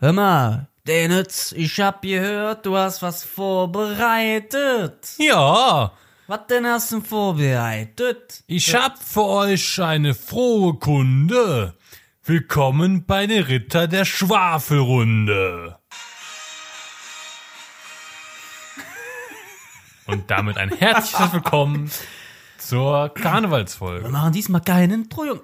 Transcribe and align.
Hör 0.00 0.12
mal, 0.12 0.68
Denitz, 0.86 1.52
ich 1.52 1.80
hab 1.80 2.02
gehört, 2.02 2.64
du 2.66 2.76
hast 2.76 3.02
was 3.02 3.24
vorbereitet. 3.24 5.08
Ja, 5.18 5.92
Was 6.26 6.46
denn 6.48 6.66
hast 6.66 6.92
du 6.92 7.00
vorbereitet? 7.00 8.44
ich 8.46 8.74
hab 8.74 9.02
für 9.02 9.24
euch 9.24 9.80
eine 9.82 10.14
frohe 10.14 10.74
Kunde. 10.74 11.74
Willkommen 12.24 13.06
bei 13.06 13.26
den 13.26 13.42
Ritter 13.42 13.88
der 13.88 14.04
Schwafelrunde. 14.04 15.78
Und 20.06 20.30
damit 20.30 20.56
ein 20.58 20.70
herzliches 20.70 21.32
Willkommen 21.32 21.90
zur 22.56 23.04
Wir 23.14 23.22
Karnevalsfolge. 23.22 24.08
machen 24.08 24.32
diesmal 24.32 24.60
kein 24.62 24.90
Intro, 24.90 25.24
Junge. 25.26 25.40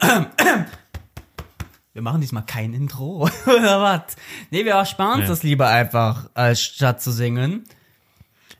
Wir 1.94 2.02
machen 2.02 2.20
diesmal 2.20 2.44
kein 2.44 2.74
Intro. 2.74 3.22
Oder 3.46 3.80
was? 3.80 4.16
Nee, 4.50 4.64
wir 4.64 4.72
ersparen 4.74 5.14
uns 5.20 5.22
Nee. 5.22 5.28
das 5.28 5.42
lieber 5.42 5.68
einfach, 5.68 6.28
als 6.34 6.60
statt 6.60 7.00
zu 7.00 7.10
singen. 7.12 7.64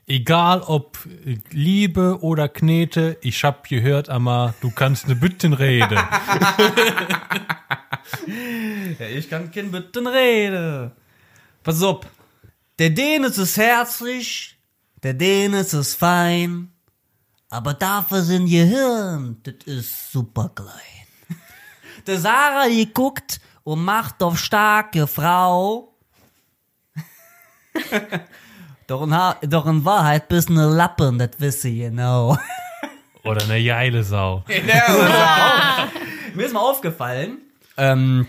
Egal 0.07 0.61
ob 0.61 0.99
Liebe 1.51 2.19
oder 2.21 2.47
Knete, 2.51 3.17
ich 3.23 3.43
hab 3.43 3.67
gehört, 3.69 4.11
Amma, 4.11 4.53
du 4.61 4.71
kannst 4.71 5.09
ne 5.09 5.17
Bütten 5.17 5.53
reden. 5.53 5.99
Ja, 8.99 9.07
ich 9.07 9.29
kann 9.29 9.51
kein 9.51 9.71
Bitten 9.71 10.07
reden. 10.07 10.93
Pass 11.63 11.83
auf. 11.83 12.07
Der 12.79 12.91
Dänis 12.91 13.39
ist 13.39 13.57
herzlich, 13.57 14.57
der 15.03 15.15
Dänis 15.15 15.73
ist 15.75 15.95
fein, 15.95 16.71
aber 17.49 17.75
dafür 17.75 18.23
sind 18.23 18.47
Gehirn, 18.49 19.39
das 19.43 19.55
ist 19.67 20.13
super 20.13 20.51
klein. 20.55 21.04
Der 22.07 22.19
Sarah, 22.19 22.69
die 22.69 22.93
guckt 22.93 23.41
und 23.63 23.85
macht 23.85 24.23
auf 24.23 24.39
starke 24.39 25.07
Frau. 25.07 25.95
doch, 28.87 29.03
in, 29.03 29.15
Ha- 29.15 29.37
doch 29.43 29.67
in 29.67 29.85
Wahrheit 29.85 30.29
bist 30.29 30.51
ne 30.51 30.67
Lappen, 30.67 31.19
das 31.19 31.31
wisse 31.39 31.69
ich 31.69 31.79
genau. 31.81 32.37
Oder 33.25 33.47
ne 33.47 33.65
geile 33.65 34.05
Sau. 34.05 34.45
Mir 36.35 36.45
ist 36.47 36.53
mal 36.53 36.61
aufgefallen, 36.61 37.39
ähm, 37.77 38.27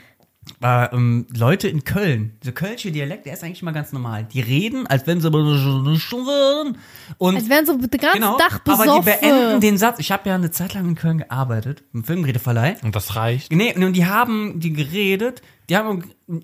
äh, 0.61 0.85
ähm, 0.93 1.27
Leute 1.35 1.67
in 1.67 1.83
Köln, 1.83 2.37
der 2.43 2.53
kölsche 2.53 2.91
Dialekt, 2.91 3.25
der 3.25 3.33
ist 3.33 3.43
eigentlich 3.43 3.63
mal 3.63 3.71
ganz 3.71 3.91
normal. 3.91 4.25
Die 4.25 4.41
reden, 4.41 4.87
als 4.87 5.05
wenn 5.07 5.21
sie 5.21 5.29
schon 5.29 6.25
würden. 6.25 6.77
Und 7.17 7.35
Als 7.35 7.49
wären 7.49 7.65
so 7.65 7.77
den 7.77 7.89
ganzen 7.89 8.19
genau, 8.19 8.37
Tag 8.37 8.61
aber 8.65 8.77
besoffen. 8.77 9.03
die 9.03 9.27
beenden 9.27 9.61
den 9.61 9.77
Satz. 9.77 9.99
Ich 9.99 10.11
habe 10.11 10.29
ja 10.29 10.35
eine 10.35 10.51
Zeit 10.51 10.73
lang 10.73 10.87
in 10.87 10.95
Köln 10.95 11.19
gearbeitet, 11.19 11.83
im 11.93 12.03
Filmredeverleih. 12.03 12.77
Und 12.83 12.95
das 12.95 13.15
reicht. 13.15 13.51
Nee, 13.51 13.73
und 13.75 13.93
die 13.93 14.05
haben 14.05 14.59
die 14.59 14.73
geredet, 14.73 15.41
die 15.69 15.77
haben 15.77 16.03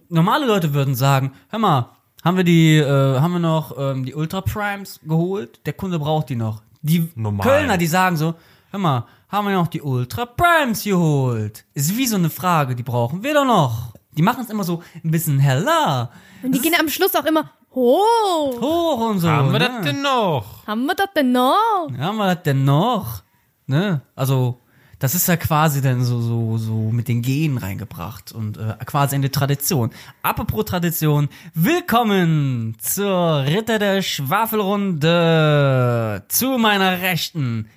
normale 0.10 0.46
Leute 0.46 0.74
würden 0.74 0.96
sagen, 0.96 1.34
hör 1.50 1.60
mal, 1.60 1.90
haben 2.24 2.38
wir 2.38 2.44
die, 2.44 2.78
äh, 2.78 3.20
haben 3.20 3.34
wir 3.34 3.40
noch 3.40 3.76
ähm, 3.78 4.06
die 4.06 4.14
Ultra 4.14 4.42
Primes 4.42 5.00
geholt? 5.04 5.60
Der 5.66 5.74
Kunde 5.74 5.98
braucht 6.00 6.30
die 6.30 6.36
noch. 6.36 6.62
Die 6.82 7.10
Normal. 7.16 7.48
Kölner, 7.48 7.78
die 7.78 7.88
sagen 7.88 8.18
so, 8.18 8.36
hör 8.72 8.80
mal, 8.80 9.06
haben 9.30 9.48
wir 9.48 9.54
noch 9.56 9.68
die 9.68 9.82
Ultra 9.82 10.26
Primes 10.26 10.84
geholt? 10.84 11.66
Ist 11.74 11.98
wie 11.98 12.06
so 12.06 12.18
eine 12.18 12.30
Frage, 12.30 12.76
die 12.76 12.84
brauchen 12.84 13.24
wir 13.24 13.34
doch 13.34 13.46
noch. 13.46 13.94
Die 14.18 14.22
machen 14.22 14.44
es 14.44 14.50
immer 14.50 14.64
so 14.64 14.82
ein 15.04 15.12
bisschen 15.12 15.40
heller, 15.40 16.12
Und 16.44 16.54
die 16.54 16.60
gehen 16.60 16.76
am 16.80 16.90
Schluss 16.90 17.16
auch 17.16 17.26
immer, 17.26 17.52
oh, 17.72 18.52
hoch 18.60 19.10
und 19.10 19.20
so. 19.20 19.30
Haben 19.30 19.52
wir 19.54 19.60
ne? 19.60 19.70
das 19.70 19.82
denn 19.86 20.02
noch? 20.02 20.68
haben 20.68 20.86
wir 20.86 20.96
das 20.96 21.08
denn 21.16 21.32
noch? 21.32 21.88
Haben 21.98 22.18
wir 22.18 22.36
das 22.36 22.44
denn 22.44 22.66
noch? 22.66 23.24
Ne? 23.68 24.02
Also, 24.16 24.60
das 25.00 25.16
ist 25.16 25.28
ja 25.28 25.38
quasi 25.38 25.82
dann 25.82 26.04
so, 26.04 26.20
so, 26.22 26.58
so 26.58 26.74
mit 26.92 27.08
den 27.08 27.22
Genen 27.22 27.58
reingebracht 27.58 28.34
und 28.34 28.58
äh, 28.58 28.76
quasi 28.86 29.16
eine 29.16 29.32
Tradition. 29.32 29.92
Apropos 30.22 30.66
Tradition, 30.66 31.30
willkommen 31.54 32.76
zur 32.80 33.46
Ritter 33.46 33.80
der 33.80 34.02
Schwafelrunde. 34.02 36.26
Zu 36.28 36.58
meiner 36.58 37.02
Rechten 37.02 37.70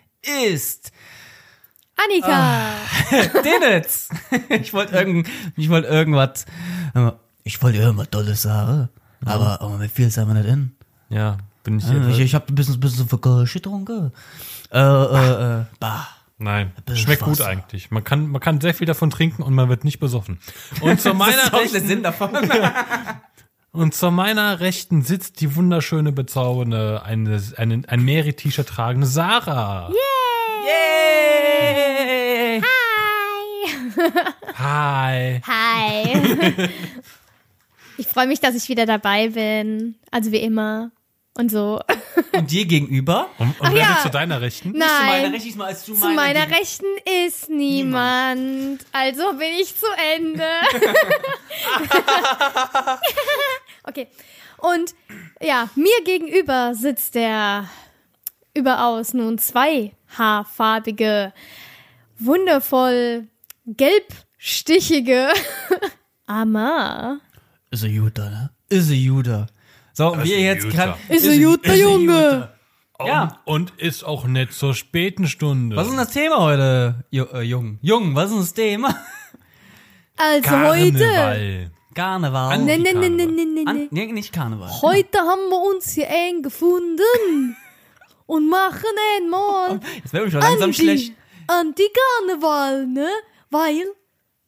ist 0.48 0.91
Annika, 1.97 2.72
Denitz. 3.43 4.09
ich 4.49 4.72
wollte 4.72 4.97
irgend, 4.97 5.28
ich 5.56 5.69
wollte 5.69 5.88
irgendwas, 5.88 6.44
äh, 6.94 7.12
ich 7.44 7.62
wollte 7.62 7.78
irgendwas 7.78 8.10
Tolles 8.10 8.43
sagen, 8.43 8.88
aber, 9.25 9.60
aber 9.60 9.78
mir 9.78 9.88
fiel 9.88 10.09
es 10.09 10.19
einfach 10.19 10.34
nicht 10.34 10.47
in. 10.49 10.77
Ja, 11.09 11.38
bin 11.62 11.78
ich 11.78 11.84
Ich, 11.84 12.16
hier. 12.16 12.25
ich 12.25 12.34
hab 12.34 12.49
ein 12.49 12.54
bisschen, 12.54 12.81
bisschen 12.81 13.09
getrunken. 13.09 14.12
Äh, 14.72 14.78
äh, 14.78 15.60
äh, 15.60 15.65
bah. 15.78 16.09
Nein, 16.37 16.72
schmeckt 16.94 17.22
gut 17.22 17.41
eigentlich. 17.41 17.93
Man 17.93 18.03
kann, 18.03 18.27
man 18.27 18.41
kann 18.41 18.60
sehr 18.60 18.75
viel 18.75 18.88
davon 18.88 19.09
trinken 19.09 19.43
und 19.43 19.54
man 19.54 19.69
wird 19.69 19.84
nicht 19.84 20.00
besoffen. 20.00 20.41
Und 20.81 21.00
zu 21.00 21.15
meiner 21.15 21.53
rechten, 21.53 21.87
Sinn 21.87 22.03
davon. 22.03 22.31
und 23.71 23.94
zu 23.94 24.10
meiner 24.10 24.59
rechten 24.59 25.03
sitzt 25.03 25.41
die 25.41 25.54
wunderschöne, 25.54 26.10
bezaubernde, 26.10 27.03
eine, 27.04 27.41
eine, 27.56 27.83
ein 27.87 28.04
Merit-T-Shirt 28.04 28.69
tragende 28.69 29.06
Sarah. 29.06 29.91
Yay! 30.64 32.60
Hi. 34.58 35.41
hi. 35.47 36.69
ich 37.98 38.06
freue 38.06 38.26
mich, 38.26 38.41
dass 38.41 38.54
ich 38.54 38.69
wieder 38.69 38.86
dabei 38.86 39.28
bin, 39.28 39.97
also 40.10 40.32
wie 40.32 40.38
immer 40.38 40.91
und 41.36 41.50
so. 41.50 41.80
Und 42.32 42.50
dir 42.50 42.64
gegenüber? 42.64 43.28
Und, 43.38 43.60
und 43.60 43.74
wer 43.74 43.82
ja. 43.82 43.98
zu 44.03 44.08
deiner 44.08 44.41
Rechten? 44.41 44.72
Zu 44.72 44.78
meiner 44.78 45.22
Nein, 45.22 45.32
Rechten 45.34 45.58
mal 45.58 45.66
als 45.66 45.84
zu, 45.84 45.94
zu 45.94 46.08
meiner 46.10 46.50
Rechten 46.50 46.86
ist 47.26 47.50
niemand, 47.50 48.86
also 48.92 49.32
bin 49.34 49.53
ich 49.60 49.76
zu 49.76 49.86
Ende. 50.16 50.47
okay, 53.84 54.08
und 54.58 54.94
ja, 55.41 55.69
mir 55.74 56.04
gegenüber 56.04 56.74
sitzt 56.74 57.16
der 57.16 57.69
überaus 58.54 59.15
nun 59.15 59.38
zweihaarfarbige, 59.38 61.32
wundervoll 62.19 63.28
gelbstichige 63.66 65.28
Amar. 66.26 67.19
Ist 67.70 67.84
a 67.84 67.87
Juda, 67.87 68.31
ne? 68.31 68.50
Ist 68.69 68.91
a 68.91 68.94
Juda. 68.94 69.47
So, 69.92 70.12
und 70.12 70.25
wir 70.25 70.37
a 70.37 70.41
jetzt 70.41 70.69
gerade. 70.69 70.94
Ist 71.09 71.26
a 71.28 71.32
Juda, 71.32 71.75
Junge. 71.75 72.50
Ja. 73.04 73.41
Und, 73.44 73.72
und 73.72 73.81
ist 73.81 74.04
auch 74.04 74.25
nett 74.26 74.53
zur 74.53 74.75
späten 74.75 75.26
Stunde. 75.26 75.75
Was 75.76 75.86
ist 75.86 75.91
denn 75.92 75.98
das 75.98 76.12
Thema 76.12 76.38
heute, 76.38 77.04
Ju 77.10 77.25
äh, 77.32 77.42
Jung? 77.42 77.78
Jung, 77.82 78.15
was 78.15 78.26
ist 78.31 78.32
denn 78.32 78.41
das 78.41 78.54
Thema? 78.54 78.97
Also 80.16 80.50
heute. 80.50 80.92
Karneval. 80.98 81.71
Karneval. 81.94 82.53
An- 82.54 82.65
Nee, 82.65 82.78
nee, 82.78 82.92
nee, 82.92 83.09
nee, 83.09 83.65
Karneval. 83.65 83.88
nee, 83.91 84.12
nicht 84.12 84.32
Karneval. 84.32 84.71
Heute 84.82 85.19
haben 85.19 85.48
wir 85.50 85.60
uns 85.75 85.91
hier 85.92 86.09
eng 86.09 86.42
gefunden 86.42 87.56
und 88.26 88.48
machen 88.48 88.84
einmal 89.18 89.80
Jetzt 90.02 90.12
werden 90.12 90.24
wir 90.26 90.30
schon 90.32 90.40
langsam 90.40 90.72
schlecht. 90.72 91.12
Anti-Karneval, 91.46 92.86
ne? 92.86 93.08
Weil 93.50 93.84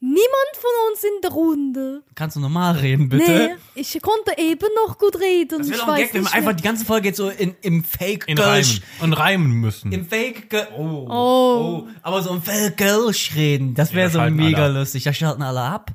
niemand 0.00 0.52
von 0.54 0.70
uns 0.90 1.04
in 1.04 1.20
der 1.22 1.30
Runde. 1.30 2.02
Kannst 2.14 2.36
du 2.36 2.40
normal 2.40 2.76
reden, 2.76 3.08
bitte? 3.08 3.30
Nee, 3.30 3.54
ich 3.74 4.00
konnte 4.02 4.32
eben 4.40 4.68
noch 4.86 4.98
gut 4.98 5.18
reden. 5.20 5.58
Das 5.58 5.66
ich 5.66 5.72
wäre 5.74 5.80
doch 5.82 5.88
ein 5.88 5.94
weiß 5.94 6.00
Gag, 6.12 6.14
wenn 6.14 6.24
wir 6.24 6.32
einfach 6.32 6.52
die 6.54 6.62
ganze 6.62 6.84
Folge 6.84 7.08
jetzt 7.08 7.16
so 7.18 7.28
in, 7.28 7.54
im 7.62 7.84
fake 7.84 8.28
In 8.28 8.38
Reimen. 8.38 8.82
Und 9.00 9.12
reimen 9.14 9.52
müssen. 9.52 9.92
im 9.92 10.06
fake 10.06 10.48
Kölsch, 10.50 10.68
oh, 10.76 11.06
Oh. 11.10 11.88
aber 12.02 12.22
so 12.22 12.30
im 12.30 12.42
fake 12.42 12.76
Kölsch 12.76 13.34
reden, 13.34 13.74
das 13.74 13.92
wäre 13.92 14.08
Ja, 14.10 14.26
so 14.28 14.30
mega 14.34 14.64
alle 14.64 14.80
lustig. 14.80 15.04
Da 15.04 15.12
schalten 15.12 15.42
alle 15.42 15.60
ab. 15.60 15.90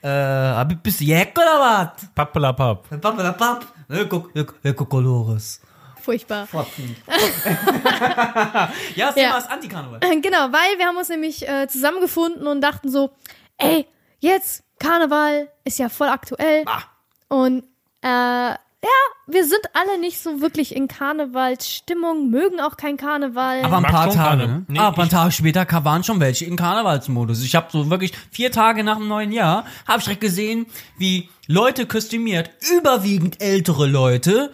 Äh, 0.00 0.08
aber 0.08 0.74
bist 0.76 1.00
du 1.00 1.04
Jack 1.04 1.32
oder 1.36 1.58
was? 1.58 2.08
Pappelapapp. 2.14 3.00
Pappelapapp. 3.00 3.66
Ne, 3.88 4.06
guck, 4.06 4.32
guck, 4.34 4.54
guck, 4.76 4.88
Colores. 4.88 5.60
Furchtbar. 6.08 6.46
Fotzen. 6.46 6.96
ja, 7.06 8.70
das 8.96 8.96
Ja. 8.96 9.12
Thema 9.12 9.38
ist 9.38 9.50
Antikarneval. 9.50 10.00
Genau, 10.22 10.52
weil 10.52 10.78
wir 10.78 10.86
haben 10.86 10.96
uns 10.96 11.08
nämlich 11.10 11.46
äh, 11.46 11.68
zusammengefunden 11.68 12.46
und 12.46 12.62
dachten 12.62 12.90
so, 12.90 13.10
ey, 13.58 13.86
jetzt 14.20 14.62
Karneval 14.78 15.48
ist 15.64 15.78
ja 15.78 15.88
voll 15.90 16.08
aktuell. 16.08 16.64
Ah. 16.66 16.82
Und 17.28 17.64
äh, 18.00 18.08
ja, 18.08 18.56
wir 19.26 19.44
sind 19.44 19.60
alle 19.74 19.98
nicht 19.98 20.20
so 20.22 20.40
wirklich 20.40 20.74
in 20.74 20.88
Karnevalsstimmung, 20.88 22.30
mögen 22.30 22.60
auch 22.60 22.76
kein 22.76 22.96
Karneval. 22.96 23.62
Aber 23.64 23.76
ein 23.78 23.82
Mag 23.82 23.90
paar 23.90 24.10
Tage, 24.10 24.46
ne? 24.48 24.64
Nee, 24.68 24.78
aber 24.78 25.02
ein 25.02 25.08
ich- 25.08 25.12
Tag 25.12 25.32
später 25.32 25.66
waren 25.84 26.04
schon 26.04 26.20
welche 26.20 26.44
in 26.46 26.56
Karnevalsmodus. 26.56 27.42
Ich 27.42 27.54
habe 27.54 27.66
so 27.70 27.90
wirklich 27.90 28.12
vier 28.30 28.50
Tage 28.52 28.82
nach 28.84 28.96
dem 28.96 29.08
neuen 29.08 29.32
Jahr, 29.32 29.66
habe 29.86 29.98
ich 29.98 30.04
direkt 30.04 30.20
gesehen, 30.22 30.66
wie 30.96 31.28
Leute 31.48 31.86
kostümiert, 31.86 32.50
überwiegend 32.72 33.42
ältere 33.42 33.86
Leute, 33.86 34.52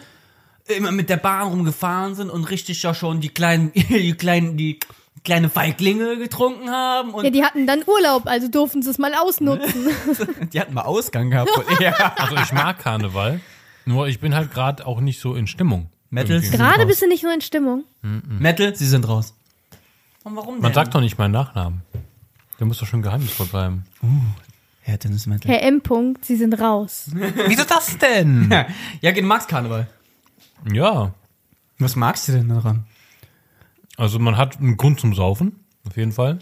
immer 0.69 0.93
mit 0.93 1.11
der 1.11 1.17
Bahn 1.17 1.49
rumgefahren 1.49 2.15
sind 2.15 2.31
und 2.31 2.45
richtig 2.45 2.83
ja 2.83 2.95
schon 2.95 3.21
die 3.21 3.29
kleinen, 3.29 3.73
die 3.75 4.15
kleinen, 4.15 4.57
die 4.57 4.81
kleine 5.23 5.49
Feiglinge 5.49 6.19
getrunken 6.19 6.71
haben 6.71 7.11
und 7.11 7.25
ja, 7.25 7.31
die 7.31 7.45
hatten 7.45 7.67
dann 7.67 7.83
Urlaub, 7.87 8.27
also 8.27 8.49
durften 8.49 8.83
sie 8.83 8.91
es 8.91 8.99
mal 8.99 9.15
ausnutzen. 9.15 9.89
die 10.53 10.61
hatten 10.61 10.75
mal 10.75 10.83
Ausgang 10.83 11.31
gehabt. 11.31 11.51
ja. 11.81 12.15
Also 12.17 12.37
ich 12.37 12.53
mag 12.53 12.79
Karneval, 12.79 13.41
nur 13.85 14.09
ich 14.09 14.21
bin 14.21 14.35
halt 14.35 14.53
gerade 14.53 14.87
auch 14.87 15.01
nicht 15.01 15.21
so 15.21 15.35
in 15.35 15.47
Stimmung. 15.47 15.91
Sind 16.11 16.53
Gerade 16.53 16.87
bist 16.87 17.03
du 17.03 17.09
nicht 17.09 17.25
nur 17.25 17.35
in 17.35 17.41
Stimmung. 17.41 17.83
Metal, 18.03 18.77
sie 18.77 18.87
sind 18.87 19.09
raus. 19.09 19.35
Und 20.23 20.37
warum 20.37 20.55
denn? 20.55 20.63
Man 20.63 20.73
sagt 20.73 20.95
doch 20.95 21.01
nicht 21.01 21.19
meinen 21.19 21.33
Nachnamen. 21.33 21.83
Der 22.61 22.69
muss 22.69 22.79
doch 22.79 22.87
schon 22.87 23.03
geheimnisvoll 23.03 23.47
bleiben. 23.47 23.85
Herr 24.81 24.97
Dennis 24.97 25.27
Metal. 25.27 25.51
Herr 25.51 25.63
M. 25.65 25.81
-Punkt, 25.81 26.19
Sie 26.21 26.37
sind 26.37 26.55
raus. 26.61 27.11
Wieso 27.49 27.65
das 27.65 27.99
denn? 27.99 28.49
Ja, 29.01 29.11
du 29.11 29.23
magst 29.23 29.49
Karneval. 29.49 29.89
Ja. 30.73 31.15
Was 31.79 31.97
magst 31.97 32.29
du 32.29 32.33
denn 32.33 32.49
daran? 32.49 32.87
Also 33.97 34.19
man 34.19 34.37
hat 34.37 34.59
einen 34.59 34.77
Grund 34.77 35.01
zum 35.01 35.15
Saufen, 35.15 35.65
auf 35.87 35.97
jeden 35.97 36.13
Fall. 36.13 36.39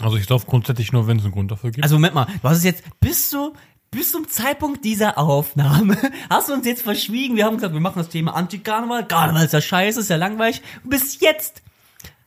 Also 0.00 0.16
ich 0.16 0.26
sauf 0.26 0.46
grundsätzlich 0.46 0.92
nur, 0.92 1.06
wenn 1.06 1.18
es 1.18 1.24
einen 1.24 1.32
Grund 1.32 1.50
dafür 1.50 1.70
gibt. 1.70 1.82
Also 1.82 1.96
Moment 1.96 2.14
mal, 2.14 2.26
du 2.26 2.48
hast 2.48 2.58
es 2.58 2.64
jetzt 2.64 2.84
bis 3.00 3.30
zu 3.30 3.54
bis 3.90 4.12
zum 4.12 4.28
Zeitpunkt 4.28 4.84
dieser 4.84 5.16
Aufnahme 5.18 5.96
hast 6.30 6.48
du 6.48 6.52
uns 6.52 6.66
jetzt 6.66 6.82
verschwiegen. 6.82 7.36
Wir 7.36 7.46
haben 7.46 7.56
gesagt, 7.56 7.72
wir 7.72 7.80
machen 7.80 7.98
das 7.98 8.10
Thema 8.10 8.34
Anti-Karneval. 8.34 9.08
Karneval 9.08 9.44
ist 9.44 9.52
ja 9.52 9.60
scheiße, 9.60 10.00
ist 10.00 10.10
ja 10.10 10.16
langweilig. 10.16 10.62
Bis 10.84 11.20
jetzt 11.20 11.62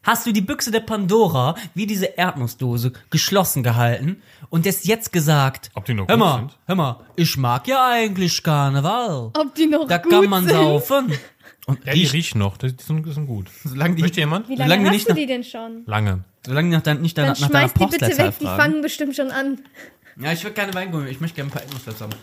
hast 0.04 0.26
du 0.26 0.32
die 0.32 0.42
Büchse 0.42 0.72
der 0.72 0.80
Pandora, 0.82 1.56
wie 1.74 1.86
diese 1.86 2.06
Erdnussdose, 2.06 2.94
geschlossen 3.10 3.64
gehalten 3.64 4.22
und 4.50 4.66
es 4.66 4.86
jetzt 4.86 5.12
gesagt. 5.12 5.70
Ob 5.76 5.86
die 5.86 5.94
noch 5.94 6.08
hör 6.08 6.16
gut 6.16 6.20
mal, 6.26 6.38
sind? 6.40 6.58
hör 6.68 6.76
mal, 6.76 7.00
ich 7.16 7.38
mag 7.38 7.68
ja 7.68 7.88
eigentlich 7.90 8.42
Karneval. 8.44 9.32
Ob 9.38 9.56
die 9.56 9.68
noch 9.68 9.88
Da 9.88 9.98
gut 9.98 10.12
kann 10.12 10.30
man 10.30 10.44
sind? 10.46 10.54
saufen. 10.56 11.14
Und 11.68 11.86
ja, 11.86 11.94
die 11.94 12.00
riecht, 12.02 12.14
riechen 12.14 12.40
noch, 12.40 12.58
die 12.58 12.70
sind, 12.70 13.06
die 13.06 13.12
sind 13.14 13.28
gut. 13.28 13.48
solange 13.64 13.96
die, 13.96 14.02
Möchte 14.02 14.20
jemand? 14.20 14.50
Wie 14.50 14.54
Solange 14.56 14.70
lange 14.70 14.82
die 14.84 14.88
hast 14.90 14.94
nicht 14.96 15.06
du 15.08 15.12
nach- 15.12 15.18
die 15.20 15.26
denn 15.28 15.44
schon? 15.44 15.84
Lange. 15.86 16.24
solange 16.46 16.70
die 16.70 16.76
nach, 16.76 16.82
dein, 16.82 17.02
nicht 17.02 17.18
Dann 17.18 17.26
deiner, 17.26 17.40
nach 17.40 17.48
deiner 17.50 17.60
schmeiß 17.70 17.74
die 17.74 17.80
bitte 17.80 17.90
Postleitzahl 17.92 18.28
weg, 18.30 18.36
die 18.40 18.46
fragen. 18.46 18.62
fangen 18.62 18.82
bestimmt 18.82 19.16
schon 19.16 19.30
an. 19.32 19.60
Ja, 20.20 20.32
ich 20.34 20.44
will 20.44 20.52
keine 20.52 20.74
Weingummi, 20.74 21.08
ich 21.10 21.22
möchte 21.22 21.36
gerne 21.36 21.50
ein 21.50 21.54
paar 21.54 21.62
Erdnussflätze 21.62 22.04
haben. 22.04 22.14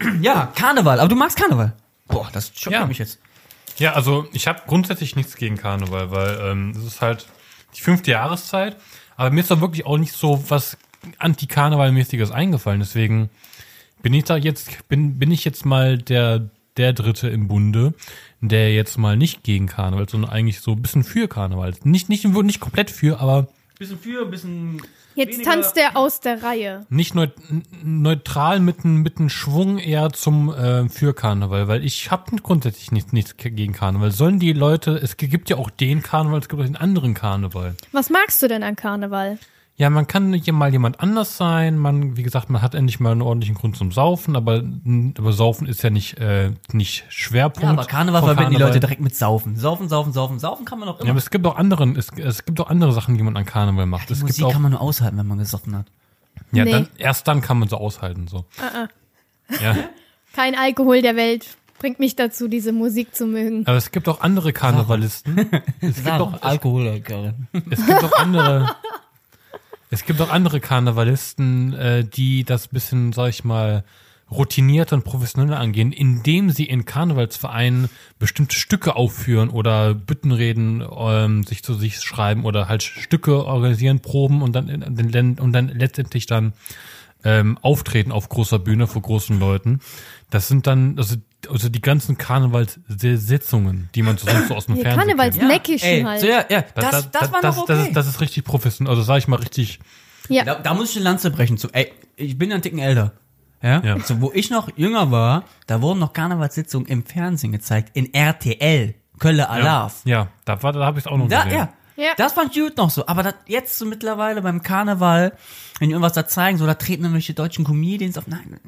Ähm, 0.00 0.22
ja, 0.22 0.46
Karneval, 0.56 0.98
aber 0.98 1.08
du 1.08 1.16
magst 1.16 1.36
Karneval. 1.36 1.74
Boah, 2.08 2.28
das 2.32 2.48
schockiert 2.56 2.80
Ja. 2.80 2.86
mich 2.86 2.98
jetzt. 2.98 3.18
Ja, 3.78 3.92
also 3.92 4.26
ich 4.32 4.46
habe 4.46 4.62
grundsätzlich 4.66 5.16
nichts 5.16 5.36
gegen 5.36 5.56
Karneval, 5.56 6.10
weil 6.10 6.38
ähm, 6.42 6.70
es 6.76 6.84
ist 6.84 7.00
halt 7.00 7.26
die 7.76 7.80
fünfte 7.80 8.10
Jahreszeit. 8.10 8.76
Aber 9.16 9.30
mir 9.30 9.40
ist 9.40 9.50
da 9.50 9.60
wirklich 9.60 9.86
auch 9.86 9.98
nicht 9.98 10.12
so 10.12 10.42
was 10.48 10.78
Anti-Karneval-mäßiges 11.18 12.30
eingefallen. 12.30 12.80
Deswegen 12.80 13.30
bin 14.02 14.14
ich 14.14 14.24
da 14.24 14.36
jetzt, 14.36 14.88
bin, 14.88 15.18
bin 15.18 15.30
ich 15.30 15.44
jetzt 15.44 15.64
mal 15.64 15.98
der, 15.98 16.48
der 16.76 16.92
Dritte 16.92 17.28
im 17.28 17.48
Bunde, 17.48 17.94
der 18.40 18.72
jetzt 18.72 18.98
mal 18.98 19.16
nicht 19.16 19.42
gegen 19.42 19.66
Karneval, 19.66 20.08
sondern 20.08 20.30
eigentlich 20.30 20.60
so 20.60 20.72
ein 20.72 20.82
bisschen 20.82 21.04
für 21.04 21.28
Karneval. 21.28 21.74
Nicht, 21.84 22.08
nicht, 22.08 22.24
nicht 22.24 22.60
komplett 22.60 22.90
für, 22.90 23.20
aber 23.20 23.48
Bisschen 23.80 23.98
für, 23.98 24.26
bisschen. 24.26 24.82
Jetzt 25.14 25.38
Weniger- 25.38 25.50
tanzt 25.52 25.74
der 25.74 25.96
aus 25.96 26.20
der 26.20 26.42
Reihe. 26.42 26.84
nicht 26.90 27.14
neut 27.14 27.32
neutral 27.82 28.60
mit 28.60 28.84
einem 28.84 29.00
mit 29.02 29.16
einem 29.18 29.30
Schwung 29.30 29.78
eher 29.78 30.10
zum 30.10 30.52
äh, 30.52 30.86
für 30.90 31.14
Karneval, 31.14 31.66
weil 31.66 31.82
ich 31.82 32.10
habe 32.10 32.36
grundsätzlich 32.42 32.92
nichts, 32.92 33.14
nichts 33.14 33.36
gegen 33.38 33.72
Karneval. 33.72 34.10
Sollen 34.12 34.38
die 34.38 34.52
Leute, 34.52 34.96
es 35.02 35.16
gibt 35.16 35.48
ja 35.48 35.56
auch 35.56 35.70
den 35.70 36.02
Karneval, 36.02 36.40
es 36.40 36.48
gibt 36.50 36.60
auch 36.60 36.66
den 36.66 36.76
anderen 36.76 37.14
Karneval. 37.14 37.74
Was 37.90 38.10
magst 38.10 38.42
du 38.42 38.48
denn 38.48 38.62
an 38.62 38.76
Karneval? 38.76 39.38
Ja, 39.80 39.88
man 39.88 40.06
kann 40.06 40.34
hier 40.34 40.52
mal 40.52 40.70
jemand 40.70 41.00
anders 41.00 41.38
sein. 41.38 41.78
Man, 41.78 42.14
wie 42.18 42.22
gesagt, 42.22 42.50
man 42.50 42.60
hat 42.60 42.74
endlich 42.74 43.00
mal 43.00 43.12
einen 43.12 43.22
ordentlichen 43.22 43.54
Grund 43.54 43.78
zum 43.78 43.92
Saufen, 43.92 44.36
aber, 44.36 44.62
aber 45.16 45.32
Saufen 45.32 45.66
ist 45.66 45.82
ja 45.82 45.88
nicht, 45.88 46.18
äh, 46.18 46.50
nicht 46.72 47.06
Schwerpunkt. 47.08 47.62
Ja, 47.62 47.70
aber 47.70 47.86
Karneval 47.86 48.22
verbinden 48.22 48.50
die. 48.52 48.58
Leute 48.58 48.78
direkt 48.78 49.00
mit 49.00 49.16
Saufen. 49.16 49.56
Saufen, 49.56 49.88
saufen, 49.88 50.12
saufen, 50.12 50.38
saufen 50.38 50.66
kann 50.66 50.80
man 50.80 50.88
Ja, 50.90 50.96
immer. 51.00 51.10
aber 51.12 51.18
es 51.18 51.30
gibt 51.30 51.46
auch 51.46 51.56
anderen, 51.56 51.96
es, 51.96 52.08
es 52.18 52.44
gibt 52.44 52.60
auch 52.60 52.68
andere 52.68 52.92
Sachen, 52.92 53.16
die 53.16 53.22
man 53.22 53.38
an 53.38 53.46
Karneval 53.46 53.86
macht. 53.86 54.10
die 54.10 54.12
es 54.12 54.18
gibt 54.18 54.32
Musik 54.32 54.44
auch, 54.44 54.52
kann 54.52 54.60
man 54.60 54.72
nur 54.72 54.82
aushalten, 54.82 55.16
wenn 55.16 55.26
man 55.26 55.38
gesoffen 55.38 55.74
hat. 55.74 55.86
ja, 56.52 56.64
Nee. 56.66 56.72
dann, 56.72 56.88
erst 56.98 57.26
dann 57.26 57.40
kann 57.40 57.58
man 57.58 57.70
so 57.70 57.78
aushalten, 57.78 58.28
so. 58.28 58.44
Ja. 59.62 59.76
Kein 60.34 60.56
Alkohol 60.56 61.00
der 61.00 61.16
Welt 61.16 61.46
bringt 61.78 61.98
mich 62.00 62.14
dazu, 62.16 62.48
diese 62.48 62.72
Musik 62.72 63.14
zu 63.14 63.24
mögen. 63.24 63.66
Aber 63.66 63.78
es 63.78 63.90
gibt 63.92 64.06
auch 64.10 64.20
andere 64.20 64.52
Karnevalisten. 64.52 65.38
Es 65.80 65.96
gibt 66.04 66.10
auch, 66.10 66.42
Alkoholikerin. 66.42 67.48
es 67.70 67.86
gibt 67.86 68.04
auch 68.04 68.12
andere, 68.18 68.68
es 69.90 70.04
gibt 70.04 70.20
auch 70.20 70.30
andere 70.30 70.60
Karnevalisten, 70.60 71.74
äh, 71.74 72.04
die 72.04 72.44
das 72.44 72.68
bisschen, 72.68 73.12
sag 73.12 73.28
ich 73.30 73.44
mal, 73.44 73.84
routinierter 74.30 74.94
und 74.94 75.02
professioneller 75.04 75.58
angehen, 75.58 75.90
indem 75.92 76.50
sie 76.50 76.64
in 76.64 76.84
Karnevalsvereinen 76.84 77.88
bestimmte 78.20 78.54
Stücke 78.54 78.94
aufführen 78.94 79.50
oder 79.50 79.92
Büttenreden 79.94 80.84
ähm, 80.96 81.42
sich 81.42 81.64
zu 81.64 81.74
sich 81.74 81.98
schreiben 82.00 82.44
oder 82.44 82.68
halt 82.68 82.84
Stücke 82.84 83.44
organisieren, 83.44 83.98
proben 84.00 84.42
und 84.42 84.52
dann 84.52 84.68
in- 84.68 84.82
in- 84.82 85.38
und 85.40 85.52
dann 85.52 85.68
letztendlich 85.68 86.26
dann 86.26 86.52
ähm, 87.24 87.58
auftreten 87.60 88.12
auf 88.12 88.28
großer 88.28 88.58
Bühne 88.60 88.86
vor 88.86 89.02
großen 89.02 89.38
Leuten. 89.38 89.80
Das 90.30 90.48
sind 90.48 90.66
dann 90.66 90.96
also, 90.96 91.16
also 91.48 91.68
die 91.68 91.80
ganzen 91.80 92.16
Karnevalssitzungen, 92.16 93.88
die 93.94 94.02
man 94.02 94.16
so 94.16 94.26
sonst 94.30 94.48
so 94.48 94.54
aus 94.54 94.66
dem 94.66 94.76
Die 94.76 94.82
Fernsehen 94.82 95.06
kennt. 95.08 95.18
Karnevalsneckischen 95.18 95.88
Ey, 95.88 96.02
halt. 96.02 96.20
so, 96.20 96.26
ja, 96.26 96.44
ja, 96.48 96.64
das, 96.74 97.10
das, 97.10 97.32
war 97.32 97.40
das, 97.40 97.56
noch 97.56 97.64
okay. 97.64 97.72
das, 97.74 97.86
ist, 97.86 97.96
das 97.96 98.06
ist 98.06 98.20
richtig 98.20 98.44
professionell, 98.44 98.90
also 98.90 99.02
sag 99.02 99.18
ich 99.18 99.28
mal 99.28 99.36
richtig 99.36 99.80
ja. 100.30 100.44
da, 100.44 100.54
da 100.54 100.74
muss 100.74 100.90
ich 100.90 100.96
eine 100.96 101.04
Lanze 101.04 101.30
brechen 101.30 101.58
zu. 101.58 101.68
Ey, 101.72 101.92
ich 102.16 102.38
bin 102.38 102.50
ja 102.50 102.54
einen 102.54 102.62
Ticken 102.62 102.78
älter. 102.78 103.12
Ja? 103.62 103.82
Ja. 103.84 103.98
So, 104.00 104.20
wo 104.20 104.30
ich 104.32 104.50
noch 104.50 104.70
jünger 104.76 105.10
war, 105.10 105.44
da 105.66 105.82
wurden 105.82 105.98
noch 105.98 106.12
Karnevalssitzungen 106.12 106.88
im 106.88 107.04
Fernsehen 107.04 107.52
gezeigt, 107.52 107.90
in 107.94 108.14
RTL, 108.14 108.94
Kölle 109.18 109.50
Alarv. 109.50 110.00
Ja, 110.04 110.28
da 110.46 110.62
war, 110.62 110.72
da 110.72 110.86
habe 110.86 110.98
ich 110.98 111.04
es 111.04 111.10
auch 111.10 111.18
noch 111.18 111.28
Da, 111.28 111.44
gesehen. 111.44 111.58
ja. 111.58 111.72
Ja. 111.96 112.12
Das 112.16 112.32
fand 112.32 112.56
ich 112.56 112.62
gut 112.62 112.78
noch 112.78 112.88
so. 112.88 113.06
Aber 113.06 113.22
das, 113.22 113.34
jetzt 113.46 113.78
so 113.78 113.84
mittlerweile 113.84 114.40
beim 114.40 114.62
Karneval, 114.62 115.34
wenn 115.78 115.90
die 115.90 115.92
irgendwas 115.92 116.14
da 116.14 116.26
zeigen, 116.26 116.56
so 116.56 116.64
da 116.64 116.72
treten 116.72 117.02
irgendwelche 117.02 117.34
deutschen 117.34 117.62
Comedians 117.62 118.16
auf. 118.16 118.26
Nein, 118.26 118.58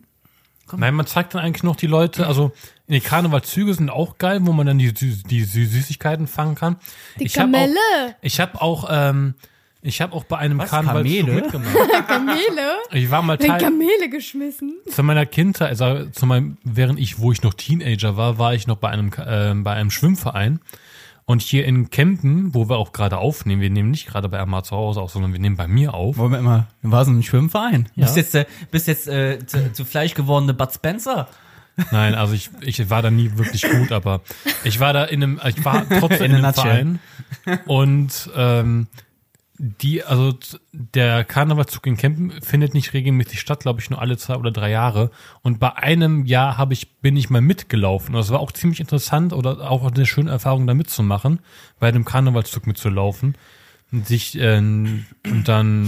Nein, 0.77 0.95
man 0.95 1.07
zeigt 1.07 1.35
dann 1.35 1.43
eigentlich 1.43 1.63
noch 1.63 1.77
die 1.77 1.87
Leute, 1.87 2.27
also 2.27 2.53
die 2.89 3.01
Karnevalzüge 3.01 3.73
sind 3.75 3.91
auch 3.91 4.19
geil, 4.19 4.41
wo 4.43 4.53
man 4.53 4.67
dann 4.67 4.79
die, 4.79 4.93
die 4.93 5.45
Sü- 5.45 5.67
Süßigkeiten 5.67 6.27
fangen 6.27 6.55
kann. 6.55 6.77
Die 7.19 7.25
ich 7.25 7.39
hab 7.39 7.45
Kamelle. 7.45 7.75
Auch, 7.75 8.15
ich 8.21 8.41
habe 8.41 8.61
auch, 8.61 8.89
ähm, 8.91 9.35
ich 9.81 10.01
habe 10.01 10.13
auch 10.15 10.25
bei 10.25 10.39
einem 10.39 10.59
Was, 10.59 10.71
Karnevalzug 10.71 11.21
Kamele? 11.27 11.41
mitgemacht. 11.43 11.75
Kamele? 12.09 12.77
Ich 12.93 13.11
war 13.11 13.23
mal 13.23 13.39
Teil 13.39 13.61
Kamele 13.61 14.09
geschmissen. 14.11 14.75
zu 14.89 15.03
meiner 15.03 15.27
Kindheit, 15.27 15.71
also 15.81 16.07
zu 16.11 16.27
meinem, 16.27 16.59
während 16.65 17.01
ich, 17.01 17.19
wo 17.19 17.33
ich 17.33 17.43
noch 17.43 17.55
Teenager 17.55 18.17
war, 18.17 18.39
war 18.39 18.55
ich 18.55 18.67
noch 18.67 18.77
bei 18.77 18.91
einem, 18.91 19.11
äh, 19.17 19.55
bei 19.63 19.73
einem 19.73 19.91
Schwimmverein. 19.91 20.61
Und 21.25 21.41
hier 21.41 21.65
in 21.65 21.91
Kempen, 21.91 22.53
wo 22.55 22.69
wir 22.69 22.77
auch 22.77 22.93
gerade 22.93 23.19
aufnehmen, 23.19 23.63
wir 23.63 23.71
nehmen 23.71 23.91
nicht 23.91 24.07
gerade 24.07 24.29
bei 24.29 24.41
Amar 24.41 24.65
zu 24.65 24.77
Hause 24.77 25.01
auf, 25.01 25.13
sondern 25.13 25.33
wir 25.33 25.41
nehmen 25.41 25.57
bei 25.57 25.69
mir 25.69 25.95
auf. 25.95 26.17
Moment 26.17 26.43
mal, 26.43 26.67
du 26.83 26.91
warst 26.91 27.09
in 27.09 27.15
einem 27.15 27.23
Schwimmverein. 27.23 27.89
Ja. 27.95 28.07
Bist 28.07 28.17
jetzt, 28.17 28.35
äh, 28.35 28.47
bist 28.71 28.89
jetzt 28.89 29.09
äh, 29.09 29.39
zu, 29.47 29.73
zu 29.73 29.85
Fleisch 29.85 30.15
gewordene 30.15 30.53
Bud 30.53 30.73
Spencer. 30.73 31.29
Nein, 31.91 32.15
also 32.15 32.35
ich, 32.35 32.51
ich 32.61 32.91
war 32.91 33.03
da 33.03 33.11
nie 33.11 33.31
wirklich 33.37 33.63
gut, 33.63 33.93
aber 33.93 34.21
ich 34.65 34.79
war 34.81 34.93
da 34.93 35.05
in 35.05 35.23
einem, 35.23 35.41
ich 35.47 35.65
war 35.65 35.89
trotzdem 35.89 36.33
In 36.33 36.45
einem 36.45 36.55
Verein. 36.55 37.01
Und 37.67 38.31
ähm, 38.37 38.89
die, 39.65 40.03
also 40.03 40.35
der 40.73 41.23
Karnevalszug 41.23 41.87
in 41.87 41.97
Kempen 41.97 42.33
findet 42.43 42.75
nicht 42.75 42.95
regelmäßig 42.95 43.39
statt, 43.39 43.61
glaube 43.61 43.81
ich, 43.81 43.91
nur 43.91 44.01
alle 44.01 44.17
zwei 44.17 44.35
oder 44.35 44.51
drei 44.51 44.71
Jahre. 44.71 45.13
Und 45.43 45.61
bei 45.61 45.77
einem 45.77 46.27
Jahr 46.27 46.59
habe 46.59 46.73
ich, 46.73 46.97
bin 46.97 47.17
ich 47.17 47.31
mal 47.31 47.41
mitgelaufen. 47.41 48.13
Und 48.13 48.21
das 48.21 48.31
war 48.31 48.41
auch 48.41 48.51
ziemlich 48.51 48.81
interessant 48.81 49.33
oder 49.33 49.71
auch 49.71 49.89
eine 49.89 50.05
schöne 50.05 50.33
Erfahrung, 50.33 50.67
da 50.67 50.75
mitzumachen, 50.75 51.39
bei 51.79 51.87
einem 51.87 52.05
Karnevalszug 52.05 52.67
mitzulaufen. 52.67 53.37
Und 53.93 54.09
sich 54.09 54.37
äh, 54.37 54.57
und 54.57 55.45
dann 55.45 55.87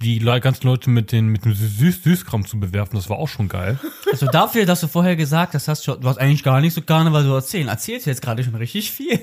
die 0.00 0.20
ganzen 0.20 0.66
Leute 0.66 0.90
mit 0.90 1.10
den 1.10 1.26
mit 1.26 1.44
dem 1.44 1.54
Süß 1.54 2.04
Süßkram 2.04 2.46
zu 2.46 2.60
bewerfen, 2.60 2.94
das 2.94 3.10
war 3.10 3.18
auch 3.18 3.28
schon 3.28 3.48
geil. 3.48 3.78
Also 4.12 4.26
dafür, 4.26 4.64
dass 4.64 4.80
du 4.80 4.86
vorher 4.86 5.16
gesagt 5.16 5.54
hast, 5.54 5.66
hast 5.66 5.86
du, 5.86 5.94
du 5.96 6.08
hast 6.08 6.18
eigentlich 6.18 6.44
gar 6.44 6.60
nicht 6.60 6.72
so 6.72 6.82
Karneval 6.82 7.24
so 7.24 7.34
erzählen. 7.34 7.68
Erzählst 7.68 8.06
du 8.06 8.10
jetzt 8.10 8.22
gerade 8.22 8.44
schon 8.44 8.54
richtig 8.54 8.90
viel. 8.92 9.20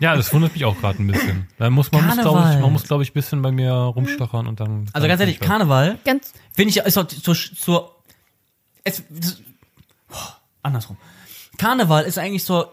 Ja, 0.00 0.16
das 0.16 0.32
wundert 0.32 0.54
mich 0.54 0.64
auch 0.64 0.78
gerade 0.78 1.02
ein 1.02 1.08
bisschen. 1.08 1.48
Da 1.58 1.68
muss 1.68 1.92
man, 1.92 2.06
muss, 2.06 2.14
glaub 2.14 2.34
Karneval. 2.34 2.54
ich, 2.54 2.60
man 2.62 2.72
muss, 2.72 2.84
glaube 2.84 3.02
ich, 3.02 3.10
ein 3.10 3.14
bisschen 3.14 3.42
bei 3.42 3.52
mir 3.52 3.72
rumstochern 3.72 4.46
und 4.46 4.60
dann. 4.60 4.86
Also 4.92 5.00
dann 5.00 5.08
ganz 5.08 5.20
ehrlich, 5.20 5.40
Karneval 5.40 5.98
Ganz, 6.04 6.32
finde 6.54 6.70
ich 6.70 6.76
ja, 6.76 6.84
ist 6.84 6.96
auch 6.96 7.06
zur, 7.06 7.34
zur 7.34 7.96
es, 8.84 9.02
das, 9.10 9.42
oh, 10.10 10.16
andersrum. 10.62 10.96
Karneval 11.58 12.04
ist 12.04 12.16
eigentlich 12.16 12.44
zur 12.44 12.72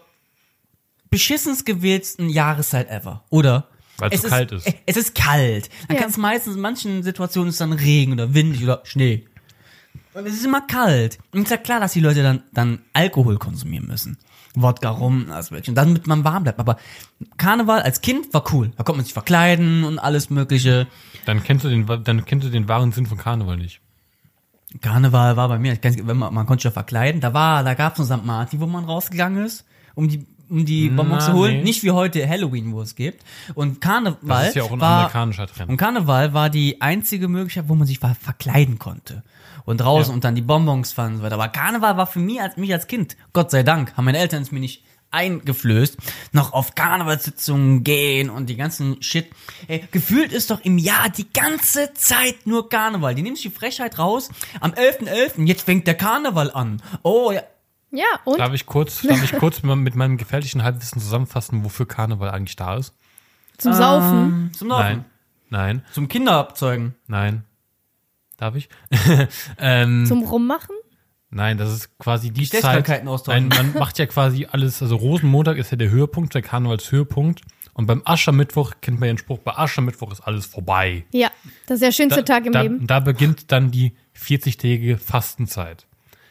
beschissens 1.10 1.64
gewählten 1.64 2.28
Jahreszeit 2.28 2.88
ever, 2.88 3.24
oder? 3.30 3.66
Weil 3.98 4.10
es 4.10 4.16
es 4.16 4.22
so 4.22 4.28
kalt 4.28 4.52
ist. 4.52 4.72
Es 4.86 4.96
ist 4.96 5.14
kalt. 5.14 5.68
Dann 5.88 5.96
Ja. 5.96 6.02
kann 6.02 6.10
es 6.10 6.16
meistens, 6.16 6.54
in 6.56 6.60
manchen 6.62 7.02
Situationen 7.02 7.50
ist 7.50 7.60
dann 7.60 7.72
Regen 7.72 8.12
oder 8.12 8.34
windig 8.34 8.62
oder 8.62 8.80
Schnee. 8.84 9.26
Und 10.14 10.26
es 10.26 10.34
ist 10.34 10.44
immer 10.44 10.60
kalt. 10.62 11.18
Und 11.32 11.42
ist 11.42 11.50
ja 11.50 11.56
klar, 11.56 11.80
dass 11.80 11.92
die 11.92 12.00
Leute 12.00 12.22
dann, 12.22 12.42
dann 12.52 12.80
Alkohol 12.92 13.38
konsumieren 13.38 13.86
müssen. 13.86 14.16
Wodka 14.54 14.88
rum, 14.90 15.26
alles 15.30 15.50
mögliche. 15.50 15.70
Und 15.70 15.76
damit 15.76 16.06
man 16.06 16.24
warm 16.24 16.42
bleibt. 16.44 16.58
Aber 16.58 16.78
Karneval 17.36 17.82
als 17.82 18.00
Kind 18.00 18.32
war 18.34 18.44
cool. 18.52 18.70
Da 18.76 18.82
konnte 18.82 18.96
man 18.98 19.04
sich 19.04 19.12
verkleiden 19.12 19.84
und 19.84 19.98
alles 19.98 20.30
mögliche. 20.30 20.86
Dann 21.26 21.42
kennst 21.44 21.64
du 21.64 21.68
den, 21.68 21.86
dann 22.04 22.24
kennst 22.24 22.46
du 22.46 22.50
den 22.50 22.66
wahren 22.68 22.90
Sinn 22.92 23.06
von 23.06 23.18
Karneval 23.18 23.56
nicht. 23.56 23.80
Karneval 24.80 25.36
war 25.36 25.48
bei 25.48 25.58
mir, 25.58 25.72
ich 25.72 25.80
kann, 25.80 25.94
wenn 26.06 26.16
man, 26.16 26.34
man 26.34 26.46
konnte 26.46 26.62
sich 26.62 26.64
ja 26.66 26.70
verkleiden, 26.72 27.20
da 27.20 27.32
war, 27.32 27.64
da 27.64 27.74
gab's 27.74 27.98
einen 28.00 28.08
St. 28.20 28.26
Martin, 28.26 28.60
wo 28.60 28.66
man 28.66 28.84
rausgegangen 28.84 29.44
ist, 29.44 29.64
um 29.94 30.08
die, 30.08 30.26
um 30.50 30.64
die 30.64 30.88
Bonbons 30.88 31.24
Na, 31.26 31.32
zu 31.32 31.38
holen. 31.38 31.56
nee. 31.58 31.62
Nicht 31.64 31.82
wie 31.82 31.90
heute 31.90 32.26
Halloween, 32.28 32.72
wo 32.72 32.80
es 32.82 32.94
gibt. 32.94 33.24
Und 33.54 33.80
Karneval 33.80 34.18
Das 34.40 34.48
ist 34.50 34.54
ja 34.56 34.62
auch 34.64 34.72
ein 34.72 34.80
war, 34.80 34.98
amerikanischer 34.98 35.46
Trend. 35.46 35.70
und 35.70 35.76
Karneval 35.76 36.32
war 36.34 36.50
die 36.50 36.80
einzige 36.80 37.28
Möglichkeit, 37.28 37.68
wo 37.68 37.74
man 37.74 37.86
sich 37.86 37.98
ver 37.98 38.16
verkleiden 38.20 38.78
konnte. 38.78 39.22
Und 39.64 39.82
draußen 39.82 40.10
Ja. 40.10 40.14
und 40.14 40.24
dann 40.24 40.34
die 40.34 40.42
Bonbons 40.42 40.92
fanden 40.92 41.14
und 41.14 41.18
so 41.18 41.22
weiter. 41.24 41.34
Aber 41.34 41.48
Karneval 41.48 41.96
war 41.96 42.06
für 42.06 42.20
mich 42.20 42.40
als, 42.40 42.56
mich 42.56 42.72
als 42.72 42.86
Kind, 42.86 43.16
Gott 43.34 43.50
sei 43.50 43.62
Dank, 43.62 43.96
haben 43.96 44.06
meine 44.06 44.18
Eltern 44.18 44.42
es 44.42 44.50
mir 44.52 44.60
nicht 44.60 44.82
eingeflößt, 45.10 45.96
noch 46.32 46.52
auf 46.52 46.74
Karnevalssitzungen 46.74 47.82
gehen 47.84 48.28
und 48.30 48.46
die 48.50 48.56
ganzen 48.56 49.02
Shit. 49.02 49.30
Ey, 49.66 49.84
gefühlt 49.90 50.32
ist 50.32 50.50
doch 50.50 50.60
im 50.62 50.76
Jahr 50.78 51.08
die 51.08 51.26
ganze 51.32 51.92
Zeit 51.94 52.46
nur 52.46 52.68
Karneval. 52.68 53.14
Die 53.14 53.22
nehmen 53.22 53.36
sich 53.36 53.44
die 53.44 53.50
Frechheit 53.58 53.98
raus. 53.98 54.28
Am 54.60 54.72
11.11. 54.72 55.46
jetzt 55.46 55.62
fängt 55.62 55.86
der 55.86 55.94
Karneval 55.94 56.50
an. 56.50 56.82
Oh, 57.02 57.32
ja. 57.32 57.42
Ja, 57.90 58.06
und? 58.24 58.38
Darf 58.38 58.52
ich 58.52 58.66
kurz, 58.66 59.02
darf 59.02 59.22
ich 59.22 59.32
kurz 59.38 59.62
mit 59.62 59.94
meinem 59.94 60.16
gefährlichen 60.16 60.62
Halbwissen 60.62 61.00
zusammenfassen, 61.00 61.64
wofür 61.64 61.86
Karneval 61.86 62.30
eigentlich 62.30 62.56
da 62.56 62.76
ist? 62.76 62.94
Zum 63.56 63.72
Saufen. 63.72 64.18
Ähm, 64.18 64.50
zum 64.54 64.68
Laufen. 64.68 64.82
Nein. 64.82 65.04
Nein. 65.50 65.82
Zum 65.92 66.08
Kinderabzeugen. 66.08 66.94
Nein. 67.06 67.44
Darf 68.36 68.54
ich? 68.54 68.68
ähm, 69.58 70.06
Zum 70.06 70.22
Rummachen? 70.22 70.74
nein, 71.30 71.58
das 71.58 71.72
ist 71.72 71.98
quasi 71.98 72.30
die 72.30 72.42
Zeit. 72.42 72.62
Geschlechtskrankheiten 72.62 73.08
austauschen. 73.08 73.48
Nein, 73.48 73.72
man 73.72 73.78
macht 73.80 73.98
ja 73.98 74.06
quasi 74.06 74.46
alles, 74.50 74.80
also 74.80 74.96
Rosenmontag 74.96 75.58
ist 75.58 75.70
ja 75.70 75.76
der 75.76 75.90
Höhepunkt, 75.90 76.34
der 76.34 76.42
Karnevalshöhepunkt. 76.42 77.42
Und 77.74 77.86
beim 77.86 78.02
Aschermittwoch 78.04 78.74
kennt 78.80 78.98
man 78.98 79.08
ja 79.08 79.12
den 79.14 79.18
Spruch, 79.18 79.38
bei 79.38 79.56
Aschermittwoch 79.56 80.10
ist 80.10 80.20
alles 80.20 80.46
vorbei. 80.46 81.04
Ja, 81.12 81.30
das 81.66 81.76
ist 81.76 81.82
der 81.82 81.92
schönste 81.92 82.24
Tag 82.24 82.46
im 82.46 82.52
da, 82.52 82.62
Leben. 82.62 82.86
Da 82.86 82.98
beginnt 83.00 83.52
dann 83.52 83.70
die 83.70 83.94
40-tägige 84.16 84.96
Fastenzeit. 84.96 85.86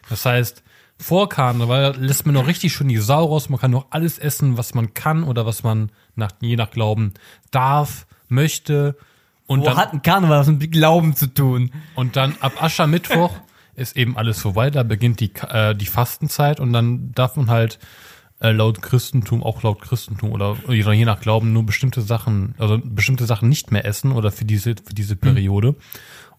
Das 0.09 0.25
heißt, 0.25 0.63
vor 0.99 1.29
Karneval 1.29 1.95
lässt 1.97 2.25
man 2.25 2.33
noch 2.35 2.47
richtig 2.47 2.73
schön 2.73 2.87
die 2.87 2.97
Sau 2.97 3.25
raus. 3.25 3.49
Man 3.49 3.59
kann 3.59 3.71
noch 3.71 3.87
alles 3.91 4.17
essen, 4.17 4.57
was 4.57 4.73
man 4.73 4.93
kann 4.93 5.23
oder 5.23 5.45
was 5.45 5.63
man 5.63 5.91
nach, 6.15 6.31
je 6.41 6.55
nach 6.55 6.71
Glauben 6.71 7.13
darf, 7.51 8.07
möchte. 8.27 8.97
Und 9.45 9.61
Wo 9.61 9.65
dann, 9.65 9.77
hat 9.77 9.93
ein 9.93 10.01
Karneval 10.01 10.39
was 10.39 10.47
mit 10.47 10.71
Glauben 10.71 11.15
zu 11.15 11.33
tun? 11.33 11.71
und 11.95 12.15
dann 12.15 12.35
ab 12.39 12.61
Aschermittwoch 12.61 13.33
ist 13.75 13.95
eben 13.95 14.17
alles 14.17 14.41
vorbei. 14.41 14.69
Da 14.71 14.83
beginnt 14.83 15.19
die, 15.19 15.31
äh, 15.49 15.75
die 15.75 15.85
Fastenzeit 15.85 16.59
und 16.59 16.73
dann 16.73 17.11
darf 17.13 17.35
man 17.35 17.49
halt 17.49 17.79
äh, 18.39 18.51
laut 18.51 18.81
Christentum, 18.81 19.43
auch 19.43 19.63
laut 19.63 19.81
Christentum 19.81 20.31
oder 20.31 20.57
je 20.69 21.05
nach 21.05 21.21
Glauben 21.21 21.53
nur 21.53 21.65
bestimmte 21.65 22.01
Sachen, 22.01 22.55
also 22.57 22.79
bestimmte 22.83 23.25
Sachen 23.25 23.49
nicht 23.49 23.71
mehr 23.71 23.85
essen 23.85 24.11
oder 24.11 24.31
für 24.31 24.45
diese, 24.45 24.75
für 24.75 24.93
diese 24.93 25.15
Periode. 25.15 25.75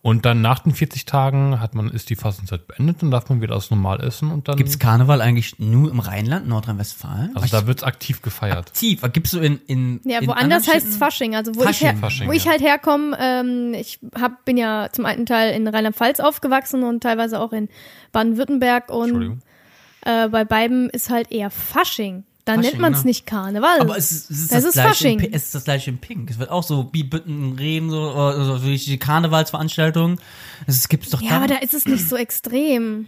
Und 0.00 0.24
dann 0.24 0.40
nach 0.40 0.60
den 0.60 0.72
40 0.72 1.06
Tagen 1.06 1.58
hat 1.58 1.74
man, 1.74 1.90
ist 1.90 2.08
die 2.08 2.14
Fastenzeit 2.14 2.68
beendet 2.68 3.02
und 3.02 3.10
darf 3.10 3.28
man 3.28 3.40
wieder 3.40 3.54
das 3.54 3.70
normal 3.70 4.00
essen 4.00 4.30
und 4.30 4.46
dann, 4.46 4.56
Gibt's 4.56 4.78
Karneval 4.78 5.20
eigentlich 5.20 5.58
nur 5.58 5.90
im 5.90 5.98
Rheinland, 5.98 6.46
Nordrhein-Westfalen? 6.46 7.34
also 7.34 7.48
da 7.48 7.66
wird's 7.66 7.82
aktiv 7.82 8.22
gefeiert. 8.22 8.68
aktiv. 8.68 9.02
Gibt's 9.12 9.32
so 9.32 9.40
in, 9.40 9.60
in 9.66 10.00
Ja, 10.04 10.20
in 10.20 10.28
woanders 10.28 10.34
anderen 10.44 10.62
heißt 10.62 10.68
es 10.68 10.82
Städten? 10.82 10.98
Fasching. 10.98 11.34
Also 11.34 11.56
wo 11.56 11.60
ich, 11.62 11.66
Fasching. 11.66 11.88
her, 11.88 11.96
Fasching, 11.96 12.28
wo 12.28 12.32
ich 12.32 12.44
ja. 12.44 12.52
halt 12.52 12.62
herkomme, 12.62 13.18
ähm, 13.20 13.74
ich 13.74 13.98
hab, 14.14 14.44
bin 14.44 14.56
ja 14.56 14.88
zum 14.92 15.04
einen 15.04 15.26
Teil 15.26 15.52
in 15.52 15.66
Rheinland-Pfalz 15.66 16.20
aufgewachsen 16.20 16.84
und 16.84 17.02
teilweise 17.02 17.40
auch 17.40 17.52
in 17.52 17.68
Baden-Württemberg 18.12 18.90
und 18.90 19.02
Entschuldigung. 19.02 19.40
Äh, 20.08 20.28
bei 20.28 20.44
beiden 20.44 20.88
ist 20.90 21.10
halt 21.10 21.30
eher 21.30 21.50
Fasching. 21.50 22.24
Da 22.44 22.54
Fasching, 22.54 22.70
nennt 22.70 22.80
man 22.80 22.92
es 22.94 23.00
ne? 23.00 23.08
nicht 23.08 23.26
Karneval. 23.26 23.80
Aber 23.80 23.98
es 23.98 24.10
ist, 24.10 24.30
es 24.30 24.38
ist 24.38 24.52
Das 24.52 24.62
das, 24.62 24.64
ist 24.64 24.72
gleiche 24.72 24.88
Fasching. 24.88 25.20
In, 25.20 25.32
es 25.34 25.44
ist 25.44 25.54
das 25.54 25.64
gleiche 25.64 25.90
in 25.90 25.98
Pink. 25.98 26.30
Es 26.30 26.38
wird 26.38 26.50
auch 26.50 26.62
so 26.62 26.84
Bibütten 26.84 27.52
reden, 27.58 27.90
so, 27.90 28.58
so 28.58 28.58
die 28.58 28.98
Karnevalsveranstaltungen. 28.98 30.18
Es 30.66 30.88
gibt's 30.88 31.10
doch 31.10 31.20
ja, 31.20 31.30
da. 31.30 31.36
aber 31.36 31.46
da 31.46 31.56
ist 31.56 31.74
es 31.74 31.84
nicht 31.84 32.08
so 32.08 32.16
extrem. 32.16 33.06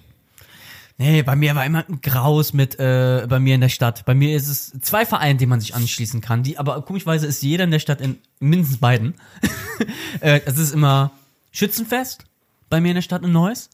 Nee, 0.98 1.22
bei 1.22 1.34
mir 1.34 1.54
war 1.54 1.64
immer 1.64 1.82
ein 1.88 2.02
Graus 2.02 2.52
mit, 2.52 2.78
äh, 2.78 3.26
bei 3.26 3.40
mir 3.40 3.54
in 3.54 3.62
der 3.62 3.70
Stadt. 3.70 4.04
Bei 4.04 4.14
mir 4.14 4.36
ist 4.36 4.48
es 4.48 4.72
zwei 4.82 5.06
Vereine, 5.06 5.38
denen 5.38 5.48
man 5.48 5.60
sich 5.60 5.74
anschließen 5.74 6.20
kann. 6.20 6.42
Die, 6.42 6.58
aber 6.58 6.82
komischweise 6.82 7.26
ist 7.26 7.42
jeder 7.42 7.64
in 7.64 7.70
der 7.70 7.78
Stadt 7.78 8.02
in 8.02 8.18
mindestens 8.38 8.76
beiden. 8.76 9.14
äh, 10.20 10.42
es 10.44 10.58
ist 10.58 10.74
immer 10.74 11.12
Schützenfest 11.52 12.26
bei 12.68 12.82
mir 12.82 12.88
in 12.88 12.96
der 12.96 13.02
Stadt 13.02 13.22
in 13.22 13.32
Neuss 13.32 13.70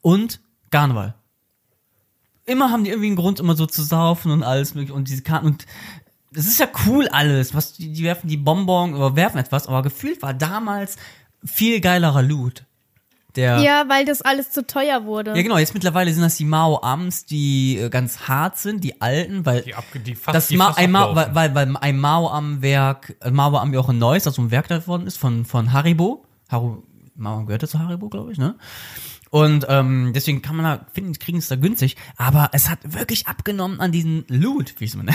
und 0.00 0.40
Karneval. 0.70 1.14
Immer 2.46 2.70
haben 2.70 2.84
die 2.84 2.90
irgendwie 2.90 3.08
einen 3.08 3.16
Grund, 3.16 3.40
immer 3.40 3.56
so 3.56 3.66
zu 3.66 3.82
saufen 3.82 4.30
und 4.30 4.42
alles 4.42 4.74
mögliche 4.74 4.94
und 4.94 5.08
diese 5.08 5.22
Karten 5.22 5.46
und 5.46 5.66
es 6.34 6.46
ist 6.46 6.60
ja 6.60 6.68
cool 6.86 7.08
alles, 7.08 7.54
was 7.54 7.72
die, 7.72 7.92
die 7.92 8.02
werfen 8.02 8.28
die 8.28 8.36
Bonbon 8.36 8.94
oder 8.94 9.16
werfen 9.16 9.38
etwas, 9.38 9.68
aber 9.68 9.82
gefühlt 9.82 10.22
war 10.22 10.34
damals 10.34 10.96
viel 11.44 11.80
geilerer 11.80 12.22
Loot. 12.22 12.64
Der 13.36 13.58
Ja, 13.58 13.84
weil 13.88 14.04
das 14.06 14.22
alles 14.22 14.50
zu 14.50 14.66
teuer 14.66 15.04
wurde. 15.04 15.36
ja, 15.36 15.42
genau. 15.42 15.58
Jetzt 15.58 15.74
mittlerweile 15.74 16.12
sind 16.12 16.22
das 16.22 16.36
die 16.36 16.46
Mao-Ams, 16.46 17.26
die 17.26 17.78
äh, 17.78 17.90
ganz 17.90 18.20
hart 18.28 18.56
sind, 18.56 18.82
die 18.82 19.00
alten, 19.00 19.44
weil 19.44 19.62
Die, 19.62 19.74
abge, 19.74 20.00
die 20.00 20.14
fast, 20.14 20.34
das 20.34 20.48
die 20.48 20.56
Ma 20.56 20.68
fast 20.68 20.78
ein 20.78 20.90
Ma 20.90 21.14
weil, 21.14 21.34
weil, 21.34 21.54
weil 21.54 21.76
ein 21.76 21.98
Mao-Am-Werk, 21.98 23.16
äh, 23.20 23.30
Mao-Am 23.30 23.74
ja 23.74 23.80
auch 23.80 23.90
in 23.90 23.98
Neuss, 23.98 24.26
also 24.26 24.40
ein 24.40 24.50
Werk 24.50 24.68
davon 24.68 25.06
ist 25.06 25.18
von, 25.18 25.44
von 25.44 25.72
Haribo. 25.72 26.24
Haru, 26.48 26.82
Mao 27.14 27.44
gehört 27.44 27.62
ja 27.62 27.68
zu 27.68 27.78
Haribo, 27.78 28.08
glaube 28.08 28.32
ich, 28.32 28.38
ne? 28.38 28.56
Und 29.36 29.66
ähm, 29.68 30.12
deswegen 30.14 30.40
kann 30.40 30.56
man 30.56 30.64
da, 30.64 30.86
finden, 30.94 31.12
kriegen 31.12 31.36
es 31.36 31.48
da 31.48 31.56
günstig. 31.56 31.96
Aber 32.16 32.48
es 32.52 32.70
hat 32.70 32.78
wirklich 32.84 33.26
abgenommen 33.26 33.80
an 33.80 33.92
diesen 33.92 34.24
Loot, 34.28 34.76
wie 34.78 34.84
ich 34.84 34.92
es 34.92 34.96
nenne. 34.96 35.12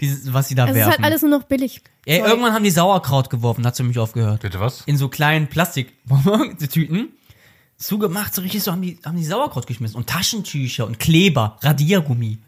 Dieses, 0.00 0.32
was 0.32 0.46
sie 0.46 0.54
da 0.54 0.66
es 0.66 0.70
ist 0.70 0.76
werfen. 0.76 0.92
halt 0.92 1.02
alles 1.02 1.22
nur 1.22 1.32
noch 1.32 1.42
billig. 1.42 1.82
Ey, 2.06 2.20
Zeug. 2.20 2.28
irgendwann 2.28 2.52
haben 2.52 2.62
die 2.62 2.70
Sauerkraut 2.70 3.30
geworfen, 3.30 3.66
hat 3.66 3.74
sie 3.74 3.82
mich 3.82 3.98
aufgehört 3.98 4.42
Bitte 4.42 4.60
was? 4.60 4.82
in 4.82 4.96
so 4.96 5.08
kleinen 5.08 5.48
Plastiktüten 5.48 7.08
zugemacht, 7.76 8.32
so 8.32 8.42
richtig 8.42 8.62
so 8.62 8.70
haben 8.70 8.82
die, 8.82 9.00
haben 9.04 9.16
die 9.16 9.24
Sauerkraut 9.24 9.66
geschmissen 9.66 9.96
und 9.96 10.08
Taschentücher 10.08 10.86
und 10.86 11.00
Kleber, 11.00 11.58
Radiergummi. 11.60 12.38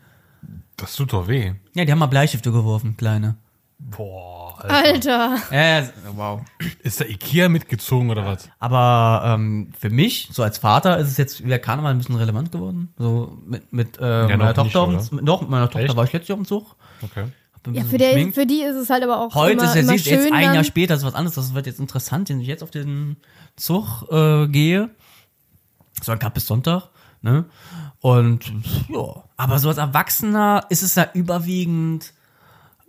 Das 0.76 0.94
tut 0.94 1.12
doch 1.12 1.26
weh. 1.26 1.54
Ja, 1.74 1.84
die 1.84 1.90
haben 1.90 1.98
mal 1.98 2.06
Bleistifte 2.06 2.52
geworfen, 2.52 2.96
kleine. 2.96 3.36
Boah, 3.80 4.45
Alter. 4.58 5.30
Alter. 5.30 5.52
Äh, 5.52 5.84
wow. 6.14 6.40
Ist 6.82 7.00
der 7.00 7.10
Ikea 7.10 7.48
mitgezogen 7.48 8.10
oder 8.10 8.24
was? 8.26 8.48
Aber 8.58 9.22
ähm, 9.24 9.72
für 9.78 9.90
mich, 9.90 10.28
so 10.32 10.42
als 10.42 10.58
Vater, 10.58 10.98
ist 10.98 11.08
es 11.08 11.16
jetzt 11.16 11.44
wieder 11.44 11.58
Karneval 11.58 11.92
ein 11.92 11.98
bisschen 11.98 12.16
relevant 12.16 12.52
geworden. 12.52 12.92
So 12.98 13.38
mit, 13.46 13.72
mit 13.72 13.98
äh, 13.98 14.00
noch 14.00 14.28
meiner 14.28 14.44
nicht, 14.44 14.56
Tochter, 14.56 14.88
oder? 14.88 15.02
mit, 15.10 15.28
doch, 15.28 15.40
mit 15.42 15.50
meiner 15.50 15.68
Tochter 15.70 15.86
Echt? 15.86 15.96
war 15.96 16.04
ich 16.04 16.12
letztes 16.12 16.28
Jahr 16.28 16.36
auf 16.36 16.42
dem 16.42 16.48
Zug. 16.48 16.76
Okay. 17.02 17.24
Ja, 17.72 17.84
für, 17.84 17.98
der, 17.98 18.32
für 18.32 18.46
die 18.46 18.60
ist 18.60 18.76
es 18.76 18.90
halt 18.90 19.02
aber 19.02 19.20
auch 19.20 19.34
Heute 19.34 19.54
immer, 19.54 19.64
ist 19.64 19.74
ja 19.74 19.80
immer 19.80 19.92
siehst, 19.92 20.04
schön 20.04 20.18
jetzt 20.20 20.32
ein 20.32 20.54
Jahr 20.54 20.64
später, 20.64 20.94
das 20.94 21.02
ist 21.02 21.06
was 21.06 21.14
anderes, 21.14 21.34
das 21.34 21.54
wird 21.54 21.66
jetzt 21.66 21.80
interessant, 21.80 22.28
wenn 22.28 22.40
ich 22.40 22.46
jetzt 22.46 22.62
auf 22.62 22.70
den 22.70 23.16
Zug 23.56 24.06
äh, 24.10 24.46
gehe. 24.46 24.90
So 26.00 26.12
ein 26.12 26.18
bis 26.32 26.46
Sonntag, 26.46 26.90
ne? 27.22 27.46
Und 28.00 28.52
ja, 28.88 29.24
aber 29.36 29.58
so 29.58 29.68
als 29.68 29.78
Erwachsener 29.78 30.66
ist 30.68 30.82
es 30.82 30.94
ja 30.94 31.08
überwiegend, 31.14 32.12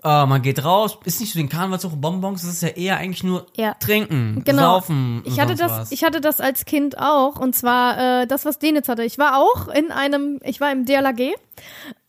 äh, 0.03 0.25
man 0.25 0.41
geht 0.41 0.63
raus, 0.63 0.97
ist 1.05 1.19
nicht 1.19 1.33
so 1.33 1.39
den 1.39 1.49
Karnevalszug 1.49 1.99
Bonbons, 1.99 2.43
es 2.43 2.49
ist 2.53 2.61
ja 2.61 2.69
eher 2.69 2.97
eigentlich 2.97 3.23
nur 3.23 3.45
Ja. 3.55 3.73
trinken, 3.75 4.43
Genau. 4.45 4.61
saufen. 4.75 5.21
und 5.25 5.27
Ich 5.27 5.39
hatte 5.39 5.55
das, 5.55 5.71
was. 5.71 5.91
ich 5.91 6.03
hatte 6.03 6.21
das 6.21 6.39
als 6.39 6.65
Kind 6.65 6.97
auch 6.99 7.37
und 7.39 7.55
zwar 7.55 8.21
äh, 8.21 8.27
das, 8.27 8.45
was 8.45 8.59
Denitz 8.59 8.87
hatte. 8.89 9.03
Ich 9.03 9.17
war 9.17 9.37
auch 9.37 9.67
in 9.67 9.91
einem, 9.91 10.39
ich 10.43 10.59
war 10.61 10.71
im 10.71 10.85
DLAG, 10.85 11.35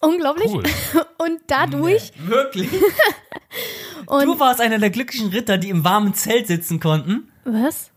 unglaublich. 0.01 0.51
Cool. 0.53 0.63
Und 1.19 1.41
dadurch 1.49 2.13
Wirklich? 2.25 2.69
und 4.07 4.25
du 4.25 4.39
warst 4.39 4.61
einer 4.61 4.79
der 4.79 4.91
glücklichen 4.91 5.29
Ritter, 5.31 5.59
die 5.59 5.69
im 5.71 5.83
warmen 5.85 6.15
Zelt 6.15 6.47
sitzen 6.47 6.81
konnten. 6.81 7.29
was? 7.45 7.91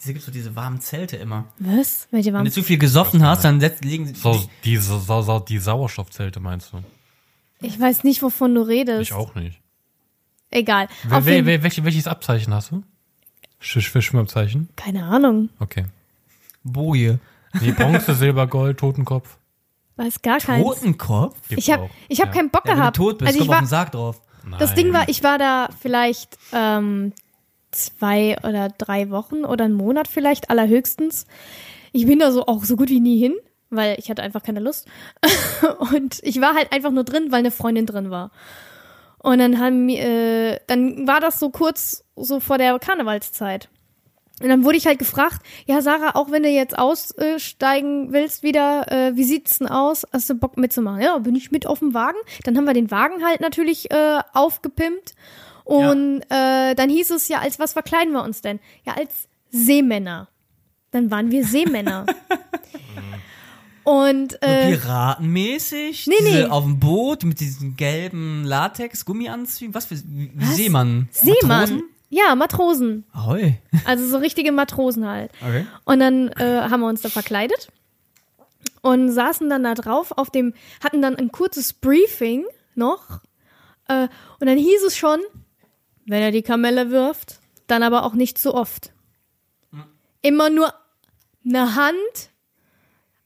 Diese 0.00 0.12
gibt's 0.14 0.26
so 0.26 0.32
diese 0.32 0.56
warmen 0.56 0.80
Zelte 0.80 1.16
immer. 1.18 1.44
Was? 1.58 2.08
Welche 2.10 2.28
Wenn 2.28 2.34
waren? 2.36 2.44
du 2.46 2.50
zu 2.50 2.62
viel 2.62 2.78
gesoffen 2.78 3.22
hast, 3.24 3.44
dann 3.44 3.60
setzt, 3.60 3.84
legen 3.84 4.06
sie 4.06 4.14
So, 4.14 4.42
die, 4.64 4.78
so, 4.78 4.98
so, 4.98 5.38
die 5.40 5.58
Sauerstoffzelte 5.58 6.40
meinst 6.40 6.72
du? 6.72 6.78
Ich 7.60 7.78
weiß 7.78 8.04
nicht, 8.04 8.22
wovon 8.22 8.54
du 8.54 8.62
redest. 8.62 9.02
Ich 9.02 9.12
auch 9.12 9.34
nicht. 9.34 9.60
Egal. 10.50 10.88
Wer, 11.04 11.18
Auf 11.18 11.26
wer, 11.26 11.34
jeden, 11.36 11.46
wer, 11.46 11.62
welche, 11.62 11.84
welches 11.84 12.06
Abzeichen 12.06 12.52
hast 12.54 12.70
du? 12.72 12.82
Sch- 13.62 13.78
Sch- 13.80 14.00
Schwimmabzeichen? 14.02 14.68
keine 14.76 15.04
Ahnung. 15.04 15.50
Okay. 15.60 15.84
Boje. 16.64 17.18
Nee, 17.60 17.72
Bronze, 17.72 18.14
Silber, 18.16 18.46
Gold, 18.46 18.78
Totenkopf. 18.78 19.36
Weiß 19.96 20.22
gar 20.22 20.38
keins. 20.38 20.64
Totenkopf? 20.64 21.36
Gibt's 21.48 21.66
Ich 21.66 21.72
habe 21.72 21.90
ich 22.08 22.20
hab 22.20 22.28
Ja. 22.28 22.32
keinen 22.34 22.50
Bock 22.50 22.64
Ja, 22.64 22.72
wenn 22.72 22.78
gehabt. 22.78 22.96
du 22.98 23.02
tot 23.10 23.18
bist, 23.18 23.28
also 23.28 23.40
ich 23.40 23.46
komm 23.46 23.50
auf 23.50 23.54
war, 23.56 23.62
den 23.62 23.68
Sarg 23.68 23.92
drauf. 23.92 24.22
das 24.58 24.74
Ding 24.74 24.90
Nein. 24.90 25.00
war, 25.02 25.08
ich 25.08 25.22
war 25.22 25.38
da 25.38 25.68
vielleicht 25.80 26.38
ähm, 26.52 27.12
zwei 27.70 28.38
oder 28.42 28.70
drei 28.70 29.10
Wochen 29.10 29.44
oder 29.44 29.66
einen 29.66 29.74
Monat 29.74 30.08
vielleicht 30.08 30.48
allerhöchstens. 30.50 31.26
Ich 31.92 32.06
bin 32.06 32.18
da 32.18 32.32
so 32.32 32.46
auch 32.46 32.64
so 32.64 32.76
gut 32.76 32.88
wie 32.88 33.00
nie 33.00 33.18
hin, 33.18 33.34
weil 33.70 33.96
ich 33.98 34.10
hatte 34.10 34.22
einfach 34.22 34.42
keine 34.42 34.60
Lust. 34.60 34.86
Und 35.92 36.20
ich 36.22 36.40
war 36.40 36.54
halt 36.54 36.72
einfach 36.72 36.90
nur 36.90 37.04
drin, 37.04 37.30
weil 37.30 37.40
eine 37.40 37.50
Freundin 37.50 37.86
drin 37.86 38.10
war. 38.10 38.30
Und 39.18 39.38
dann 39.38 39.58
haben 39.60 39.88
äh, 39.88 40.60
dann 40.66 41.06
war 41.06 41.20
das 41.20 41.38
so 41.38 41.50
kurz 41.50 42.04
so 42.16 42.40
vor 42.40 42.58
der 42.58 42.78
Karnevalszeit. 42.78 43.68
Und 44.42 44.48
dann 44.48 44.64
wurde 44.64 44.78
ich 44.78 44.86
halt 44.86 44.98
gefragt, 44.98 45.42
ja 45.66 45.82
Sarah, 45.82 46.16
auch 46.16 46.30
wenn 46.30 46.42
du 46.42 46.48
jetzt 46.48 46.78
aussteigen 46.78 48.12
willst 48.12 48.42
wieder, 48.42 48.90
äh, 48.90 49.14
wie 49.14 49.24
sieht's 49.24 49.58
denn 49.58 49.68
aus? 49.68 50.06
Hast 50.12 50.30
du 50.30 50.34
Bock 50.34 50.56
mitzumachen? 50.56 51.02
Ja, 51.02 51.18
bin 51.18 51.36
ich 51.36 51.50
mit 51.50 51.66
auf 51.66 51.80
dem 51.80 51.92
Wagen. 51.92 52.16
Dann 52.44 52.56
haben 52.56 52.64
wir 52.64 52.72
den 52.72 52.90
Wagen 52.90 53.22
halt 53.22 53.40
natürlich 53.40 53.90
äh, 53.90 54.20
aufgepimpt. 54.32 55.14
Und 55.64 56.22
äh, 56.30 56.74
dann 56.74 56.88
hieß 56.88 57.10
es 57.10 57.28
ja, 57.28 57.40
als 57.40 57.58
was 57.58 57.74
verkleiden 57.74 58.12
wir 58.14 58.24
uns 58.24 58.40
denn? 58.40 58.58
Ja, 58.86 58.94
als 58.94 59.28
Seemänner. 59.50 60.28
Dann 60.90 61.10
waren 61.10 61.30
wir 61.30 61.44
Seemänner. 61.44 62.06
Und 63.84 64.32
So 64.32 64.38
äh, 64.40 64.76
piratenmäßig? 64.76 66.06
nee, 66.06 66.14
diese 66.20 66.30
nee. 66.30 66.44
Auf 66.44 66.64
dem 66.64 66.78
Boot 66.78 67.24
mit 67.24 67.40
diesen 67.40 67.76
gelben 67.76 68.44
Latex-Gummianzügen? 68.44 69.74
Was 69.74 69.86
für 69.86 69.96
Was? 69.96 70.56
Seemann? 70.56 71.08
Seemann. 71.10 71.48
Matrosen? 71.48 71.82
Ja, 72.08 72.34
Matrosen. 72.34 73.04
Ahoi. 73.12 73.54
Also 73.84 74.06
so 74.06 74.18
richtige 74.18 74.52
Matrosen 74.52 75.06
halt. 75.08 75.30
Okay. 75.40 75.66
Und 75.84 76.00
dann 76.00 76.28
äh, 76.28 76.62
haben 76.68 76.80
wir 76.80 76.88
uns 76.88 77.02
da 77.02 77.08
verkleidet 77.08 77.70
und 78.82 79.10
saßen 79.10 79.48
dann 79.48 79.62
da 79.62 79.74
drauf 79.74 80.12
auf 80.16 80.30
dem, 80.30 80.52
hatten 80.82 81.02
dann 81.02 81.16
ein 81.16 81.30
kurzes 81.30 81.72
Briefing, 81.72 82.44
noch. 82.74 83.20
Äh, 83.88 84.08
und 84.40 84.46
dann 84.46 84.58
hieß 84.58 84.82
es 84.86 84.96
schon, 84.96 85.20
wenn 86.06 86.22
er 86.22 86.32
die 86.32 86.42
Kamelle 86.42 86.90
wirft, 86.90 87.40
dann 87.66 87.82
aber 87.82 88.04
auch 88.04 88.14
nicht 88.14 88.38
zu 88.38 88.54
oft. 88.54 88.92
Immer 90.22 90.50
nur 90.50 90.74
eine 91.46 91.74
Hand, 91.76 92.30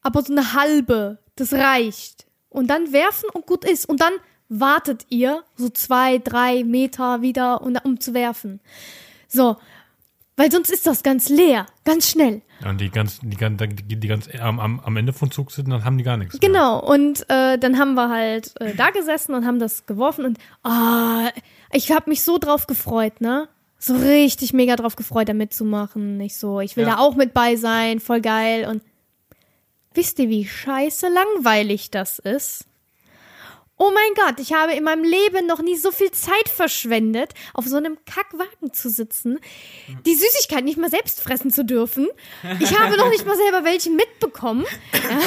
aber 0.04 0.22
so 0.22 0.32
eine 0.32 0.54
halbe. 0.54 1.18
Das 1.34 1.52
reicht. 1.52 2.26
Und 2.48 2.68
dann 2.68 2.92
werfen 2.92 3.28
und 3.32 3.46
gut 3.46 3.64
ist. 3.64 3.86
Und 3.88 4.00
dann 4.00 4.12
wartet 4.48 5.06
ihr 5.08 5.42
so 5.56 5.68
zwei, 5.70 6.18
drei 6.18 6.62
Meter 6.62 7.22
wieder, 7.22 7.62
um, 7.62 7.76
um 7.82 7.98
zu 7.98 8.14
werfen. 8.14 8.60
So. 9.26 9.56
Weil 10.36 10.50
sonst 10.50 10.70
ist 10.70 10.84
das 10.88 11.04
ganz 11.04 11.28
leer, 11.28 11.66
ganz 11.84 12.10
schnell. 12.10 12.42
Ja, 12.60 12.70
Und 12.70 12.80
die 12.80 12.90
ganz, 12.90 13.20
die, 13.22 13.36
ganz- 13.36 13.60
die, 13.60 13.96
die 14.00 14.08
ganz 14.08 14.28
am, 14.40 14.58
am, 14.58 14.96
Ende 14.96 15.12
von 15.12 15.30
Zug 15.30 15.52
sind, 15.52 15.70
dann 15.70 15.84
haben 15.84 15.96
die 15.96 16.02
gar 16.02 16.16
nichts. 16.16 16.34
Mehr. 16.34 16.40
Genau, 16.50 16.80
und 16.80 17.24
äh, 17.30 17.56
dann 17.56 17.78
haben 17.78 17.94
wir 17.94 18.08
halt 18.10 18.52
äh, 18.60 18.74
da 18.74 18.90
gesessen 18.90 19.34
und 19.34 19.46
haben 19.46 19.60
das 19.60 19.86
geworfen 19.86 20.24
und 20.24 20.38
ah, 20.64 21.28
ich 21.72 21.92
habe 21.92 22.10
mich 22.10 22.22
so 22.24 22.38
drauf 22.38 22.66
gefreut, 22.66 23.20
ne? 23.20 23.48
So 23.78 23.94
richtig 23.94 24.52
mega 24.52 24.74
drauf 24.74 24.96
gefreut, 24.96 25.28
da 25.28 25.34
mitzumachen. 25.34 26.20
Ich 26.20 26.36
so, 26.36 26.58
ich 26.60 26.76
will 26.76 26.84
Ja. 26.84 26.96
da 26.96 26.98
auch 26.98 27.14
mit 27.14 27.32
bei 27.32 27.54
sein, 27.54 28.00
voll 28.00 28.20
geil. 28.20 28.66
Und 28.68 28.82
wisst 29.94 30.18
ihr, 30.18 30.28
wie 30.28 30.46
scheiße 30.46 31.08
langweilig 31.08 31.90
das 31.90 32.18
ist? 32.18 32.66
Oh 33.76 33.90
mein 33.92 34.14
Gott, 34.14 34.38
ich 34.38 34.52
habe 34.52 34.72
in 34.72 34.84
meinem 34.84 35.02
Leben 35.02 35.46
noch 35.48 35.60
nie 35.60 35.76
so 35.76 35.90
viel 35.90 36.12
Zeit 36.12 36.48
verschwendet, 36.48 37.34
auf 37.54 37.66
so 37.66 37.76
einem 37.76 37.98
Kackwagen 38.04 38.72
zu 38.72 38.88
sitzen, 38.88 39.40
die 40.06 40.14
Süßigkeit 40.14 40.64
nicht 40.64 40.78
mal 40.78 40.90
selbst 40.90 41.20
fressen 41.20 41.50
zu 41.50 41.64
dürfen. 41.64 42.06
Ich 42.60 42.78
habe 42.78 42.96
noch 42.96 43.08
nicht 43.08 43.26
mal 43.26 43.36
selber 43.36 43.64
welche 43.64 43.90
mitbekommen. 43.90 44.64
Ja. 44.92 45.18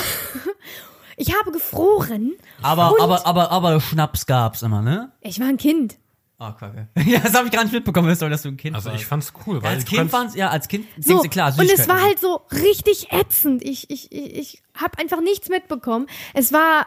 Ich 1.17 1.35
habe 1.37 1.51
gefroren. 1.51 2.35
Aber, 2.61 2.93
aber, 3.01 3.25
aber, 3.25 3.51
aber 3.51 3.81
Schnaps 3.81 4.27
gab's 4.27 4.61
immer, 4.61 4.81
ne? 4.81 5.11
Ich 5.21 5.39
war 5.39 5.47
ein 5.47 5.57
Kind. 5.57 5.97
Ah, 6.39 6.51
kacke. 6.51 6.87
Ja, 7.05 7.19
das 7.19 7.33
habe 7.33 7.47
ich 7.47 7.51
gar 7.51 7.63
nicht 7.63 7.73
mitbekommen, 7.73 8.07
dass 8.09 8.19
du 8.19 8.29
dass 8.29 8.43
du 8.43 8.49
ein 8.49 8.57
Kind 8.57 8.75
Also 8.75 8.89
warst. 8.89 9.01
ich 9.01 9.07
fand's 9.07 9.33
cool, 9.45 9.57
Ja, 9.57 9.63
weil 9.63 9.75
als 9.75 9.85
du 9.85 9.95
Kind 9.95 10.13
waren's, 10.13 10.35
ja, 10.35 10.49
als 10.49 10.67
Kind 10.67 10.87
So, 10.99 11.19
klar, 11.21 11.53
und 11.57 11.71
es 11.71 11.87
war 11.87 12.01
halt 12.01 12.19
so 12.19 12.41
richtig 12.51 13.11
ätzend. 13.11 13.63
Ich, 13.63 13.89
ich, 13.89 14.11
ich, 14.11 14.35
ich 14.35 14.63
habe 14.75 14.99
einfach 14.99 15.19
nichts 15.21 15.49
mitbekommen. 15.49 16.07
Es 16.35 16.53
war 16.53 16.85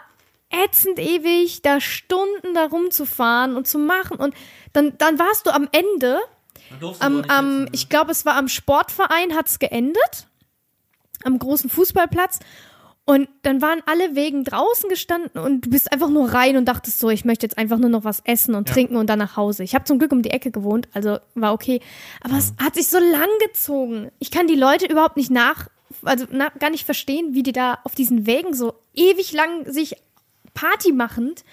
ätzend 0.51 0.99
ewig, 0.99 1.63
da 1.63 1.81
Stunden 1.81 2.55
da 2.55 2.67
rumzufahren 2.67 3.57
und 3.57 3.67
zu 3.67 3.79
machen. 3.79 4.17
Und 4.19 4.35
dann, 4.73 4.97
dann 4.99 5.19
warst 5.19 5.47
du 5.47 5.51
am 5.51 5.69
Ende, 5.73 6.21
am, 7.01 7.23
am 7.23 7.67
ich 7.73 7.89
glaube, 7.89 8.13
es 8.13 8.25
war 8.25 8.37
am 8.37 8.49
Sportverein, 8.49 9.35
hat's 9.35 9.59
geendet. 9.59 10.29
Am 11.25 11.39
großen 11.39 11.69
Fußballplatz. 11.69 12.39
Und 13.07 13.29
dann 13.43 13.61
waren 13.61 13.83
alle 13.87 14.15
Wegen 14.15 14.45
draußen 14.45 14.89
gestanden 14.89 15.43
und 15.43 15.63
du 15.67 15.71
bist 15.71 15.93
einfach 15.93 16.11
nur 16.11 16.33
rein 16.33 16.57
und 16.57 16.67
dachtest 16.67 17.01
so, 17.01 17.11
ich 17.11 17.25
möchte 17.25 17.45
jetzt 17.45 17.59
einfach 17.59 17.79
nur 17.79 17.91
noch 17.91 18.05
was 18.05 18.21
essen 18.25 18.55
und 18.55 18.69
trinken 18.69 18.95
und 18.97 19.09
dann 19.09 19.19
nach 19.19 19.37
Hause. 19.37 19.65
Ich 19.65 19.75
habe 19.75 19.85
zum 19.85 19.99
Glück 19.99 20.13
um 20.13 20.23
die 20.23 20.31
Ecke 20.31 20.51
gewohnt, 20.53 20.87
also 20.93 21.19
war 21.35 21.53
okay. 21.53 21.81
Aber 22.21 22.37
es 22.39 22.55
hat 22.63 22.77
sich 22.77 22.87
so 22.89 22.99
lang 22.99 23.29
gezogen. 23.47 24.11
Ich 24.21 24.31
kann 24.31 24.47
die 24.47 24.55
Leute 24.55 24.87
überhaupt 24.87 25.17
nicht 25.17 25.31
nach, 25.31 25.69
also 26.03 26.27
na, 26.31 26.51
gar 26.61 26.71
nicht 26.71 26.85
verstehen, 26.85 27.35
wie 27.35 27.43
die 27.43 27.53
da 27.53 27.79
auf 27.83 27.97
diesen 27.97 28.27
Wegen 28.27 28.55
so 28.55 28.75
ewig 28.95 29.33
lang 29.33 29.71
sich 29.73 29.97
Party 30.55 30.93
machend 30.93 31.45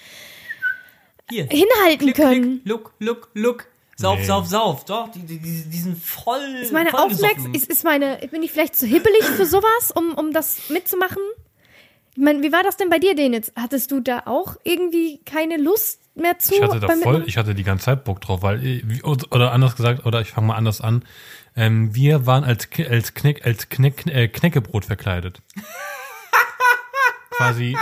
Hier. 1.29 1.45
hinhalten 1.45 1.99
Klick, 1.99 2.15
können. 2.15 2.61
klick, 2.63 2.65
look, 2.65 2.93
look, 2.99 3.29
look. 3.33 3.67
Sauf, 3.99 4.19
Nee. 4.19 4.25
sauf, 4.25 4.45
sauf. 4.47 4.85
Doch, 4.85 5.09
die, 5.11 5.19
die, 5.25 5.39
die, 5.39 5.63
die 5.69 5.77
sind 5.79 5.97
voll. 6.01 6.39
Ist 6.61 6.71
meine 6.71 6.91
voll 6.91 6.99
Aufmerksamkeit, 6.99 7.55
ist, 7.55 7.67
ist 7.69 7.83
meine, 7.83 8.17
bin 8.29 8.43
ich 8.43 8.51
vielleicht 8.51 8.75
zu 8.75 8.85
hibbelig 8.85 9.23
für 9.23 9.45
sowas, 9.47 9.91
um, 9.93 10.13
um 10.13 10.31
das 10.33 10.69
mitzumachen? 10.69 11.17
Ich 12.15 12.23
meine, 12.23 12.41
wie 12.43 12.51
war 12.51 12.61
das 12.63 12.77
denn 12.77 12.89
bei 12.89 12.99
dir, 12.99 13.15
Denitz? 13.15 13.51
Hattest 13.55 13.91
du 13.91 13.99
da 13.99 14.23
auch 14.25 14.55
irgendwie 14.63 15.19
keine 15.25 15.57
Lust 15.57 15.99
mehr 16.15 16.37
zu? 16.39 16.53
Ich 16.55 16.61
hatte 16.61 16.79
da 16.79 16.87
voll, 16.95 17.23
ich 17.27 17.37
hatte 17.37 17.55
die 17.55 17.63
ganze 17.63 17.85
Zeit 17.85 18.03
Bock 18.03 18.21
drauf, 18.21 18.43
weil, 18.43 18.63
äh, 18.63 18.81
wie- 18.85 19.01
oder 19.03 19.51
anders 19.51 19.75
gesagt, 19.75 20.05
oder 20.05 20.21
ich 20.21 20.29
fange 20.31 20.47
mal 20.47 20.55
anders 20.55 20.79
an. 20.81 21.03
Ähm, 21.55 21.95
wir 21.95 22.27
waren 22.27 22.43
als, 22.43 22.67
als, 22.89 23.15
Kneck, 23.15 23.45
als 23.47 23.69
Kneck, 23.69 24.05
äh, 24.07 24.27
Knäckebrot 24.27 24.85
verkleidet. 24.85 25.41
quasi, 27.31 27.75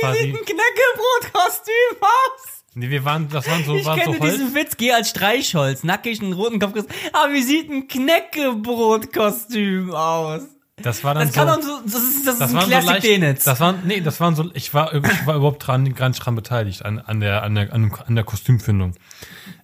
quasi, 0.00 0.18
Ein 0.24 0.32
Knäckebrot-Kostüm 0.44 1.96
aus. 2.00 2.61
Nee, 2.74 2.90
wir 2.90 3.04
waren, 3.04 3.28
das 3.28 3.48
waren 3.48 3.64
so, 3.64 3.76
Ich 3.76 3.84
waren 3.84 3.98
kenne 3.98 4.16
so 4.16 4.20
Holz. 4.20 4.34
diesen 4.34 4.54
Witz, 4.54 4.76
geh 4.76 4.92
als 4.92 5.10
Streichholz, 5.10 5.84
nackig 5.84 6.20
einen 6.20 6.32
roten 6.32 6.58
Kopf. 6.58 6.74
Aber 7.12 7.32
wie 7.32 7.42
sieht 7.42 7.70
ein 7.70 7.88
Knäckebrot-Kostüm 7.88 9.92
aus? 9.92 10.42
Das 10.76 11.04
war 11.04 11.14
dann 11.14 11.26
Das 11.26 11.34
kann 11.34 11.48
so, 11.48 11.54
doch 11.54 11.62
so, 11.62 11.80
das 11.84 12.02
ist, 12.02 12.26
das 12.26 12.34
ist 12.34 12.40
das 12.40 12.50
ein 12.50 12.56
waren 12.56 12.64
so 12.64 12.70
Classic 12.70 13.20
leicht, 13.20 13.46
das 13.46 13.60
waren, 13.60 13.82
nee, 13.86 14.00
das 14.00 14.20
waren 14.20 14.34
so, 14.34 14.50
ich 14.54 14.74
war, 14.74 14.92
ich 14.94 15.26
war 15.26 15.36
überhaupt 15.36 15.66
dran, 15.66 15.94
gar 15.94 16.08
nicht 16.08 16.18
dran 16.18 16.34
beteiligt, 16.34 16.84
an, 16.84 16.98
an 16.98 17.20
der, 17.20 17.42
an 17.42 17.54
der, 17.54 17.72
an, 17.72 17.92
der 18.08 18.24
Kostümfindung. 18.24 18.94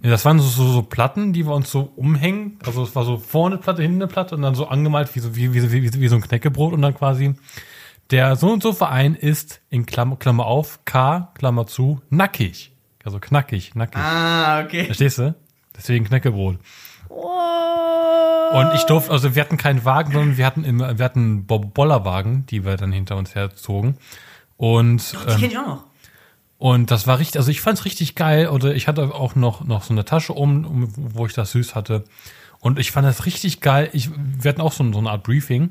Das 0.01 0.25
waren 0.25 0.39
so, 0.39 0.47
so, 0.47 0.71
so 0.71 0.83
Platten, 0.83 1.33
die 1.33 1.47
wir 1.47 1.55
uns 1.55 1.71
so 1.71 1.93
umhängen. 1.97 2.59
Also 2.65 2.85
es 2.85 2.95
war 2.95 3.05
so 3.05 3.17
vorne 3.17 3.57
eine 3.57 3.63
Platte, 3.63 3.83
hinten 3.83 4.03
eine 4.03 4.07
Platte 4.07 4.35
und 4.35 4.43
dann 4.43 4.55
so 4.55 4.69
angemalt 4.69 5.15
wie 5.15 5.21
so, 5.21 5.35
wie, 5.35 5.53
wie, 5.55 5.73
wie, 5.73 6.01
wie 6.01 6.09
so 6.09 6.17
ein 6.17 6.23
Knäckebrot 6.23 6.73
und 6.73 6.83
dann 6.83 6.95
quasi 6.95 7.35
der 8.11 8.37
so 8.37 8.51
und 8.51 8.63
so 8.63 8.73
Verein 8.73 9.15
ist 9.15 9.61
in 9.71 9.87
Klammer, 9.87 10.17
Klammer 10.17 10.47
auf, 10.47 10.85
K, 10.85 11.33
Klammer 11.35 11.67
zu, 11.67 12.01
nackig. 12.11 12.73
Also 13.09 13.21
knackig, 13.21 13.75
nackig. 13.75 13.99
Ah, 13.99 14.61
okay. 14.63 14.85
Verstehst 14.85 15.17
du? 15.17 15.35
Deswegen 15.75 16.05
Knäckebrot. 16.05 16.59
Oh. 17.09 18.51
Und 18.53 18.75
ich 18.75 18.83
durfte, 18.85 19.11
also 19.11 19.35
wir 19.35 19.41
hatten 19.43 19.57
keinen 19.57 19.87
Wagen, 19.87 20.13
sondern 20.13 20.37
wir 20.37 20.45
hatten 20.45 20.63
immer, 20.63 20.99
wir 20.99 21.05
hatten 21.07 21.47
Bollerwagen, 21.47 22.45
die 22.45 22.67
wir 22.67 22.77
dann 22.77 22.93
hinter 22.93 23.17
uns 23.17 23.35
herzogen. 23.35 23.97
Und, 24.59 25.13
Die 25.13 25.17
ähm, 25.17 25.39
kenne 25.39 25.47
ich 25.53 25.59
auch 25.59 25.67
noch. 25.67 25.85
und 26.59 26.91
das 26.91 27.07
war 27.07 27.19
richtig, 27.19 27.39
also 27.39 27.51
ich 27.51 27.63
fand's 27.63 27.87
richtig 27.87 28.15
geil. 28.15 28.49
Oder 28.49 28.75
ich 28.75 28.89
hatte 28.89 29.15
auch 29.15 29.35
noch, 29.35 29.65
noch 29.65 29.85
so 29.85 29.95
eine 29.95 30.05
Tasche 30.05 30.35
um, 30.35 30.67
um, 30.67 30.93
wo 30.95 31.25
ich 31.25 31.33
das 31.33 31.53
süß 31.53 31.75
hatte. 31.75 32.05
Und 32.61 32.79
ich 32.79 32.91
fand 32.91 33.07
das 33.07 33.25
richtig 33.25 33.63
geil. 33.63 33.89
Ich, 33.95 34.11
wir 34.15 34.51
hatten 34.51 34.61
auch 34.61 34.73
so, 34.73 34.85
so 34.93 34.99
eine 34.99 35.09
Art 35.11 35.23
Briefing. 35.23 35.71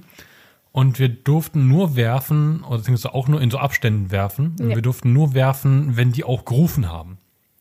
Und 0.72 0.98
wir 1.00 1.10
durften 1.10 1.68
nur 1.68 1.96
werfen, 1.96 2.64
oder 2.64 2.78
beziehungsweise 2.78 3.14
auch 3.14 3.28
nur 3.28 3.42
in 3.42 3.50
so 3.52 3.58
Abständen 3.58 4.10
werfen. 4.12 4.56
Und 4.60 4.70
Ja. 4.70 4.76
wir 4.76 4.82
durften 4.82 5.12
nur 5.14 5.34
werfen, 5.34 5.98
wenn 5.98 6.12
die 6.12 6.24
auch 6.24 6.46
gerufen 6.46 6.90
haben. 6.92 7.18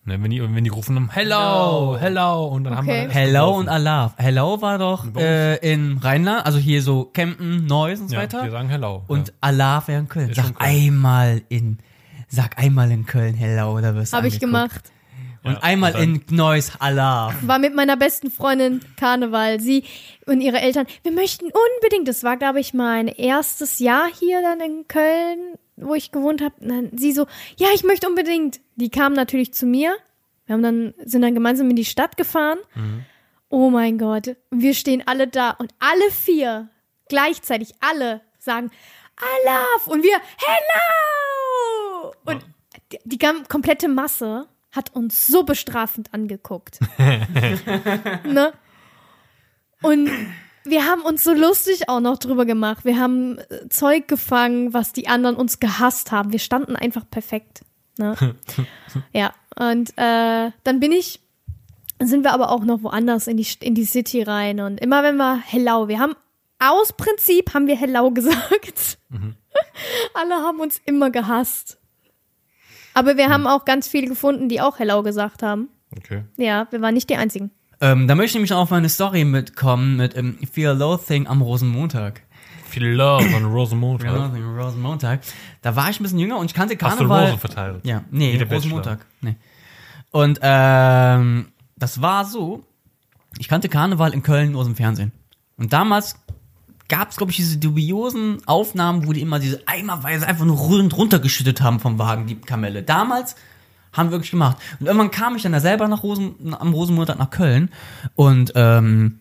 Ne, 0.08 0.22
wenn 0.22 0.30
die, 0.30 0.40
wenn 0.40 0.62
die 0.62 0.70
gerufen 0.70 0.94
haben, 0.94 1.10
hello, 1.10 1.96
hello, 1.98 2.46
und 2.46 2.62
dann 2.62 2.76
haben 2.76 2.86
wir 2.86 2.94
Okay. 2.94 3.08
Hello 3.10 3.56
und 3.58 3.68
Allah. 3.68 4.14
Hello 4.16 4.62
war 4.62 4.78
doch 4.78 5.04
äh, 5.16 5.56
in 5.56 5.98
Rheinland, 5.98 6.46
also 6.46 6.58
hier 6.58 6.80
so 6.80 7.06
Campen, 7.06 7.66
Neuss 7.66 8.00
und 8.00 8.08
so 8.08 8.14
Ja, 8.14 8.22
weiter. 8.22 8.44
wir 8.44 8.52
sagen 8.52 8.68
hello. 8.68 9.02
Und 9.08 9.28
ja. 9.28 9.34
Allah 9.40 9.82
wäre 9.86 9.98
in 9.98 10.08
Köln. 10.08 10.30
Ist 10.30 10.36
Sag 10.36 10.54
Köln. 10.56 10.70
einmal 10.70 11.42
in, 11.48 11.78
sag 12.28 12.56
einmal 12.56 12.92
in 12.92 13.04
Köln 13.06 13.34
Hello, 13.34 13.80
da 13.80 13.96
wirst 13.96 14.12
du 14.12 14.16
Habe 14.16 14.28
ich 14.28 14.38
gemacht. 14.38 14.92
Und 15.46 15.54
Ja, 15.54 15.62
einmal 15.62 15.92
und 15.94 16.00
dann- 16.00 16.22
in 16.28 16.36
Neuss 16.36 16.72
Allah. 16.78 17.34
War 17.42 17.58
mit 17.58 17.74
meiner 17.74 17.96
besten 17.96 18.30
Freundin 18.30 18.80
Karneval. 18.98 19.60
Sie 19.60 19.84
und 20.26 20.40
ihre 20.40 20.58
Eltern. 20.60 20.86
Wir 21.02 21.12
möchten 21.12 21.46
unbedingt. 21.46 22.08
Das 22.08 22.22
war, 22.24 22.36
glaube 22.36 22.60
ich, 22.60 22.74
mein 22.74 23.08
erstes 23.08 23.78
Jahr 23.78 24.08
hier 24.18 24.42
dann 24.42 24.60
in 24.60 24.88
Köln, 24.88 25.38
wo 25.76 25.94
ich 25.94 26.10
gewohnt 26.12 26.42
habe. 26.42 26.54
Sie 26.96 27.12
so, 27.12 27.26
ja, 27.56 27.68
ich 27.74 27.84
möchte 27.84 28.08
unbedingt. 28.08 28.60
Die 28.76 28.90
kamen 28.90 29.14
natürlich 29.14 29.54
zu 29.54 29.66
mir. 29.66 29.96
Wir 30.46 30.54
haben 30.54 30.62
dann, 30.62 30.94
sind 31.04 31.22
dann 31.22 31.34
gemeinsam 31.34 31.70
in 31.70 31.76
die 31.76 31.84
Stadt 31.84 32.16
gefahren. 32.16 32.58
Oh 33.48 33.70
mein 33.70 33.98
Gott. 33.98 34.36
Wir 34.50 34.74
stehen 34.74 35.02
alle 35.06 35.26
da 35.28 35.50
und 35.50 35.72
alle 35.78 36.10
vier 36.10 36.68
gleichzeitig 37.08 37.74
alle 37.80 38.20
sagen 38.38 38.70
Alaf 39.16 39.86
und 39.86 40.02
wir 40.02 40.16
Hello! 40.38 42.12
Und 42.24 42.44
die, 42.92 42.98
die 43.04 43.18
komplette 43.48 43.88
Masse 43.88 44.46
hat 44.76 44.94
uns 44.94 45.26
so 45.26 45.42
bestrafend 45.42 46.12
angeguckt. 46.12 46.78
ne? 46.98 48.52
Und 49.82 50.10
wir 50.64 50.84
haben 50.84 51.02
uns 51.02 51.22
so 51.22 51.32
lustig 51.32 51.88
auch 51.88 52.00
noch 52.00 52.18
drüber 52.18 52.44
gemacht. 52.44 52.84
Wir 52.84 52.98
haben 52.98 53.38
äh, 53.38 53.68
Zeug 53.68 54.08
gefangen, 54.08 54.74
was 54.74 54.92
die 54.92 55.08
anderen 55.08 55.36
uns 55.36 55.60
gehasst 55.60 56.12
haben. 56.12 56.32
Wir 56.32 56.38
standen 56.38 56.76
einfach 56.76 57.08
perfekt. 57.08 57.62
Ne? 57.98 58.14
ja, 59.12 59.32
und 59.58 59.90
äh, 59.96 60.50
dann 60.64 60.80
bin 60.80 60.92
ich, 60.92 61.20
sind 62.00 62.24
wir 62.24 62.32
aber 62.32 62.50
auch 62.50 62.64
noch 62.64 62.82
woanders 62.82 63.26
in 63.26 63.36
die, 63.36 63.46
in 63.60 63.74
die 63.74 63.84
City 63.84 64.22
rein. 64.22 64.60
Und 64.60 64.80
immer 64.80 65.02
wenn 65.02 65.16
wir 65.16 65.38
Hello, 65.38 65.88
wir 65.88 65.98
haben 65.98 66.14
aus 66.58 66.92
Prinzip 66.94 67.54
haben 67.54 67.66
wir 67.66 67.76
Hello 67.76 68.10
gesagt. 68.10 68.98
Alle 70.14 70.34
haben 70.34 70.60
uns 70.60 70.80
immer 70.84 71.10
gehasst. 71.10 71.78
Aber 72.96 73.18
wir 73.18 73.28
haben 73.28 73.46
auch 73.46 73.66
ganz 73.66 73.86
viele 73.86 74.06
gefunden, 74.06 74.48
die 74.48 74.62
auch 74.62 74.78
Hello 74.78 75.02
gesagt 75.02 75.42
haben. 75.42 75.68
Okay. 75.94 76.24
Ja, 76.38 76.66
wir 76.70 76.80
waren 76.80 76.94
nicht 76.94 77.10
die 77.10 77.16
einzigen. 77.16 77.50
Ähm, 77.82 78.08
da 78.08 78.14
möchte 78.14 78.30
ich 78.30 78.34
nämlich 78.36 78.54
auf 78.54 78.70
meine 78.70 78.88
Story 78.88 79.24
mitkommen 79.24 79.98
mit 79.98 80.16
ähm, 80.16 80.38
Fear 80.50 80.72
Loathing 80.72 81.26
am 81.26 81.42
Rosenmontag. 81.42 82.22
Viel 82.64 82.86
Love 82.86 83.28
von 83.28 83.44
Rosamund. 83.44 84.00
Fear 84.00 84.14
Loathing 84.14 84.42
am 84.42 84.58
Rosenmontag. 84.58 85.20
Da 85.60 85.76
war 85.76 85.90
ich 85.90 86.00
ein 86.00 86.04
bisschen 86.04 86.18
jünger 86.18 86.38
und 86.38 86.46
ich 86.46 86.54
kannte 86.54 86.74
Hast 86.80 86.94
du 86.94 87.04
Karneval. 87.04 87.24
Rosen 87.26 87.38
verteilt? 87.38 87.80
Ja, 87.84 88.02
nee, 88.10 88.32
Wie 88.32 88.38
der 88.38 88.50
Rosenmontag. 88.50 89.04
Nee. 89.20 89.36
Und 90.10 90.38
ähm, 90.40 91.48
das 91.76 92.00
war 92.00 92.24
so, 92.24 92.64
ich 93.38 93.48
kannte 93.48 93.68
Karneval 93.68 94.14
in 94.14 94.22
Köln 94.22 94.52
nur 94.52 94.62
aus 94.62 94.66
dem 94.66 94.74
Fernsehen. 94.74 95.12
Und 95.58 95.74
damals 95.74 96.16
gab 96.88 97.10
es, 97.10 97.16
glaube 97.16 97.30
ich, 97.32 97.36
diese 97.36 97.58
dubiosen 97.58 98.46
Aufnahmen, 98.46 99.06
wo 99.06 99.12
die 99.12 99.20
immer 99.20 99.38
diese 99.38 99.66
eimerweise 99.66 100.26
einfach 100.26 100.44
nur 100.44 100.56
rund 100.56 100.96
runtergeschüttet 100.96 101.60
haben 101.60 101.80
vom 101.80 101.98
Wagen, 101.98 102.26
die 102.26 102.36
Kamelle. 102.36 102.82
Damals 102.82 103.36
Haben 103.92 104.08
wir 104.08 104.12
wirklich 104.12 104.30
gemacht. 104.30 104.58
Und 104.78 104.86
irgendwann 104.86 105.10
kam 105.10 105.36
ich 105.36 105.42
dann 105.42 105.52
da 105.52 105.60
selber 105.60 105.88
nach 105.88 106.02
Rosen, 106.02 106.54
am 106.54 106.72
Rosenmontag 106.72 107.18
nach 107.18 107.30
Köln 107.30 107.70
und 108.14 108.52
ähm, 108.54 109.20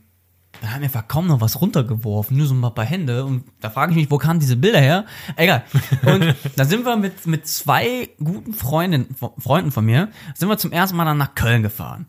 dann 0.62 0.74
haben 0.74 0.82
wir 0.82 0.86
einfach 0.86 1.08
kaum 1.08 1.28
noch 1.28 1.42
was 1.42 1.62
runtergeworfen, 1.62 2.38
nur 2.38 2.48
so 2.48 2.56
ein 2.56 2.62
paar 2.62 2.86
Hände. 2.86 3.26
Und 3.26 3.44
da 3.62 3.70
frage 3.70 3.92
ich 3.92 3.98
mich, 3.98 4.12
wo 4.12 4.18
kamen 4.18 4.40
diese 4.40 4.56
Bilder 4.56 4.80
her? 4.80 5.06
Egal. 5.36 5.64
Und 6.06 6.36
da 6.56 6.66
sind 6.66 6.86
wir 6.86 6.96
mit, 6.96 7.26
mit 7.28 7.48
zwei 7.48 8.10
guten 8.24 8.54
Freundinnen, 8.54 9.16
Freunden 9.38 9.72
von 9.72 9.86
mir, 9.86 10.10
sind 10.34 10.50
wir 10.50 10.58
zum 10.58 10.72
ersten 10.72 10.96
Mal 10.98 11.06
dann 11.06 11.18
nach 11.18 11.36
Köln 11.36 11.62
gefahren. 11.62 12.08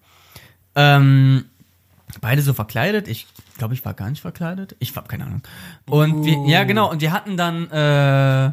Ähm, 0.74 1.46
beide 2.20 2.42
so 2.42 2.52
verkleidet. 2.52 3.08
Ich 3.08 3.26
glaube, 3.58 3.74
ich 3.74 3.84
war 3.84 3.94
gar 3.94 4.10
nicht 4.10 4.20
verkleidet. 4.20 4.76
Ich 4.78 4.94
habe 4.96 5.08
keine 5.08 5.24
Ahnung. 5.24 5.42
Und 5.88 6.24
wir, 6.24 6.46
ja, 6.46 6.64
genau. 6.64 6.90
Und 6.90 7.00
wir 7.00 7.12
hatten 7.12 7.36
dann, 7.36 7.70
äh, 7.70 8.52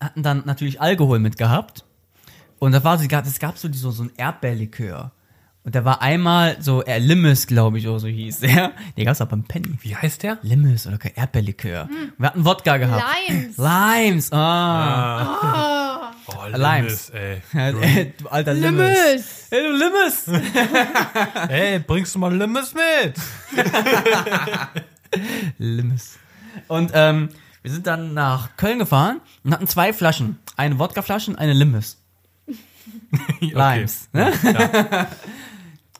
hatten 0.00 0.22
dann 0.22 0.42
natürlich 0.46 0.80
Alkohol 0.80 1.18
mitgehabt. 1.18 1.84
Und 2.58 2.72
da 2.72 2.84
war 2.84 2.98
so, 2.98 3.04
es 3.04 3.38
gab 3.38 3.58
so, 3.58 3.72
so, 3.72 3.90
so 3.90 4.02
ein 4.04 4.10
Erdbeerlikör. 4.16 5.12
Und 5.62 5.74
da 5.74 5.84
war 5.84 6.00
einmal 6.00 6.56
so, 6.60 6.82
er 6.82 6.98
Limmes, 7.00 7.46
glaube 7.46 7.78
ich, 7.78 7.86
oder 7.86 8.00
so 8.00 8.08
hieß 8.08 8.40
der. 8.40 8.72
Den 8.96 9.04
gab's 9.04 9.20
auch 9.20 9.28
beim 9.28 9.44
Penny. 9.44 9.78
Wie 9.82 9.94
heißt 9.94 10.22
der? 10.22 10.38
Limmes 10.42 10.86
oder 10.86 10.98
kein 10.98 11.14
Erdbeerlikör. 11.14 11.88
Wir 12.16 12.26
hatten 12.26 12.44
Wodka 12.44 12.78
gehabt. 12.78 13.04
Limes. 13.28 13.56
Limes, 13.56 14.32
ah. 14.32 15.79
Oh, 16.36 16.46
Limes. 16.56 17.10
ey. 17.10 17.42
du 18.18 18.28
alter 18.28 18.54
Limmes. 18.54 18.98
Limmes. 18.98 19.46
Hey, 19.50 19.62
du 19.62 19.72
Limmes. 19.72 20.28
Ey, 21.48 21.78
bringst 21.80 22.14
du 22.14 22.18
mal 22.20 22.34
Limmes 22.34 22.72
mit? 22.74 23.14
Limmes. 25.58 26.18
Und 26.68 26.92
ähm, 26.94 27.30
wir 27.62 27.70
sind 27.70 27.86
dann 27.86 28.14
nach 28.14 28.56
Köln 28.56 28.78
gefahren 28.78 29.20
und 29.44 29.52
hatten 29.52 29.66
zwei 29.66 29.92
Flaschen. 29.92 30.38
Eine 30.56 30.78
Wodkaflasche 30.78 31.30
und 31.32 31.36
eine 31.36 31.52
Limmes. 31.52 31.98
Limes. 33.40 34.08
Ne? 34.12 34.32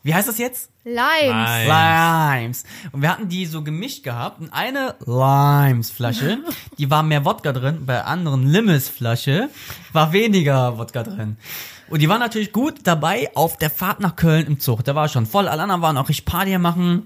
Wie 0.03 0.15
heißt 0.15 0.27
das 0.27 0.39
jetzt? 0.39 0.71
Limes. 0.83 1.67
Limes. 1.67 2.63
Und 2.91 3.01
wir 3.03 3.09
hatten 3.09 3.29
die 3.29 3.45
so 3.45 3.63
gemischt 3.63 4.03
gehabt. 4.03 4.41
Und 4.41 4.51
eine 4.51 4.95
Limes-Flasche, 5.05 6.39
die 6.79 6.89
war 6.89 7.03
mehr 7.03 7.23
Wodka 7.23 7.53
drin. 7.53 7.85
Bei 7.85 7.93
der 7.93 8.07
anderen 8.07 8.47
Limmes-Flasche 8.47 9.49
war 9.93 10.11
weniger 10.11 10.77
Wodka 10.79 11.03
drin. 11.03 11.37
Und 11.89 12.01
die 12.01 12.09
war 12.09 12.17
natürlich 12.17 12.51
gut 12.51 12.79
dabei 12.83 13.29
auf 13.35 13.57
der 13.57 13.69
Fahrt 13.69 13.99
nach 13.99 14.15
Köln 14.15 14.47
im 14.47 14.59
Zug. 14.59 14.83
Da 14.83 14.95
war 14.95 15.07
schon 15.07 15.25
voll. 15.25 15.47
Alle 15.47 15.61
anderen 15.61 15.81
waren 15.81 15.97
auch 15.97 16.09
richtig 16.09 16.25
Party 16.25 16.57
machen. 16.57 17.05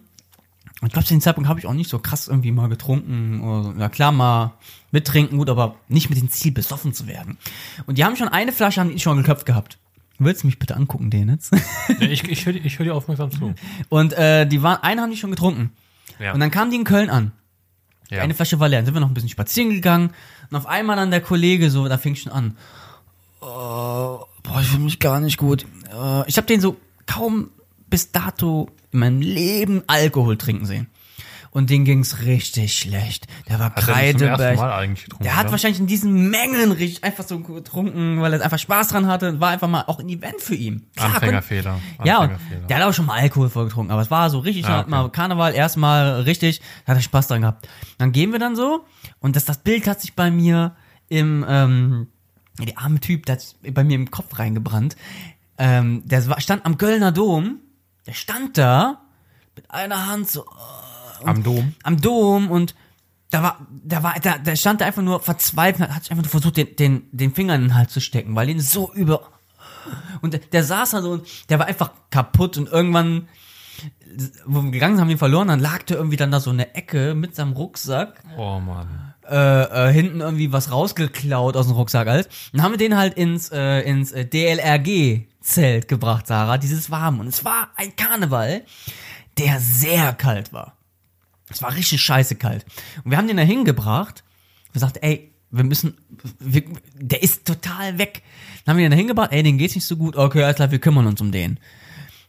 Und 0.82 0.88
ich 0.88 0.94
glaube, 0.94 1.08
zu 1.08 1.14
dem 1.14 1.22
Zeitpunkt 1.22 1.50
habe 1.50 1.60
ich 1.60 1.66
auch 1.66 1.74
nicht 1.74 1.90
so 1.90 2.00
krass 2.00 2.28
irgendwie 2.28 2.52
mal 2.52 2.70
getrunken. 2.70 3.42
Oder. 3.42 3.80
Ja 3.80 3.90
klar, 3.90 4.12
mal 4.12 4.54
mittrinken, 4.92 5.38
gut, 5.38 5.50
aber 5.50 5.76
nicht 5.90 6.10
mit 6.10 6.20
dem 6.20 6.30
Ziel, 6.30 6.52
besoffen 6.52 6.94
zu 6.94 7.08
werden. 7.08 7.38
Und 7.88 7.98
die 7.98 8.06
haben 8.06 8.16
schon 8.16 8.30
eine 8.30 8.54
Flasche, 8.54 8.80
haben 8.80 8.92
die 8.92 9.00
schon 9.00 9.18
geköpft 9.18 9.46
gehabt. 9.46 9.78
Willst 10.18 10.44
du 10.44 10.48
mich 10.48 10.60
bitte 10.60 10.76
angucken, 10.76 11.10
den 11.10 11.30
jetzt? 11.30 11.52
Ja, 11.54 11.60
ich 12.08 12.24
ich 12.24 12.46
höre 12.46 12.56
ich 12.56 12.80
hör 12.80 12.86
dir 12.86 12.96
aufmerksam 12.96 13.32
zu. 13.32 13.54
Und 13.90 14.14
äh, 14.14 14.46
die 14.46 14.62
waren, 14.64 14.82
eine 14.82 15.02
haben 15.02 15.12
die 15.12 15.18
schon 15.18 15.32
getrunken. 15.32 15.72
Ja. 16.20 16.34
Und 16.34 16.40
dann 16.40 16.52
kamen 16.52 16.72
die 16.72 16.78
in 16.78 16.84
Köln 16.86 17.10
an. 17.10 17.34
ja. 18.10 18.22
Eine 18.22 18.34
Flasche 18.34 18.60
war 18.60 18.70
leer. 18.70 18.80
Dann 18.80 18.86
sind 18.86 18.94
wir 18.94 19.02
noch 19.02 19.10
ein 19.10 19.14
bisschen 19.14 19.30
spazieren 19.30 19.72
gegangen. 19.72 20.12
Und 20.50 20.58
auf 20.58 20.68
einmal 20.68 20.96
dann 20.96 21.12
der 21.12 21.22
Kollege 21.22 21.70
so, 21.70 21.88
da 21.88 21.98
fing 21.98 22.16
schon 22.16 22.32
an. 22.32 22.56
Oh, 23.42 24.26
boah, 24.44 24.62
ich 24.62 24.68
fühle 24.68 24.84
mich 24.84 25.00
gar 25.00 25.20
nicht 25.20 25.38
gut. 25.38 25.66
Äh, 25.94 26.28
ich 26.30 26.38
habe 26.38 26.48
den 26.48 26.62
so 26.62 26.78
kaum 27.06 27.50
bis 27.90 28.12
dato 28.12 28.70
in 28.92 29.00
meinem 29.00 29.22
Leben 29.22 29.84
Alkohol 29.88 30.38
trinken 30.38 30.66
sehen. 30.66 30.88
Und 31.56 31.70
den 31.70 31.86
ging's 31.86 32.20
richtig 32.24 32.78
schlecht. 32.78 33.28
Der 33.48 33.60
war 33.60 33.68
Hat 33.68 33.78
er 33.78 33.84
Kreidebleich. 33.84 34.60
Der 35.22 35.38
hat 35.38 35.46
oder? 35.46 35.52
wahrscheinlich 35.52 35.80
in 35.80 35.88
diesen 35.88 36.30
Mengen 36.30 36.74
richtig 36.74 37.02
einfach 37.06 37.24
so 37.26 37.40
getrunken, 37.40 38.20
weil 38.22 38.34
er 38.34 38.42
einfach 38.42 38.60
Spaß 38.60 38.90
dran 38.90 39.08
hatte. 39.08 39.40
War 39.40 39.52
einfach 39.52 39.70
mal 39.70 39.86
auch 39.88 40.00
ein 40.00 40.10
Event 40.10 40.42
für 40.42 40.56
ihn. 40.56 40.86
Klar, 40.98 41.14
Anfängerfehler. 41.14 41.80
ja, 42.04 42.18
und 42.18 42.32
Anfängerfehler. 42.32 42.68
der 42.68 42.78
hat 42.78 42.84
auch 42.84 42.94
schon 42.94 43.06
mal 43.06 43.18
Alkohol 43.22 43.48
vorgetrunken, 43.50 43.94
aber 43.94 44.02
es 44.02 44.12
war 44.12 44.30
so 44.30 44.40
richtig, 44.40 44.66
Ah, 44.66 44.80
hat 44.80 44.90
mal 44.90 45.10
Karneval 45.10 45.54
erstmal 45.54 46.24
richtig, 46.24 46.60
da 46.86 46.92
hat 46.92 46.98
er 46.98 47.02
Spaß 47.02 47.28
dran 47.28 47.40
gehabt. 47.40 47.70
Dann 48.00 48.12
gehen 48.12 48.34
wir 48.34 48.40
dann 48.40 48.58
so 48.58 48.84
und 49.22 49.38
das, 49.38 49.46
das 49.46 49.60
Bild 49.60 49.88
hat 49.88 50.02
sich 50.02 50.14
bei 50.14 50.30
mir 50.32 50.76
im, 51.08 51.46
ähm, 51.48 52.08
der 52.60 52.78
arme 52.80 53.00
Typ, 53.00 53.28
der 53.28 53.38
hat 53.38 53.56
bei 53.74 53.86
mir 53.86 53.96
im 53.96 54.12
Kopf 54.12 54.38
reingebrannt. 54.40 54.98
Ähm, 55.58 56.04
der 56.06 56.22
stand 56.42 56.66
am 56.66 56.78
Kölner 56.78 57.14
Dom, 57.14 57.60
der 58.08 58.14
stand 58.14 58.58
da 58.58 59.00
mit 59.56 59.72
einer 59.72 60.08
Hand 60.08 60.30
so 60.30 60.44
Am 61.28 61.44
Dom. 61.44 61.74
am 61.84 62.00
Dom 62.02 62.52
und 62.52 62.76
da 63.32 63.42
war, 63.44 63.68
da 63.84 64.04
war, 64.04 64.16
da, 64.22 64.38
der 64.38 64.56
stand 64.56 64.82
da 64.82 64.86
einfach 64.86 65.02
nur 65.02 65.20
verzweifelt, 65.20 65.90
hat 65.90 66.04
sich 66.04 66.12
einfach 66.12 66.24
nur 66.24 66.30
versucht, 66.32 66.58
den, 66.58 66.76
den, 66.76 67.04
den 67.12 67.34
Finger 67.34 67.56
in 67.56 67.62
den 67.62 67.76
Hals 67.76 67.92
zu 67.92 68.00
stecken, 68.00 68.36
weil 68.36 68.50
ihn 68.50 68.60
so 68.62 68.94
über, 68.94 69.22
und 70.22 70.34
der, 70.34 70.40
der 70.42 70.64
saß 70.64 70.92
da 70.92 71.02
so 71.02 71.12
und 71.12 71.28
der 71.50 71.60
war 71.60 71.66
einfach 71.68 71.92
kaputt 72.12 72.58
und 72.58 72.70
irgendwann, 72.70 73.28
wo 74.46 74.62
wir 74.62 74.72
gegangen 74.72 74.96
sind, 74.96 75.02
haben 75.02 75.10
wir 75.10 75.16
ihn 75.16 75.20
verloren, 75.20 75.48
dann 75.50 75.60
lag 75.60 75.84
der 75.84 75.98
irgendwie 75.98 76.16
dann 76.18 76.32
da 76.32 76.40
so 76.40 76.52
in 76.52 76.58
der 76.60 76.78
Ecke 76.78 77.14
mit 77.16 77.36
seinem 77.36 77.54
Rucksack, 77.54 78.22
Oh 78.38 78.60
Mann. 78.60 79.14
äh, 79.30 79.90
äh, 79.90 79.92
hinten 79.92 80.22
irgendwie 80.22 80.54
was 80.54 80.72
rausgeklaut 80.72 81.58
aus 81.58 81.68
dem 81.68 81.76
Rucksack 81.76 82.08
alles. 82.08 82.30
Dann 82.54 82.62
haben 82.62 82.72
wir 82.72 82.78
den 82.78 82.96
halt 82.96 83.16
ins, 83.16 83.52
äh, 83.52 83.82
ins 83.82 84.12
äh, 84.14 84.24
DLRG-Zelt 84.26 85.88
gebracht, 85.88 86.28
Sarah, 86.28 86.58
dieses 86.58 86.90
warm. 86.90 87.20
Und 87.20 87.28
es 87.28 87.44
war 87.44 87.70
ein 87.76 87.96
Karneval, 87.96 88.64
der 89.38 89.60
sehr 89.60 90.14
kalt 90.14 90.54
war. 90.54 90.78
Es 91.50 91.62
war 91.62 91.76
richtig 91.76 92.02
scheiße 92.02 92.36
kalt. 92.36 92.66
Und 93.04 93.12
wir 93.12 93.18
haben 93.18 93.28
den 93.28 93.38
da 93.38 93.44
hingebracht. 93.44 94.24
Wir 94.74 94.80
sagten, 94.80 95.00
ey, 95.04 95.32
wir 95.52 95.64
müssen, 95.64 95.96
wir, 96.40 96.64
der 96.96 97.24
ist 97.24 97.46
total 97.46 97.98
weg. 97.98 98.24
Dann 98.64 98.74
haben 98.74 98.78
wir 98.80 98.86
den 98.86 98.92
da 98.92 98.98
hingebracht, 98.98 99.32
ey, 99.32 99.44
den 99.44 99.58
geht's 99.58 99.76
nicht 99.76 99.86
so 99.86 99.96
gut. 99.96 100.16
Okay, 100.16 100.44
alles 100.44 100.58
klar, 100.58 100.72
wir 100.72 100.80
kümmern 100.80 101.08
uns 101.08 101.22
um 101.22 101.32
den. 101.32 101.60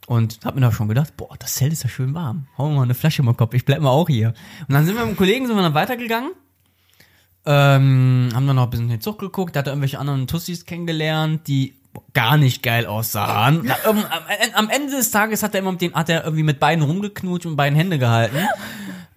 Und 0.07 0.39
hab 0.45 0.55
mir 0.55 0.61
da 0.61 0.71
schon 0.71 0.89
gedacht, 0.89 1.17
boah, 1.17 1.35
das 1.39 1.55
Zelt 1.55 1.73
ist 1.73 1.83
ja 1.83 1.89
schön 1.89 2.15
warm. 2.15 2.47
Hau 2.57 2.69
mir 2.69 2.77
mal 2.77 2.83
eine 2.83 2.95
Flasche 2.95 3.23
im 3.23 3.37
Kopf, 3.37 3.55
ich 3.55 3.65
bleib 3.65 3.81
mal 3.81 3.91
auch 3.91 4.09
hier. 4.09 4.35
Und 4.69 4.75
dann 4.75 4.87
sind 4.87 4.95
wir 4.95 5.05
mit 5.05 5.15
dem 5.15 5.17
Kollegen, 5.17 5.47
sind 5.47 5.57
wir 5.57 5.63
dann 5.63 5.75
weitergegangen. 5.75 6.31
Ähm, 7.45 8.29
haben 8.33 8.47
dann 8.47 8.57
noch 8.57 8.65
ein 8.65 8.71
bisschen 8.71 8.89
den 8.89 9.01
Zug 9.01 9.19
geguckt, 9.19 9.57
da 9.57 9.61
hat 9.61 9.67
er 9.67 9.73
irgendwelche 9.73 9.99
anderen 9.99 10.27
Tussis 10.27 10.65
kennengelernt, 10.65 11.49
die 11.49 11.75
gar 12.13 12.37
nicht 12.37 12.63
geil 12.63 12.87
aussahen. 12.87 13.63
Na, 13.65 13.77
ähm, 13.89 13.99
am, 13.99 14.55
am 14.55 14.71
Ende 14.71 14.93
des 14.93 15.11
Tages 15.11 15.43
hat 15.43 15.55
er 15.55 15.61
immer 15.61 15.73
mit 15.73 15.81
den, 15.81 15.95
hat 15.95 16.09
er 16.09 16.25
irgendwie 16.25 16.43
mit 16.43 16.61
beiden 16.61 16.85
rumgeknutscht 16.85 17.47
und 17.47 17.57
beiden 17.57 17.77
Hände 17.77 17.99
gehalten. 17.99 18.37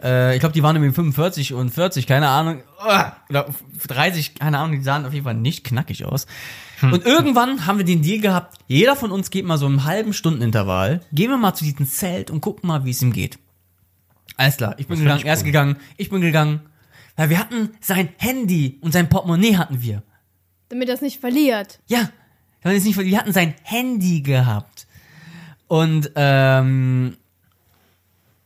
Äh, 0.01 0.35
ich 0.35 0.39
glaube, 0.39 0.53
die 0.53 0.63
waren 0.63 0.75
irgendwie 0.75 0.93
45 0.93 1.53
und 1.53 1.71
40, 1.71 2.07
keine 2.07 2.27
Ahnung. 2.27 2.63
Oder 3.29 3.47
30, 3.87 4.35
keine 4.35 4.57
Ahnung, 4.59 4.77
die 4.77 4.83
sahen 4.83 5.05
auf 5.05 5.13
jeden 5.13 5.25
Fall 5.25 5.35
nicht 5.35 5.63
knackig 5.63 6.05
aus. 6.05 6.25
Und 6.81 7.05
irgendwann 7.05 7.65
haben 7.65 7.77
wir 7.77 7.85
den 7.85 8.01
Deal 8.01 8.21
gehabt, 8.21 8.57
jeder 8.67 8.95
von 8.95 9.11
uns 9.11 9.29
geht 9.29 9.45
mal 9.45 9.57
so 9.57 9.65
einen 9.65 9.83
halben 9.83 10.13
Stundenintervall, 10.13 11.01
gehen 11.11 11.29
wir 11.29 11.37
mal 11.37 11.53
zu 11.53 11.65
diesem 11.65 11.85
Zelt 11.85 12.31
und 12.31 12.39
gucken 12.41 12.67
mal, 12.67 12.85
wie 12.85 12.91
es 12.91 13.01
ihm 13.01 13.11
geht. 13.11 13.37
Alles 14.37 14.55
klar, 14.55 14.75
ich 14.77 14.87
bin 14.87 14.95
find 14.95 15.07
gegangen, 15.07 15.19
ich 15.19 15.25
er 15.25 15.33
ist 15.33 15.39
cool. 15.41 15.45
gegangen, 15.47 15.75
ich 15.97 16.09
bin 16.09 16.21
gegangen. 16.21 16.61
Weil 17.17 17.29
wir 17.29 17.39
hatten 17.39 17.71
sein 17.81 18.07
Handy 18.17 18.77
und 18.79 18.93
sein 18.93 19.09
Portemonnaie 19.09 19.57
hatten 19.57 19.81
wir. 19.81 20.03
Damit 20.69 20.87
er 20.87 20.95
es 20.95 21.01
nicht 21.01 21.19
verliert. 21.19 21.81
Ja, 21.87 22.09
wir, 22.61 22.71
jetzt 22.71 22.85
nicht, 22.85 22.97
wir 22.97 23.17
hatten 23.17 23.33
sein 23.33 23.55
Handy 23.63 24.21
gehabt. 24.21 24.87
Und 25.67 26.11
ähm, 26.15 27.17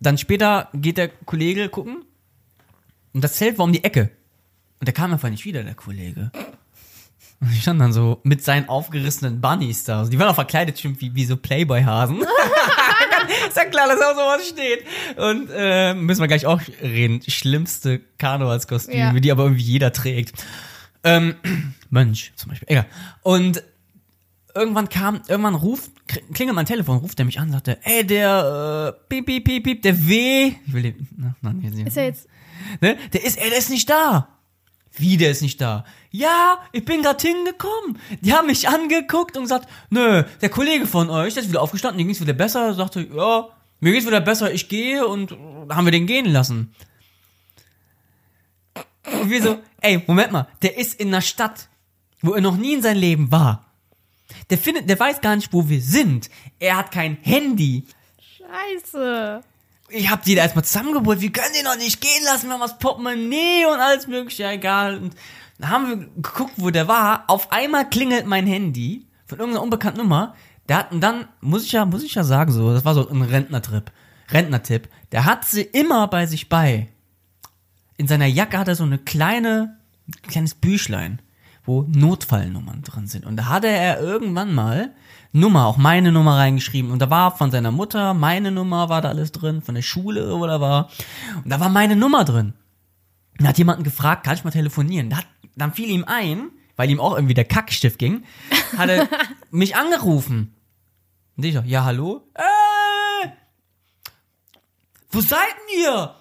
dann 0.05 0.17
später 0.17 0.69
geht 0.73 0.97
der 0.97 1.07
Kollege 1.09 1.69
gucken 1.69 2.03
und 3.13 3.23
das 3.23 3.33
Zelt 3.33 3.57
war 3.57 3.65
um 3.65 3.73
die 3.73 3.83
Ecke. 3.83 4.09
Und 4.79 4.87
der 4.87 4.93
kam 4.93 5.13
einfach 5.13 5.29
nicht 5.29 5.45
wieder, 5.45 5.63
der 5.63 5.75
Kollege. 5.75 6.31
Und 7.39 7.51
ich 7.51 7.61
stand 7.61 7.79
dann 7.79 7.93
so 7.93 8.19
mit 8.23 8.43
seinen 8.43 8.69
aufgerissenen 8.69 9.41
Bunnies 9.41 9.83
da. 9.83 9.99
Also 9.99 10.11
die 10.11 10.19
waren 10.19 10.29
auch 10.29 10.35
verkleidet 10.35 10.79
schon 10.79 10.99
wie, 11.01 11.13
wie 11.15 11.25
so 11.25 11.37
Playboy-Hasen. 11.37 12.21
ist 13.47 13.57
ja 13.57 13.65
klar, 13.65 13.87
dass 13.87 14.01
auch 14.01 14.13
sowas 14.15 14.47
steht. 14.47 14.85
Und 15.17 15.49
äh, 15.53 15.93
müssen 15.93 16.21
wir 16.21 16.27
gleich 16.27 16.45
auch 16.45 16.61
reden. 16.81 17.21
Schlimmste 17.27 17.99
Karnevalskostüme, 18.17 18.97
Ja. 18.97 19.13
die 19.13 19.31
aber 19.31 19.43
irgendwie 19.43 19.63
jeder 19.63 19.91
trägt. 19.93 20.43
Ähm, 21.03 21.35
Mönch 21.89 22.31
zum 22.35 22.49
Beispiel. 22.49 22.67
Egal. 22.69 22.85
Und 23.21 23.63
irgendwann 24.55 24.89
kam, 24.89 25.21
irgendwann 25.27 25.55
ruft, 25.55 25.91
klingelt 26.33 26.55
mein 26.55 26.65
Telefon, 26.65 26.97
ruft 26.97 27.19
er 27.19 27.25
mich 27.25 27.39
an, 27.39 27.51
sagte, 27.51 27.79
ey, 27.83 28.05
der, 28.05 28.95
äh, 28.95 29.05
piep, 29.09 29.25
piep, 29.25 29.45
piep, 29.45 29.63
piep, 29.63 29.81
der 29.81 30.07
W. 30.07 30.53
Ich 30.65 30.73
will 30.73 30.83
den, 30.83 31.07
na, 31.17 31.35
nein, 31.41 31.59
hier 31.61 31.71
sehen. 31.71 31.87
Ist 31.87 31.97
er 31.97 32.05
jetzt. 32.05 32.27
Ne? 32.81 32.97
Der 33.13 33.23
ist, 33.23 33.37
ey, 33.37 33.49
der 33.49 33.57
ist 33.57 33.69
nicht 33.69 33.89
da. 33.89 34.29
Wie, 34.95 35.17
der 35.17 35.31
ist 35.31 35.41
nicht 35.41 35.59
da? 35.59 35.85
Ja, 36.11 36.59
ich 36.71 36.85
bin 36.85 37.01
grad 37.01 37.21
hingekommen. 37.21 37.97
Die 38.21 38.33
haben 38.33 38.45
mich 38.45 38.69
angeguckt 38.69 39.35
und 39.35 39.43
gesagt, 39.43 39.67
nö, 39.89 40.23
der 40.41 40.49
Kollege 40.49 40.85
von 40.85 41.09
euch, 41.09 41.33
der 41.33 41.43
ist 41.43 41.49
wieder 41.49 41.61
aufgestanden, 41.61 41.97
dem 41.97 42.07
ging's 42.07 42.21
wieder 42.21 42.33
besser, 42.33 42.75
sagte, 42.75 43.01
ja, 43.01 43.47
mir 43.79 43.91
geht's 43.91 44.05
wieder 44.05 44.21
besser, 44.21 44.53
ich 44.53 44.69
gehe 44.69 45.05
und 45.07 45.31
haben 45.69 45.85
wir 45.85 45.91
den 45.91 46.05
gehen 46.05 46.31
lassen. 46.31 46.75
Und 49.11 49.29
wir 49.29 49.41
so, 49.41 49.59
ey, 49.81 50.03
Moment 50.05 50.31
mal, 50.31 50.47
der 50.61 50.77
ist 50.77 50.99
in 50.99 51.07
einer 51.07 51.21
Stadt, 51.21 51.69
wo 52.21 52.33
er 52.33 52.41
noch 52.41 52.55
nie 52.55 52.75
in 52.75 52.81
seinem 52.81 52.99
Leben 52.99 53.31
war. 53.31 53.72
Der 54.49 54.57
findet, 54.57 54.89
der 54.89 54.99
weiß 54.99 55.21
gar 55.21 55.35
nicht, 55.35 55.53
wo 55.53 55.67
wir 55.69 55.81
sind. 55.81 56.29
Er 56.59 56.77
hat 56.77 56.91
kein 56.91 57.17
Handy. 57.21 57.85
Scheiße. 58.37 59.41
Ich 59.89 60.09
hab 60.09 60.23
die 60.23 60.35
da 60.35 60.43
erstmal 60.43 60.65
zusammengeholt. 60.65 61.21
Wir 61.21 61.31
können 61.31 61.53
den 61.55 61.65
doch 61.65 61.77
nicht 61.77 62.01
gehen 62.01 62.23
lassen. 62.25 62.47
Wir 62.47 62.53
haben 62.53 62.61
das 62.61 62.79
Portemonnaie 62.79 63.65
und 63.65 63.79
alles 63.79 64.07
mögliche. 64.07 64.47
Egal. 64.47 64.97
Und 64.97 65.15
dann 65.59 65.69
haben 65.69 65.87
wir 65.87 65.97
geguckt, 65.97 66.53
wo 66.57 66.69
der 66.69 66.87
war. 66.87 67.25
Auf 67.27 67.51
einmal 67.51 67.89
klingelt 67.89 68.25
mein 68.25 68.47
Handy 68.47 69.05
von 69.25 69.39
irgendeiner 69.39 69.63
unbekannten 69.63 69.99
Nummer. 69.99 70.35
Der 70.69 70.77
hat, 70.77 70.91
und 70.91 71.01
dann, 71.01 71.27
muss 71.41 71.65
ich 71.65 71.73
ja, 71.73 71.85
muss 71.85 72.03
ich 72.03 72.15
ja 72.15 72.23
sagen, 72.23 72.51
so, 72.51 72.73
das 72.73 72.85
war 72.85 72.93
so 72.93 73.07
ein 73.07 73.21
Rentnertrip, 73.21 73.91
Rentnertipp. 74.29 74.89
Der 75.11 75.25
hat 75.25 75.45
sie 75.45 75.61
immer 75.61 76.07
bei 76.07 76.25
sich 76.25 76.49
bei. 76.49 76.87
In 77.97 78.07
seiner 78.07 78.25
Jacke 78.25 78.57
hat 78.57 78.67
er 78.67 78.75
so 78.75 78.83
eine 78.83 78.97
kleine, 78.97 79.77
ein 80.07 80.29
kleines 80.29 80.55
Büchlein, 80.55 81.21
wo 81.65 81.85
Notfallnummern 81.87 82.81
drin 82.81 83.07
sind. 83.07 83.25
Und 83.25 83.37
da 83.37 83.45
hatte 83.45 83.67
er 83.67 84.01
irgendwann 84.01 84.53
mal 84.53 84.93
Nummer, 85.31 85.65
auch 85.65 85.77
meine 85.77 86.11
Nummer 86.11 86.37
reingeschrieben. 86.37 86.91
Und 86.91 87.01
da 87.01 87.09
war 87.09 87.35
von 87.35 87.51
seiner 87.51 87.71
Mutter, 87.71 88.13
meine 88.13 88.51
Nummer 88.51 88.89
war 88.89 89.01
da 89.01 89.09
alles 89.09 89.31
drin, 89.31 89.61
von 89.61 89.75
der 89.75 89.81
Schule, 89.81 90.37
wo 90.37 90.45
er 90.45 90.61
war. 90.61 90.89
Und 91.43 91.49
da 91.49 91.59
war 91.59 91.69
meine 91.69 91.95
Nummer 91.95 92.25
drin. 92.25 92.53
Und 93.39 93.47
hat 93.47 93.57
jemanden 93.57 93.83
gefragt, 93.83 94.25
kann 94.25 94.35
ich 94.35 94.43
mal 94.43 94.51
telefonieren? 94.51 95.09
Da 95.09 95.17
hat, 95.17 95.27
dann 95.55 95.73
fiel 95.73 95.89
ihm 95.89 96.03
ein, 96.05 96.51
weil 96.75 96.89
ihm 96.89 96.99
auch 96.99 97.15
irgendwie 97.15 97.33
der 97.33 97.45
Kackstift 97.45 97.97
ging, 97.97 98.23
hat 98.77 98.89
er 98.89 99.07
mich 99.51 99.75
angerufen. 99.75 100.53
Und 101.35 101.45
ich 101.45 101.53
so, 101.53 101.61
ja, 101.65 101.83
hallo? 101.83 102.27
Äh, 102.35 103.27
wo 105.11 105.21
seid 105.21 105.39
denn 105.39 105.81
ihr? 105.81 106.15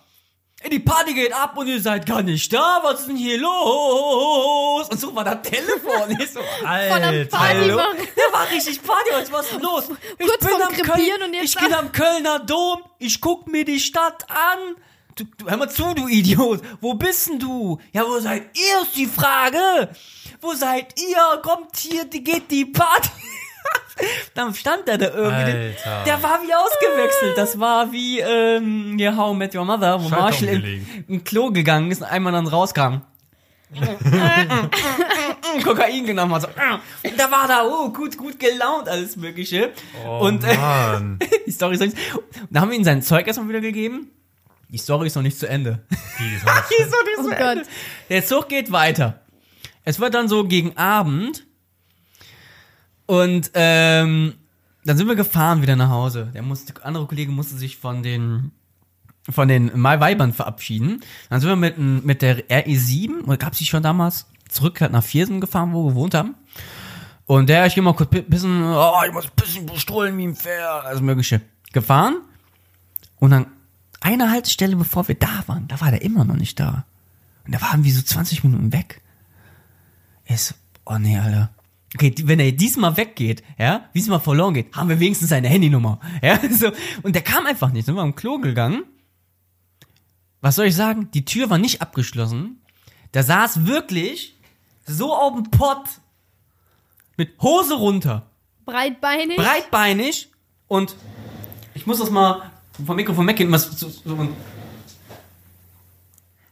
Ey, 0.65 0.71
Die 0.71 0.79
Party 0.79 1.13
geht 1.15 1.33
ab 1.33 1.57
und 1.57 1.67
ihr 1.67 1.81
seid 1.81 2.07
gar 2.07 2.23
nicht 2.23 2.53
da. 2.53 2.81
Was 2.83 3.01
ist 3.01 3.09
denn 3.09 3.17
hier 3.17 3.39
los? 3.39 4.89
Und 4.89 5.01
so 5.01 5.15
war 5.15 5.25
das 5.25 5.43
Telefon. 5.43 6.17
Ich 6.21 6.31
so, 6.31 6.41
Alter, 6.65 7.39
hallo. 7.39 7.77
Der 8.17 8.33
war 8.33 8.49
richtig 8.51 8.81
Party. 8.83 9.11
Was 9.31 9.47
ist 9.47 9.55
denn 9.55 9.61
los? 9.63 9.85
Ich 10.19 10.27
Kurz 10.27 10.45
bin 10.47 10.63
am 10.63 10.73
Köln, 10.77 11.23
und 11.25 11.35
jetzt 11.35 11.55
ich 11.57 11.61
bin 11.61 11.75
am 11.75 11.91
Kölner 11.91 12.39
Dom. 12.41 12.83
Ich 12.99 13.21
guck 13.21 13.49
mir 13.49 13.65
die 13.65 13.81
Stadt 13.81 14.25
an. 14.31 14.77
Du, 15.17 15.25
du, 15.37 15.51
hör 15.51 15.57
mal 15.59 15.69
zu, 15.69 15.93
du 15.95 16.07
Idiot. 16.09 16.61
Wo 16.81 16.95
bist 16.95 17.29
denn 17.29 17.39
du? 17.39 17.79
Ja, 17.93 18.07
wo 18.07 18.19
seid 18.21 18.45
ihr, 18.57 18.83
ist 18.83 18.97
die 18.97 19.07
Frage. 19.07 19.91
Wo 20.41 20.55
seid 20.55 20.99
ihr? 21.01 21.41
Kommt 21.43 21.77
hier, 21.77 22.05
die 22.05 22.23
geht 22.25 22.51
die 22.51 22.65
Party. 22.67 23.11
Dann 24.35 24.55
stand 24.55 24.89
er 24.89 24.99
da 24.99 25.07
irgendwie. 25.15 25.77
Alter. 25.85 26.05
Der 26.07 26.23
war 26.23 26.41
wie 26.43 26.55
ausgewechselt. 26.55 27.37
Das 27.37 27.59
war 27.61 27.93
wie 27.93 28.21
ähm, 28.21 28.95
hier 28.99 29.17
How 29.17 29.35
I 29.35 29.37
Met 29.39 29.55
Your 29.55 29.65
Mother, 29.65 30.03
wo 30.03 30.09
Schalter 30.09 30.23
Marshall 30.25 30.49
in, 30.49 31.05
in 31.09 31.25
Klo 31.25 31.51
gegangen 31.51 31.91
ist 31.91 32.01
und 32.01 32.07
einmal 32.09 32.33
dann 32.33 32.47
rauskam. 32.47 33.03
Kokain 35.65 36.07
genommen 36.07 36.35
hat. 36.35 36.43
So. 36.43 36.49
Und 37.09 37.19
da 37.19 37.31
war 37.31 37.49
da, 37.49 37.65
oh, 37.67 37.91
gut, 37.91 38.17
gut 38.19 38.39
gelaunt, 38.39 38.89
alles 38.89 39.17
Mögliche. 39.17 39.71
Oh, 40.07 40.27
und 40.27 40.45
äh, 40.45 40.57
Mann. 40.57 41.19
die 41.47 41.51
Story 41.51 41.75
ist 41.75 41.81
noch 41.81 41.87
nicht. 41.87 41.99
Da 42.51 42.61
haben 42.61 42.71
wir 42.71 42.77
ihm 42.77 42.85
sein 42.85 43.03
Zeug 43.03 43.27
erstmal 43.27 43.49
wieder 43.49 43.61
gegeben. 43.61 44.11
Die 44.69 44.79
Story 44.79 45.07
ist 45.09 45.17
noch 45.17 45.23
nicht 45.23 45.39
zu 45.39 45.47
Ende. 45.49 45.85
Die 46.19 46.35
ist 46.35 46.45
noch- 46.47 46.69
Die 46.69 46.83
ist 46.83 46.91
noch 46.91 47.05
nicht 47.05 47.19
Oh 47.19 47.23
zu 47.25 47.31
Gott. 47.31 47.41
Ende. 47.41 47.65
Der 48.09 48.25
Zug 48.27 48.49
geht 48.49 48.73
weiter. 48.73 49.21
Es 49.85 50.01
wird 50.01 50.15
dann 50.15 50.29
so 50.29 50.45
gegen 50.45 50.77
Abend. 50.77 51.47
Und 53.13 53.51
ähm, 53.53 54.33
dann 54.87 54.97
sind 54.97 55.07
wir 55.07 55.17
gefahren 55.17 55.61
wieder 55.61 55.77
nach 55.77 55.91
Hause. 55.91 56.31
Der, 56.33 56.41
musste, 56.41 56.73
der 56.73 56.87
andere 56.87 57.07
Kollege 57.07 57.31
musste 57.31 57.57
sich 57.57 57.77
von 57.77 58.03
den 58.03 58.53
von 59.31 59.49
den 59.49 59.71
Weibern 59.85 60.33
verabschieden. 60.33 61.01
Dann 61.29 61.41
sind 61.41 61.51
wir 61.51 61.57
mit, 61.57 61.77
mit 61.79 62.23
der 62.23 62.49
RE7, 62.49 63.25
oder 63.25 63.37
gab 63.37 63.55
sie 63.55 63.67
schon 63.67 63.83
damals, 63.83 64.27
zurück 64.49 64.81
nach 64.81 65.05
Viersen 65.05 65.41
gefahren, 65.43 65.73
wo 65.75 65.85
wir 65.85 65.91
gewohnt 65.91 66.15
haben. 66.15 66.35
Und 67.27 67.49
der, 67.49 67.67
ich 67.67 67.75
geh 67.75 67.83
mal 67.83 67.95
kurz 67.95 68.11
pi- 68.11 68.23
pissen, 68.23 68.63
oh, 68.65 68.93
ich 69.07 69.13
muss 69.13 69.29
pissen, 69.29 69.67
bestohlen 69.67 70.17
wie 70.19 70.27
ein 70.27 70.35
Pferd, 70.35 70.87
alles 70.87 71.03
mögliche. 71.03 71.41
Gefahren. 71.73 72.17
Und 73.21 73.31
dann 73.31 73.47
eine 74.01 74.31
Haltestelle, 74.31 74.75
bevor 74.75 75.07
wir 75.07 75.15
da 75.17 75.45
waren, 75.47 75.69
da 75.69 75.81
war 75.81 75.91
der 75.91 76.03
immer 76.03 76.25
noch 76.25 76.37
nicht 76.37 76.59
da. 76.59 76.85
Und 77.47 77.55
da 77.55 77.61
waren 77.61 77.85
wir 77.85 77.93
so 77.93 78.03
20 78.03 78.43
Minuten 78.43 78.73
weg. 78.73 79.03
Ist, 80.25 80.55
oh 80.87 80.97
nee, 80.99 81.19
Alter. 81.19 81.51
Okay, 81.95 82.15
wenn 82.25 82.41
er 82.41 82.53
diesmal 82.53 82.97
weggeht, 82.97 83.43
ja, 83.59 83.89
diesmal 83.95 84.19
verloren 84.21 84.55
geht, 84.55 84.75
haben 84.75 84.89
wir 84.89 84.99
wenigstens 84.99 85.29
seine 85.29 85.49
Handynummer. 85.49 86.01
Ja, 86.23 86.41
so. 86.51 86.73
Und 87.03 87.15
der 87.15 87.23
kam 87.23 87.45
einfach 87.47 87.71
nicht. 87.71 87.85
Sind 87.85 87.95
wir 87.97 88.03
am 88.03 88.15
Klo 88.15 88.39
gegangen. 88.39 88.85
Was 90.41 90.57
soll 90.57 90.67
ich 90.67 90.75
sagen? 90.75 91.11
Die 91.13 91.25
Tür 91.25 91.51
war 91.51 91.59
nicht 91.59 91.83
abgeschlossen. 91.83 92.61
Der 93.15 93.23
saß 93.23 93.67
wirklich 93.67 94.37
so 94.87 95.15
auf 95.15 95.35
dem 95.35 95.51
Pott 95.51 95.85
mit 97.19 97.39
Hose 97.43 97.75
runter, 97.75 98.27
Breitbeinig. 98.65 99.37
breitbeinig 99.37 100.31
und 100.67 100.97
ich 101.75 101.87
muss 101.87 101.99
das 101.99 102.11
mal 102.11 102.51
vom 102.85 102.97
Mikrofon 102.97 103.27
weggehen, 103.29 103.53
was 103.53 103.65
so, 103.79 103.89
so 103.91 104.15
ein 104.17 104.35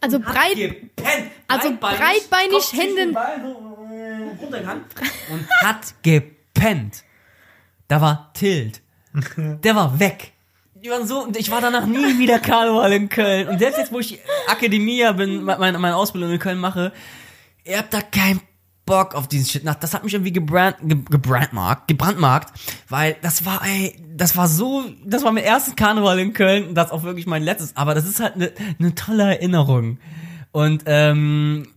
also 0.03 0.19
breit. 0.21 0.55
gepennt. 0.55 1.31
Also 1.49 1.71
breitbeinig, 1.77 2.73
Hände- 2.73 3.13
runtergegangen 4.51 4.85
und 5.31 5.49
hat 5.63 5.95
gepennt. 6.03 7.05
Da 7.89 8.01
war 8.01 8.33
Tilt. 8.35 8.83
Der 9.37 9.75
war 9.75 9.99
weg. 9.99 10.33
Die 10.75 10.89
waren 10.89 11.07
so, 11.07 11.25
und 11.25 11.37
ich 11.37 11.51
war 11.51 11.61
danach 11.61 11.87
nie 11.87 12.19
wieder 12.19 12.39
Karneval 12.39 12.93
in 12.93 13.09
Köln. 13.09 13.49
Und 13.49 13.59
selbst 13.59 13.79
jetzt, 13.79 13.93
wo 13.93 13.99
ich 13.99 14.19
Akademia 14.49 15.13
bin, 15.13 15.43
meine, 15.43 15.79
meine 15.79 15.97
Ausbildung 15.97 16.31
in 16.31 16.39
Köln 16.39 16.59
mache, 16.59 16.93
ihr 17.65 17.79
habt 17.79 17.93
da 17.93 18.01
keinen 18.01 18.41
Bock 18.87 19.15
auf 19.15 19.29
diesen 19.29 19.47
Shit. 19.47 19.63
Das 19.81 19.93
hat 19.93 20.05
mich 20.05 20.15
irgendwie 20.15 20.33
gebrand, 20.33 20.77
ge, 20.83 20.99
gebrandmarkt, 21.11 21.89
gebrandmarkt, 21.89 22.59
weil 22.89 23.17
das 23.21 23.45
war, 23.45 23.63
ey, 23.65 23.97
das 24.17 24.37
war 24.37 24.49
so, 24.49 24.85
das 25.05 25.23
war 25.23 25.33
mein 25.33 25.45
erstes 25.45 25.77
Karneval 25.77 26.19
in 26.19 26.33
Köln 26.33 26.69
und 26.69 26.75
das 26.75 26.91
auch 26.91 27.03
wirklich 27.03 27.27
mein 27.27 27.43
letztes. 27.43 27.77
Aber 27.77 27.95
das 27.95 28.07
ist 28.07 28.21
halt 28.21 28.37
eine 28.37 28.53
ne 28.79 28.95
tolle 28.95 29.25
Erinnerung. 29.25 29.99
Und 30.53 30.85
ähm, 30.87 31.69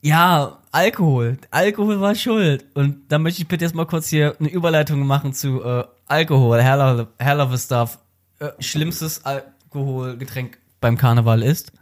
ja, 0.00 0.61
Alkohol. 0.72 1.36
Alkohol 1.50 2.00
war 2.00 2.14
schuld. 2.14 2.64
Und 2.74 3.10
da 3.12 3.18
möchte 3.18 3.42
ich 3.42 3.48
bitte 3.48 3.64
jetzt 3.64 3.74
mal 3.74 3.86
kurz 3.86 4.08
hier 4.08 4.34
eine 4.40 4.48
Überleitung 4.48 5.06
machen 5.06 5.32
zu 5.34 5.62
äh, 5.62 5.84
Alkohol. 6.06 6.62
Hell 6.62 6.80
of, 6.80 7.06
hell 7.18 7.40
of 7.40 7.52
a 7.52 7.58
stuff. 7.58 7.98
Äh, 8.40 8.50
schlimmstes 8.58 9.24
Alkoholgetränk 9.24 10.58
beim 10.80 10.96
Karneval 10.96 11.42
ist 11.42 11.72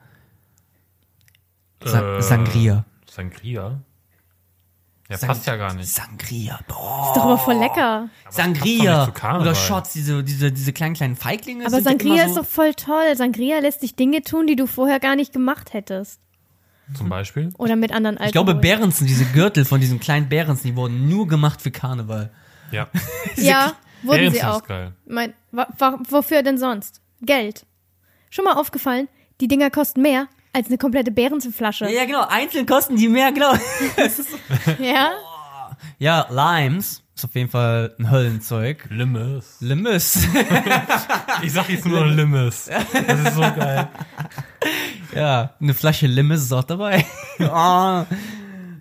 Sa 1.83 2.19
Äh, 2.19 2.23
Sangria. 2.23 2.85
Sangria? 3.09 3.81
Ja, 5.09 5.17
Sang- 5.19 5.29
passt 5.29 5.47
ja 5.47 5.57
gar 5.57 5.73
nicht. 5.75 5.89
Sangria. 5.89 6.61
Boah. 6.69 7.07
Ist 7.09 7.17
doch 7.17 7.25
aber 7.25 7.39
voll 7.39 7.55
lecker. 7.57 8.09
Sangria. 8.29 9.07
zu 9.07 9.13
Karneval. 9.13 9.43
Oder 9.49 9.55
Shots, 9.57 9.93
diese, 9.93 10.23
diese, 10.23 10.53
diese 10.53 10.73
kleinen, 10.73 10.95
kleinen 10.95 11.17
Feiglinge. 11.17 11.65
Aber 11.67 11.81
Sangria 11.81 12.15
immer 12.15 12.27
ist 12.27 12.35
so, 12.35 12.41
doch 12.43 12.47
voll 12.49 12.75
toll. 12.75 13.17
Sangria 13.17 13.59
lässt 13.61 13.83
dich 13.83 13.97
Dinge 13.97 14.23
tun, 14.23 14.47
die 14.47 14.57
du 14.57 14.67
vorher 14.67 15.01
gar 15.01 15.17
nicht 15.17 15.33
gemacht 15.33 15.73
hättest. 15.73 16.21
Zum 16.95 17.09
Beispiel? 17.09 17.53
Oder 17.59 17.77
mit 17.77 17.93
anderen 17.93 18.17
Alkohol. 18.17 18.27
Ich 18.27 18.33
glaube, 18.33 18.55
Behrensen, 18.55 19.07
diese 19.07 19.25
Gürtel 19.27 19.65
von 19.65 19.81
diesen 19.81 20.01
kleinen 20.01 20.29
Behrensen, 20.29 20.71
die 20.71 20.77
wurden 20.77 21.09
nur 21.09 21.29
gemacht 21.29 21.63
für 21.63 21.71
Karneval. 21.71 22.31
Ja. 22.73 22.89
Ja, 23.37 23.73
wurden 24.03 24.19
Behrensen 24.19 24.33
sie 24.33 24.39
ist 24.39 24.45
auch. 24.45 24.65
geil. 24.65 24.93
Mein, 25.07 25.35
wofür 26.09 26.43
denn 26.43 26.59
sonst? 26.59 27.01
Geld. 27.23 27.67
Schon 28.31 28.45
mal 28.45 28.55
aufgefallen, 28.55 29.09
die 29.41 29.49
Dinger 29.49 29.71
kosten 29.71 30.03
mehr 30.03 30.29
als 30.53 30.67
eine 30.67 30.79
komplette 30.79 31.11
Behrensenflasche. 31.11 31.85
Ja, 31.85 31.91
ja, 31.91 32.05
genau. 32.05 32.27
Einzeln 32.29 32.67
kosten 32.67 32.97
die 32.97 33.09
mehr, 33.09 33.33
genau. 33.33 33.53
Ja? 34.79 35.13
ja, 35.99 36.27
Limes 36.31 37.03
ist 37.21 37.25
auf 37.27 37.35
jeden 37.35 37.51
Fall 37.51 37.95
ein 37.99 38.11
Höllenzeug. 38.11 38.87
Limmes. 38.91 39.57
Limes. 39.61 40.27
Ich 41.43 41.53
sag 41.53 41.71
jetzt 41.71 41.87
nur 41.87 42.07
Limmes. 42.07 42.69
Das 42.93 43.21
ist 43.21 43.35
so 43.35 43.41
geil. 43.41 43.89
ja, 45.15 45.55
eine 45.61 45.75
Flasche 45.75 46.07
Limes 46.07 46.43
ist 46.43 46.53
auch 46.53 46.65
dabei. 46.65 47.05
oh, 47.39 47.45
da 47.47 48.07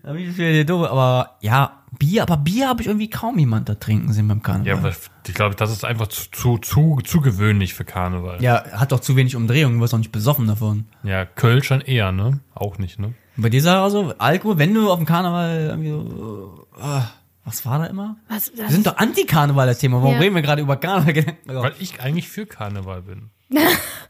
bin 0.03 0.29
ich 0.29 0.37
wieder 0.37 0.63
doof. 0.65 0.89
Aber 0.89 1.37
ja, 1.41 1.83
Bier, 1.97 2.23
aber 2.23 2.37
Bier 2.37 2.67
habe 2.67 2.81
ich 2.81 2.87
irgendwie 2.87 3.09
kaum 3.09 3.37
jemand 3.39 3.69
da 3.69 3.75
trinken 3.75 4.11
sehen 4.11 4.27
beim 4.27 4.41
Karneval. 4.41 4.67
Ja, 4.67 4.77
aber 4.77 4.93
ich 5.27 5.33
glaube, 5.33 5.55
das 5.55 5.71
ist 5.71 5.85
einfach 5.85 6.07
zu, 6.07 6.29
zu, 6.31 6.57
zu, 6.57 6.99
zu 7.03 7.21
gewöhnlich 7.21 7.73
für 7.73 7.85
Karneval. 7.85 8.41
ja, 8.41 8.63
hat 8.71 8.91
doch 8.91 8.99
zu 8.99 9.15
wenig 9.15 9.35
Umdrehungen, 9.35 9.79
wirst 9.79 9.93
auch 9.93 9.99
nicht 9.99 10.11
besoffen 10.11 10.47
davon. 10.47 10.85
Ja, 11.03 11.25
Köln 11.25 11.63
schon 11.63 11.81
eher, 11.81 12.11
ne? 12.11 12.39
Auch 12.55 12.77
nicht, 12.77 12.99
ne? 12.99 13.13
Bei 13.37 13.49
dir 13.49 13.61
Sarah, 13.61 13.83
also 13.83 14.13
Alkohol, 14.17 14.57
wenn 14.57 14.73
du 14.73 14.91
auf 14.91 14.97
dem 14.97 15.05
Karneval 15.05 15.67
irgendwie 15.69 15.91
so, 15.91 16.67
äh, 16.81 17.01
was 17.49 17.65
war 17.65 17.79
da 17.79 17.85
immer? 17.85 18.17
Was, 18.29 18.55
Wir 18.55 18.69
sind 18.69 18.85
doch 18.87 18.95
Anti-Karneval 18.97 19.67
das 19.67 19.79
Thema. 19.79 19.97
Warum 20.01 20.13
Ja. 20.13 20.19
reden 20.19 20.35
wir 20.35 20.41
gerade 20.41 20.61
über 20.61 20.77
Karneval? 20.77 21.35
Weil 21.45 21.73
ich 21.79 21.99
eigentlich 21.99 22.29
für 22.29 22.45
Karneval 22.45 23.01
bin. 23.01 23.29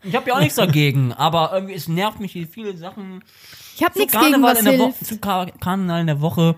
Ich 0.01 0.15
habe 0.15 0.29
ja 0.29 0.35
auch 0.35 0.39
nichts 0.39 0.55
dagegen, 0.55 1.11
aber 1.11 1.51
irgendwie 1.53 1.73
es 1.73 1.89
nervt 1.89 2.21
mich, 2.21 2.33
wie 2.35 2.45
viele 2.45 2.77
Sachen 2.77 3.21
ich 3.75 3.83
habe 3.83 3.97
nichts 3.99 4.13
gegen 4.13 4.31
Karneval 4.31 4.51
was 4.53 4.59
in 4.59 4.65
der 4.65 4.79
Woche, 4.79 4.93
hilft. 4.93 5.05
zu 5.05 5.17
Kar 5.19 5.47
Karneval 5.59 6.01
in 6.01 6.07
der 6.07 6.21
Woche 6.21 6.55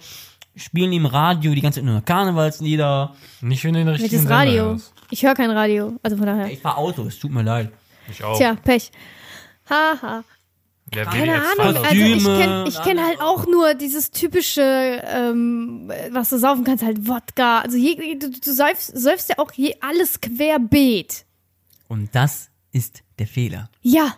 spielen 0.56 0.92
die 0.92 0.98
im 0.98 1.08
Radio 1.08 1.56
die 1.56 1.62
ganze 1.62 1.80
Zeit 1.80 1.86
nur 1.86 2.02
Karnevalslieder. 2.02 3.16
Nicht, 3.42 3.64
wenn 3.64 3.74
du 3.74 3.80
den 3.80 3.88
richtigen 3.88 4.12
Welches 4.12 4.22
Sender 4.28 4.36
Radio? 4.36 4.64
hörst. 4.66 4.94
Ich 5.10 5.24
höre 5.24 5.34
kein 5.34 5.50
Radio. 5.50 5.94
Also 6.04 6.18
von 6.18 6.26
daher. 6.28 6.52
Ich 6.52 6.60
fahr 6.60 6.78
Auto, 6.78 7.04
es 7.04 7.18
tut 7.20 7.32
mir 7.32 7.42
leid. 7.42 7.72
Ich 8.10 8.24
auch. 8.24 8.38
Tja, 8.38 8.56
Pech. 8.64 8.92
Haha. 9.70 10.24
Ja, 10.94 11.06
Keine 11.06 11.34
WDR 11.34 11.44
2 11.56 11.64
Ahnung, 11.64 11.86
also 11.86 12.02
ich 12.02 12.24
kenne 12.24 12.66
ich 12.68 12.82
kenn 12.84 13.06
halt 13.06 13.22
auch 13.22 13.48
nur 13.48 13.74
dieses 13.76 14.12
typische, 14.12 14.62
ähm, 14.62 15.92
was 16.12 16.30
du 16.30 16.38
saufen 16.38 16.64
kannst, 16.64 16.84
halt 16.84 17.08
Wodka. 17.08 17.60
Also 17.60 17.78
je, 17.78 18.16
du, 18.16 18.30
du 18.30 18.54
säufst, 18.54 18.98
säufst 18.98 19.30
ja 19.30 19.38
auch 19.38 19.52
je 19.54 19.76
alles 19.80 20.20
querbeet. 20.20 21.26
Und 21.88 22.14
das 22.14 22.50
ist 22.72 23.04
der 23.20 23.28
Fehler. 23.28 23.70
Ja. 23.82 24.16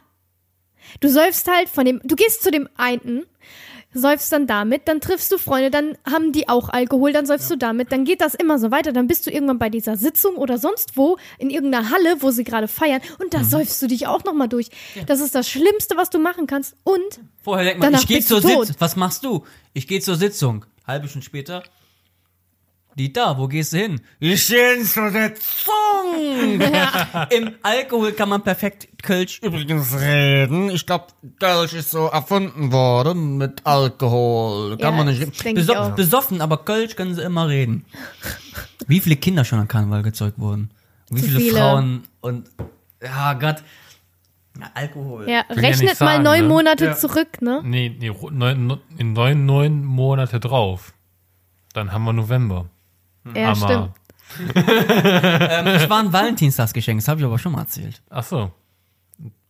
Du 0.99 1.09
säufst 1.09 1.47
halt 1.47 1.69
von 1.69 1.85
dem, 1.85 2.01
du 2.03 2.15
gehst 2.15 2.43
zu 2.43 2.51
dem 2.51 2.67
einen, 2.75 3.25
säufst 3.93 4.31
dann 4.31 4.47
damit, 4.47 4.87
dann 4.87 5.01
triffst 5.01 5.31
du 5.31 5.37
Freunde, 5.37 5.71
dann 5.71 5.97
haben 6.09 6.31
die 6.31 6.49
auch 6.49 6.69
Alkohol, 6.69 7.13
dann 7.13 7.25
säufst 7.25 7.49
du 7.49 7.57
damit, 7.57 7.91
dann 7.91 8.05
geht 8.05 8.21
das 8.21 8.33
immer 8.33 8.59
so 8.59 8.71
weiter, 8.71 8.91
dann 8.93 9.07
bist 9.07 9.25
du 9.25 9.31
irgendwann 9.31 9.59
bei 9.59 9.69
dieser 9.69 9.97
Sitzung 9.97 10.35
oder 10.35 10.57
sonst 10.57 10.97
wo 10.97 11.17
in 11.37 11.49
irgendeiner 11.49 11.89
Halle, 11.89 12.21
wo 12.21 12.31
sie 12.31 12.43
gerade 12.43 12.67
feiern 12.67 13.01
und 13.19 13.33
da 13.33 13.43
säufst 13.43 13.81
du 13.81 13.87
dich 13.87 14.07
auch 14.07 14.23
nochmal 14.23 14.49
durch. 14.49 14.69
Das 15.07 15.19
ist 15.19 15.35
das 15.35 15.49
Schlimmste, 15.49 15.97
was 15.97 16.09
du 16.09 16.19
machen 16.19 16.47
kannst 16.47 16.75
und 16.83 17.19
Vorher 17.43 17.65
denkt 17.65 17.81
man, 17.81 17.93
ich 17.95 18.07
gehe 18.07 18.21
zur. 18.21 18.41
Sitzung. 18.41 18.75
Was 18.79 18.95
machst 18.95 19.25
du? 19.25 19.45
Ich 19.73 19.87
gehe 19.87 19.99
zur 19.99 20.15
Sitzung. 20.15 20.65
Halbe 20.87 21.07
Stunde 21.07 21.25
später. 21.25 21.63
Dieter, 22.97 23.37
wo 23.37 23.47
gehst 23.47 23.73
du 23.73 23.77
hin? 23.77 24.01
Ich 24.19 24.47
gehe 24.47 24.83
zur 24.83 25.09
Sitzung. 25.09 26.61
Im 27.31 27.51
Alkohol 27.63 28.11
kann 28.11 28.29
man 28.29 28.43
perfekt 28.43 28.87
Kölsch 29.01 29.39
übrigens 29.41 29.97
reden. 29.99 30.69
Ich 30.69 30.85
glaube, 30.85 31.07
Kölsch 31.39 31.73
ist 31.73 31.91
so 31.91 32.05
erfunden 32.07 32.71
worden 32.71 33.37
mit 33.37 33.65
Alkohol. 33.65 34.77
Kann 34.77 34.79
Ja, 34.79 35.03
man 35.03 35.07
nicht 35.07 35.43
reden. 35.43 35.55
Beso 35.55 35.91
besoffen, 35.95 36.41
aber 36.41 36.57
Kölsch 36.65 36.95
können 36.95 37.15
sie 37.15 37.21
immer 37.23 37.47
reden. 37.47 37.85
Wie 38.87 38.99
viele 38.99 39.15
Kinder 39.15 39.43
schon 39.43 39.59
an 39.59 39.67
Karneval 39.67 40.03
gezeugt 40.03 40.37
wurden? 40.39 40.69
Wie 41.09 41.21
viele, 41.21 41.39
viele. 41.39 41.57
Frauen 41.57 42.03
und 42.21 42.49
ja 43.03 43.33
Gott. 43.33 43.63
Ja, 44.59 44.69
Alkohol. 44.75 45.27
ja, 45.27 45.43
Will 45.49 45.57
ja 45.57 45.61
rechnet 45.69 45.99
mal 45.99 46.07
sagen, 46.11 46.23
neun 46.23 46.41
ne? 46.43 46.47
Monate 46.47 46.85
Ja. 46.85 46.95
zurück, 46.95 47.41
ne? 47.41 47.61
Nee, 47.63 47.95
nee, 47.99 48.11
neun, 48.31 48.79
in 48.99 49.13
neun, 49.13 49.45
neun 49.47 49.83
Monate 49.83 50.39
drauf. 50.39 50.93
Dann 51.73 51.91
haben 51.91 52.03
wir 52.03 52.13
November. 52.13 52.67
Ja, 53.35 53.55
Hammer. 53.55 53.55
stimmt. 53.65 53.91
Ähm, 54.55 55.67
ich 55.75 55.89
war 55.89 55.99
ein 55.99 56.11
Valentinstagsgeschenk, 56.11 56.99
das 56.99 57.07
habe 57.07 57.19
ich 57.19 57.25
aber 57.25 57.37
schon 57.37 57.51
mal 57.51 57.61
erzählt. 57.61 58.01
Ach 58.09 58.23
so. 58.23 58.51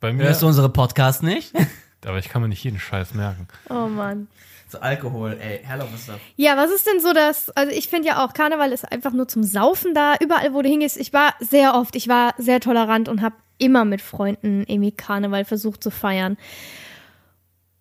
Bei 0.01 0.11
mir, 0.11 0.23
Hörst 0.25 0.41
du 0.41 0.47
unsere 0.47 0.67
Podcast 0.69 1.23
nicht? 1.23 1.53
aber 2.05 2.17
ich 2.17 2.27
kann 2.27 2.41
mir 2.41 2.49
nicht 2.49 2.63
jeden 2.63 2.79
Scheiß 2.79 3.13
merken. 3.13 3.47
Oh 3.69 3.87
Mann. 3.87 4.27
so 4.67 4.79
Alkohol, 4.79 5.37
ey, 5.39 5.61
hello, 5.63 5.85
was 5.91 6.03
stuff. 6.03 6.19
Ja, 6.35 6.57
was 6.57 6.69
ist 6.71 6.85
denn 6.85 6.99
so 6.99 7.13
das? 7.13 7.49
Also 7.51 7.71
ich 7.71 7.87
finde 7.87 8.09
ja 8.09 8.25
auch, 8.25 8.33
Karneval 8.33 8.73
ist 8.73 8.91
einfach 8.91 9.13
nur 9.13 9.27
zum 9.29 9.43
Saufen 9.43 9.93
da. 9.93 10.15
Überall, 10.21 10.53
wo 10.53 10.61
du 10.61 10.67
hingehst. 10.69 10.97
Ich 10.97 11.13
war 11.13 11.33
sehr 11.39 11.75
oft, 11.75 11.95
ich 11.95 12.09
war 12.09 12.33
sehr 12.37 12.59
tolerant 12.59 13.07
und 13.07 13.21
habe 13.21 13.35
immer 13.59 13.85
mit 13.85 14.01
Freunden 14.01 14.65
irgendwie 14.67 14.91
Karneval 14.91 15.45
versucht 15.45 15.81
zu 15.81 15.91
feiern. 15.91 16.35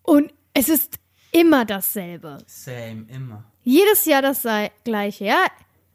Und 0.03 0.31
es 0.53 0.69
ist 0.69 0.99
immer 1.31 1.65
dasselbe. 1.65 2.37
Same, 2.47 3.07
immer. 3.09 3.43
Jedes 3.63 4.05
Jahr 4.05 4.21
das 4.21 4.41
sei- 4.41 4.71
gleiche, 4.85 5.25
ja? 5.25 5.43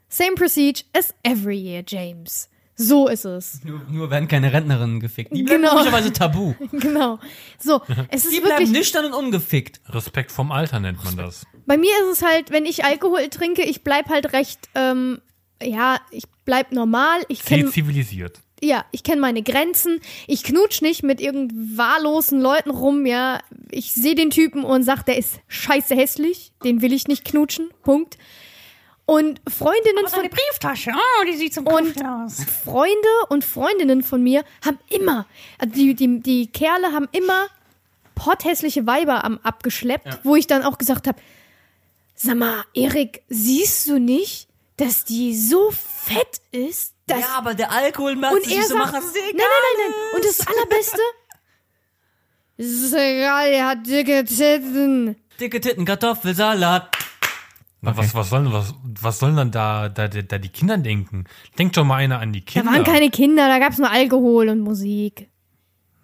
Same 0.08 0.34
procedure 0.34 0.84
as 0.96 1.14
every 1.22 1.56
year, 1.58 1.82
James. 1.86 2.48
So 2.80 3.08
ist 3.08 3.24
es. 3.24 3.60
Nur, 3.64 3.80
nur 3.90 4.10
werden 4.10 4.28
keine 4.28 4.52
Rentnerinnen 4.52 5.00
gefickt. 5.00 5.34
Die 5.34 5.42
bleiben 5.42 5.62
Genau. 5.62 5.72
komischerweise 5.74 6.12
tabu. 6.12 6.54
genau. 6.72 7.18
So, 7.58 7.82
es 8.08 8.24
ist 8.24 8.32
Die 8.32 8.38
bleiben 8.40 8.58
wirklich. 8.60 8.70
nüchtern 8.70 9.06
und 9.06 9.14
ungefickt. 9.14 9.80
Respekt 9.88 10.30
vom 10.30 10.52
Alter 10.52 10.78
nennt 10.78 11.02
man 11.04 11.16
das. 11.16 11.44
Bei 11.66 11.76
mir 11.76 11.90
ist 12.02 12.20
es 12.20 12.22
halt, 12.22 12.50
wenn 12.52 12.64
ich 12.66 12.84
Alkohol 12.84 13.28
trinke, 13.30 13.62
ich 13.64 13.82
bleib 13.82 14.08
halt 14.08 14.32
recht, 14.32 14.60
ähm, 14.76 15.20
ja, 15.60 15.98
ich 16.12 16.22
bleib 16.44 16.70
normal. 16.70 17.20
Ich 17.28 17.44
kenne 17.44 17.68
zivilisiert. 17.68 18.38
ja, 18.62 18.84
ich 18.92 19.02
kenne 19.02 19.20
meine 19.20 19.42
Grenzen. 19.42 19.98
Ich 20.28 20.44
knutsch 20.44 20.80
nicht 20.80 21.02
mit 21.02 21.20
irgend 21.20 21.52
wahllosen 21.76 22.40
Leuten 22.40 22.70
rum, 22.70 23.06
ja. 23.06 23.40
Ich 23.72 23.92
sehe 23.92 24.14
den 24.14 24.30
Typen 24.30 24.62
und 24.62 24.84
sag, 24.84 25.02
der 25.02 25.18
ist 25.18 25.40
scheiße 25.48 25.96
hässlich. 25.96 26.52
Den 26.62 26.80
will 26.80 26.92
ich 26.92 27.08
nicht 27.08 27.24
knutschen. 27.24 27.70
Punkt. 27.82 28.18
Und 29.08 29.40
Freundinnen 29.48 30.06
von 30.06 30.28
Brieftasche, 30.28 30.90
oh, 30.94 31.24
die 31.24 31.34
sieht 31.34 31.54
so 31.54 31.62
Und- 31.62 31.96
aus. 32.04 32.44
Freunde 32.62 33.08
und 33.30 33.42
Freundinnen 33.42 34.02
von 34.02 34.22
mir 34.22 34.44
haben 34.62 34.78
immer, 34.90 35.24
also 35.58 35.74
die, 35.74 35.94
die, 35.94 36.20
die 36.20 36.46
Kerle 36.48 36.92
haben 36.92 37.08
immer 37.12 37.46
potthässliche 38.14 38.86
Weiber 38.86 39.24
am 39.24 39.38
abgeschleppt, 39.42 40.18
wo 40.24 40.36
ich 40.36 40.46
dann 40.46 40.62
auch 40.62 40.76
gesagt 40.76 41.06
habe, 41.06 41.18
sag 42.16 42.36
mal, 42.36 42.64
Erik, 42.74 43.22
siehst 43.30 43.88
du 43.88 43.98
nicht, 43.98 44.46
dass 44.76 45.06
die 45.06 45.34
so 45.34 45.70
fett 45.70 46.42
ist, 46.52 46.92
dass 47.06 47.20
ja, 47.20 47.28
aber 47.38 47.54
der 47.54 47.72
Alkohol 47.72 48.14
macht 48.14 48.34
und 48.34 48.46
er 48.50 48.62
so 48.64 48.76
sagt, 48.76 48.92
machen. 48.92 49.04
nein, 49.14 49.22
nein, 49.32 49.36
nein, 49.38 49.86
nein. 49.88 49.94
Und 50.16 50.24
das 50.26 50.46
Allerbeste, 50.46 51.00
ist 52.58 52.92
egal, 52.92 53.46
er 53.48 53.68
hat 53.68 53.86
dicke 53.86 54.22
Titten. 54.26 55.16
Dicke 55.40 55.60
Titten, 55.62 55.86
Kartoffelsalat. 55.86 56.97
Na, 57.80 57.96
Was, 57.96 58.14
was 58.14 58.28
sollen, 58.30 58.52
was, 58.52 58.74
was 58.82 59.18
sollen 59.20 59.36
dann 59.36 59.50
da, 59.52 59.88
da, 59.88 60.08
da 60.08 60.38
die 60.38 60.48
Kinder 60.48 60.78
denken? 60.78 61.24
Denkt 61.58 61.76
doch 61.76 61.84
mal 61.84 61.96
einer 61.96 62.18
an 62.18 62.32
die 62.32 62.44
Da 62.44 62.50
Kinder. 62.52 62.72
waren 62.72 62.84
keine 62.84 63.10
Kinder, 63.10 63.46
da 63.48 63.58
gab's 63.60 63.78
nur 63.78 63.90
Alkohol 63.90 64.48
und 64.48 64.60
Musik. 64.60 65.28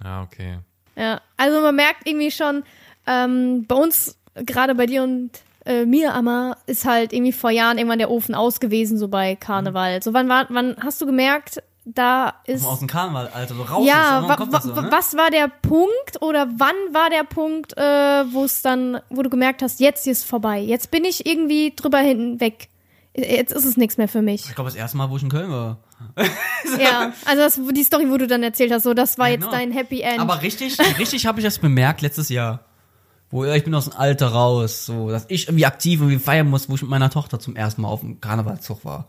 Ja, 0.03 0.23
okay. 0.23 0.59
Ja, 0.97 1.21
also 1.37 1.61
man 1.61 1.75
merkt 1.75 2.07
irgendwie 2.07 2.31
schon, 2.31 2.63
ähm, 3.07 3.65
bei 3.67 3.75
uns, 3.75 4.17
gerade 4.35 4.75
bei 4.77 4.87
dir 4.87 5.03
und 5.03 5.31
äh, 5.67 5.85
mir, 5.85 6.15
Amma, 6.15 6.57
ist 6.67 6.85
halt 6.85 7.13
irgendwie 7.13 7.33
vor 7.33 7.51
Jahren 7.51 7.79
irgendwann 7.79 7.99
der 7.99 8.11
Ofen 8.11 8.35
aus 8.37 8.61
gewesen, 8.61 8.97
so 8.99 9.09
bei 9.09 9.35
Karneval. 9.35 10.03
So, 10.03 10.13
wann, 10.15 10.29
war, 10.29 10.47
wann 10.51 10.77
hast 10.81 11.01
du 11.01 11.07
gemerkt, 11.07 11.61
da 11.85 12.35
ist. 12.47 12.65
Aus 12.65 12.79
dem 12.79 12.89
Karneval, 12.89 13.29
Alter, 13.29 13.55
so 13.55 13.63
raus 13.63 13.87
Ja, 13.87 14.21
ist. 14.21 14.29
wa, 14.29 14.47
wa, 14.51 14.61
so, 14.61 14.73
ne? 14.81 14.89
was 14.91 15.17
war 15.17 15.31
der 15.31 15.49
Punkt 15.49 16.21
oder 16.21 16.49
wann 16.57 16.75
war 16.93 17.11
der 17.11 17.25
Punkt, 17.25 17.77
äh, 17.77 17.81
wo 18.33 18.45
es 18.45 18.63
dann, 18.63 19.01
wo 19.11 19.23
du 19.23 19.31
gemerkt 19.31 19.61
hast, 19.63 19.81
jetzt 19.81 20.07
ist 20.07 20.25
vorbei, 20.25 20.61
jetzt 20.61 20.91
bin 20.91 21.05
ich 21.05 21.27
irgendwie 21.27 21.73
drüber 21.77 21.99
hinweg. 21.99 22.69
Jetzt 23.17 23.53
ist 23.53 23.65
es 23.65 23.77
nichts 23.77 23.97
mehr 23.97 24.09
für 24.09 24.23
mich. 24.23 24.45
Ich 24.49 24.55
glaube, 24.57 24.69
das 24.71 24.77
erste 24.77 24.97
Mal, 24.97 25.09
wo 25.09 25.17
ich 25.17 25.23
in 25.23 25.29
Köln 25.29 25.49
war. 25.51 25.79
ja, 26.81 27.13
also 27.27 27.43
das, 27.43 27.61
die 27.75 27.85
Story, 27.85 28.11
wo 28.11 28.17
du 28.17 28.27
dann 28.27 28.43
erzählt 28.43 28.73
hast, 28.73 28.83
so 28.83 28.93
das 28.93 29.19
war 29.19 29.29
jetzt 29.29 29.43
Genau. 29.43 29.53
dein 29.53 29.71
Happy 29.71 30.01
End. 30.01 30.19
Aber 30.19 30.43
richtig, 30.43 30.77
richtig 30.99 31.25
habe 31.27 31.39
ich 31.39 31.45
das 31.45 31.59
bemerkt 31.61 32.01
letztes 32.03 32.29
Jahr. 32.29 32.61
Wo 33.31 33.45
ich 33.45 33.63
bin 33.65 33.75
aus 33.75 33.85
dem 33.89 33.97
Alter 33.97 34.29
raus, 34.29 34.87
so, 34.87 35.11
dass 35.11 35.27
ich 35.29 35.47
irgendwie 35.49 35.67
aktiv 35.67 36.01
irgendwie 36.01 36.19
feiern 36.19 36.49
muss, 36.49 36.69
wo 36.69 36.75
ich 36.75 36.83
mit 36.83 36.91
meiner 36.91 37.11
Tochter 37.11 37.39
zum 37.39 37.55
ersten 37.57 37.83
Mal 37.83 37.89
auf 37.89 38.01
dem 38.01 38.21
Karnevalzug 38.21 38.85
war. 38.85 39.07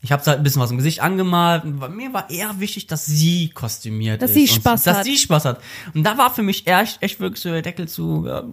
Ich 0.00 0.12
habe 0.12 0.22
halt 0.24 0.38
ein 0.38 0.42
bisschen 0.44 0.62
was 0.62 0.70
im 0.70 0.76
Gesicht 0.76 1.00
angemalt. 1.00 1.64
Und 1.64 1.96
mir 1.96 2.12
war 2.12 2.30
eher 2.30 2.60
wichtig, 2.60 2.86
dass 2.86 3.06
sie 3.06 3.50
kostümiert 3.50 4.22
Dass 4.22 4.30
ist. 4.30 4.34
sie 4.36 4.42
und 4.42 4.60
Spaß 4.62 4.84
dass 4.84 4.98
hat. 4.98 5.04
sie 5.04 5.16
Spaß 5.16 5.44
hat. 5.44 5.60
Und 5.94 6.04
da 6.04 6.16
war 6.18 6.32
für 6.32 6.42
mich 6.42 6.66
echt, 6.66 7.02
echt 7.02 7.18
wirklich 7.20 7.42
so 7.42 7.50
der 7.50 7.62
Deckel 7.62 7.88
zu, 7.88 8.24
ja, 8.26 8.44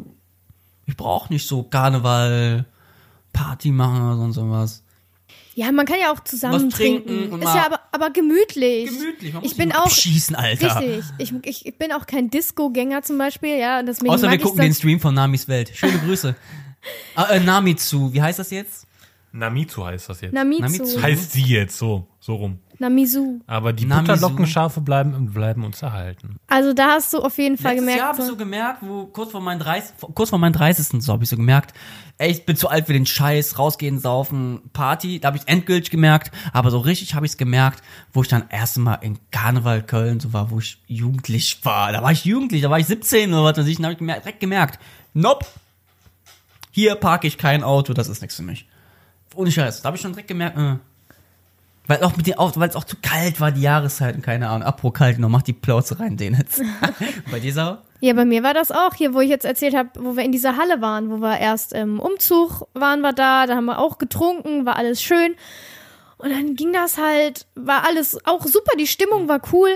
ich 0.87 0.97
brauche 0.97 1.31
nicht 1.31 1.47
so 1.47 1.63
Karneval, 1.63 2.65
Party 3.33 3.71
machen 3.71 4.01
oder 4.01 4.17
sonst 4.17 4.37
was. 4.37 4.81
Ja, 5.55 5.71
man 5.71 5.85
kann 5.85 5.97
ja 6.01 6.11
auch 6.11 6.19
zusammen 6.21 6.69
Was 6.69 6.77
trinken 6.77 7.07
trinken. 7.07 7.33
und 7.33 7.41
Ist 7.41 7.55
ja 7.55 7.65
aber, 7.65 7.79
aber 7.93 8.09
gemütlich. 8.09 8.89
Gemütlich, 8.89 9.33
man 9.33 9.41
muss 9.43 9.51
Ich 9.51 9.57
bin 9.57 9.71
auch 9.71 9.89
schießen, 9.89 10.35
Alter. 10.35 10.81
richtig. 10.81 11.03
Ich, 11.17 11.33
ich, 11.43 11.65
ich 11.65 11.77
bin 11.77 11.93
auch 11.93 12.05
kein 12.07 12.29
Disco-Gänger 12.29 13.03
zum 13.03 13.17
Beispiel, 13.17 13.57
ja. 13.57 13.81
Deswegen 13.81 14.11
Außer 14.11 14.29
wir 14.29 14.37
gucken 14.37 14.61
den 14.61 14.73
Stream 14.73 14.99
von 14.99 15.13
Namis 15.15 15.47
Welt. 15.47 15.71
Schöne 15.73 15.97
Grüße. 15.99 16.35
ah, 17.15 17.23
äh, 17.25 17.39
Namizu, 17.39 18.13
wie 18.13 18.21
heißt 18.21 18.39
das 18.39 18.51
jetzt? 18.51 18.84
Namizu 19.35 19.85
heißt 19.85 20.09
das 20.09 20.21
jetzt. 20.21 20.33
Namizu. 20.33 20.61
Namizu. 20.61 21.01
heißt 21.01 21.31
sie 21.33 21.43
jetzt 21.43 21.77
so, 21.77 22.07
so 22.19 22.35
rum. 22.35 22.59
Namizu. 22.79 23.41
Aber 23.47 23.73
die 23.73 23.85
Namizu. 23.85 24.13
Butterlockenschafe 24.13 24.79
bleiben, 24.81 25.31
bleiben 25.33 25.65
uns 25.65 25.81
erhalten. 25.81 26.37
Also 26.47 26.73
da 26.73 26.91
hast 26.91 27.13
du 27.13 27.19
auf 27.19 27.37
jeden 27.37 27.57
Fall 27.57 27.73
Letztes 27.73 27.85
gemerkt. 27.85 27.99
Jahr 27.99 28.09
habe 28.09 28.19
ich 28.19 28.25
so, 28.25 28.31
so 28.31 28.37
gemerkt, 28.37 28.77
wo 28.81 29.05
kurz 29.07 29.31
vor 29.31 29.41
meinem 29.41 29.59
30, 29.59 29.95
kurz 30.13 30.29
vor 30.29 30.39
meinem 30.39 30.53
30. 30.53 31.03
so 31.03 31.11
habe 31.11 31.23
ich 31.23 31.29
so 31.29 31.35
gemerkt, 31.35 31.73
ey, 32.17 32.31
ich 32.31 32.45
bin 32.45 32.55
zu 32.55 32.69
alt 32.69 32.87
für 32.87 32.93
den 32.93 33.05
Scheiß, 33.05 33.59
rausgehen, 33.59 33.99
saufen, 33.99 34.61
Party, 34.71 35.19
da 35.19 35.27
habe 35.27 35.37
ich 35.37 35.47
endgültig 35.47 35.91
gemerkt, 35.91 36.31
aber 36.53 36.71
so 36.71 36.79
richtig 36.79 37.13
habe 37.13 37.25
ich 37.25 37.33
es 37.33 37.37
gemerkt, 37.37 37.83
wo 38.13 38.21
ich 38.21 38.29
dann 38.29 38.45
erst 38.49 38.77
Mal 38.77 38.95
in 38.95 39.19
Karneval 39.31 39.83
Köln 39.83 40.19
so 40.19 40.31
war, 40.31 40.49
wo 40.49 40.59
ich 40.59 40.81
jugendlich 40.87 41.63
war. 41.63 41.91
Da 41.91 42.01
war 42.01 42.11
ich 42.11 42.25
jugendlich, 42.25 42.61
da 42.61 42.69
war 42.69 42.79
ich 42.79 42.87
17 42.87 43.33
oder 43.33 43.43
was 43.43 43.57
weiß 43.57 43.67
ich, 43.67 43.77
da 43.77 43.83
habe 43.83 43.93
ich 43.93 43.99
gemerkt, 43.99 44.25
direkt 44.25 44.39
gemerkt, 44.39 44.79
nope, 45.13 45.45
hier 46.71 46.95
parke 46.95 47.27
ich 47.27 47.37
kein 47.37 47.63
Auto, 47.63 47.93
das 47.93 48.07
ist 48.07 48.21
nichts 48.21 48.37
für 48.37 48.43
mich. 48.43 48.67
Ohne 49.35 49.51
Scheiß, 49.51 49.81
da 49.81 49.87
habe 49.87 49.97
ich 49.97 50.01
schon 50.01 50.11
direkt 50.11 50.27
gemerkt, 50.27 50.57
äh, 50.57 50.75
weil 51.87 52.03
auch 52.03 52.15
mit 52.17 52.25
den 52.25 52.35
weil 52.37 52.69
es 52.69 52.75
auch 52.75 52.83
zu 52.83 52.97
kalt 53.01 53.39
war, 53.39 53.51
die 53.51 53.61
Jahreszeiten, 53.61 54.21
keine 54.21 54.49
Ahnung, 54.49 54.67
apro 54.67 54.91
kalt, 54.91 55.19
noch 55.19 55.29
mach 55.29 55.43
die 55.43 55.53
Plauze 55.53 55.99
rein, 55.99 56.17
den 56.17 56.35
jetzt. 56.35 56.61
Bei 57.31 57.39
dir, 57.39 57.53
Sarah? 57.53 57.81
ja, 58.01 58.13
bei 58.13 58.25
mir 58.25 58.43
war 58.43 58.53
das 58.53 58.71
auch 58.71 58.93
hier, 58.93 59.13
wo 59.13 59.21
ich 59.21 59.29
jetzt 59.29 59.45
erzählt 59.45 59.75
habe, 59.75 59.89
wo 59.99 60.15
wir 60.15 60.23
in 60.23 60.31
dieser 60.31 60.57
Halle 60.57 60.81
waren, 60.81 61.09
wo 61.09 61.17
wir 61.17 61.39
erst 61.39 61.73
im 61.73 61.99
Umzug 61.99 62.67
waren 62.73 63.01
wir 63.01 63.13
da, 63.13 63.47
da 63.47 63.55
haben 63.55 63.65
wir 63.65 63.79
auch 63.79 63.97
getrunken, 63.97 64.65
war 64.65 64.75
alles 64.75 65.01
schön. 65.01 65.35
Und 66.17 66.29
dann 66.29 66.55
ging 66.55 66.71
das 66.71 66.97
halt, 66.97 67.47
war 67.55 67.85
alles 67.85 68.17
auch 68.25 68.45
super, 68.45 68.73
die 68.77 68.87
Stimmung 68.87 69.27
war 69.27 69.41
cool, 69.51 69.69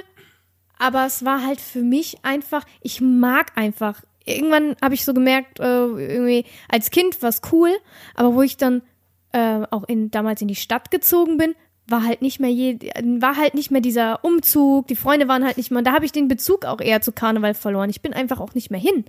aber 0.78 1.06
es 1.06 1.26
war 1.26 1.46
halt 1.46 1.60
für 1.60 1.82
mich 1.82 2.24
einfach, 2.24 2.66
ich 2.82 3.02
mag 3.02 3.52
einfach. 3.56 4.02
Irgendwann 4.26 4.76
habe 4.82 4.94
ich 4.94 5.06
so 5.06 5.14
gemerkt, 5.14 5.60
äh, 5.60 5.64
irgendwie 5.64 6.46
als 6.70 6.92
Kind 6.92 7.22
war 7.24 7.30
es 7.30 7.42
cool, 7.52 7.72
aber 8.16 8.36
wo 8.36 8.42
ich 8.42 8.58
dann 8.58 8.84
äh, 9.32 9.62
auch 9.70 9.84
in, 9.84 10.12
damals 10.12 10.42
in 10.42 10.48
die 10.48 10.56
Stadt 10.56 10.92
gezogen 10.92 11.38
bin, 11.38 11.56
war 11.88 12.04
halt 12.04 12.22
nicht 12.22 12.40
mehr 12.40 12.52
je, 12.52 12.78
war 13.20 13.36
halt 13.36 13.56
nicht 13.56 13.72
mehr 13.72 13.82
dieser 13.82 14.24
Umzug, 14.24 14.88
die 14.88 14.96
Freunde 14.96 15.28
waren 15.28 15.44
halt 15.44 15.58
nicht 15.58 15.72
mehr, 15.72 15.80
und 15.80 15.88
da 15.88 15.94
habe 15.94 16.06
ich 16.06 16.12
den 16.12 16.28
Bezug 16.28 16.66
auch 16.66 16.82
eher 16.82 17.02
zu 17.02 17.12
Karneval 17.12 17.54
verloren. 17.54 17.90
Ich 17.90 18.02
bin 18.02 18.14
einfach 18.14 18.40
auch 18.40 18.54
nicht 18.54 18.70
mehr 18.70 18.80
hin. 18.80 19.06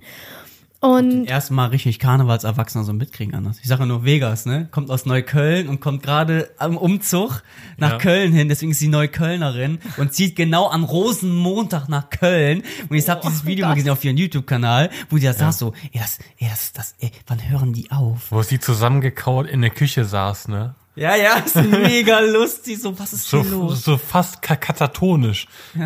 Und 0.81 1.25
Erstmal 1.25 1.69
richtig 1.69 1.99
Karnevalserwachsener 1.99 2.83
so 2.83 2.91
mitkriegen 2.91 3.35
anders. 3.35 3.57
Ich 3.61 3.67
sage 3.67 3.85
nur 3.85 4.03
Vegas, 4.03 4.47
ne? 4.47 4.67
Kommt 4.71 4.89
aus 4.89 5.05
Neukölln 5.05 5.69
und 5.69 5.79
kommt 5.79 6.01
gerade 6.01 6.49
am 6.57 6.75
Umzug 6.75 7.43
nach 7.77 7.91
Ja. 7.91 7.97
Köln 7.99 8.33
hin, 8.33 8.49
deswegen 8.49 8.71
ist 8.71 8.79
sie 8.79 8.87
Neuköllnerin 8.87 9.77
und 9.97 10.11
zieht 10.13 10.35
genau 10.35 10.69
am 10.71 10.83
Rosenmontag 10.83 11.87
nach 11.87 12.09
Köln. 12.09 12.63
Und 12.89 12.95
ich 12.97 13.07
habe 13.07 13.21
dieses 13.23 13.45
Video 13.45 13.67
mal 13.67 13.75
gesehen 13.75 13.91
auf 13.91 14.03
ihrem 14.03 14.17
YouTube-Kanal, 14.17 14.89
wo 15.11 15.17
die 15.17 15.25
da 15.25 15.33
saß 15.33 15.59
so, 15.59 15.73
ey, 15.93 15.99
das, 15.99 16.17
ey, 16.39 16.47
das, 16.49 16.73
das, 16.73 16.95
ey, 16.99 17.11
wann 17.27 17.47
hören 17.47 17.73
die 17.73 17.91
auf? 17.91 18.31
Wo 18.31 18.41
sie 18.41 18.59
zusammengekauert 18.59 19.47
in 19.49 19.61
der 19.61 19.69
Küche 19.69 20.03
saß, 20.03 20.47
ne? 20.47 20.73
Ja, 20.95 21.15
ja, 21.15 21.35
ist 21.35 21.55
mega 21.55 22.19
lustig. 22.33 22.81
So, 22.81 22.97
was 22.99 23.13
ist 23.13 23.29
So, 23.29 23.43
hier 23.43 23.51
los? 23.51 23.83
so 23.83 23.97
fast 23.97 24.41
ka- 24.41 24.55
katatonisch. 24.57 25.45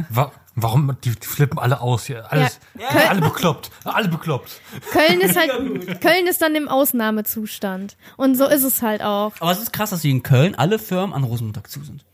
Wa 0.10 0.32
warum, 0.56 0.96
die, 1.04 1.12
die 1.12 1.28
flippen 1.28 1.60
alle 1.60 1.82
aus 1.82 2.06
hier. 2.06 2.32
Alles, 2.32 2.60
Ja. 2.80 2.88
alle 3.10 3.22
bekloppt. 3.22 3.72
Alle 3.84 4.08
bekloppt. 4.10 4.62
Köln 4.92 5.22
ist 5.22 5.36
halt, 5.40 6.02
Köln 6.02 6.28
ist 6.28 6.42
dann 6.42 6.56
im 6.56 6.68
Ausnahmezustand. 6.68 7.98
Und 8.18 8.36
so 8.36 8.46
ist 8.46 8.64
es 8.64 8.82
halt 8.82 9.02
auch. 9.02 9.34
Aber 9.40 9.52
es 9.52 9.60
ist 9.60 9.74
krass, 9.74 9.90
dass 9.92 10.02
sie 10.02 10.12
in 10.12 10.24
Köln 10.24 10.56
alle 10.56 10.80
Firmen 10.80 11.14
an 11.14 11.24
Rosenmontag 11.24 11.70
zu 11.70 11.84
sind. 11.84 12.06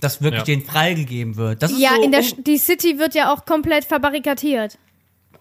Dass 0.00 0.20
wirklich 0.22 0.40
Ja. 0.40 0.44
denen 0.44 0.62
freigegeben 0.64 1.36
wird. 1.36 1.62
Das 1.62 1.72
ist 1.72 1.78
Ja, 1.80 1.90
so 1.96 2.02
in 2.02 2.12
der, 2.12 2.20
um- 2.20 2.44
die 2.44 2.58
City 2.58 2.98
wird 2.98 3.14
ja 3.14 3.32
auch 3.32 3.46
komplett 3.46 3.84
verbarrikadiert. 3.84 4.78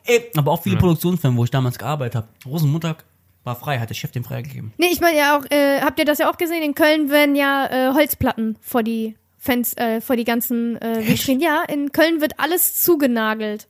Ey, 0.06 0.30
aber 0.38 0.51
auch 0.51 0.62
viele 0.64 0.78
Produktionsfirmen, 0.78 1.38
wo 1.38 1.43
ich 1.43 1.51
damals 1.51 1.78
gearbeitet 1.80 2.16
habe. 2.16 2.28
Rosenmontag 2.45 3.03
war 3.43 3.56
frei, 3.56 3.80
hat 3.80 3.89
der 3.89 3.95
Chef 3.95 4.12
den 4.12 4.24
freigegeben. 4.24 4.72
Nee, 4.78 4.88
ich 4.91 5.01
meine 5.01 5.18
ja 5.18 5.38
auch, 5.38 5.43
äh, 5.51 5.82
habt 5.82 5.99
ihr 5.99 6.06
das 6.06 6.20
ja 6.20 6.30
auch 6.32 6.38
gesehen? 6.38 6.64
In 6.64 6.74
Köln 6.76 7.10
werden 7.10 7.36
ja 7.36 7.66
äh, 7.68 7.93
Holzplatten 7.93 8.56
vor 8.62 8.82
die 8.84 9.16
Fans, 9.45 9.77
äh, 9.77 10.01
vor 10.01 10.15
die 10.15 10.23
ganzen 10.23 10.75
äh, 10.81 11.07
Vitrinen. 11.07 11.41
Ja, 11.41 11.63
in 11.67 11.91
Köln 11.91 12.19
wird 12.21 12.33
alles 12.39 12.81
zugenagelt 12.81 13.67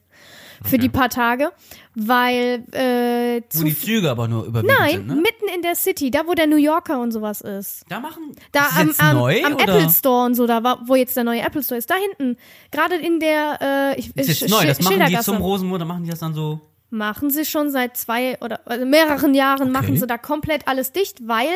für 0.64 0.78
die 0.78 0.88
paar 0.88 1.10
Tage, 1.10 1.50
weil 1.94 2.64
äh, 2.72 3.42
Wo 3.52 3.62
die 3.62 3.78
Züge 3.78 4.10
aber 4.10 4.26
nur 4.26 4.46
überwiegend 4.46 4.78
Nein, 4.80 4.90
sind, 4.92 5.06
ne? 5.08 5.14
mitten 5.16 5.44
in 5.54 5.60
der 5.60 5.74
City, 5.74 6.10
da 6.10 6.26
wo 6.26 6.32
der 6.32 6.46
New 6.46 6.56
Yorker 6.56 6.98
und 6.98 7.12
sowas 7.12 7.42
ist. 7.42 7.84
Da 7.90 8.00
machen 8.00 8.34
Da 8.52 8.66
am, 8.80 8.92
am, 8.98 9.16
neu 9.16 9.44
am? 9.44 9.52
Apple 9.58 9.90
Store 9.90 10.24
und 10.24 10.34
so, 10.34 10.46
da 10.46 10.64
war, 10.64 10.80
wo 10.86 10.94
jetzt 10.94 11.14
der 11.14 11.24
neue 11.24 11.42
Apple 11.42 11.62
Store 11.62 11.78
ist, 11.78 11.90
da 11.90 11.94
hinten. 11.96 12.38
Gerade 12.70 12.96
in 12.96 13.20
der 13.20 13.58
äh, 13.94 14.00
ich, 14.00 14.16
Ist 14.16 14.30
Sch- 14.30 14.40
jetzt 14.42 14.50
neu, 14.50 14.64
das 14.66 14.80
Sch- 14.80 14.84
machen 14.84 15.04
die 15.10 15.18
zum 15.20 15.36
Rosenmontag, 15.36 15.86
machen 15.86 16.04
die 16.04 16.10
das 16.10 16.20
dann 16.20 16.32
so. 16.32 16.58
Machen 16.90 17.30
sie 17.30 17.44
schon 17.44 17.70
seit 17.72 17.96
zwei 17.96 18.38
oder 18.40 18.60
also 18.64 18.86
mehreren 18.86 19.34
Jahren 19.34 19.72
machen 19.72 19.88
Okay. 19.90 19.96
sie 19.98 20.06
da 20.06 20.18
komplett 20.18 20.68
alles 20.68 20.92
dicht, 20.92 21.26
weil 21.26 21.48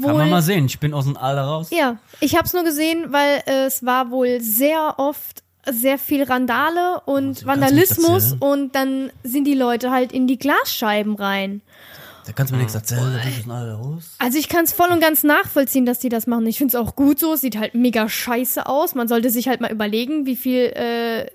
Kann 0.00 0.12
man 0.12 0.14
wohl 0.14 0.26
mal 0.26 0.42
sehen, 0.42 0.66
ich 0.66 0.78
bin 0.78 0.94
aus 0.94 1.04
dem 1.04 1.16
Alter 1.16 1.42
raus. 1.42 1.70
ja, 1.70 1.96
ich 2.20 2.36
habe 2.36 2.44
es 2.46 2.52
nur 2.52 2.62
gesehen, 2.62 3.06
weil 3.12 3.42
äh, 3.46 3.64
es 3.66 3.84
war 3.84 4.10
wohl 4.10 4.40
sehr 4.40 4.94
oft 4.98 5.42
sehr 5.68 5.98
viel 5.98 6.22
Randale 6.22 7.00
und 7.04 7.28
Also, 7.28 7.46
Vandalismus 7.46 8.34
und 8.38 8.74
dann 8.74 9.10
sind 9.24 9.44
die 9.44 9.54
Leute 9.54 9.90
halt 9.90 10.12
in 10.12 10.26
die 10.26 10.38
Glasscheiben 10.38 11.16
rein. 11.16 11.60
Da 12.26 12.32
kannst 12.32 12.50
du 12.50 12.54
mir 12.54 12.60
nichts 12.62 12.74
erzählen, 12.74 13.12
da 13.12 13.28
dem 13.42 13.50
Alter 13.50 13.74
raus. 13.74 14.14
Also 14.18 14.38
ich 14.38 14.48
kann 14.48 14.64
es 14.64 14.72
voll 14.72 14.88
und 14.90 15.00
ganz 15.00 15.22
nachvollziehen, 15.24 15.84
dass 15.84 15.98
die 15.98 16.08
das 16.10 16.26
machen. 16.26 16.46
Ich 16.46 16.58
finde 16.58 16.76
es 16.76 16.80
auch 16.80 16.94
gut 16.94 17.18
so. 17.18 17.32
Es 17.34 17.40
sieht 17.40 17.58
halt 17.58 17.74
mega 17.74 18.08
scheiße 18.08 18.66
aus. 18.66 18.94
Man 18.94 19.08
sollte 19.08 19.30
sich 19.30 19.48
halt 19.48 19.60
mal 19.60 19.70
überlegen, 19.72 20.26
wie 20.26 20.36
viel 20.36 20.60
äh, 20.66 21.26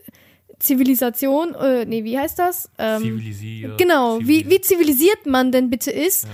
Zivilisation, 0.60 1.54
äh, 1.56 1.86
nee, 1.86 2.04
wie 2.04 2.18
heißt 2.18 2.40
das? 2.40 2.70
Ähm, 2.78 3.02
Zivilisiert. 3.02 3.78
genau, 3.78 4.20
wie, 4.20 4.44
zivilisiert. 4.44 4.52
wie 4.52 4.62
zivilisiert 4.62 5.26
man 5.26 5.52
denn 5.52 5.70
bitte 5.70 5.92
ist 5.92 6.28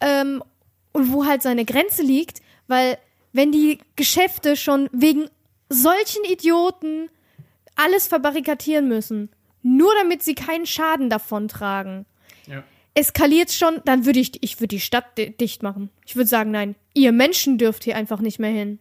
ähm, 0.00 0.42
und 0.92 1.12
wo 1.12 1.26
halt 1.26 1.42
seine 1.42 1.64
Grenze 1.64 2.02
liegt, 2.02 2.40
weil 2.68 2.98
wenn 3.32 3.52
die 3.52 3.78
Geschäfte 3.96 4.56
schon 4.56 4.88
wegen 4.92 5.28
solchen 5.68 6.24
Idioten 6.24 7.08
alles 7.74 8.06
verbarrikadieren 8.06 8.88
müssen, 8.88 9.30
nur 9.62 9.92
damit 10.00 10.22
sie 10.22 10.34
keinen 10.34 10.66
Schaden 10.66 11.10
davon 11.10 11.48
tragen, 11.48 12.06
eskaliert 12.94 13.50
schon, 13.52 13.80
dann 13.84 14.06
würde 14.06 14.20
ich, 14.20 14.42
ich 14.42 14.60
würde 14.60 14.68
die 14.68 14.80
Stadt 14.80 15.18
di 15.18 15.30
dicht 15.30 15.62
machen. 15.62 15.90
Ich 16.06 16.16
würde 16.16 16.28
sagen, 16.28 16.50
nein, 16.52 16.76
ihr 16.94 17.12
Menschen 17.12 17.58
dürft 17.58 17.84
hier 17.84 17.96
einfach 17.96 18.20
nicht 18.20 18.38
mehr 18.38 18.50
hin. 18.50 18.78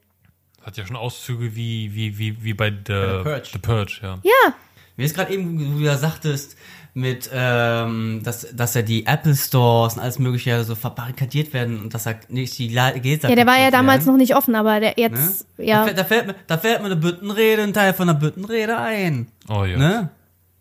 Hat 0.61 0.77
ja 0.77 0.85
schon 0.85 0.95
Auszüge 0.95 1.55
wie, 1.55 1.93
wie, 1.93 2.17
wie, 2.17 2.41
wie 2.43 2.53
bei 2.53 2.69
The, 2.69 2.77
The 2.87 3.23
Purge. 3.23 3.49
The 3.51 3.59
Purge, 3.59 3.99
ja. 4.01 4.19
Ja, 4.23 4.55
Mir 4.95 5.05
ist 5.05 5.15
gerade 5.15 5.33
eben, 5.33 5.59
wie 5.59 5.79
du 5.79 5.79
ja 5.79 5.97
sagtest, 5.97 6.55
mit, 6.93 7.29
ähm, 7.33 8.21
dass, 8.23 8.47
dass 8.55 8.75
ja 8.75 8.83
die 8.83 9.07
Apple 9.07 9.35
Stores 9.35 9.95
und 9.95 9.99
alles 10.01 10.19
mögliche 10.19 10.63
so 10.63 10.75
verbarrikadiert 10.75 11.51
werden 11.51 11.81
und 11.81 11.93
dass 11.93 12.03
da 12.03 12.13
nicht 12.29 12.57
die 12.59 12.67
Gläser 12.67 13.29
ja, 13.29 13.35
der 13.35 13.47
war 13.47 13.59
ja 13.59 13.71
damals 13.71 14.01
werden, 14.01 14.13
noch 14.13 14.17
nicht 14.19 14.35
offen, 14.35 14.53
aber 14.53 14.79
der 14.79 14.89
ne? 14.89 14.95
jetzt, 14.97 15.47
Da, 15.57 15.63
ja. 15.63 15.83
fällt, 15.85 15.97
da, 15.97 16.03
fällt 16.03 16.27
mir, 16.27 16.35
da 16.45 16.57
fällt 16.57 16.79
mir 16.81 16.85
eine 16.87 16.95
Büttenrede, 16.95 17.63
ein 17.63 17.73
Teil 17.73 17.93
von 17.93 18.07
der 18.07 18.13
Büttenrede 18.13 18.77
ein. 18.77 19.27
Oh 19.49 19.63
ja. 19.63 19.77
Ne? 19.77 20.09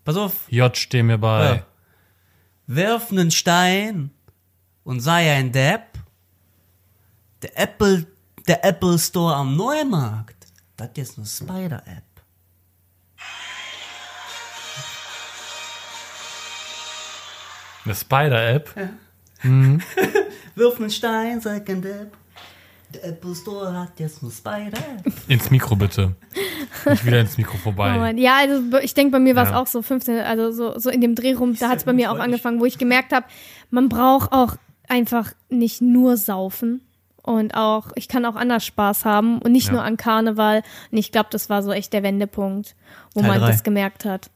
Pass 0.03 0.17
auf, 0.17 0.33
J, 0.49 0.75
steh 0.75 1.03
mir 1.03 1.19
bei. 1.19 1.45
Ja. 1.45 1.65
wirf 2.65 3.11
einen 3.11 3.29
Stein 3.29 4.09
und 4.83 5.01
sei 5.01 5.31
ein 5.33 5.51
Depp. 5.51 5.99
Der 7.43 7.59
Apple, 7.59 8.07
der 8.47 8.65
Apple 8.65 8.97
Store 8.97 9.35
am 9.35 9.55
Neumarkt, 9.55 10.47
das 10.77 10.89
ist 10.95 11.17
eine 11.17 11.27
Spider-App. 11.27 12.12
Eine 17.85 17.95
Spider-App. 17.95 18.69
Wirf 20.55 20.79
einen 20.79 20.89
Stein, 20.89 21.41
sei 21.41 21.59
kein 21.59 21.81
Depp. 21.81 22.11
Der 22.93 23.05
Apple 23.05 23.33
Store 23.35 23.73
hat 23.77 23.99
jetzt 23.99 24.21
eine 24.21 24.31
Spider-App. 24.31 25.11
Ins 25.27 25.49
Mikro 25.49 25.75
bitte. 25.75 26.13
Nicht 26.85 27.05
wieder 27.05 27.19
ins 27.19 27.37
Mikro 27.37 27.55
Oh 27.55 27.63
vorbei. 27.63 27.97
Mann. 27.97 28.17
Ja, 28.19 28.37
also 28.37 28.77
ich 28.79 28.93
denke, 28.93 29.11
bei 29.13 29.19
mir 29.19 29.35
war 29.35 29.43
es 29.43 29.49
Ja. 29.49 29.59
auch 29.59 29.67
so 29.67 29.81
15, 29.81 30.19
also 30.19 30.51
so, 30.51 30.77
so 30.79 30.89
in 30.91 31.01
dem 31.01 31.15
Dreh 31.15 31.33
rum, 31.33 31.55
da 31.59 31.69
hat 31.69 31.79
es 31.79 31.83
bei 31.85 31.93
mir 31.93 32.11
auch 32.11 32.19
angefangen, 32.19 32.59
wo 32.59 32.65
ich 32.65 32.77
gemerkt 32.77 33.11
habe, 33.11 33.25
man 33.71 33.89
braucht 33.89 34.31
auch 34.31 34.55
einfach 34.87 35.33
nicht 35.49 35.81
nur 35.81 36.17
saufen 36.17 36.81
und 37.23 37.55
auch, 37.55 37.87
ich 37.95 38.07
kann 38.07 38.25
auch 38.25 38.35
anders 38.35 38.63
Spaß 38.65 39.05
haben 39.05 39.39
und 39.39 39.51
nicht 39.53 39.67
Ja. 39.67 39.73
nur 39.73 39.83
an 39.83 39.97
Karneval. 39.97 40.61
Und 40.91 40.97
ich 40.97 41.11
glaube, 41.11 41.29
das 41.31 41.49
war 41.49 41.63
so 41.63 41.71
echt 41.71 41.93
der 41.93 42.03
Wendepunkt, 42.03 42.75
wo 43.15 43.21
Teil 43.21 43.29
man 43.29 43.39
drei. 43.39 43.47
das 43.47 43.63
gemerkt 43.63 44.05
hat. 44.05 44.29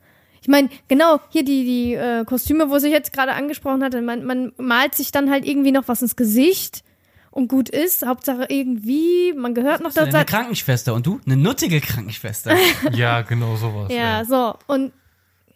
Ich 0.47 0.51
meine, 0.51 0.69
genau, 0.87 1.19
hier 1.27 1.43
die, 1.43 1.65
die 1.65 1.93
äh, 1.95 2.23
Kostüme, 2.23 2.69
wo 2.69 2.77
ich 2.77 2.83
jetzt 2.83 3.11
gerade 3.11 3.33
angesprochen 3.33 3.83
hatte, 3.83 4.01
man, 4.01 4.23
man 4.23 4.53
malt 4.55 4.95
sich 4.95 5.11
dann 5.11 5.29
halt 5.29 5.45
irgendwie 5.45 5.73
noch 5.73 5.89
was 5.89 6.01
ins 6.01 6.15
Gesicht 6.15 6.85
und 7.31 7.49
gut 7.49 7.67
ist. 7.67 8.05
Hauptsache 8.05 8.45
irgendwie, 8.47 9.33
man 9.33 9.53
gehört 9.53 9.81
noch 9.81 9.91
dazu. 9.91 10.15
Eine 10.15 10.23
Krankenschwester 10.23 10.93
und 10.93 11.05
du? 11.05 11.19
Eine 11.25 11.35
nuttige 11.35 11.81
Krankenschwester. 11.81 12.55
Ja, 12.93 13.23
genau 13.23 13.57
sowas. 13.57 13.91
Ja, 13.91 14.23
so. 14.23 14.55
Und 14.67 14.93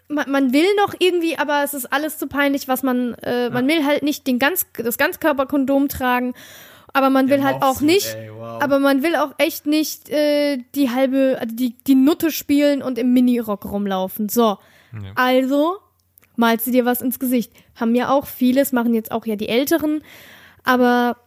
man, 0.10 0.30
man 0.30 0.52
will 0.52 0.68
noch 0.76 0.94
irgendwie, 1.00 1.38
aber 1.38 1.64
es 1.64 1.74
ist 1.74 1.86
alles 1.94 2.18
zu 2.18 2.28
peinlich, 2.28 2.68
was 2.68 2.84
man, 2.84 3.14
äh, 3.24 3.50
man 3.50 3.70
will 3.70 3.86
halt 3.86 4.04
nicht 4.04 4.28
den 4.28 4.40
ganz, 4.40 4.66
das 4.74 4.98
Ganzkörperkondom 4.98 5.88
tragen, 5.88 6.34
aber 6.94 7.10
man 7.10 7.30
will 7.30 7.44
halt 7.44 7.62
auch 7.62 7.82
nicht, 7.82 8.18
aber 8.60 8.80
man 8.80 9.04
will 9.04 9.16
auch 9.16 9.34
echt 9.38 9.66
nicht 9.66 10.10
äh, 10.10 10.58
die 10.76 10.90
halbe, 10.90 11.38
also 11.40 11.56
die, 11.56 11.76
die 11.88 11.96
Nutte 11.96 12.32
spielen 12.32 12.82
und 12.82 12.98
im 12.98 13.14
Minirock 13.14 13.66
rumlaufen. 13.66 14.30
So. 14.30 14.58
Ja. 14.94 15.12
Also, 15.16 15.78
malst 16.36 16.68
du 16.68 16.72
dir 16.72 16.86
was 16.86 17.02
ins 17.02 17.20
Gesicht. 17.20 17.54
Haben 17.76 17.96
ja 17.96 18.10
auch 18.10 18.26
vieles, 18.26 18.72
machen 18.72 18.94
jetzt 18.94 19.12
auch 19.12 19.26
ja 19.26 19.36
die 19.36 19.50
Älteren. 19.50 20.04
Aber 20.64 21.18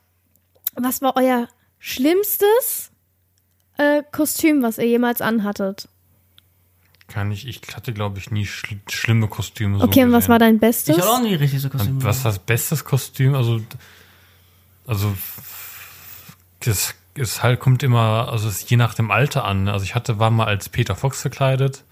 was 0.75 1.03
war 1.03 1.17
euer 1.17 1.49
schlimmstes 1.79 2.91
äh, 3.79 4.03
Kostüm, 4.13 4.63
was 4.63 4.79
ihr 4.79 4.87
jemals 4.87 5.21
anhattet? 5.21 5.89
Kann 7.07 7.31
ich, 7.33 7.47
ich 7.47 7.61
hatte, 7.77 7.93
glaube 7.93 8.19
ich, 8.19 8.31
nie 8.31 8.47
schl 8.47 8.81
schlimme 8.89 9.29
Kostüme. 9.29 9.79
So 9.79 9.85
Okay, 9.85 10.05
und 10.05 10.13
was 10.13 10.29
war 10.29 10.39
dein 10.39 10.59
Bestes? 10.59 10.97
Ich 10.97 11.03
hatte 11.03 11.13
auch 11.13 11.21
nie 11.21 11.35
richtig 11.35 11.61
so 11.61 11.69
Kostüm. 11.69 11.97
Und 11.97 12.05
was 12.05 12.19
ist 12.19 12.25
das 12.25 12.39
bestes 12.39 12.85
Kostüm? 12.85 13.35
Also, 13.35 13.61
also, 14.87 15.15
das 16.61 16.95
ist 17.15 17.43
halt, 17.43 17.61
kommt 17.61 17.83
immer, 17.83 18.29
also 18.31 18.49
es 18.49 18.63
ist 18.63 18.71
je 18.71 18.77
nach 18.77 18.95
dem 18.95 19.11
Alter 19.11 19.45
an. 19.45 19.69
Also 19.69 19.85
ich 19.85 19.95
hatte, 19.95 20.19
war 20.19 20.31
mal 20.31 20.47
als 20.47 20.69
Peter 20.69 20.97
Fox 20.97 21.21
verkleidet. 21.21 21.85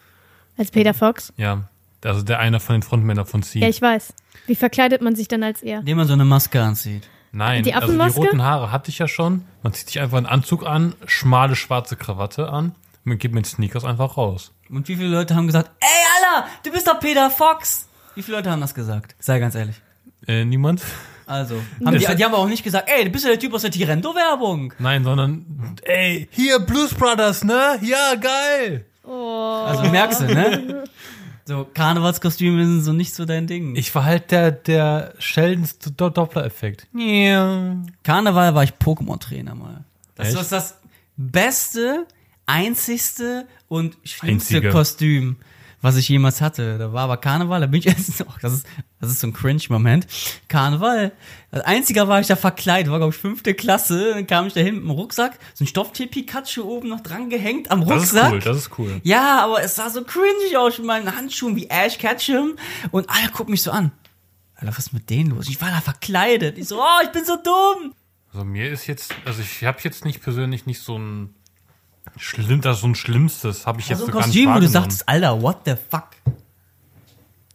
Als 0.57 0.71
Peter 0.71 0.95
Fox? 0.95 1.33
Ja. 1.37 1.69
Also 2.05 2.23
der 2.23 2.41
einer 2.41 2.59
von 2.59 2.75
den 2.75 2.83
Frontmännern 2.83 3.27
von 3.27 3.43
Sie. 3.43 3.61
Ja, 3.61 3.69
ich 3.69 3.81
weiß. 3.81 4.13
Wie 4.47 4.57
verkleidet 4.57 5.03
man 5.03 5.15
sich 5.15 5.29
dann 5.29 5.43
als 5.43 5.63
er? 5.63 5.81
Indem 5.81 5.99
man 5.99 6.07
so 6.07 6.13
eine 6.15 6.25
Maske 6.25 6.61
anzieht. 6.61 7.09
Nein, 7.31 7.63
Die 7.63 7.73
also 7.75 7.93
die 7.93 8.11
roten 8.11 8.43
Haare 8.43 8.73
hatte 8.73 8.91
ich 8.91 8.99
ja 8.99 9.09
schon. 9.09 9.45
Man 9.63 9.73
zieht 9.73 9.89
sich 9.89 10.01
einfach 10.01 10.19
einen 10.19 10.27
Anzug 10.27 10.67
an, 10.67 10.95
schmale 11.07 11.57
schwarze 11.57 11.97
Krawatte 11.97 12.51
an 12.51 12.67
und 12.67 13.07
man 13.07 13.19
geht 13.19 13.33
mit 13.33 13.47
Sneakers 13.47 13.85
einfach 13.85 14.17
raus. 14.19 14.53
Und 14.69 14.89
wie 14.89 14.97
viele 14.97 15.09
Leute 15.09 15.35
haben 15.35 15.47
gesagt, 15.47 15.71
ey 15.81 15.89
Alter, 16.17 16.49
du 16.65 16.73
bist 16.73 16.87
doch 16.87 17.01
Peter 17.01 17.31
Fox. 17.31 17.89
Wie 18.15 18.23
viele 18.23 18.37
Leute 18.37 18.51
haben 18.51 18.61
das 18.61 18.75
gesagt? 18.75 19.15
Sei 19.19 19.39
ganz 19.39 19.55
ehrlich. 19.55 19.77
Äh, 20.27 20.45
niemand? 20.45 20.83
Also, 21.27 21.57
haben 21.85 21.99
die, 21.99 22.07
die 22.17 22.25
haben 22.25 22.35
auch 22.35 22.49
nicht 22.49 22.65
gesagt, 22.65 22.89
ey, 22.95 23.05
du 23.05 23.11
bist 23.11 23.25
ja 23.25 23.31
der 23.31 23.39
Typ 23.41 23.55
aus 23.55 23.63
der 23.63 23.71
Tirendo-Werbung. 23.71 24.73
Nein, 24.79 25.05
sondern, 25.05 25.77
ey, 25.83 26.29
hier 26.31 26.59
Blues 26.61 26.95
Brothers, 26.95 27.45
ne? 27.45 27.79
Ja, 27.83 28.15
geil! 28.17 28.85
Also 29.05 29.85
merkst 29.91 30.21
du, 30.21 30.25
ne? 30.27 30.85
So, 31.45 31.67
Karnevalskostüme 31.75 32.65
sind 32.65 32.83
so 32.83 32.93
nicht 32.93 33.15
so 33.15 33.25
dein 33.25 33.49
Ding. 33.49 33.75
Ich 33.75 33.93
war 33.97 34.05
halt 34.05 34.31
der, 34.31 34.53
der 34.53 35.15
Sheldons 35.19 35.77
Do- 35.79 36.09
Doppler-Effekt. 36.09 36.87
Ja. 36.97 37.77
Karneval 38.05 38.55
war 38.55 38.63
ich 38.63 38.71
Pokémon-Trainer 38.75 39.57
mal. 39.57 39.85
Das 40.15 40.29
Echt? 40.29 40.41
ist 40.41 40.53
das 40.53 40.79
beste, 41.17 42.07
einzigste 42.47 43.47
und 43.69 43.97
schlimmste 44.05 44.57
Einzige. 44.57 44.71
Kostüm, 44.71 45.37
was 45.81 45.97
ich 45.97 46.09
jemals 46.09 46.41
hatte. 46.41 46.79
Da 46.79 46.93
war 46.93 47.03
aber 47.05 47.17
Karneval, 47.17 47.61
da 47.61 47.67
bin 47.67 47.81
ich 47.81 47.87
erst 47.89 48.21
noch. 48.21 48.39
Das 48.39 48.53
ist, 48.53 48.67
Das 49.03 49.11
ist 49.11 49.19
so 49.19 49.27
ein 49.27 49.33
Cringe-Moment. 49.33 50.07
Karneval. 50.47 51.11
Als 51.51 51.65
einziger 51.65 52.07
war 52.07 52.21
ich 52.21 52.29
da 52.29 52.37
verkleidet, 52.37 52.89
war 52.93 53.01
glaube 53.01 53.13
ich 53.13 53.21
fünfte 53.21 53.53
Klasse. 53.53 54.15
Dann 54.15 54.29
kam 54.29 54.47
ich 54.47 54.53
da 54.53 54.61
hin 54.61 54.77
mit 54.77 54.85
dem 54.85 54.91
Rucksack, 54.91 55.41
so 55.55 55.65
ein 55.65 55.67
Stofftier-Pikachu 55.67 56.63
oben 56.63 56.89
noch 56.89 57.01
dran 57.01 57.29
gehängt 57.29 57.73
am 57.73 57.85
Das 57.85 58.05
ist 58.05 58.15
Rucksack. 58.15 58.33
cool, 58.33 58.39
das 58.39 58.57
ist 58.57 58.71
cool. 58.79 59.01
Ja, 59.03 59.43
aber 59.45 59.61
es 59.61 59.75
sah 59.75 59.91
so 59.91 60.05
cringy 60.05 60.57
aus 60.57 60.79
mit 60.79 60.87
meinen 60.87 61.17
Handschuhen 61.17 61.57
wie 61.57 61.69
Ash 61.69 61.99
Ketchum. 61.99 62.55
Und 62.93 63.11
alle 63.11 63.29
gucken 63.33 63.51
mich 63.51 63.63
so 63.63 63.73
an. 63.73 63.91
Alter, 64.55 64.69
was 64.79 64.87
ist 64.87 64.93
mit 64.93 65.11
denen 65.11 65.31
los? 65.31 65.49
Ich 65.49 65.61
war 65.61 65.71
da 65.71 65.81
verkleidet. 65.81 66.57
Ich 66.57 66.69
so, 66.69 66.81
oh, 66.81 67.03
ich 67.03 67.11
bin 67.11 67.25
so 67.25 67.35
dumm. 67.35 67.95
Also 68.33 68.45
mir 68.45 68.71
ist 68.71 68.87
jetzt, 68.87 69.13
also 69.25 69.43
ich 69.43 69.65
habe 69.65 69.79
jetzt 69.83 70.05
nicht 70.05 70.23
persönlich 70.23 70.65
nicht 70.67 70.81
so 70.81 70.97
ein 70.97 71.35
schlimm, 72.19 72.61
das 72.61 72.81
so 72.81 72.87
ein 72.87 72.95
Schlimmstes 72.95 73.67
habe 73.67 73.81
ich 73.81 73.89
jetzt 73.89 73.99
so 73.99 74.07
ein 74.07 74.13
Kostüm, 74.13 74.55
wo 74.55 74.61
du 74.61 74.69
sagst, 74.69 75.09
Alter, 75.09 75.43
what 75.43 75.63
the 75.65 75.75
fuck? 75.91 76.11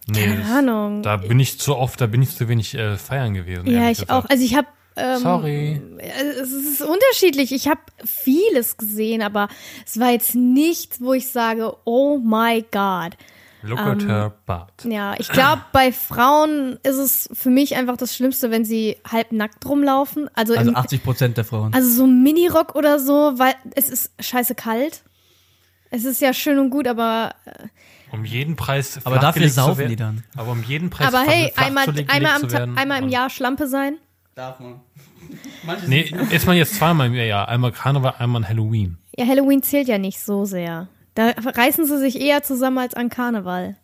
Nee, 0.07 0.25
Keine 0.25 0.45
Ahnung. 0.45 1.03
da 1.03 1.17
bin 1.17 1.39
ich 1.39 1.59
zu 1.59 1.75
oft, 1.75 1.99
da 2.01 2.07
bin 2.07 2.21
ich 2.21 2.35
zu 2.35 2.47
wenig 2.47 2.75
äh, 2.75 2.97
feiern 2.97 3.33
gewesen. 3.33 3.67
Ja, 3.67 3.89
ich 3.89 3.99
gesagt. 3.99 4.11
auch. 4.11 4.29
Also 4.29 4.43
ich 4.43 4.55
habe 4.55 4.67
ähm, 4.97 5.19
Sorry. 5.19 5.81
es 5.99 6.51
ist 6.51 6.81
unterschiedlich. 6.81 7.51
Ich 7.51 7.67
habe 7.67 7.79
vieles 8.03 8.77
gesehen, 8.77 9.21
aber 9.21 9.47
es 9.85 9.99
war 9.99 10.11
jetzt 10.11 10.33
nichts, 10.35 10.99
wo 10.99 11.13
ich 11.13 11.27
sage, 11.29 11.75
oh 11.85 12.17
my 12.17 12.65
God. 12.71 13.15
Look 13.63 13.79
at 13.79 14.01
ähm, 14.03 14.07
her 14.07 14.33
butt. 14.45 14.91
Ja, 14.91 15.15
ich 15.17 15.29
glaube, 15.29 15.63
bei 15.71 15.91
Frauen 15.91 16.79
ist 16.83 16.97
es 16.97 17.29
für 17.33 17.49
mich 17.49 17.75
einfach 17.75 17.97
das 17.97 18.15
Schlimmste, 18.15 18.49
wenn 18.51 18.65
sie 18.65 18.97
halb 19.09 19.31
nackt 19.31 19.65
rumlaufen. 19.67 20.29
Also, 20.33 20.55
Also 20.55 20.69
im, 20.71 20.75
80 20.75 21.03
Prozent 21.03 21.37
der 21.37 21.43
Frauen. 21.43 21.73
also 21.73 21.89
so 21.89 22.05
ein 22.05 22.23
Minirock 22.23 22.75
oder 22.75 22.99
so, 22.99 23.33
weil 23.37 23.55
es 23.75 23.89
ist 23.89 24.11
scheiße 24.19 24.55
kalt. 24.55 25.03
Es 25.89 26.05
ist 26.05 26.21
ja 26.21 26.33
schön 26.33 26.59
und 26.59 26.69
gut, 26.69 26.87
aber 26.87 27.33
Um 28.11 28.23
jeden 28.25 28.55
Preis 28.55 28.99
Aber 29.03 29.19
dafür 29.19 29.49
saufen 29.49 29.79
werden. 29.79 29.89
die 29.89 29.95
dann. 29.95 30.23
Aber 30.35 30.51
um 30.51 30.63
jeden 30.63 30.89
Preis 30.89 31.07
aber 31.07 31.29
hey, 31.29 31.51
einmal, 31.55 31.85
einmal, 32.07 32.35
am, 32.55 32.77
einmal 32.77 32.97
im 32.99 33.05
Und- 33.05 33.09
Jahr 33.11 33.29
Schlampe 33.29 33.67
sein. 33.67 33.97
Darf 34.35 34.59
man. 34.59 34.81
Nee, 35.87 36.13
ist 36.31 36.45
man 36.45 36.55
jetzt 36.55 36.75
zweimal 36.75 37.07
im 37.07 37.13
Jahr. 37.13 37.49
Einmal 37.49 37.73
Karneval, 37.73 38.13
einmal 38.19 38.47
Halloween. 38.47 38.97
Ja, 39.17 39.25
Halloween 39.25 39.61
zählt 39.61 39.89
ja 39.89 39.97
nicht 39.97 40.21
so 40.21 40.45
sehr. 40.45 40.87
Da 41.15 41.31
reißen 41.31 41.85
sie 41.85 41.97
sich 41.97 42.21
eher 42.21 42.43
zusammen 42.43 42.77
als 42.77 42.93
an 42.93 43.09
Karneval. 43.09 43.75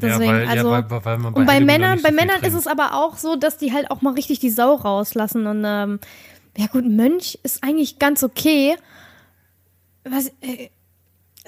Deswegen, 0.00 0.24
ja, 0.24 0.32
weil, 0.32 0.48
also, 0.48 0.72
ja, 0.72 0.90
weil, 0.90 1.04
weil 1.04 1.18
man 1.18 1.34
und 1.34 1.46
bei 1.46 1.52
Halloween 1.54 1.66
noch 1.66 1.72
Männern, 1.72 2.02
bei 2.02 2.08
so 2.10 2.16
viel 2.16 2.26
Männern 2.26 2.42
ist 2.42 2.54
es 2.54 2.66
aber 2.66 2.94
auch 2.94 3.16
so, 3.18 3.36
dass 3.36 3.58
die 3.58 3.72
halt 3.72 3.90
auch 3.90 4.02
mal 4.02 4.14
richtig 4.14 4.40
die 4.40 4.50
Sau 4.50 4.74
rauslassen. 4.74 5.46
Und 5.46 5.62
ähm, 5.64 6.00
ja 6.56 6.66
gut, 6.66 6.84
Mönch 6.88 7.38
ist 7.44 7.62
eigentlich 7.62 7.98
ganz 8.00 8.24
okay. 8.24 8.74
Was, 10.04 10.28
äh, 10.40 10.70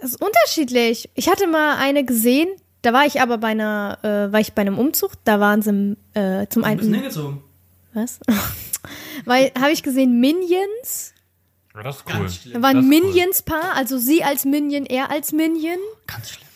das 0.01 0.11
ist 0.13 0.23
unterschiedlich. 0.23 1.11
Ich 1.15 1.29
hatte 1.29 1.47
mal 1.47 1.77
eine 1.77 2.05
gesehen, 2.05 2.49
da 2.83 2.93
war 2.93 3.07
ich 3.07 3.21
aber 3.21 3.39
bei 3.39 3.49
einer, 3.49 3.99
äh, 4.03 4.33
war 4.33 4.41
ich 4.41 4.53
bei 4.53 4.63
einem 4.63 4.79
Umzug, 4.79 5.13
da 5.25 5.41
waren 5.41 5.63
sie 5.63 5.97
äh, 6.15 6.47
zum 6.49 6.65
einen. 6.65 6.81
hingezogen. 6.81 7.41
Was? 7.95 8.19
Weil 9.25 9.53
habe 9.59 9.71
ich 9.73 9.83
gesehen 9.83 10.21
Minions. 10.21 11.15
Ja, 11.75 11.83
das 11.83 11.97
ist 11.97 12.05
cool. 12.09 12.53
Da 12.53 12.63
war 12.63 12.75
Das 12.75 12.83
cool. 12.83 12.89
Minions-Paar, 12.89 13.75
also 13.75 13.99
sie 13.99 14.23
als 14.23 14.45
Minion, 14.45 14.87
er 14.87 15.11
als 15.11 15.33
Minion. 15.33 15.79
Ganz 16.07 16.31
schlimm. 16.31 16.49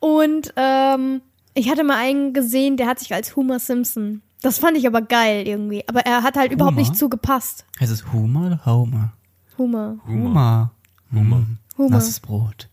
Und 0.00 0.52
ähm, 0.56 1.22
ich 1.54 1.70
hatte 1.70 1.84
mal 1.84 1.96
einen 1.96 2.32
gesehen, 2.32 2.76
der 2.76 2.86
hat 2.86 2.98
sich 2.98 3.14
als 3.14 3.36
Homer 3.36 3.58
Simpson. 3.58 4.22
Das 4.42 4.58
fand 4.58 4.76
ich 4.76 4.86
aber 4.86 5.00
geil 5.02 5.46
irgendwie. 5.48 5.88
Aber 5.88 6.00
er 6.00 6.22
hat 6.22 6.36
halt 6.36 6.52
überhaupt 6.52 6.76
Homer? 6.76 6.80
nicht 6.88 6.96
zugepasst. 6.96 7.64
Heißt 7.80 7.90
es 7.92 8.12
Hummer 8.12 8.46
oder 8.46 8.66
Homer? 8.66 9.12
Homer. 9.56 9.98
Hummer. 10.06 10.72
Hummer. 11.12 11.46
Hummer. 11.78 11.96
Das 11.96 12.08
ist 12.08 12.20
Brot. 12.20 12.68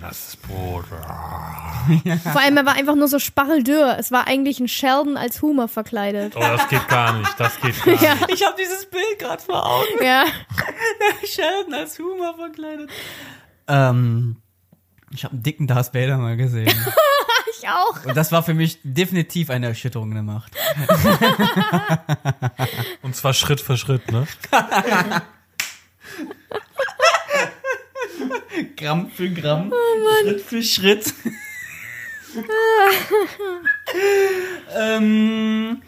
Das 0.00 0.28
ist 0.28 0.42
Brot. 0.42 0.84
Vor 2.22 2.40
allem, 2.40 2.56
er 2.56 2.66
war 2.66 2.74
einfach 2.74 2.94
nur 2.94 3.08
so 3.08 3.18
spacheldürr. 3.18 3.96
Es 3.98 4.12
war 4.12 4.26
eigentlich 4.26 4.60
ein 4.60 4.68
Sheldon 4.68 5.16
als 5.16 5.42
Homer 5.42 5.68
verkleidet. 5.68 6.34
Oh, 6.36 6.40
das 6.40 6.68
geht 6.68 6.86
gar 6.88 7.18
nicht. 7.18 7.40
Das 7.40 7.60
geht 7.60 7.82
gar 7.82 7.92
nicht. 7.92 8.02
Ja. 8.02 8.16
Ich 8.28 8.44
habe 8.44 8.56
dieses 8.58 8.86
Bild 8.86 9.18
gerade 9.18 9.42
vor 9.42 9.64
Augen. 9.66 10.04
Ja. 10.04 10.24
Sheldon 11.24 11.74
als 11.74 11.98
Humor 11.98 12.34
verkleidet. 12.36 12.90
Ähm, 13.68 14.36
ich 15.12 15.24
habe 15.24 15.32
einen 15.34 15.42
dicken 15.42 15.66
Darth 15.66 15.94
Vader 15.94 16.18
mal 16.18 16.36
gesehen. 16.36 16.72
Ich 17.62 17.68
auch. 17.68 18.06
Und 18.06 18.16
das 18.16 18.32
war 18.32 18.42
für 18.42 18.54
mich 18.54 18.78
definitiv 18.82 19.50
eine 19.50 19.66
Erschütterung 19.66 20.08
in 20.08 20.14
der 20.14 20.22
Macht. 20.22 20.52
Und 23.02 23.14
zwar 23.14 23.34
Schritt 23.34 23.60
für 23.60 23.76
Schritt, 23.76 24.10
ne? 24.10 24.26
Gramm 28.76 29.10
für 29.10 29.30
Gramm, 29.30 29.72
Schritt 30.22 30.40
für 30.40 30.62
Schritt. 30.62 31.14
ähm, 34.76 35.82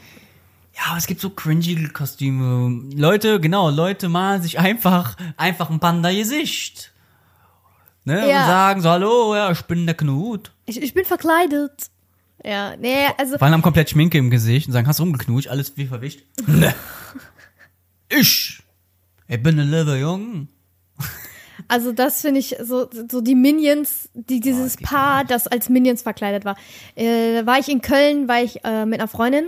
ja, 0.74 0.82
aber 0.90 0.98
es 0.98 1.06
gibt 1.06 1.20
so 1.20 1.30
cringy 1.30 1.88
Kostüme. 1.88 2.82
Leute, 2.94 3.40
genau, 3.40 3.70
Leute 3.70 4.08
malen 4.08 4.42
sich 4.42 4.58
einfach, 4.58 5.16
einfach 5.36 5.70
ein 5.70 5.80
Panda-Gesicht. 5.80 6.92
Ne? 8.04 8.28
Ja. 8.28 8.40
Und 8.40 8.46
sagen 8.46 8.80
so, 8.80 8.90
hallo, 8.90 9.36
ja, 9.36 9.50
ich 9.50 9.62
bin 9.62 9.86
der 9.86 9.94
Knut. 9.94 10.52
Ich, 10.66 10.82
ich 10.82 10.94
bin 10.94 11.04
verkleidet. 11.04 11.90
Ja, 12.44 12.74
nee, 12.76 13.06
also 13.18 13.38
Fallen 13.38 13.52
haben 13.52 13.62
komplett 13.62 13.90
Schminke 13.90 14.18
im 14.18 14.30
Gesicht 14.30 14.66
und 14.66 14.72
sagen, 14.72 14.88
hast 14.88 14.98
du 14.98 15.04
rumgeknutscht, 15.04 15.48
alles 15.48 15.76
wie 15.76 15.86
verwischt. 15.86 16.20
Ne. 16.46 16.74
Ich, 18.14 18.62
ich 19.26 19.42
bin 19.42 19.58
ein 19.58 19.70
lieber 19.70 19.96
Jung. 19.96 20.48
Also 21.72 21.90
das 21.90 22.20
finde 22.20 22.38
ich 22.38 22.56
so, 22.60 22.86
so 23.10 23.22
die 23.22 23.34
Minions, 23.34 24.10
die 24.12 24.40
dieses 24.40 24.76
Paar, 24.76 25.24
das 25.24 25.46
als 25.46 25.70
Minions 25.70 26.02
verkleidet 26.02 26.44
war. 26.44 26.54
Äh, 26.96 27.46
war 27.46 27.58
ich 27.58 27.70
in 27.70 27.80
Köln, 27.80 28.28
war 28.28 28.42
ich 28.42 28.62
äh, 28.62 28.84
mit 28.84 29.00
einer 29.00 29.08
Freundin 29.08 29.46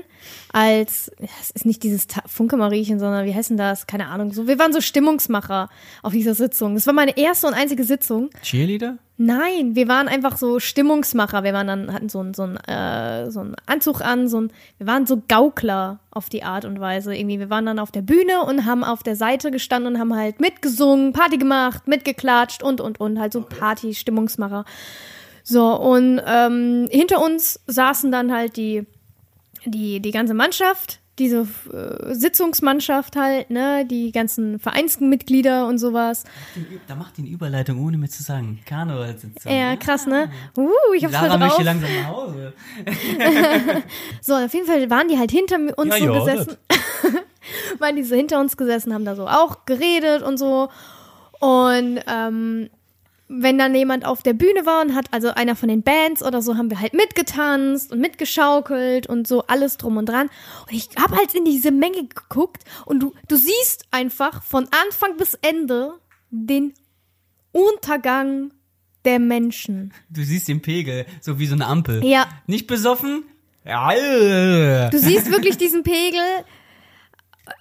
als, 0.52 1.10
es 1.40 1.50
ist 1.50 1.66
nicht 1.66 1.82
dieses 1.82 2.06
Ta 2.06 2.22
Funke 2.26 2.56
Mariechen, 2.56 2.98
sondern 2.98 3.26
wie 3.26 3.34
heißt 3.34 3.50
denn 3.50 3.56
das? 3.56 3.86
Keine 3.86 4.06
Ahnung. 4.08 4.32
So, 4.32 4.46
wir 4.46 4.58
waren 4.58 4.72
so 4.72 4.80
Stimmungsmacher 4.80 5.68
auf 6.02 6.12
dieser 6.12 6.34
Sitzung. 6.34 6.74
Das 6.74 6.86
war 6.86 6.94
meine 6.94 7.16
erste 7.16 7.46
und 7.46 7.54
einzige 7.54 7.84
Sitzung. 7.84 8.30
Cheerleader? 8.42 8.98
Nein, 9.16 9.76
wir 9.76 9.86
waren 9.86 10.08
einfach 10.08 10.36
so 10.36 10.58
Stimmungsmacher. 10.58 11.44
Wir 11.44 11.52
waren 11.52 11.68
dann, 11.68 11.92
hatten 11.92 12.08
so 12.08 12.18
einen 12.18 12.34
so 12.34 12.42
einen, 12.42 12.56
äh, 12.56 13.30
so 13.30 13.40
einen 13.40 13.54
Anzug 13.66 14.00
an, 14.00 14.26
so 14.26 14.40
ein, 14.40 14.52
wir 14.78 14.88
waren 14.88 15.06
so 15.06 15.22
Gaukler 15.28 16.00
auf 16.10 16.28
die 16.28 16.42
Art 16.42 16.64
und 16.64 16.80
Weise. 16.80 17.14
Irgendwie, 17.14 17.38
wir 17.38 17.48
waren 17.48 17.66
dann 17.66 17.78
auf 17.78 17.92
der 17.92 18.02
Bühne 18.02 18.42
und 18.44 18.64
haben 18.64 18.82
auf 18.82 19.04
der 19.04 19.14
Seite 19.14 19.52
gestanden 19.52 19.94
und 19.94 20.00
haben 20.00 20.16
halt 20.16 20.40
mitgesungen, 20.40 21.12
Party 21.12 21.38
gemacht, 21.38 21.86
mitgeklatscht 21.86 22.64
und, 22.64 22.80
und, 22.80 22.98
und, 22.98 23.20
halt 23.20 23.32
so 23.32 23.42
Party-Stimmungsmacher. 23.42 24.64
So, 25.44 25.76
und 25.76 26.20
ähm, 26.26 26.88
hinter 26.90 27.22
uns 27.22 27.60
saßen 27.68 28.10
dann 28.10 28.32
halt 28.32 28.56
die, 28.56 28.84
die, 29.64 30.00
die 30.00 30.10
ganze 30.10 30.34
Mannschaft, 30.34 31.00
diese 31.18 31.46
äh, 31.72 32.14
Sitzungsmannschaft 32.14 33.16
halt, 33.16 33.50
ne, 33.50 33.86
die 33.86 34.10
ganzen 34.10 34.58
Vereinsmitglieder 34.58 35.66
und 35.68 35.78
sowas. 35.78 36.24
Da 36.88 36.96
macht 36.96 37.16
die 37.16 37.22
eine 37.22 37.30
Überleitung, 37.30 37.84
ohne 37.84 37.98
mir 37.98 38.08
zu 38.08 38.22
sagen. 38.22 38.60
Karnevalssitzung. 38.66 39.52
Ja, 39.52 39.76
krass, 39.76 40.06
ne? 40.06 40.30
Uh, 40.56 40.70
ich 40.96 41.04
hab's 41.04 41.14
Sarah 41.14 41.38
möchte 41.38 41.62
langsam 41.62 41.90
nach 41.94 42.08
Hause. 42.08 42.52
So, 44.20 44.34
auf 44.34 44.52
jeden 44.54 44.66
Fall 44.66 44.88
waren 44.90 45.08
die 45.08 45.18
halt 45.18 45.30
hinter 45.30 45.56
uns 45.76 45.94
Ja, 45.94 45.98
so 45.98 46.12
ja, 46.12 46.18
gesessen. 46.18 46.56
waren 47.78 47.96
die 47.96 48.02
so 48.02 48.16
hinter 48.16 48.40
uns 48.40 48.56
gesessen, 48.56 48.92
haben 48.92 49.04
da 49.04 49.14
so 49.14 49.28
auch 49.28 49.66
geredet 49.66 50.22
und 50.22 50.38
so. 50.38 50.70
Und 51.40 52.00
ähm, 52.06 52.70
wenn 53.40 53.58
dann 53.58 53.74
jemand 53.74 54.04
auf 54.04 54.22
der 54.22 54.32
Bühne 54.32 54.66
war 54.66 54.82
und 54.82 54.94
hat, 54.94 55.06
also 55.10 55.30
einer 55.30 55.56
von 55.56 55.68
den 55.68 55.82
Bands 55.82 56.22
oder 56.22 56.42
so, 56.42 56.56
haben 56.56 56.70
wir 56.70 56.80
halt 56.80 56.94
mitgetanzt 56.94 57.92
und 57.92 58.00
mitgeschaukelt 58.00 59.06
und 59.06 59.26
so 59.26 59.46
alles 59.46 59.76
drum 59.76 59.96
und 59.96 60.08
dran. 60.08 60.30
Und 60.66 60.72
ich 60.72 60.88
habe 60.98 61.16
halt 61.16 61.34
in 61.34 61.44
diese 61.44 61.70
Menge 61.70 62.06
geguckt 62.06 62.64
und 62.86 63.00
du, 63.00 63.12
du 63.28 63.36
siehst 63.36 63.86
einfach 63.90 64.42
von 64.42 64.68
Anfang 64.86 65.16
bis 65.16 65.34
Ende 65.34 65.94
den 66.30 66.74
Untergang 67.52 68.52
der 69.04 69.18
Menschen. 69.18 69.92
Du 70.10 70.22
siehst 70.22 70.48
den 70.48 70.62
Pegel, 70.62 71.06
so 71.20 71.38
wie 71.38 71.46
so 71.46 71.54
eine 71.54 71.66
Ampel. 71.66 72.04
Ja. 72.04 72.26
Nicht 72.46 72.66
besoffen? 72.66 73.24
Ja. 73.64 74.90
Du 74.90 74.98
siehst 74.98 75.30
wirklich 75.30 75.56
diesen 75.56 75.82
Pegel. 75.82 76.44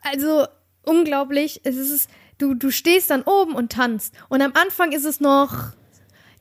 Also 0.04 0.48
unglaublich. 0.84 1.62
Es 1.64 1.76
ist, 1.76 2.10
du, 2.38 2.54
du 2.54 2.72
stehst 2.72 3.10
dann 3.10 3.24
oben 3.24 3.56
und 3.56 3.72
tanzt. 3.72 4.14
Und 4.30 4.42
am 4.42 4.54
Anfang 4.54 4.92
ist 4.92 5.06
es 5.06 5.20
noch, 5.20 5.74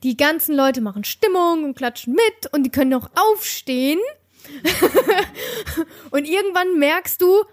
die 0.03 0.17
ganzen 0.17 0.57
Leute 0.57 0.81
machen 0.81 1.05
Stimmung 1.05 1.65
und 1.65 1.77
klatschen 1.77 2.15
mit 2.15 2.53
und 2.53 2.65
die 2.65 2.71
können 2.71 2.91
noch 2.91 3.11
aufstehen. 3.15 4.01
und 6.11 6.25
irgendwann 6.25 6.79
merkst 6.79 7.21
du, 7.23 7.45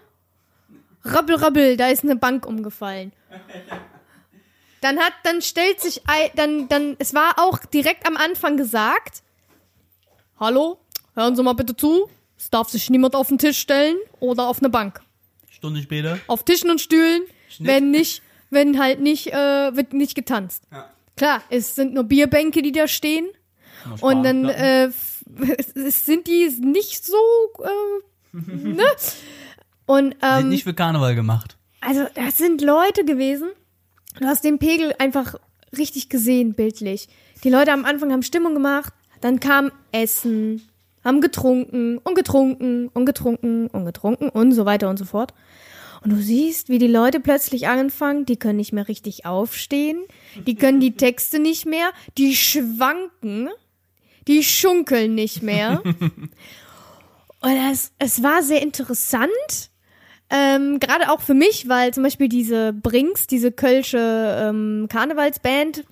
rabbel, 1.04 1.36
rabbel, 1.36 1.76
da 1.76 1.88
ist 1.88 2.02
eine 2.02 2.16
Bank 2.16 2.46
umgefallen. 2.46 3.12
Dann 4.80 4.98
hat, 4.98 5.12
dann 5.24 5.42
stellt 5.42 5.80
sich, 5.80 6.02
dann, 6.36 6.68
dann, 6.68 6.96
es 6.98 7.14
war 7.14 7.38
auch 7.38 7.58
direkt 7.66 8.06
am 8.06 8.16
Anfang 8.16 8.56
gesagt, 8.56 9.22
hallo, 10.38 10.78
hören 11.14 11.36
Sie 11.36 11.42
mal 11.42 11.52
bitte 11.52 11.76
zu, 11.76 12.08
es 12.38 12.50
darf 12.50 12.70
sich 12.70 12.88
niemand 12.90 13.14
auf 13.14 13.28
den 13.28 13.38
Tisch 13.38 13.58
stellen 13.58 13.96
oder 14.18 14.48
auf 14.48 14.60
eine 14.60 14.70
Bank. 14.70 15.00
Stunde 15.50 15.82
später. 15.82 16.18
Auf 16.26 16.44
Tischen 16.44 16.70
und 16.70 16.80
Stühlen 16.80 17.22
Schnitt. 17.50 17.68
werden 17.68 17.90
nicht, 17.90 18.22
wenn 18.50 18.78
halt 18.78 19.00
nicht, 19.00 19.28
äh, 19.32 19.74
wird 19.76 19.92
nicht 19.92 20.14
getanzt. 20.14 20.64
Ja. 20.72 20.90
Klar, 21.16 21.42
es 21.50 21.74
sind 21.74 21.94
nur 21.94 22.04
Bierbänke, 22.04 22.62
die 22.62 22.72
da 22.72 22.88
stehen. 22.88 23.26
Und 24.00 24.22
dann 24.24 24.46
äh, 24.48 24.84
f- 24.86 25.24
es, 25.58 25.74
es 25.74 26.06
sind 26.06 26.26
die 26.26 26.48
nicht 26.60 27.04
so, 27.06 27.16
äh, 27.62 28.36
ne? 28.36 28.82
Und, 29.86 30.12
Sind 30.12 30.16
ähm, 30.22 30.48
nicht 30.50 30.64
für 30.64 30.74
Karneval 30.74 31.14
gemacht. 31.14 31.56
also, 31.80 32.06
das 32.14 32.38
sind 32.38 32.60
Leute 32.62 33.04
gewesen. 33.04 33.48
Du 34.20 34.26
hast 34.26 34.44
den 34.44 34.58
Pegel 34.58 34.94
einfach 34.98 35.34
richtig 35.76 36.08
gesehen, 36.08 36.54
bildlich. 36.54 37.08
Die 37.44 37.50
Leute 37.50 37.72
am 37.72 37.84
Anfang 37.84 38.12
haben 38.12 38.22
Stimmung 38.22 38.54
gemacht, 38.54 38.92
dann 39.20 39.40
kam 39.40 39.72
Essen, 39.92 40.68
haben 41.04 41.20
getrunken 41.20 41.98
und 41.98 42.14
getrunken 42.14 42.88
und 42.88 43.06
getrunken 43.06 43.66
und 43.68 43.84
getrunken 43.84 44.28
und 44.28 44.52
so 44.52 44.64
weiter 44.66 44.88
und 44.90 44.98
so 44.98 45.04
fort. 45.04 45.32
Und 46.02 46.10
du 46.10 46.16
siehst, 46.16 46.68
wie 46.68 46.78
die 46.78 46.86
Leute 46.86 47.20
plötzlich 47.20 47.68
anfangen, 47.68 48.24
die 48.24 48.36
können 48.36 48.56
nicht 48.56 48.72
mehr 48.72 48.88
richtig 48.88 49.26
aufstehen, 49.26 50.02
die 50.46 50.54
können 50.54 50.80
die 50.80 50.96
Texte 50.96 51.38
nicht 51.38 51.66
mehr, 51.66 51.90
die 52.16 52.34
schwanken, 52.34 53.48
die 54.26 54.42
schunkeln 54.42 55.14
nicht 55.14 55.42
mehr. 55.42 55.82
Und 57.42 57.56
es, 57.70 57.92
es 57.98 58.22
war 58.22 58.42
sehr 58.42 58.62
interessant, 58.62 59.70
ähm, 60.30 60.78
Gerade 60.78 61.10
auch 61.10 61.20
für 61.20 61.34
mich, 61.34 61.68
weil 61.68 61.92
zum 61.92 62.04
Beispiel 62.04 62.28
diese 62.28 62.72
Brinks, 62.72 63.26
diese 63.26 63.50
kölsche 63.50 63.98
ähm, 63.98 64.86
Karnevalsband, 64.88 65.84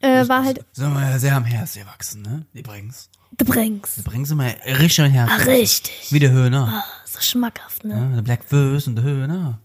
äh, 0.00 0.26
war 0.26 0.42
halt 0.42 0.64
Sind 0.72 0.94
wir 0.94 1.02
ja 1.02 1.18
sehr 1.18 1.36
am 1.36 1.44
Herz 1.44 1.74
gewachsen, 1.74 2.22
ne? 2.22 2.46
Die 2.54 2.62
Brings. 2.62 3.10
The 3.38 3.44
Brinks. 3.44 3.96
Die 3.96 4.02
Brings 4.02 4.28
sind 4.28 4.38
wir 4.38 4.54
richtig 4.78 5.00
am 5.04 5.10
Herz. 5.10 5.30
Ah, 5.30 5.42
richtig. 5.44 6.06
Wie 6.10 6.18
der 6.18 6.30
Höhner. 6.30 6.82
Ah, 6.84 6.84
so 7.04 7.20
schmackhaft, 7.20 7.84
ne? 7.84 7.94
Ja, 7.94 8.16
der 8.16 8.22
Black 8.22 8.44
Verse 8.44 8.88
und 8.88 8.96
der 8.96 9.04
Höhner. 9.04 9.58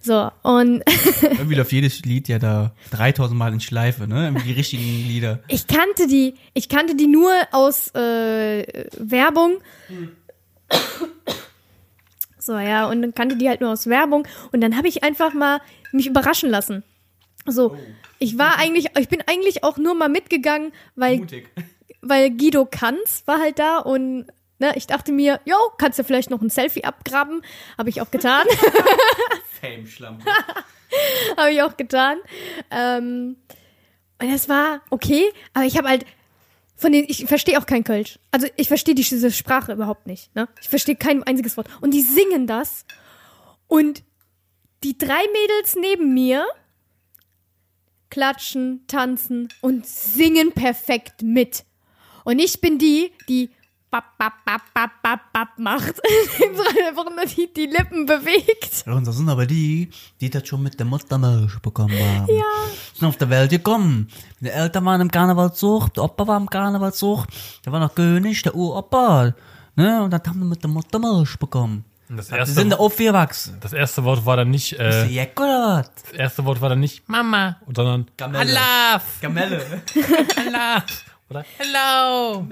So, 0.00 0.30
und 0.42 0.82
Irgendwie 1.22 1.54
läuft 1.56 1.72
jedes 1.72 2.00
Lied 2.04 2.28
ja 2.28 2.38
da 2.38 2.72
3000 2.92 3.36
Mal 3.36 3.52
in 3.52 3.60
Schleife, 3.60 4.06
ne? 4.06 4.26
Irgendwie 4.26 4.48
die 4.48 4.52
richtigen 4.52 4.82
Lieder. 4.82 5.40
ich 5.48 5.66
kannte 5.66 6.06
die, 6.06 6.34
ich 6.54 6.68
kannte 6.68 6.94
die 6.94 7.08
nur 7.08 7.32
aus 7.50 7.88
äh, 7.94 8.84
Werbung. 8.98 9.58
So, 12.38 12.58
ja, 12.58 12.86
und 12.88 13.02
dann 13.02 13.12
kannte 13.14 13.36
die 13.36 13.48
halt 13.48 13.60
nur 13.60 13.72
aus 13.72 13.86
Werbung. 13.88 14.26
Und 14.52 14.60
dann 14.60 14.76
habe 14.76 14.88
ich 14.88 15.02
einfach 15.02 15.34
mal 15.34 15.60
mich 15.92 16.06
überraschen 16.06 16.48
lassen. 16.48 16.84
So, 17.46 17.76
ich 18.18 18.38
war 18.38 18.58
eigentlich, 18.58 18.86
ich 18.98 19.08
bin 19.08 19.22
eigentlich 19.26 19.64
auch 19.64 19.76
nur 19.78 19.94
mal 19.94 20.08
mitgegangen, 20.08 20.72
weil 20.96 21.18
Mutig. 21.18 21.48
Weil 22.00 22.30
Guido 22.30 22.66
Kanz 22.66 23.22
war 23.26 23.40
halt 23.40 23.58
da 23.58 23.78
und 23.78 24.26
ne, 24.58 24.72
ich 24.76 24.86
dachte 24.86 25.12
mir, 25.12 25.40
jo, 25.44 25.56
kannst 25.78 25.98
du 25.98 26.04
vielleicht 26.04 26.30
noch 26.30 26.40
ein 26.40 26.50
Selfie 26.50 26.84
abgraben? 26.84 27.42
Habe 27.76 27.90
ich 27.90 28.00
auch 28.00 28.10
getan. 28.10 28.46
Fame-Schlampe. 29.60 30.24
Habe 31.36 31.52
ich 31.52 31.62
auch 31.62 31.76
getan. 31.76 32.18
Ähm, 32.70 33.36
und 34.20 34.32
das 34.32 34.48
war 34.48 34.80
okay, 34.90 35.30
aber 35.52 35.66
ich 35.66 35.76
habe 35.76 35.88
halt 35.88 36.06
von 36.76 36.92
den, 36.92 37.04
ich 37.08 37.26
verstehe 37.26 37.58
auch 37.58 37.66
kein 37.66 37.84
Kölsch. 37.84 38.18
Also 38.30 38.46
ich 38.56 38.68
verstehe 38.68 38.94
die, 38.94 39.02
diese 39.02 39.30
Sprache 39.30 39.72
überhaupt 39.72 40.06
nicht. 40.06 40.34
Ne? 40.34 40.48
Ich 40.60 40.68
verstehe 40.68 40.96
kein 40.96 41.22
einziges 41.24 41.56
Wort. 41.56 41.68
Und 41.80 41.92
die 41.92 42.02
singen 42.02 42.46
das. 42.46 42.86
Und 43.66 44.02
die 44.84 44.96
drei 44.96 45.22
Mädels 45.32 45.76
neben 45.76 46.14
mir 46.14 46.46
klatschen, 48.10 48.84
tanzen 48.86 49.48
und 49.60 49.86
singen 49.86 50.52
perfekt 50.52 51.22
mit. 51.22 51.64
Und 52.28 52.40
ich 52.40 52.60
bin 52.60 52.78
die, 52.78 53.10
die 53.26 53.48
bap, 53.90 54.04
bap, 54.18 54.44
bap, 54.44 54.60
bap, 54.74 54.90
bap, 55.02 55.32
bap 55.32 55.48
macht. 55.56 55.94
einfach 56.86 57.06
nur 57.06 57.24
die, 57.24 57.50
die 57.56 57.64
Lippen 57.64 58.04
bewegt. 58.04 58.84
Und 58.86 59.06
das 59.06 59.16
sind 59.16 59.30
aber 59.30 59.46
die, 59.46 59.88
die 60.20 60.28
das 60.28 60.46
schon 60.46 60.62
mit 60.62 60.78
der 60.78 60.84
Muttermilch 60.84 61.58
bekommen 61.60 61.98
haben. 61.98 62.26
Ja. 62.28 62.44
Sind 62.92 63.08
auf 63.08 63.16
der 63.16 63.30
Welt 63.30 63.50
gekommen. 63.50 64.08
Die 64.40 64.50
Eltern 64.50 64.84
waren 64.84 65.00
im 65.00 65.10
Karnevalszug, 65.10 65.94
der 65.94 66.04
Opa 66.04 66.26
war 66.26 66.36
im 66.36 66.50
Karnevalszug, 66.50 67.24
der 67.64 67.72
war 67.72 67.80
noch 67.80 67.94
König, 67.94 68.42
der 68.42 68.54
Uropa. 68.54 69.32
Ne? 69.76 70.02
Und 70.02 70.10
dann 70.10 70.20
haben 70.26 70.40
wir 70.40 70.44
mit 70.48 70.62
der 70.62 70.68
Muttermilch 70.68 71.38
bekommen. 71.38 71.86
Das 72.10 72.28
Die 72.28 72.34
erste, 72.34 72.54
sind 72.54 72.70
da 72.70 72.76
aufgewachsen. 72.76 73.56
das 73.60 73.72
erste 73.72 74.04
Wort 74.04 74.26
war 74.26 74.36
dann 74.36 74.50
nicht, 74.50 74.72
Ist 74.72 74.80
äh, 74.80 75.06
Jack 75.06 75.40
oder 75.40 75.78
was? 75.80 75.90
das 76.02 76.12
erste 76.12 76.44
Wort 76.44 76.60
war 76.60 76.68
dann 76.68 76.80
nicht 76.80 77.08
Mama, 77.08 77.56
sondern 77.74 78.06
Gamelle. 78.18 78.50
Alaf, 78.50 79.18
Gamelle. 79.22 79.62
Alaf 80.46 80.84
oder 81.30 81.44
Hello. 81.58 82.46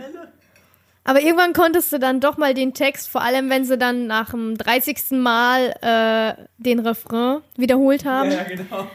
Aber 1.05 1.21
irgendwann 1.21 1.53
konntest 1.53 1.93
du 1.93 1.99
dann 1.99 2.21
doch 2.21 2.37
mal 2.37 2.53
den 2.53 2.75
Text, 2.75 3.09
vor 3.09 3.23
allem 3.23 3.49
wenn 3.49 3.65
sie 3.65 3.79
dann 3.79 4.07
nach 4.07 4.31
dem 4.31 4.59
30. 4.59 5.13
Mal 5.13 5.75
äh, 5.81 6.45
den 6.59 6.81
Refrain 6.81 7.43
wiederholt 7.57 8.05
haben. 8.05 8.31
genau. 8.49 8.89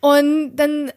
Und 0.00 0.56
dann 0.56 0.92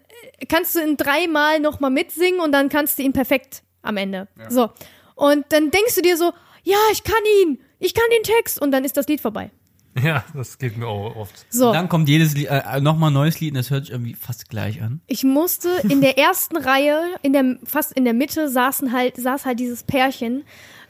kannst 0.47 0.75
du 0.75 0.79
ihn 0.79 0.97
dreimal 0.97 1.59
nochmal 1.59 1.91
mitsingen 1.91 2.39
und 2.39 2.51
dann 2.51 2.69
kannst 2.69 2.97
du 2.97 3.03
ihn 3.03 3.13
perfekt 3.13 3.61
am 3.81 3.97
Ende. 3.97 4.27
So. 4.49 4.69
Und 5.15 5.45
dann 5.49 5.69
denkst 5.71 5.95
du 5.95 6.01
dir 6.01 6.17
so, 6.17 6.33
ja, 6.63 6.77
ich 6.91 7.03
kann 7.03 7.21
ihn, 7.41 7.61
ich 7.79 7.93
kann 7.93 8.05
den 8.11 8.23
Text 8.23 8.61
und 8.61 8.71
dann 8.71 8.83
ist 8.83 8.97
das 8.97 9.07
Lied 9.07 9.21
vorbei. 9.21 9.51
Ja, 10.03 10.23
das 10.33 10.57
geht 10.57 10.77
mir 10.77 10.87
auch 10.87 11.15
oft. 11.15 11.45
So. 11.49 11.73
Dann 11.73 11.89
kommt 11.89 12.09
jedes 12.09 12.35
Lied, 12.35 12.47
äh, 12.49 12.79
nochmal 12.81 13.11
ein 13.11 13.13
neues 13.13 13.39
Lied 13.39 13.51
und 13.51 13.57
das 13.57 13.69
hört 13.69 13.85
sich 13.85 13.93
irgendwie 13.93 14.13
fast 14.13 14.49
gleich 14.49 14.81
an. 14.81 15.01
Ich 15.07 15.23
musste 15.23 15.69
in 15.87 16.01
der 16.01 16.17
ersten 16.17 16.57
Reihe, 16.63 16.99
in 17.21 17.33
der, 17.33 17.57
fast 17.63 17.91
in 17.93 18.05
der 18.05 18.13
Mitte, 18.13 18.49
saßen 18.49 18.91
halt, 18.91 19.17
saß 19.17 19.45
halt 19.45 19.59
dieses 19.59 19.83
Pärchen 19.83 20.43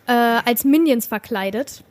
äh, 0.08 0.12
als 0.12 0.64
Minions 0.64 1.06
verkleidet. 1.08 1.84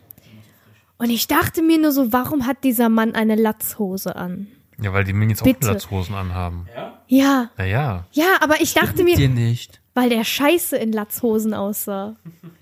Und 0.99 1.11
ich 1.11 1.29
dachte 1.29 1.63
mir 1.63 1.79
nur 1.79 1.93
so, 1.93 2.13
warum 2.13 2.47
hat 2.47 2.65
dieser 2.65 2.89
Mann 2.89 3.15
eine 3.15 3.37
Latzhose 3.37 4.17
an? 4.17 4.49
Ja, 4.81 4.93
weil 4.93 5.05
die 5.05 5.13
Minions 5.13 5.43
auch 5.43 5.45
Bitte. 5.45 5.61
Platzhosen 5.61 6.15
anhaben. 6.15 6.67
Ja, 7.09 7.51
Ja, 7.57 7.65
ja. 7.65 8.07
ja, 8.13 8.27
aber 8.41 8.61
ich 8.61 8.75
dachte 8.75 9.03
mir, 9.05 9.17
Dir 9.17 9.29
nicht. 9.29 9.78
Weil 9.99 10.11
der 10.11 10.23
scheiße 10.23 10.77
in 10.77 10.93
Latzhosen 10.93 11.55
aussah. 11.55 12.15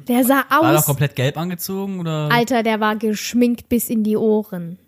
Der 0.09 0.25
sah 0.25 0.45
War 0.49 0.73
doch 0.73 0.79
aus, 0.79 0.87
komplett 0.87 1.17
gelb 1.17 1.37
angezogen 1.37 2.01
oder? 2.01 2.31
Alter, 2.33 2.63
der 2.63 2.81
war 2.81 2.97
geschminkt 2.97 3.69
bis 3.69 3.91
in 3.91 4.05
die 4.05 4.17
Ohren. 4.17 4.79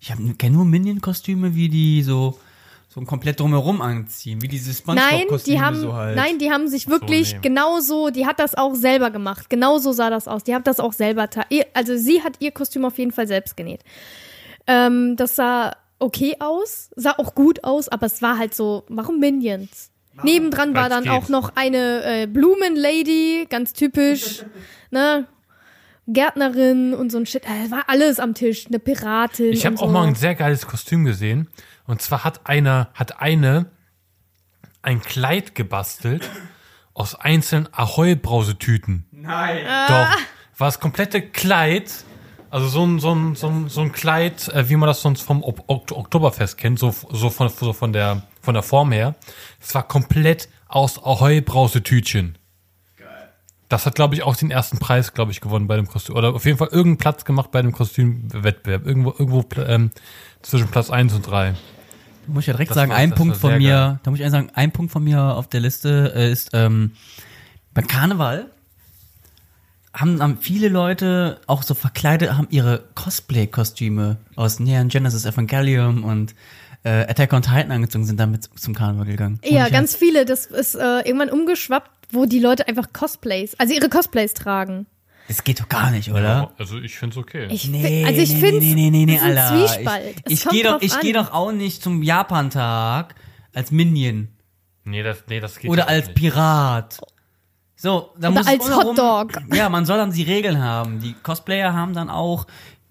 Ich 0.00 0.12
kenne 0.38 0.56
nur 0.56 0.64
Minion-Kostüme, 0.64 1.56
wie 1.56 1.68
die 1.68 2.02
so 2.04 2.38
so 2.88 3.00
komplett 3.02 3.40
drumherum 3.40 3.82
anziehen, 3.82 4.40
wie 4.42 4.48
diese 4.48 4.70
Nein, 4.70 4.98
SpongeBob-Kostüme 4.98 5.56
die 5.56 5.62
haben, 5.62 5.80
so 5.80 5.92
halt. 5.92 6.16
nein, 6.16 6.38
die 6.38 6.50
haben 6.50 6.68
sich 6.68 6.88
wirklich 6.88 7.34
nee. 7.34 7.40
genauso, 7.42 8.10
die 8.10 8.26
hat 8.26 8.38
das 8.38 8.54
auch 8.54 8.74
selber 8.74 9.10
gemacht. 9.10 9.50
Genauso 9.50 9.92
sah 9.92 10.08
das 10.10 10.26
aus. 10.26 10.44
Die 10.44 10.54
hat 10.54 10.66
das 10.66 10.80
auch 10.80 10.92
selber, 10.92 11.28
also 11.74 11.96
sie 11.96 12.22
hat 12.22 12.36
ihr 12.38 12.50
Kostüm 12.52 12.84
auf 12.84 12.96
jeden 12.96 13.12
Fall 13.12 13.26
selbst 13.26 13.56
genäht. 13.56 13.80
Ähm, 14.66 15.16
das 15.16 15.36
sah 15.36 15.76
okay 15.98 16.36
aus, 16.38 16.90
sah 16.96 17.18
auch 17.18 17.34
gut 17.34 17.64
aus, 17.64 17.88
aber 17.88 18.06
es 18.06 18.22
war 18.22 18.38
halt 18.38 18.54
so, 18.54 18.84
warum 18.88 19.18
Minions? 19.18 19.90
Nebendran 20.22 20.74
war 20.74 20.88
dann 20.88 21.04
geht. 21.04 21.12
auch 21.12 21.28
noch 21.28 21.52
eine 21.54 22.22
äh, 22.22 22.26
Blumenlady, 22.26 23.46
ganz 23.48 23.72
typisch, 23.72 24.44
ne? 24.90 25.26
Gärtnerin 26.10 26.94
und 26.94 27.12
so 27.12 27.18
ein 27.18 27.26
Shit. 27.26 27.44
Äh, 27.44 27.70
war 27.70 27.84
alles 27.88 28.18
am 28.18 28.34
Tisch, 28.34 28.66
eine 28.66 28.78
Piratin. 28.78 29.52
Ich 29.52 29.66
habe 29.66 29.74
und 29.74 29.82
auch 29.82 29.86
so. 29.86 29.92
mal 29.92 30.06
ein 30.06 30.14
sehr 30.14 30.34
geiles 30.34 30.66
Kostüm 30.66 31.04
gesehen. 31.04 31.48
Und 31.86 32.00
zwar 32.00 32.24
hat 32.24 32.46
einer, 32.46 32.88
hat 32.94 33.20
eine 33.20 33.66
ein 34.82 35.00
Kleid 35.02 35.54
gebastelt 35.54 36.30
aus 36.94 37.14
einzelnen 37.14 37.68
Ahoi-Brausetüten. 37.72 39.06
Nein. 39.10 39.64
Doch. 39.88 40.08
War 40.56 40.68
das 40.68 40.80
komplette 40.80 41.22
Kleid, 41.22 41.92
also 42.50 42.68
so 42.68 42.84
ein, 42.84 42.98
so 42.98 43.14
ein, 43.14 43.34
so 43.34 43.48
ein, 43.48 43.68
so 43.68 43.80
ein 43.82 43.92
Kleid, 43.92 44.48
äh, 44.48 44.68
wie 44.68 44.76
man 44.76 44.86
das 44.86 45.00
sonst 45.02 45.22
vom 45.22 45.42
Ok- 45.42 45.64
Ok- 45.66 45.92
Oktoberfest 45.92 46.56
kennt, 46.58 46.78
so, 46.78 46.94
so, 47.10 47.30
von, 47.30 47.48
so 47.48 47.72
von, 47.72 47.92
der, 47.92 48.22
von 48.40 48.54
der 48.54 48.62
Form 48.62 48.92
her. 48.92 49.14
Es 49.60 49.74
war 49.74 49.86
komplett 49.86 50.48
aus 50.68 50.98
Ahoi-Brausetütchen. 51.02 52.36
Das 53.70 53.84
hat, 53.84 53.94
glaube 53.96 54.14
ich, 54.14 54.22
auch 54.22 54.34
den 54.34 54.50
ersten 54.50 54.78
Preis, 54.78 55.12
glaube 55.12 55.30
ich, 55.30 55.42
gewonnen 55.42 55.66
bei 55.66 55.76
dem 55.76 55.86
Kostüm. 55.86 56.16
Oder 56.16 56.34
auf 56.34 56.46
jeden 56.46 56.56
Fall 56.56 56.68
irgendeinen 56.68 56.96
Platz 56.96 57.26
gemacht 57.26 57.50
bei 57.50 57.60
dem 57.60 57.72
Kostümwettbewerb. 57.72 58.86
Irgendwo, 58.86 59.10
irgendwo 59.10 59.44
ähm, 59.60 59.90
zwischen 60.40 60.68
Platz 60.68 60.88
1 60.88 61.12
und 61.12 61.26
3. 61.26 61.50
Da 62.26 62.32
muss 62.32 62.44
ich 62.44 62.46
ja 62.46 62.54
direkt 62.54 62.70
Das 62.70 62.76
sagen, 62.76 62.92
ein 62.92 63.14
Punkt 63.14 63.36
von 63.36 63.58
mir, 63.58 63.70
geil. 63.70 64.00
da 64.02 64.10
muss 64.10 64.20
ich 64.20 64.24
eins 64.24 64.32
sagen, 64.32 64.50
ein 64.54 64.72
Punkt 64.72 64.90
von 64.90 65.04
mir 65.04 65.20
auf 65.36 65.48
der 65.48 65.60
Liste 65.60 66.12
äh, 66.16 66.32
ist, 66.32 66.50
ähm, 66.54 66.92
beim 67.74 67.86
Karneval 67.86 68.50
haben, 69.98 70.22
haben 70.22 70.38
viele 70.40 70.68
Leute 70.68 71.40
auch 71.46 71.62
so 71.62 71.74
verkleidet, 71.74 72.36
haben 72.36 72.48
ihre 72.50 72.84
Cosplay-Kostüme 72.94 74.16
aus 74.36 74.60
Neon 74.60 74.88
Genesis 74.88 75.24
Evangelium 75.24 76.04
und 76.04 76.34
äh, 76.84 77.06
Attack 77.08 77.32
on 77.32 77.42
Titan 77.42 77.72
angezogen, 77.72 78.04
sind 78.04 78.20
damit 78.20 78.48
zum 78.54 78.74
Karneval 78.74 79.06
gegangen. 79.06 79.40
Und 79.44 79.50
Ja, 79.50 79.68
ganz 79.68 79.96
viele. 79.96 80.24
Das 80.24 80.46
ist 80.46 80.74
äh, 80.74 81.00
irgendwann 81.00 81.30
umgeschwappt, 81.30 81.90
wo 82.12 82.26
die 82.26 82.38
Leute 82.38 82.68
einfach 82.68 82.92
Cosplays, 82.92 83.54
also 83.58 83.74
ihre 83.74 83.88
Cosplays 83.88 84.34
tragen. 84.34 84.86
Es 85.30 85.44
geht 85.44 85.60
doch 85.60 85.68
gar 85.68 85.90
nicht, 85.90 86.10
oder? 86.10 86.52
Also 86.56 86.78
ich 86.78 86.96
finde 86.96 87.14
es 87.14 87.18
okay. 87.18 87.48
Ich, 87.50 87.68
Nee, 87.68 88.04
also 88.06 88.20
ich 88.20 88.32
nee, 88.32 88.40
finde, 88.40 88.60
nee, 88.60 88.74
nee, 88.74 88.90
nee, 88.90 89.04
nee, 89.04 89.20
Alter. 89.20 89.48
Zwiespalt. 89.48 90.16
Ich, 90.26 90.44
ich 90.44 90.48
gehe 90.48 90.64
doch, 90.64 90.80
ich 90.80 90.98
gehe 91.00 91.12
doch 91.12 91.32
auch 91.32 91.52
nicht 91.52 91.82
zum 91.82 92.02
Japantag 92.02 93.14
als 93.52 93.70
Minion 93.70 94.28
nee, 94.88 95.02
das, 95.02 95.24
nee, 95.28 95.40
das 95.40 95.58
geht 95.58 95.70
oder 95.70 95.88
als 95.88 96.06
nicht. 96.06 96.16
Pirat. 96.16 97.00
So, 97.80 98.10
da 98.18 98.28
Oder 98.28 98.38
muss 98.38 98.46
als 98.48 98.74
Hotdog. 98.76 99.32
Ja, 99.54 99.68
man 99.68 99.86
soll 99.86 99.98
dann 99.98 100.10
die 100.10 100.24
Regeln 100.24 100.60
haben. 100.60 100.98
Die 101.00 101.12
Cosplayer 101.22 101.72
haben 101.72 101.94
dann 101.94 102.10
auch 102.10 102.46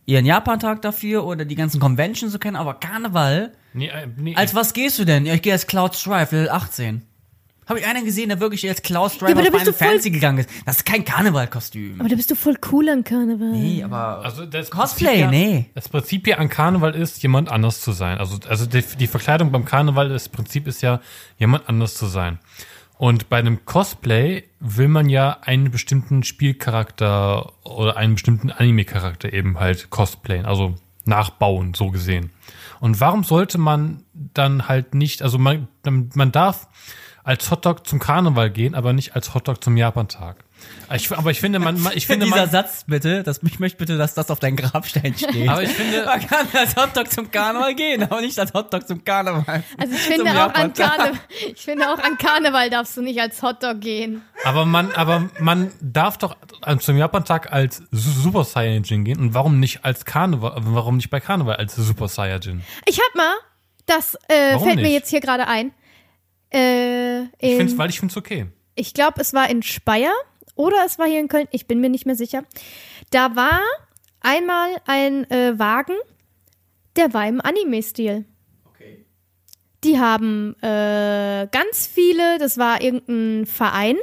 ihren 0.05 0.25
Japantag 0.25 0.81
dafür 0.81 1.25
oder 1.25 1.43
die 1.43 1.55
ganzen 1.55 1.81
Conventions 1.81 2.31
so 2.31 2.39
kennen, 2.39 2.55
aber 2.55 2.75
Karneval. 2.75 3.51
Nee, 3.73 3.87
äh, 3.89 4.07
nee, 4.15 4.33
Als 4.35 4.55
was 4.55 4.71
gehst 4.73 4.97
du 4.97 5.03
denn? 5.03 5.25
Ja, 5.25 5.33
ich 5.33 5.41
gehe 5.41 5.51
als 5.51 5.67
Cloud 5.67 5.93
Strife, 5.95 6.33
Level 6.33 6.49
18. 6.49 7.01
Habe 7.67 7.79
ich 7.81 7.85
einen 7.85 8.05
gesehen, 8.05 8.29
der 8.29 8.39
wirklich 8.39 8.65
als 8.69 8.81
aber 8.89 9.09
Driver 9.09 9.33
da 9.33 9.41
auf 9.41 9.43
bist 9.43 9.51
Final 9.51 9.65
du 9.65 9.73
voll- 9.73 9.87
Fantasy 9.89 10.09
gegangen 10.11 10.37
ist. 10.37 10.49
Das 10.65 10.77
ist 10.77 10.85
kein 10.85 11.03
Karnevalkostüm. 11.03 11.99
Aber 11.99 12.07
da 12.07 12.15
bist 12.15 12.31
du 12.31 12.35
voll 12.35 12.55
cool 12.71 12.87
an 12.87 13.03
Karneval. 13.03 13.49
Nee, 13.51 13.83
aber 13.83 14.23
Also 14.23 14.45
das 14.45 14.71
Cosplay, 14.71 15.07
Prinzip 15.07 15.19
ja, 15.21 15.29
nee. 15.29 15.65
Das 15.75 15.89
Prinzip 15.89 16.25
ja 16.27 16.37
an 16.37 16.47
Karneval 16.47 16.95
ist, 16.95 17.21
jemand 17.23 17.49
anders 17.51 17.81
zu 17.81 17.91
sein. 17.91 18.19
Also, 18.19 18.37
also 18.47 18.65
die, 18.65 18.81
die 18.97 19.07
Verkleidung 19.07 19.51
beim 19.51 19.65
Karneval, 19.65 20.07
das 20.07 20.29
Prinzip 20.29 20.65
ist 20.65 20.81
ja, 20.81 21.01
jemand 21.37 21.67
anders 21.67 21.95
zu 21.95 22.05
sein. 22.05 22.39
Und 22.97 23.29
bei 23.29 23.37
einem 23.37 23.63
Cosplay 23.65 24.43
will 24.59 24.87
man 24.87 25.07
ja 25.07 25.37
einen 25.41 25.69
bestimmten 25.69 26.23
Spielcharakter 26.23 27.53
oder 27.63 27.95
einen 27.95 28.15
bestimmten 28.15 28.51
Anime-Charakter 28.51 29.31
eben 29.33 29.59
halt 29.59 29.89
cosplayen, 29.91 30.45
also 30.45 30.75
nachbauen, 31.05 31.73
so 31.73 31.91
gesehen. 31.91 32.31
Und 32.79 32.99
warum 32.99 33.23
sollte 33.23 33.57
man 33.57 34.03
dann 34.13 34.67
halt 34.67 34.93
nicht, 34.93 35.21
also 35.21 35.37
man, 35.37 35.67
man 35.83 36.31
darf 36.31 36.67
als 37.23 37.51
Hotdog 37.51 37.85
zum 37.85 37.99
Karneval 37.99 38.49
gehen, 38.49 38.73
aber 38.73 38.93
nicht 38.93 39.15
als 39.15 39.33
Hotdog 39.33 39.63
zum 39.63 39.77
Japantag. 39.77 40.43
Ich, 40.93 41.11
aber 41.11 41.31
ich 41.31 41.41
finde, 41.41 41.59
man, 41.59 41.75
ich 41.95 42.07
finde, 42.07 42.25
dieser 42.27 42.37
man, 42.37 42.49
Satz 42.49 42.85
bitte, 42.87 43.21
das, 43.23 43.41
ich 43.43 43.59
möchte 43.59 43.77
bitte, 43.77 43.97
dass 43.97 44.13
das 44.13 44.31
auf 44.31 44.39
dein 44.39 44.55
Grabstein 44.55 45.13
steht. 45.17 45.49
aber 45.49 45.61
ich 45.61 45.71
finde, 45.71 46.05
man 46.05 46.25
kann 46.25 46.47
als 46.53 46.75
Hotdog 46.77 47.11
zum 47.11 47.29
Karneval 47.29 47.75
gehen, 47.75 48.03
aber 48.03 48.21
nicht 48.21 48.39
als 48.39 48.53
Hotdog 48.53 48.87
zum 48.87 49.03
Karneval. 49.03 49.63
Also 49.77 49.93
ich 49.93 49.99
finde, 50.01 50.31
auch 50.31 50.35
an 50.53 50.71
Japantag. 50.73 50.95
Karne 50.97 51.19
ich 51.53 51.61
finde 51.61 51.91
auch 51.93 51.99
an 51.99 52.17
Karneval 52.17 52.69
darfst 52.69 52.95
du 52.95 53.01
nicht 53.01 53.19
als 53.19 53.41
Hotdog 53.41 53.81
gehen. 53.81 54.21
Aber 54.45 54.65
man, 54.65 54.91
aber 54.93 55.29
man 55.39 55.71
darf 55.81 56.17
doch 56.17 56.37
zum 56.79 56.97
Japantag 56.97 57.51
als 57.51 57.83
Su- 57.91 58.21
Super 58.21 58.45
Saiyajin 58.45 59.03
gehen 59.03 59.19
und 59.19 59.33
warum 59.33 59.59
nicht 59.59 59.83
als 59.83 60.05
Karneval, 60.05 60.53
warum 60.61 60.95
nicht 60.97 61.09
bei 61.09 61.19
Karneval 61.19 61.57
als 61.57 61.75
Super 61.75 62.07
Saiyajin? 62.07 62.61
Ich 62.85 62.97
hab 62.99 63.13
mal, 63.15 63.33
das 63.87 64.15
äh, 64.29 64.53
Warum 64.53 64.63
fällt 64.67 64.75
mir 64.77 64.83
nicht? 64.83 64.93
jetzt 64.93 65.09
hier 65.09 65.19
gerade 65.21 65.47
ein. 65.47 65.71
Äh, 66.53 67.23
Ich 67.23 67.27
in, 67.51 67.57
find's, 67.57 67.77
weil 67.77 67.89
ich 67.89 67.99
find's 67.99 68.15
okay. 68.15 68.47
ich 68.75 68.93
glaube, 68.93 69.19
es 69.19 69.33
war 69.33 69.49
in 69.49 69.63
Speyer 69.63 70.13
oder 70.57 70.77
es 70.85 70.99
war 70.99 71.07
hier 71.07 71.19
in 71.19 71.27
Köln, 71.27 71.47
ich 71.51 71.67
bin 71.67 71.79
mir 71.79 71.89
nicht 71.89 72.05
mehr 72.05 72.15
sicher. 72.15 72.43
Da 73.11 73.35
war 73.35 73.61
einmal 74.19 74.69
ein 74.85 75.29
äh, 75.31 75.57
Wagen, 75.57 75.95
der 76.95 77.13
war 77.13 77.27
im 77.27 77.41
Anime-Stil. 77.41 78.25
Die 79.83 79.99
haben 79.99 80.55
äh, 80.61 81.47
ganz 81.51 81.87
viele, 81.87 82.39
das 82.39 82.57
war 82.57 82.81
irgendein 82.81 83.45
Verein 83.45 83.97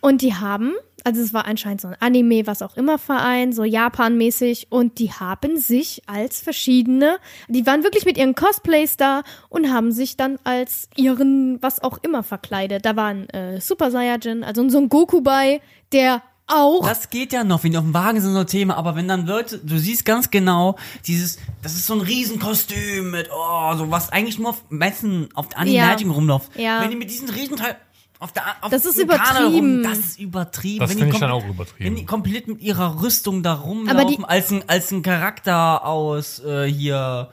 und 0.00 0.20
die 0.20 0.34
haben, 0.34 0.74
also 1.08 1.22
es 1.22 1.32
war 1.32 1.46
anscheinend 1.46 1.80
so 1.80 1.88
ein 1.88 1.96
Anime, 2.00 2.46
was 2.46 2.60
auch 2.60 2.76
immer 2.76 2.98
Verein, 2.98 3.54
so 3.54 3.64
Japan-mäßig 3.64 4.66
und 4.68 4.98
die 4.98 5.10
haben 5.10 5.56
sich 5.56 6.02
als 6.06 6.38
verschiedene, 6.38 7.18
die 7.48 7.64
waren 7.64 7.82
wirklich 7.82 8.04
mit 8.04 8.18
ihren 8.18 8.34
Cosplays 8.34 8.98
da 8.98 9.22
und 9.48 9.72
haben 9.72 9.90
sich 9.90 10.18
dann 10.18 10.38
als 10.44 10.90
ihren 10.96 11.62
was 11.62 11.82
auch 11.82 11.96
immer 12.02 12.22
verkleidet. 12.22 12.84
Da 12.84 12.94
war 12.94 13.06
ein 13.06 13.26
äh, 13.30 13.58
Super 13.58 13.90
Saiyajin, 13.90 14.44
also 14.44 14.68
so 14.68 14.76
ein 14.76 14.90
Goku 14.90 15.22
bei, 15.22 15.62
der 15.92 16.22
auch 16.46 16.86
Das 16.86 17.08
geht 17.08 17.32
ja 17.32 17.42
noch, 17.44 17.64
wenn 17.64 17.72
die 17.72 17.78
auf 17.78 17.84
dem 17.84 17.94
Wagen 17.94 18.20
sind, 18.20 18.32
so 18.32 18.40
ein 18.40 18.46
Thema, 18.46 18.76
aber 18.76 18.96
wenn 18.96 19.08
dann 19.08 19.26
Leute, 19.26 19.58
du 19.58 19.78
siehst 19.78 20.04
ganz 20.04 20.30
genau, 20.30 20.76
dieses, 21.06 21.38
das 21.62 21.72
ist 21.74 21.86
so 21.86 21.94
ein 21.94 22.00
Riesenkostüm 22.00 23.10
mit, 23.10 23.30
oh, 23.32 23.74
so 23.76 23.90
was 23.90 24.10
eigentlich 24.10 24.38
nur 24.38 24.50
auf 24.50 24.62
Messen, 24.68 25.28
auf 25.34 25.48
der 25.48 25.64
Ja. 25.66 25.94
Rumläuft. 25.94 26.54
Ja. 26.56 26.82
Wenn 26.82 26.90
die 26.90 26.96
mit 26.96 27.10
diesen 27.10 27.30
Riesenteil 27.30 27.76
auf 28.20 28.32
der, 28.32 28.42
auf 28.62 28.70
Das 28.70 28.84
ist 28.84 28.98
übertrieben. 28.98 29.82
das 29.82 29.98
ist 29.98 30.18
übertrieben. 30.20 30.80
Das 30.80 30.90
Wenn 30.90 30.96
die 30.96 31.02
finde 31.02 31.14
ich 31.14 31.20
dann 31.20 31.30
auch 31.30 31.42
Wenn 31.42 31.48
die 31.48 31.54
übertrieben. 31.54 32.06
komplett 32.06 32.48
mit 32.48 32.60
ihrer 32.60 33.02
Rüstung 33.02 33.42
da 33.42 33.52
Aber 33.54 33.62
rumlaufen, 33.62 34.08
die- 34.18 34.24
als 34.24 34.50
ein, 34.50 34.64
als 34.68 34.90
ein 34.90 35.02
Charakter 35.02 35.84
aus, 35.84 36.40
äh, 36.44 36.64
hier, 36.66 37.30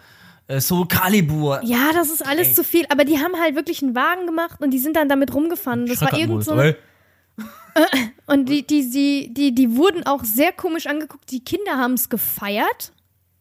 äh, 0.48 0.60
Soul 0.62 0.88
Calibur. 0.88 1.60
Ja, 1.64 1.92
das 1.94 2.10
ist 2.12 2.26
alles 2.26 2.50
Ey. 2.50 2.54
zu 2.54 2.64
viel. 2.64 2.86
Aber 2.90 3.04
die 3.04 3.18
haben 3.18 3.34
halt 3.42 3.56
wirklich 3.56 3.82
einen 3.82 3.96
Wagen 3.96 4.28
gemacht 4.28 4.62
und 4.62 4.72
die 4.72 4.80
sind 4.80 4.96
dann 4.96 5.10
damit 5.10 5.34
rumgefahren. 5.34 5.88
Das 5.88 6.02
war 6.02 6.14
irgend 6.18 6.44
so. 6.44 6.54
Und 8.28 8.48
die, 8.48 8.66
die, 8.66 8.90
die, 8.90 9.34
die, 9.34 9.54
die 9.54 9.76
wurden 9.76 10.06
auch 10.06 10.24
sehr 10.24 10.54
komisch 10.54 10.88
angeguckt. 10.88 11.30
Die 11.32 11.44
Kinder 11.44 11.74
haben 11.78 11.96
es 11.96 12.08
gefeiert, 12.10 12.94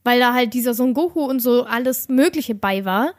weil 0.03 0.19
da 0.19 0.35
halt 0.35 0.55
dieser 0.55 0.75
Son 0.75 0.93
Goku 0.95 1.21
und 1.25 1.39
so 1.41 1.65
alles 1.65 2.09
Mögliche 2.09 2.55
bei 2.57 2.85
war. 2.85 3.13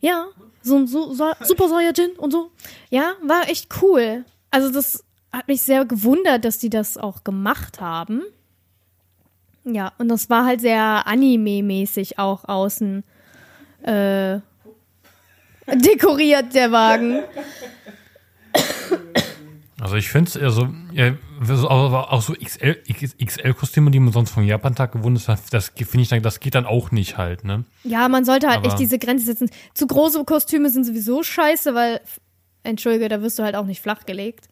Ja, 0.00 0.26
so 0.68 0.76
ein 0.76 0.86
so, 0.86 1.12
so, 1.12 1.32
Super 1.42 1.68
Saiyajin 1.68 2.12
und 2.16 2.30
so. 2.30 2.50
Ja, 2.90 3.14
war 3.22 3.48
echt 3.48 3.68
cool. 3.82 4.24
Also 4.50 4.70
das 4.70 5.04
hat 5.32 5.48
mich 5.48 5.62
sehr 5.62 5.84
gewundert, 5.84 6.44
dass 6.44 6.58
die 6.58 6.70
das 6.70 6.96
auch 6.96 7.24
gemacht 7.24 7.80
haben. 7.80 8.22
Ja, 9.64 9.92
und 9.98 10.08
das 10.08 10.30
war 10.30 10.44
halt 10.44 10.60
sehr 10.60 11.06
Anime-mäßig 11.06 12.18
auch 12.18 12.44
außen 12.44 13.04
äh, 13.82 14.40
dekoriert, 15.66 16.54
der 16.54 16.72
Wagen. 16.72 17.22
Also 19.80 19.94
ich 19.96 20.08
finde 20.08 20.28
es 20.30 20.36
also, 20.36 20.68
ja, 20.92 21.12
so- 21.42 21.70
aber 21.70 22.12
auch 22.12 22.20
so 22.22 22.34
XL, 22.34 22.82
XL-Kostüme, 23.24 23.90
die 23.92 24.00
man 24.00 24.12
sonst 24.12 24.30
vom 24.30 24.42
Japantag 24.42 24.92
gewohnt 24.92 25.16
ist, 25.16 25.28
das 25.50 25.68
finde 25.76 26.00
ich 26.02 26.08
dann, 26.08 26.20
das 26.22 26.40
geht 26.40 26.54
dann 26.56 26.66
auch 26.66 26.90
nicht 26.90 27.16
halt, 27.16 27.44
ne? 27.44 27.64
Ja, 27.84 28.08
man 28.08 28.24
sollte 28.24 28.48
halt 28.48 28.58
Aber- 28.58 28.66
echt 28.66 28.78
diese 28.80 28.98
Grenze 28.98 29.26
setzen. 29.26 29.50
Zu 29.74 29.86
große 29.86 30.24
Kostüme 30.24 30.68
sind 30.70 30.84
sowieso 30.84 31.22
scheiße, 31.22 31.74
weil, 31.74 32.00
Entschuldige, 32.64 33.08
da 33.08 33.22
wirst 33.22 33.38
du 33.38 33.44
halt 33.44 33.54
auch 33.54 33.66
nicht 33.66 33.80
flachgelegt. 33.80 34.48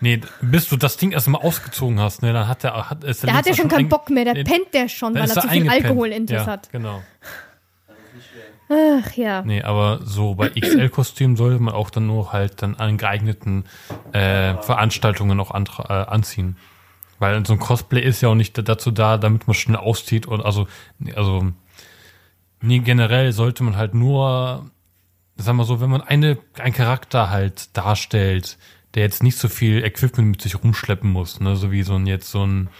Nee, 0.00 0.22
bis 0.40 0.66
du 0.70 0.78
das 0.78 0.96
Ding 0.96 1.12
erstmal 1.12 1.42
ausgezogen 1.42 2.00
hast, 2.00 2.22
ne, 2.22 2.32
dann 2.32 2.48
hat 2.48 2.62
der, 2.62 2.88
hat, 2.88 3.04
ist 3.04 3.22
Da 3.22 3.28
hat 3.34 3.44
er 3.46 3.50
Linzer 3.52 3.60
schon 3.62 3.68
keinen 3.70 3.90
Bock 3.90 4.08
mehr, 4.08 4.24
da 4.24 4.32
Nee, 4.32 4.44
pennt 4.44 4.72
der 4.72 4.88
schon, 4.88 5.14
weil 5.14 5.22
er 5.22 5.28
zu 5.28 5.42
viel 5.42 5.50
eingepennt. 5.50 5.84
Alkoholintus 5.84 6.34
ja, 6.36 6.46
hat. 6.46 6.72
Genau. 6.72 7.02
Ach 8.72 9.12
ja. 9.16 9.42
Nee, 9.42 9.62
aber 9.62 9.98
so 10.04 10.36
bei 10.36 10.50
XL-Kostümen 10.50 11.36
sollte 11.36 11.60
man 11.60 11.74
auch 11.74 11.90
dann 11.90 12.06
nur 12.06 12.32
halt 12.32 12.62
dann 12.62 12.76
an 12.76 12.98
geeigneten 12.98 13.64
äh, 14.12 14.54
Veranstaltungen 14.62 15.40
auch 15.40 15.52
äh, 15.52 15.92
anziehen. 15.92 16.56
Weil 17.18 17.44
so 17.44 17.54
ein 17.54 17.58
Cosplay 17.58 18.00
ist 18.00 18.20
ja 18.20 18.28
auch 18.28 18.36
nicht 18.36 18.56
dazu 18.56 18.92
da, 18.92 19.18
damit 19.18 19.48
man 19.48 19.54
schnell 19.54 19.76
auszieht 19.76 20.26
und 20.26 20.40
also, 20.42 20.68
also, 21.16 21.52
nee, 22.62 22.78
generell 22.78 23.32
sollte 23.32 23.64
man 23.64 23.76
halt 23.76 23.92
nur, 23.92 24.70
sagen 25.36 25.58
wir 25.58 25.64
so, 25.64 25.80
wenn 25.80 25.90
man 25.90 26.00
eine, 26.00 26.38
einen 26.58 26.72
Charakter 26.72 27.28
halt 27.28 27.76
darstellt, 27.76 28.56
der 28.94 29.02
jetzt 29.02 29.22
nicht 29.22 29.36
so 29.36 29.48
viel 29.48 29.84
Equipment 29.84 30.30
mit 30.30 30.42
sich 30.42 30.62
rumschleppen 30.62 31.10
muss, 31.10 31.40
ne, 31.40 31.56
so 31.56 31.72
wie 31.72 31.82
so 31.82 31.96
ein, 31.96 32.06
jetzt 32.06 32.30
so 32.30 32.46
ein, 32.46 32.70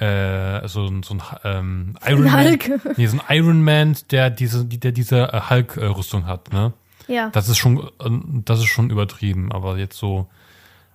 äh, 0.00 0.66
so 0.68 0.86
ein, 0.86 1.02
so 1.02 1.14
ein 1.14 1.22
ähm, 1.44 1.94
Iron 2.06 2.24
Man. 2.24 2.44
Hulk. 2.46 2.96
Nee, 2.98 3.06
so 3.06 3.18
ein 3.18 3.36
Iron 3.36 3.62
Man, 3.62 3.96
der 4.10 4.30
diese, 4.30 4.64
die- 4.64 4.80
der 4.80 4.92
diese 4.92 5.32
äh, 5.32 5.40
Hulk-Rüstung 5.50 6.26
hat, 6.26 6.52
ne? 6.52 6.72
Ja. 7.06 7.28
Das 7.30 7.48
ist 7.48 7.58
schon, 7.58 7.78
äh, 7.78 8.10
das 8.44 8.60
ist 8.60 8.66
schon 8.66 8.90
übertrieben, 8.90 9.52
aber 9.52 9.76
jetzt 9.78 9.96
so 9.98 10.28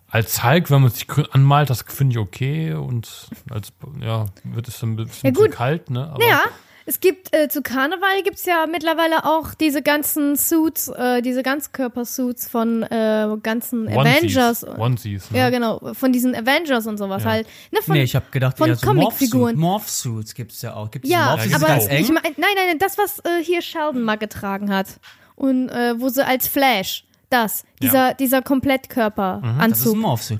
als 0.07 0.43
Hulk, 0.43 0.71
wenn 0.71 0.81
man 0.81 0.91
sich 0.91 1.07
anmalt, 1.31 1.69
das 1.69 1.81
finde 1.87 2.13
ich 2.13 2.19
okay 2.19 2.73
und 2.73 3.27
als, 3.49 3.73
ja, 4.01 4.25
wird 4.43 4.67
es 4.67 4.79
dann 4.79 4.91
ein 4.93 4.95
bisschen 4.95 5.35
Ja, 5.35 5.47
kalt, 5.49 5.89
ne? 5.89 6.07
Aber 6.09 6.23
Ja, 6.25 6.43
es 6.87 6.99
gibt 6.99 7.35
äh, 7.35 7.47
zu 7.49 7.61
Karneval 7.63 8.21
gibt's 8.23 8.45
ja 8.45 8.67
mittlerweile 8.67 9.25
auch 9.25 9.55
diese 9.55 9.81
ganzen 9.81 10.35
Suits, 10.35 10.87
äh, 10.89 11.21
diese 11.21 11.41
Ganzkörpersuits 11.41 12.47
von 12.47 12.83
äh, 12.83 13.27
ganzen 13.41 13.87
Onesies, 13.87 14.37
Avengers. 14.37 14.63
Onesies, 14.77 15.31
ne? 15.31 15.37
Ja, 15.39 15.49
genau, 15.49 15.93
von 15.93 16.11
diesen 16.11 16.35
Avengers 16.35 16.85
und 16.85 16.97
sowas 16.97 17.23
Ja. 17.23 17.31
halt. 17.31 17.47
Ne, 17.71 17.79
von, 17.81 17.95
Nee, 17.95 18.03
ich 18.03 18.15
habe 18.15 18.25
gedacht, 18.29 18.57
von 18.57 18.69
ja, 18.69 18.75
so 18.75 18.85
Comicfiguren. 18.85 19.57
Morphsuits 19.57 20.29
Morph 20.31 20.35
gibt's 20.35 20.61
ja 20.61 20.75
auch. 20.75 20.91
Gibt's 20.91 21.09
ja, 21.09 21.35
gibt's 21.35 21.55
aber 21.55 21.67
ganz 21.67 21.87
ich 21.87 22.09
mein, 22.09 22.21
nein, 22.23 22.33
nein, 22.37 22.67
nein, 22.67 22.79
das 22.79 22.97
was 22.97 23.19
äh, 23.19 23.43
hier 23.43 23.61
Sheldon 23.61 24.03
mal 24.03 24.17
getragen 24.17 24.71
hat 24.71 24.99
und 25.35 25.69
äh, 25.69 25.99
wo 25.99 26.09
sie 26.09 26.25
als 26.25 26.47
Flash, 26.47 27.03
das, 27.29 27.63
dieser 27.81 28.13
dieser 28.13 28.13
das 28.13 28.21
ist 28.27 28.33
ein 28.33 28.43
Komplettkörperanzug. 28.43 29.95
Morphsuit. 29.97 30.39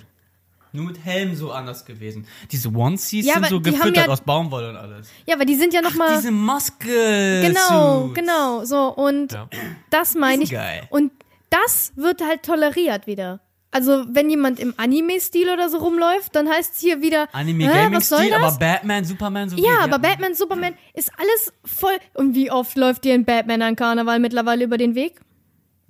Nur 0.76 0.86
mit 0.86 1.04
Helm 1.04 1.36
so 1.36 1.52
anders 1.52 1.86
gewesen. 1.86 2.28
Diese 2.52 2.70
Onesies 2.70 3.26
Ja, 3.26 3.36
sind 3.36 3.48
so 3.48 3.62
gefüttert 3.62 3.96
ja- 4.08 4.08
aus 4.08 4.22
Baumwolle 4.22 4.70
und 4.70 4.76
alles. 4.78 5.08
ja, 5.26 5.36
aber 5.36 5.46
die 5.46 5.56
sind 5.56 5.74
ja 5.74 5.82
noch 5.82 5.96
mal 5.96 6.16
Diese 6.18 6.32
Muskel. 6.32 7.42
genau, 7.42 8.10
genau, 8.14 8.66
so 8.66 8.88
und 8.94 9.32
Ja. 9.34 9.50
das 9.90 10.16
meine 10.16 10.44
ich. 10.44 10.52
geil. 10.52 10.84
Und 10.90 11.12
das 11.50 11.94
wird 11.96 12.22
halt 12.22 12.44
toleriert 12.44 13.08
wieder. 13.08 13.40
Also, 13.72 14.06
wenn 14.08 14.30
jemand 14.30 14.60
im 14.62 14.74
Anime-Stil 14.78 15.50
oder 15.50 15.68
so 15.70 15.80
rumläuft, 15.80 16.34
dann 16.34 16.48
heißt 16.50 16.76
es 16.76 16.80
hier 16.80 17.02
wieder, 17.02 17.28
Anime 17.34 17.66
Hä, 17.66 17.74
Gaming 17.74 17.98
was 17.98 18.08
soll 18.08 18.20
Stil, 18.20 18.32
das? 18.32 18.42
aber 18.42 18.58
Batman, 18.58 19.04
Superman 19.04 19.50
so 19.50 19.58
ja, 19.58 19.64
geht, 19.64 19.80
aber 19.94 20.00
Batman, 20.00 20.34
Superman 20.34 20.76
ist 20.94 21.12
alles 21.18 21.52
voll. 21.66 21.98
Und 22.14 22.36
wie 22.36 22.50
oft 22.52 22.78
läuft 22.78 23.04
dir 23.04 23.14
ein 23.14 23.26
Batman 23.26 23.62
an 23.62 23.76
Karneval 23.76 24.20
mittlerweile 24.20 24.64
über 24.64 24.78
den 24.78 24.96
Weg? 24.96 25.20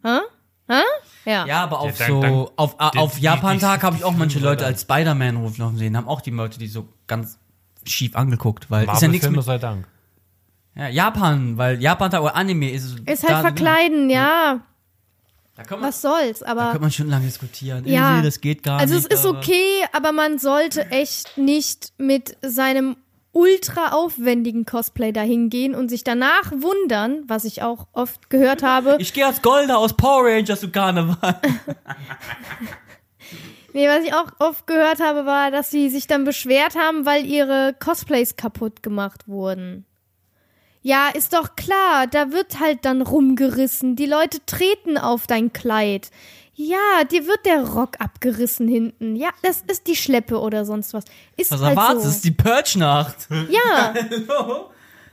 Hä? 0.04 0.18
Hä? 0.68 0.82
Ja. 1.26 1.46
Ja, 1.46 1.64
aber 1.64 1.80
auf 1.80 2.00
Ja, 2.00 2.08
dann- 2.08 2.22
so 2.32 2.52
auf, 2.56 2.78
die- 2.78 2.98
auf 3.00 3.16
die- 3.16 3.22
Japan-Tag 3.22 3.84
habe 3.84 3.96
ich 3.98 4.04
auch 4.04 4.14
manche 4.14 4.40
Filme 4.40 4.50
Leute 4.54 4.66
als 4.66 4.82
Spider-Man 4.82 5.36
rumlaufen 5.38 5.78
sehen, 5.78 5.98
haben 5.98 6.08
auch 6.08 6.22
die 6.22 6.32
Leute, 6.32 6.60
die 6.60 6.68
so 6.68 6.88
ganz 7.08 7.40
schief 7.86 8.16
angeguckt, 8.16 8.70
weil 8.72 8.84
ist 8.84 9.02
ja 9.02 9.08
nichts 9.08 9.26
Marvel-Filme 9.28 9.38
mit 9.38 9.46
sei 9.46 9.58
Dank. 9.58 9.88
ja, 10.76 10.88
Japan, 10.90 11.58
weil 11.58 11.82
Japan-Tag 11.82 12.22
oder 12.22 12.36
Anime 12.36 12.70
ist 12.72 13.00
Ist 13.06 13.24
halt 13.24 13.32
da- 13.32 13.42
verkleiden, 13.42 14.10
ja. 14.10 14.62
Da 15.56 15.64
kann 15.64 15.80
man, 15.80 15.88
Was 15.88 16.02
soll's, 16.02 16.40
da 16.40 16.48
aber. 16.52 16.72
kann 16.74 16.82
man 16.82 16.92
schon 16.92 17.08
lange 17.10 17.26
diskutieren. 17.26 17.86
Ja. 17.88 18.18
Nee, 18.18 18.24
das 18.24 18.42
geht 18.42 18.62
gar 18.62 18.78
Also 18.80 18.96
nicht. 18.96 19.06
es 19.12 19.20
ist 19.20 19.26
aber- 19.26 19.38
okay, 19.40 19.86
aber 19.94 20.12
man 20.12 20.38
sollte 20.38 20.92
echt 20.92 21.38
nicht 21.38 21.94
mit 21.98 22.38
seinem 22.42 22.98
ultra 23.36 23.90
aufwendigen 23.92 24.66
Cosplay 24.66 25.12
dahin 25.12 25.50
gehen 25.50 25.76
und 25.76 25.90
sich 25.90 26.06
danach 26.06 26.52
wundern, 26.54 27.24
was 27.28 27.44
ich 27.44 27.62
auch 27.62 27.88
oft 27.92 28.30
gehört 28.30 28.64
habe. 28.64 28.96
Ich 29.00 29.14
gehe 29.14 29.26
als 29.26 29.42
Golda 29.42 29.76
aus 29.76 29.94
Power 29.96 30.24
Rangers 30.26 30.62
zu 30.62 30.70
Karneval. 30.70 31.40
Nee, 33.74 33.90
was 33.90 34.06
ich 34.06 34.14
auch 34.14 34.32
oft 34.40 34.68
gehört 34.68 35.02
habe, 35.02 35.26
war, 35.26 35.52
dass 35.52 35.70
sie 35.70 35.90
sich 35.90 36.08
dann 36.08 36.24
beschwert 36.24 36.78
haben, 36.78 37.06
weil 37.06 37.26
ihre 37.26 37.76
Cosplays 37.78 38.38
kaputt 38.38 38.82
gemacht 38.82 39.28
wurden. 39.28 39.86
Ja, 40.82 41.10
ist 41.10 41.34
doch 41.34 41.58
klar, 41.58 42.08
da 42.08 42.32
wird 42.32 42.62
halt 42.62 42.86
dann 42.86 43.02
rumgerissen. 43.02 43.98
Die 43.98 44.06
Leute 44.06 44.38
treten 44.46 44.98
auf 44.98 45.28
dein 45.28 45.52
Kleid. 45.52 46.10
Ja, 46.58 47.04
dir 47.10 47.28
wird 47.28 47.46
der 47.46 47.68
Rock 47.68 48.00
abgerissen 48.00 48.68
hinten. 48.68 49.16
Ja, 49.16 49.30
das 49.42 49.62
ist 49.68 49.88
die 49.88 49.96
Schleppe 49.96 50.40
oder 50.40 50.64
sonst 50.66 50.94
was. 50.94 51.04
Ist 51.36 51.52
Was 51.52 51.62
halt 51.62 51.72
erwartest 51.72 51.98
du? 51.98 52.02
so. 52.02 52.08
Das 52.08 52.16
ist 52.16 52.26
die 52.26 52.32
Purge-Nacht. 52.32 53.28
Ja. 53.50 53.94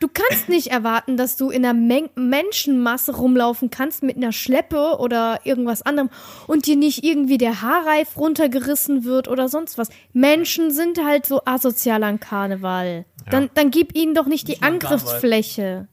Du 0.03 0.09
kannst 0.13 0.49
nicht 0.49 0.73
erwarten, 0.73 1.17
dass 1.17 1.37
du 1.37 1.51
in 1.51 1.65
einer 1.65 1.75
Men 1.75 2.11
Menschenmasse 2.17 3.15
rumlaufen 3.15 3.71
kannst 3.71 4.03
mit 4.03 4.17
einer 4.17 4.33
Schleppe 4.33 4.97
oder 4.99 5.39
irgendwas 5.45 5.83
anderem 5.83 6.11
und 6.49 6.67
dir 6.67 6.75
nicht 6.75 7.05
irgendwie 7.05 7.39
der 7.39 7.63
Haarreif 7.63 8.17
runtergerissen 8.17 9.05
wird 9.05 9.29
oder 9.29 9.49
sonst 9.49 9.79
was. 9.79 9.91
Menschen 10.13 10.73
sind 10.73 10.99
halt 11.05 11.25
so 11.27 11.43
asozial 11.45 12.03
an 12.03 12.19
Karneval. 12.19 13.05
Dann, 13.31 13.49
dann 13.55 13.71
gib 13.71 13.95
ihnen 13.97 14.17
doch 14.17 14.27
nicht 14.27 14.49
die 14.49 14.55
mal 14.55 14.77
Karneval. 14.77 14.91
Angriffsfläche. 14.91 15.87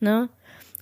Ne? 0.00 0.28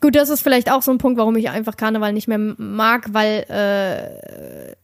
Gut, 0.02 0.14
das 0.16 0.28
ist 0.28 0.42
vielleicht 0.42 0.70
auch 0.70 0.82
so 0.82 0.90
ein 0.90 0.98
Punkt, 0.98 1.18
warum 1.18 1.36
ich 1.36 1.48
einfach 1.48 1.76
Karneval 1.76 2.12
nicht 2.12 2.28
mehr 2.28 2.38
mag, 2.38 3.14
weil, 3.14 3.46
äh, 3.48 4.74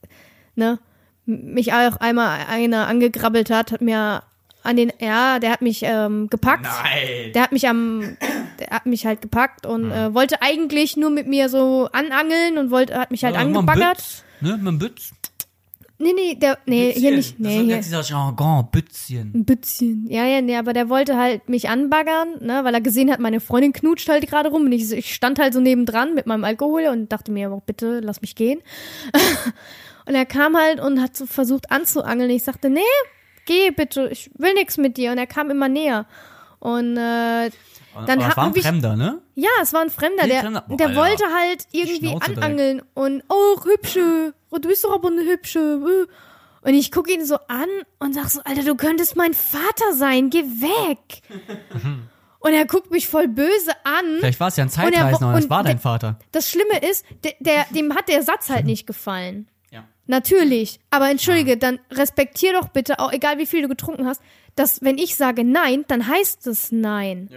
ne, 0.54 0.78
mich 1.26 1.72
auch 1.74 1.96
einmal 1.96 2.38
einer 2.48 2.86
angegrabbelt 2.86 3.50
hat, 3.50 3.72
hat 3.72 3.82
mir 3.82 4.22
an 4.62 4.76
den, 4.76 4.92
ja, 5.00 5.38
der 5.38 5.50
hat 5.50 5.60
mich 5.60 5.82
ähm, 5.82 6.28
gepackt. 6.30 6.64
Nein. 6.64 7.32
Der 7.34 7.42
hat 7.42 7.52
mich 7.52 7.68
am, 7.68 8.16
der 8.58 8.68
hat 8.70 8.86
mich 8.86 9.06
halt 9.06 9.20
gepackt 9.20 9.66
und 9.66 9.90
äh, 9.90 10.14
wollte 10.14 10.40
eigentlich 10.40 10.96
nur 10.96 11.10
mit 11.10 11.26
mir 11.26 11.48
so 11.48 11.88
anangeln 11.92 12.56
und 12.56 12.70
wollte, 12.70 12.96
hat 12.98 13.10
mich 13.10 13.24
halt 13.24 13.34
Ja, 13.34 13.40
angebaggert. 13.40 13.96
Bütz, 13.96 14.24
Ne, 14.40 14.56
mit 14.56 14.66
dem 14.66 14.78
Bütz. 14.78 15.10
Nee, 16.00 16.12
nee, 16.12 16.36
der, 16.36 16.58
nee, 16.64 16.92
hier 16.92 17.10
nicht, 17.10 17.40
nee, 17.40 17.44
das 17.44 17.52
hier. 17.54 17.62
nennt 17.64 17.84
sich 17.84 17.92
das 17.92 18.08
Jargon, 18.08 18.68
Bützchen. 18.70 19.32
Ein 19.34 19.44
bisschen. 19.44 20.06
Ja, 20.08 20.24
ja, 20.24 20.40
nee, 20.40 20.56
aber 20.56 20.72
der 20.72 20.88
wollte 20.88 21.16
halt 21.16 21.48
mich 21.48 21.68
anbaggern, 21.68 22.36
ne, 22.40 22.62
weil 22.62 22.72
er 22.72 22.80
gesehen 22.80 23.10
hat, 23.10 23.18
meine 23.18 23.40
Freundin 23.40 23.72
knutscht 23.72 24.08
halt 24.08 24.28
gerade 24.28 24.48
rum 24.50 24.66
und 24.66 24.72
ich, 24.72 24.92
ich 24.92 25.12
stand 25.12 25.40
halt 25.40 25.54
so 25.54 25.60
nebendran 25.60 26.14
mit 26.14 26.26
meinem 26.26 26.44
Alkohol 26.44 26.86
und 26.86 27.10
dachte 27.10 27.32
mir, 27.32 27.50
oh, 27.50 27.62
bitte, 27.66 27.98
lass 27.98 28.20
mich 28.20 28.36
gehen. 28.36 28.60
und 30.06 30.14
er 30.14 30.26
kam 30.26 30.56
halt 30.56 30.78
und 30.78 31.02
hat 31.02 31.16
so 31.16 31.26
versucht 31.26 31.72
anzuangeln. 31.72 32.30
Ich 32.30 32.44
sagte, 32.44 32.70
nee, 32.70 32.80
geh 33.46 33.72
bitte, 33.72 34.08
ich 34.12 34.30
will 34.38 34.54
nichts 34.54 34.76
mit 34.76 34.98
dir. 34.98 35.10
Und 35.10 35.18
er 35.18 35.26
kam 35.26 35.50
immer 35.50 35.68
näher. 35.68 36.06
Und 36.60 36.96
äh, 36.96 37.50
dann 38.06 38.20
Aber 38.20 38.30
es 38.30 38.36
war 38.36 38.44
ein 38.46 38.54
Fremder, 38.54 38.96
ne? 38.96 39.22
ja, 39.34 39.48
es 39.62 39.72
war 39.72 39.82
ein 39.82 39.90
Fremder, 39.90 40.26
der, 40.26 40.40
Fremder. 40.40 40.64
Oh, 40.68 40.76
der 40.76 40.94
wollte 40.94 41.24
halt 41.34 41.66
irgendwie 41.72 42.16
anangeln 42.20 42.82
und, 42.94 43.22
oh, 43.28 43.64
hübsche, 43.64 44.34
oh, 44.50 44.58
du 44.58 44.68
bist 44.68 44.84
doch 44.84 44.94
aber 44.94 45.08
eine 45.08 45.22
hübsche. 45.22 45.58
äh. 45.58 46.06
Und 46.60 46.74
ich 46.74 46.90
gucke 46.90 47.12
ihn 47.12 47.24
so 47.24 47.36
an 47.48 47.68
und 47.98 48.14
sag 48.14 48.28
so, 48.28 48.40
Alter, 48.44 48.64
du 48.64 48.74
könntest 48.74 49.16
mein 49.16 49.32
Vater 49.32 49.94
sein, 49.94 50.28
geh 50.28 50.42
weg. 50.42 51.22
und 52.40 52.52
er 52.52 52.66
guckt 52.66 52.90
mich 52.90 53.08
voll 53.08 53.28
böse 53.28 53.72
an. 53.84 54.18
Vielleicht 54.18 54.40
war 54.40 54.48
es 54.48 54.56
ja 54.56 54.64
ein 54.64 54.68
er 54.68 54.72
Zeitreisender 54.72 55.20
wo- 55.20 55.32
und 55.32 55.38
es 55.38 55.44
und 55.44 55.50
war 55.50 55.62
dein 55.62 55.78
Vater. 55.78 56.18
Das 56.32 56.50
Schlimme 56.50 56.78
ist, 56.90 57.04
der, 57.24 57.32
der, 57.40 57.64
dem 57.74 57.94
hat 57.94 58.08
der 58.08 58.22
Satz 58.22 58.50
halt 58.50 58.66
nicht 58.66 58.86
gefallen. 58.86 59.48
Ja. 59.70 59.84
Natürlich. 60.06 60.80
Aber 60.90 61.10
entschuldige, 61.10 61.56
dann 61.56 61.78
respektier 61.90 62.52
doch 62.54 62.68
bitte, 62.68 62.98
auch 62.98 63.12
egal 63.12 63.38
wie 63.38 63.46
viel 63.46 63.62
du 63.62 63.68
getrunken 63.68 64.06
hast, 64.06 64.20
dass 64.56 64.82
wenn 64.82 64.98
ich 64.98 65.16
sage 65.16 65.44
Nein, 65.44 65.84
dann 65.88 66.06
heißt 66.08 66.46
es 66.48 66.72
Nein. 66.72 67.30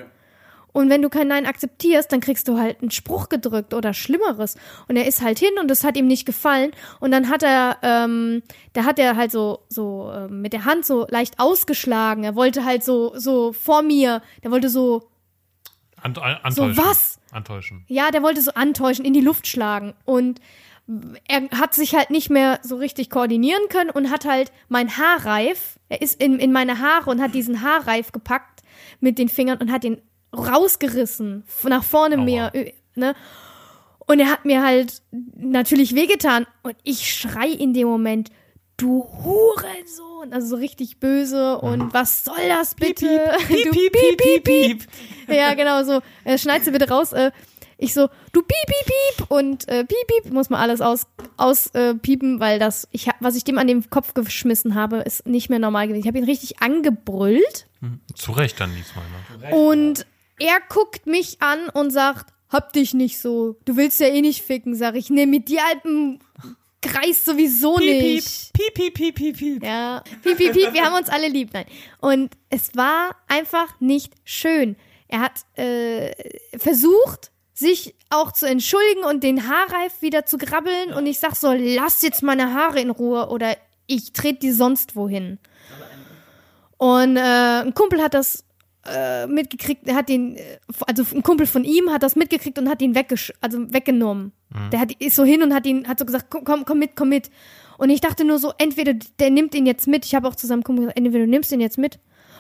Und 0.74 0.90
wenn 0.90 1.02
du 1.02 1.10
kein 1.10 1.28
Nein 1.28 1.46
akzeptierst, 1.46 2.12
dann 2.12 2.20
kriegst 2.22 2.48
du 2.48 2.58
halt 2.58 2.82
einen 2.82 2.92
Spruch 2.92 3.30
gedrückt 3.30 3.74
oder 3.74 3.94
Schlimmeres. 3.94 4.56
Und 4.88 4.96
er 4.96 5.06
ist 5.08 5.22
halt 5.22 5.40
hin 5.40 5.52
und 5.60 5.70
das 5.70 5.84
hat 5.84 5.98
ihm 5.98 6.08
nicht 6.08 6.26
gefallen. 6.26 6.72
Und 7.00 7.12
dann 7.12 7.30
hat 7.30 7.44
er, 7.44 7.78
ähm, 7.82 8.42
da 8.74 8.86
hat 8.86 8.98
er 9.00 9.16
halt 9.18 9.32
so, 9.32 9.60
so 9.70 10.12
ähm, 10.16 10.42
mit 10.42 10.54
der 10.54 10.66
Hand 10.66 10.86
so 10.86 11.06
leicht 11.10 11.40
ausgeschlagen. 11.40 12.24
Er 12.24 12.36
wollte 12.36 12.64
halt 12.66 12.84
so, 12.84 13.14
so 13.18 13.52
vor 13.54 13.82
mir, 13.82 14.22
der 14.44 14.52
wollte 14.52 14.70
so 14.70 15.10
Ant 16.02 16.18
an- 16.18 16.38
antäuschen. 16.44 16.78
was? 16.78 17.20
Antäuschen. 17.32 17.86
ja, 17.88 18.12
der 18.12 18.24
wollte 18.24 18.42
so 18.42 18.52
antäuschen, 18.52 19.06
in 19.06 19.14
die 19.14 19.22
Luft 19.22 19.48
schlagen. 19.48 19.94
Und 20.06 20.40
er 21.28 21.50
hat 21.52 21.74
sich 21.74 21.96
halt 21.96 22.10
nicht 22.10 22.30
mehr 22.30 22.60
so 22.64 22.76
richtig 22.76 23.10
koordinieren 23.10 23.62
können 23.70 23.90
und 23.92 24.10
hat 24.10 24.26
halt 24.26 24.52
mein 24.68 24.98
Haarreif, 24.98 25.80
er 25.90 26.02
ist 26.02 26.22
in, 26.22 26.40
in 26.40 26.52
meine 26.52 26.80
Haare 26.80 27.10
und 27.10 27.22
hat 27.22 27.34
diesen 27.34 27.62
Haarreif 27.62 28.12
gepackt 28.12 28.62
mit 29.00 29.18
den 29.18 29.30
Fingern 29.30 29.60
und 29.60 29.72
hat 29.72 29.84
ihn 29.86 30.02
rausgerissen, 30.34 31.44
nach 31.64 31.84
vorne 31.84 32.18
Aua. 32.18 32.24
mehr, 32.24 32.52
ö- 32.56 32.70
ne? 32.96 33.16
Und 34.08 34.20
er 34.20 34.30
hat 34.30 34.46
mir 34.46 34.64
halt 34.64 35.02
natürlich 35.38 35.96
wehgetan 35.96 36.46
und 36.64 36.76
ich 36.84 37.14
schrei 37.14 37.48
in 37.48 37.74
dem 37.74 37.88
Moment, 37.88 38.30
du 38.78 39.06
Hurensohn, 39.24 40.34
also 40.34 40.48
so 40.48 40.56
richtig 40.56 41.00
böse 41.00 41.60
und 41.60 41.94
was 41.94 42.26
soll 42.26 42.48
das 42.50 42.76
bitte? 42.76 43.08
Piep, 43.48 43.64
du 43.66 43.72
piep, 43.72 43.94
piep, 43.94 44.18
piep, 44.18 44.44
piep. 44.44 44.88
ja, 45.30 45.54
genau 45.54 45.84
so. 45.84 46.02
Äh, 46.26 46.38
schneid 46.38 46.66
sie 46.66 46.72
bitte 46.72 46.90
raus. 46.90 47.14
Äh, 47.14 47.32
ich 47.78 47.94
so, 47.94 48.10
du 48.34 48.42
piep, 48.42 48.66
piep, 48.68 48.86
piep 49.18 49.32
und 49.32 49.68
äh, 49.70 49.86
piep, 49.86 50.08
piep, 50.08 50.34
muss 50.34 50.50
man 50.50 50.60
alles 50.60 50.82
aus, 50.82 51.08
aus 51.38 51.68
äh, 51.68 51.94
piepen, 51.96 52.40
weil 52.40 52.60
das, 52.60 52.88
ich 52.92 53.08
hab, 53.08 53.16
was 53.22 53.36
ich 53.36 53.44
dem 53.44 53.58
an 53.60 53.68
den 53.68 53.90
Kopf 53.90 54.14
geschmissen 54.14 54.76
habe, 54.76 54.98
ist 54.98 55.26
nicht 55.28 55.50
mehr 55.50 55.60
normal 55.60 55.88
gewesen. 55.88 56.02
Ich 56.02 56.08
habe 56.08 56.18
ihn 56.18 56.24
richtig 56.26 56.62
angebrüllt 56.62 57.68
Zu 58.16 58.32
Recht 58.34 58.60
dann 58.60 58.72
diesmal. 58.76 59.06
Ne? 59.50 59.56
und 59.56 60.06
er 60.42 60.60
guckt 60.70 61.06
mich 61.06 61.42
an 61.42 61.70
und 61.70 61.92
sagt, 61.92 62.34
hab 62.50 62.74
dich 62.74 62.94
nicht 62.94 63.20
so. 63.20 63.58
Du 63.64 63.78
willst 63.78 64.00
ja 64.00 64.08
eh 64.08 64.22
nicht 64.22 64.42
ficken, 64.42 64.76
sag 64.76 64.96
ich. 64.96 65.10
Nee, 65.10 65.28
mit 65.28 65.48
dir 65.48 65.62
alten 65.66 66.20
Kreis 66.82 67.24
sowieso 67.24 67.78
nicht. 67.78 68.52
Piep, 68.54 68.74
piep, 68.74 68.94
piep, 68.96 69.16
piep, 69.16 69.38
piep. 69.38 69.64
Ja, 69.64 70.04
piep, 70.24 70.38
piep, 70.38 70.54
piep, 70.54 70.74
wir 70.74 70.84
haben 70.84 70.98
uns 70.98 71.10
alle 71.10 71.30
lieb. 71.30 71.52
Nein. 71.54 71.66
Und 72.00 72.34
es 72.50 72.76
war 72.76 73.16
einfach 73.28 73.80
nicht 73.80 74.14
schön. 74.24 74.76
Er 75.08 75.20
hat 75.20 75.42
äh, 75.58 76.12
versucht, 76.58 77.32
sich 77.54 77.94
auch 78.10 78.32
zu 78.32 78.48
entschuldigen 78.48 79.04
und 79.04 79.24
den 79.24 79.48
Haarreif 79.48 80.02
wieder 80.02 80.26
zu 80.26 80.40
grabbeln. 80.40 80.92
Und 80.94 81.06
ich 81.06 81.20
sag 81.20 81.36
so, 81.36 81.54
lass 81.54 82.02
jetzt 82.02 82.24
meine 82.24 82.54
Haare 82.54 82.82
in 82.82 82.90
Ruhe 82.90 83.30
oder 83.30 83.56
ich 83.86 84.14
trete 84.14 84.40
die 84.40 84.52
sonst 84.52 84.96
wohin. 84.96 85.38
Und 86.78 87.16
äh, 87.16 87.62
ein 87.62 87.76
Kumpel 87.76 88.02
hat 88.02 88.16
das 88.16 88.44
äh, 88.86 89.28
mitgekriegt, 89.28 89.88
er 89.88 89.96
hat 89.96 90.10
den, 90.10 90.36
äh, 90.38 90.58
also 90.88 91.04
ein 91.16 91.22
Kumpel 91.24 91.46
von 91.46 91.64
ihm 91.64 91.90
hat 91.92 92.04
das 92.04 92.16
mitgekriegt 92.16 92.58
und 92.58 92.68
hat 92.70 92.82
ihn 92.82 92.96
weggesch 92.96 93.32
also 93.42 93.72
weggenommen. 93.74 94.32
Der 94.74 94.80
hat, 94.82 94.92
ist 95.00 95.16
so 95.16 95.24
hin 95.24 95.44
und 95.44 95.54
hat 95.54 95.66
ihn, 95.66 95.88
hat 95.88 95.98
so 96.00 96.06
gesagt, 96.06 96.26
komm, 96.30 96.66
komm, 96.66 96.80
mit, 96.80 96.96
komm 96.96 97.10
mit. 97.10 97.30
Und 97.78 97.90
ich 97.90 98.02
dachte 98.02 98.26
nur 98.26 98.38
so, 98.38 98.52
entweder 98.58 98.94
der 99.20 99.30
nimmt 99.30 99.56
ihn 99.56 99.66
jetzt 99.66 99.88
mit, 99.88 100.06
ich 100.06 100.14
habe 100.14 100.28
auch 100.28 100.36
zu 100.36 100.46
seinem 100.46 100.64
Kumpel 100.64 100.84
gesagt, 100.86 100.98
entweder 100.98 101.24
du 101.26 101.30
nimmst 101.30 101.52
ihn 101.54 101.62
jetzt 101.62 101.78
mit, 101.78 102.00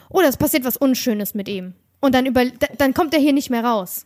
oder 0.10 0.28
es 0.28 0.36
passiert 0.36 0.66
was 0.66 0.76
Unschönes 0.78 1.34
mit 1.36 1.48
ihm. 1.48 1.74
Und 2.02 2.14
dann 2.16 2.26
über, 2.26 2.44
da- 2.46 2.68
dann 2.78 2.94
kommt 2.94 3.14
er 3.14 3.20
hier 3.22 3.32
nicht 3.34 3.50
mehr 3.50 3.64
raus. 3.64 4.06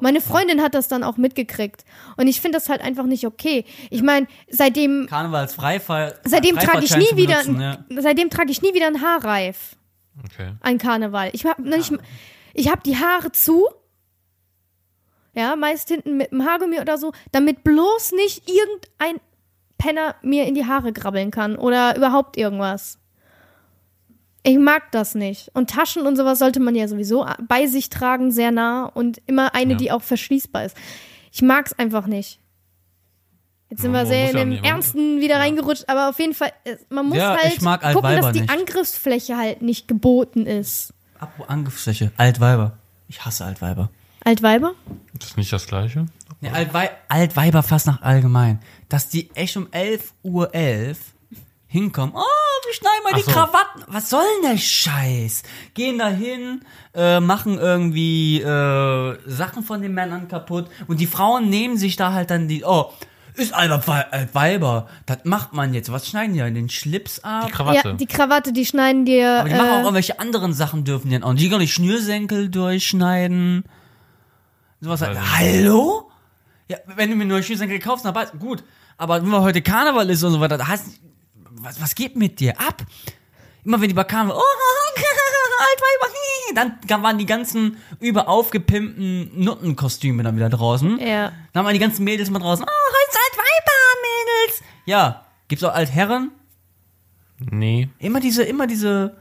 Meine 0.00 0.20
Freundin 0.20 0.62
hat 0.62 0.74
das 0.74 0.86
dann 0.88 1.02
auch 1.02 1.16
mitgekriegt. 1.16 1.84
Und 2.16 2.28
ich 2.28 2.40
finde 2.40 2.56
das 2.58 2.68
halt 2.68 2.80
einfach 2.80 3.04
nicht 3.04 3.26
okay. 3.26 3.64
Ich 3.90 4.02
meine, 4.02 4.26
seitdem, 4.48 5.06
Karnevalsfreifall. 5.10 6.18
seitdem 6.24 6.56
trage 6.56 6.84
ich 6.84 6.96
nie 6.96 7.16
wieder, 7.16 7.42
benutzen, 7.42 7.60
ja. 7.60 7.84
seitdem 8.00 8.30
trage 8.30 8.50
ich 8.52 8.62
nie 8.62 8.74
wieder 8.74 8.86
einen 8.86 9.02
Haarreif 9.02 9.76
Okay. 10.24 10.52
an 10.60 10.78
Karneval. 10.78 11.30
Ich 11.32 11.46
habe 11.46 11.62
nicht, 11.62 11.92
ich 12.54 12.70
habe 12.70 12.82
die 12.84 12.96
Haare 12.96 13.30
zu, 13.32 13.66
ja, 15.34 15.54
meist 15.56 15.88
hinten 15.88 16.16
mit 16.16 16.32
dem 16.32 16.44
Haargummi 16.44 16.80
oder 16.80 16.98
so, 16.98 17.12
damit 17.32 17.62
bloß 17.64 18.12
nicht 18.12 18.48
irgendein 18.50 19.20
Penner 19.78 20.16
mir 20.22 20.46
in 20.46 20.54
die 20.54 20.66
Haare 20.66 20.92
grabbeln 20.92 21.30
kann 21.30 21.56
oder 21.56 21.96
überhaupt 21.96 22.36
irgendwas. 22.36 22.98
Ich 24.42 24.58
mag 24.58 24.90
das 24.92 25.14
nicht. 25.14 25.50
Und 25.54 25.70
Taschen 25.70 26.06
und 26.06 26.16
sowas 26.16 26.38
sollte 26.38 26.58
man 26.58 26.74
ja 26.74 26.88
sowieso 26.88 27.26
bei 27.46 27.66
sich 27.66 27.88
tragen, 27.90 28.32
sehr 28.32 28.50
nah 28.50 28.86
und 28.86 29.20
immer 29.26 29.54
eine, 29.54 29.72
Ja. 29.72 29.78
die 29.78 29.92
auch 29.92 30.02
verschließbar 30.02 30.64
ist. 30.64 30.76
Ich 31.32 31.42
mag's 31.42 31.72
einfach 31.74 32.06
nicht. 32.06 32.40
Jetzt 33.70 33.82
sind 33.82 33.92
Man 33.92 34.02
wir 34.02 34.06
sehr 34.06 34.30
in 34.30 34.36
ja 34.36 34.44
dem 34.44 34.48
man- 34.54 34.64
Ernsten 34.64 35.20
wieder 35.20 35.36
reingerutscht, 35.38 35.84
aber 35.88 36.08
auf 36.08 36.18
jeden 36.18 36.34
Fall, 36.34 36.52
äh, 36.64 36.76
man 36.88 37.06
muss 37.06 37.18
Ja, 37.18 37.36
halt 37.36 37.60
gucken, 37.94 38.16
dass 38.16 38.32
die 38.32 38.40
nicht. 38.40 38.50
Angriffsfläche 38.50 39.36
halt 39.36 39.60
nicht 39.62 39.88
geboten 39.88 40.46
ist. 40.46 40.94
Apropos 41.18 41.48
Angriffsfläche. 41.50 42.10
Altweiber. 42.16 42.78
Ich 43.08 43.24
hasse 43.24 43.44
Altweiber. 43.44 43.90
Altweiber? 44.24 44.72
Das 45.14 45.30
ist 45.30 45.36
nicht 45.36 45.52
das 45.52 45.66
Gleiche. 45.66 46.06
Nee, 46.40 46.50
Altwei 46.50 46.90
Altweiber 47.08 47.62
fast 47.62 47.86
nach 47.86 48.02
allgemein. 48.02 48.60
Dass 48.88 49.08
die 49.08 49.30
echt 49.34 49.56
um 49.56 49.68
11 49.70 50.12
Uhr 50.22 50.54
11 50.54 50.98
hinkommen. 51.66 52.14
Oh, 52.14 52.20
wir 52.66 52.74
schneiden 52.74 53.02
mal 53.04 53.12
Ach 53.12 53.16
die 53.18 53.22
so. 53.24 53.30
Krawatten. 53.32 53.82
Was 53.88 54.08
soll 54.10 54.24
denn 54.42 54.52
der 54.52 54.58
Scheiß? 54.58 55.42
Gehen 55.74 55.98
da 55.98 56.08
hin, 56.08 56.62
äh, 56.94 57.20
machen 57.20 57.58
irgendwie 57.58 58.40
äh, 58.40 59.18
Sachen 59.26 59.62
von 59.62 59.82
den 59.82 59.92
Männern 59.94 60.28
kaputt. 60.28 60.68
Und 60.86 61.00
die 61.00 61.06
Frauen 61.06 61.48
nehmen 61.50 61.76
sich 61.76 61.96
da 61.96 62.12
halt 62.12 62.30
dann 62.30 62.48
die, 62.48 62.64
oh, 62.64 62.92
Ist 63.38 63.54
Alter, 63.54 63.86
Wei- 63.86 64.28
Weiber. 64.32 64.88
Das 65.06 65.18
macht 65.24 65.52
man 65.52 65.72
jetzt. 65.72 65.90
Was 65.92 66.08
schneiden 66.08 66.34
die? 66.34 66.40
Den 66.40 66.68
Schlips 66.68 67.20
ab? 67.24 67.46
Die 67.46 67.52
Krawatte. 67.52 67.88
Ja, 67.90 67.94
die 67.94 68.06
Krawatte, 68.06 68.52
die 68.52 68.66
schneiden 68.66 69.04
dir. 69.04 69.40
Aber 69.40 69.48
die 69.48 69.54
machen 69.54 69.68
auch 69.70 69.74
Äh, 69.76 69.80
irgendwelche 69.82 70.18
anderen 70.20 70.52
Sachen 70.52 70.84
dürfen 70.84 71.08
die 71.08 71.14
dann 71.14 71.22
auch. 71.22 71.32
nicht. 71.32 71.44
Die 71.44 71.48
können 71.48 71.60
die 71.60 71.68
Schnürsenkel 71.68 72.48
durchschneiden. 72.48 73.64
Sowas 74.80 75.02
halt. 75.02 75.16
Ich 75.16 75.38
Hallo? 75.38 76.10
Ja, 76.68 76.78
wenn 76.86 77.10
du 77.10 77.16
mir 77.16 77.24
nur 77.24 77.42
Schnürsenkel 77.42 77.78
kaufst, 77.78 78.04
dann 78.04 78.14
weiß 78.14 78.32
gut. 78.38 78.62
Aber 78.96 79.22
wenn 79.22 79.32
heute 79.32 79.62
Karneval 79.62 80.10
ist 80.10 80.22
und 80.24 80.32
so 80.32 80.40
weiter, 80.40 80.58
da 80.58 80.66
heißt, 80.66 80.86
was, 81.52 81.80
was 81.80 81.94
geht 81.94 82.16
mit 82.16 82.40
dir 82.40 82.58
ab? 82.60 82.82
Immer 83.64 83.80
wenn 83.80 83.88
die 83.88 83.94
bei 83.94 84.04
Karneval, 84.04 84.36
oh, 84.36 84.42
Altweiber, 85.60 86.74
dann 86.86 87.02
waren 87.02 87.18
die 87.18 87.26
ganzen 87.26 87.76
überaufgepimpten 88.00 89.30
Nuttenkostüme 89.42 90.22
dann 90.22 90.36
wieder 90.36 90.48
draußen. 90.48 90.98
ja. 91.00 91.32
Dann 91.52 91.64
waren 91.64 91.72
die 91.74 91.80
ganzen 91.80 92.04
Mädels 92.04 92.30
mal 92.30 92.38
draußen, 92.38 92.64
oh, 92.64 92.68
heute 92.68 93.12
Mädels. 93.12 93.17
Ja, 94.88 95.26
gibt's 95.48 95.62
auch 95.64 95.74
Altherren? 95.74 96.30
Nee. 97.38 97.90
Immer 97.98 98.20
diese, 98.20 98.42
immer 98.42 98.66
diese, 98.66 99.18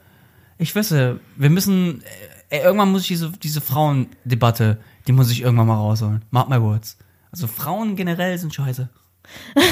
ich 0.57 0.74
weiß 0.74 0.91
ja, 0.91 1.15
wir 1.36 1.49
müssen, 1.49 2.03
äh, 2.49 2.59
irgendwann 2.59 2.89
muss 2.89 3.01
ich 3.01 3.09
diese, 3.09 3.32
diese 3.32 3.59
Frauendebatte, 3.59 4.80
die 5.07 5.11
muss 5.11 5.30
ich 5.30 5.41
irgendwann 5.41 5.68
mal 5.68 5.76
rausholen. 5.76 6.24
Mark 6.32 6.47
my 6.47 6.61
words. 6.61 6.97
Also 7.34 7.47
Frauen 7.47 7.97
generell 7.97 8.38
sind 8.38 8.55
scheiße. 8.55 8.88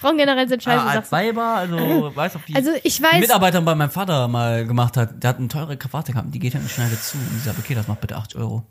Frauen 0.00 0.18
generell 0.18 0.48
sind 0.48 0.64
scheiße. 0.64 0.84
Sagst 0.84 0.96
als. 0.96 1.12
Weiber, 1.12 1.44
also, 1.44 1.76
weiß 2.16 2.34
auch, 2.34 2.42
die, 2.42 2.56
Also 2.56 2.72
ich 2.82 2.96
die 2.96 3.04
weiß, 3.04 3.20
Mitarbeiter 3.20 3.60
bei 3.60 3.76
meinem 3.76 3.90
Vater 3.90 4.26
mal 4.26 4.66
gemacht 4.66 4.96
hat, 4.96 5.22
der 5.22 5.30
hat 5.30 5.38
eine 5.38 5.46
teure 5.46 5.76
Krawatte 5.76 6.10
gehabt, 6.10 6.34
die 6.34 6.40
geht 6.40 6.54
dann 6.56 6.62
und 6.62 6.70
schneidet 6.70 7.00
zu. 7.00 7.18
Und 7.18 7.36
ich 7.36 7.44
sage, 7.44 7.58
okay, 7.60 7.76
das 7.76 7.86
macht 7.86 8.00
bitte 8.00 8.16
80 8.16 8.40
Euro. 8.40 8.66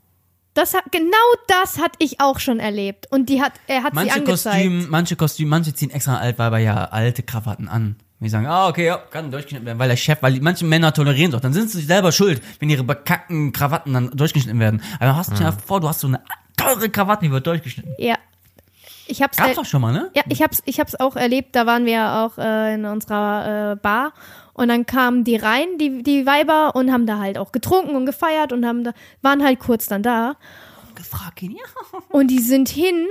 Das 0.55 0.73
hat, 0.73 0.85
genau 0.91 1.17
das 1.47 1.77
hatte 1.79 1.97
ich 1.99 2.21
auch 2.21 2.39
schon 2.39 2.59
erlebt. 2.59 3.07
Und 3.11 3.29
die 3.29 3.41
hat, 3.41 3.53
er 3.67 3.83
hat 3.83 3.91
sie 3.91 3.95
Manche 3.95 4.15
angezeigt. 4.15 4.55
Kostüme, 4.55 4.87
manche 4.89 5.15
Kostüme, 5.15 5.49
manche 5.49 5.73
ziehen 5.73 5.91
extra 5.91 6.17
Altweiber 6.17 6.57
ja 6.57 6.85
alte 6.85 7.21
Krawatten 7.21 7.67
an. 7.67 7.97
Die 8.21 8.29
sagen, 8.29 8.47
ah, 8.47 8.69
okay, 8.69 8.87
ja, 8.87 8.97
kann 8.97 9.29
durchgeschnitten 9.29 9.67
werden, 9.67 9.77
weil 9.77 9.89
der 9.89 9.97
Chef, 9.97 10.17
weil 10.21 10.33
die, 10.33 10.39
manche 10.39 10.65
Männer 10.65 10.93
tolerieren 10.93 11.29
es 11.29 11.37
auch. 11.37 11.41
Dann 11.41 11.53
sind 11.53 11.69
sie 11.69 11.77
sich 11.79 11.87
selber 11.87 12.11
schuld, 12.11 12.41
wenn 12.59 12.69
ihre 12.69 12.83
bekackten 12.83 13.51
Krawatten 13.51 13.93
dann 13.93 14.09
durchgeschnitten 14.11 14.59
werden. 14.59 14.81
Aber 14.99 15.15
hast 15.15 15.31
du 15.31 15.35
dir 15.35 15.51
vor, 15.51 15.81
du 15.81 15.89
hast 15.89 15.99
so 15.99 16.07
eine 16.07 16.21
teure 16.57 16.89
Krawatte, 16.89 17.25
die 17.25 17.31
wird 17.31 17.45
durchgeschnitten. 17.45 17.93
Ja. 17.99 18.15
Ich 19.07 19.21
hab's, 19.21 19.37
Gab's 19.37 19.55
doch 19.55 19.65
schon 19.65 19.81
mal, 19.81 19.93
ne? 19.93 20.09
ja, 20.15 20.23
ich 20.29 20.41
hab's, 20.41 20.63
ich 20.65 20.79
hab's 20.79 20.95
auch 20.95 21.15
erlebt. 21.15 21.55
Da 21.55 21.67
waren 21.67 21.85
wir 21.85 22.11
auch 22.13 22.39
äh, 22.39 22.73
in 22.73 22.85
unserer 22.85 23.73
äh, 23.73 23.75
Bar 23.75 24.13
und 24.55 24.69
dann 24.69 24.85
kamen 24.85 25.25
die 25.25 25.35
rein, 25.35 25.77
die, 25.77 26.01
die 26.01 26.25
Weiber, 26.25 26.75
und 26.75 26.91
haben 26.91 27.05
da 27.05 27.19
halt 27.19 27.37
auch 27.37 27.51
getrunken 27.51 27.95
und 27.95 28.05
gefeiert 28.05 28.53
und 28.53 28.65
haben 28.65 28.85
da, 28.85 28.93
waren 29.21 29.43
halt 29.43 29.59
kurz 29.59 29.87
dann 29.87 30.01
da. 30.01 30.37
Gefragt 30.95 31.41
ihn, 31.41 31.51
ja. 31.51 31.99
Und 32.09 32.27
die 32.27 32.39
sind 32.39 32.69
hin, 32.69 33.05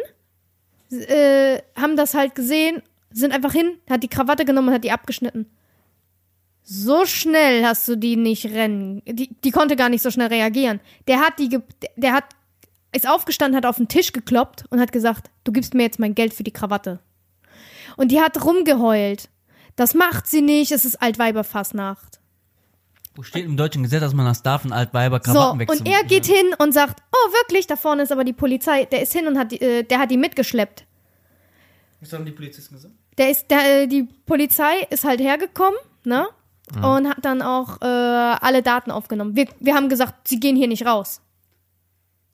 äh, 0.90 1.58
haben 1.76 1.96
das 1.98 2.14
halt 2.14 2.34
gesehen, 2.34 2.82
sind 3.10 3.32
einfach 3.32 3.52
hin, 3.52 3.76
hat 3.90 4.02
die 4.02 4.08
Krawatte 4.08 4.46
genommen 4.46 4.68
und 4.68 4.74
hat 4.74 4.84
die 4.84 4.90
abgeschnitten. 4.90 5.46
So 6.62 7.04
schnell 7.04 7.62
hast 7.62 7.86
du 7.88 7.96
die 7.96 8.16
nicht 8.16 8.46
rennen. 8.46 9.02
Die, 9.04 9.28
die 9.28 9.50
konnte 9.50 9.76
gar 9.76 9.90
nicht 9.90 10.00
so 10.00 10.10
schnell 10.10 10.28
reagieren. 10.28 10.80
Der 11.06 11.20
hat 11.20 11.38
die, 11.38 11.58
der 11.96 12.14
hat, 12.14 12.24
ist 12.92 13.06
aufgestanden, 13.06 13.54
hat 13.54 13.66
auf 13.66 13.76
den 13.76 13.88
Tisch 13.88 14.12
gekloppt 14.12 14.64
und 14.70 14.80
hat 14.80 14.92
gesagt, 14.92 15.30
du 15.44 15.52
gibst 15.52 15.74
mir 15.74 15.82
jetzt 15.82 15.98
mein 15.98 16.14
Geld 16.14 16.32
für 16.32 16.42
die 16.42 16.52
Krawatte. 16.52 17.00
Und 17.98 18.10
die 18.12 18.20
hat 18.20 18.42
rumgeheult. 18.42 19.28
Das 19.76 19.94
macht 19.94 20.26
sie 20.26 20.40
nicht, 20.42 20.72
es 20.72 20.84
ist 20.84 21.00
Altweiberfassnacht. 21.02 22.20
Wo 23.16 23.22
steht 23.22 23.44
im 23.44 23.56
deutschen 23.56 23.82
Gesetz, 23.84 24.00
dass 24.00 24.12
man 24.14 24.26
das 24.26 24.42
darf, 24.42 24.64
ein 24.64 24.72
Altweiber 24.72 25.20
So, 25.24 25.32
Krawatten 25.32 25.60
wechseln? 25.60 25.80
und 25.80 25.88
er 25.88 26.02
geht 26.04 26.26
hin 26.26 26.46
und 26.58 26.72
sagt, 26.72 27.00
oh 27.12 27.32
wirklich, 27.32 27.66
da 27.66 27.76
vorne 27.76 28.02
ist 28.02 28.10
aber 28.12 28.24
die 28.24 28.32
Polizei. 28.32 28.86
Der 28.86 29.02
ist 29.02 29.12
hin 29.12 29.26
und 29.28 29.38
hat 29.38 29.52
die, 29.52 29.60
äh, 29.60 29.82
der 29.84 30.00
hat 30.00 30.10
die 30.10 30.16
mitgeschleppt. 30.16 30.84
Was 32.00 32.12
haben 32.12 32.24
die 32.24 32.32
Polizisten 32.32 32.74
gesagt? 32.74 32.94
Der 33.18 33.30
ist, 33.30 33.50
der, 33.50 33.82
äh, 33.82 33.86
die 33.86 34.02
Polizei 34.26 34.80
ist 34.90 35.04
halt 35.04 35.20
hergekommen, 35.20 35.78
ne? 36.04 36.26
Und 36.82 37.08
hat 37.08 37.18
dann 37.24 37.42
auch 37.42 37.80
äh, 37.82 37.84
alle 37.84 38.62
Daten 38.62 38.90
aufgenommen. 38.90 39.36
Wir, 39.36 39.46
wir 39.60 39.74
haben 39.74 39.88
gesagt, 39.90 40.26
sie 40.26 40.40
gehen 40.40 40.56
hier 40.56 40.66
nicht 40.66 40.86
raus. 40.86 41.20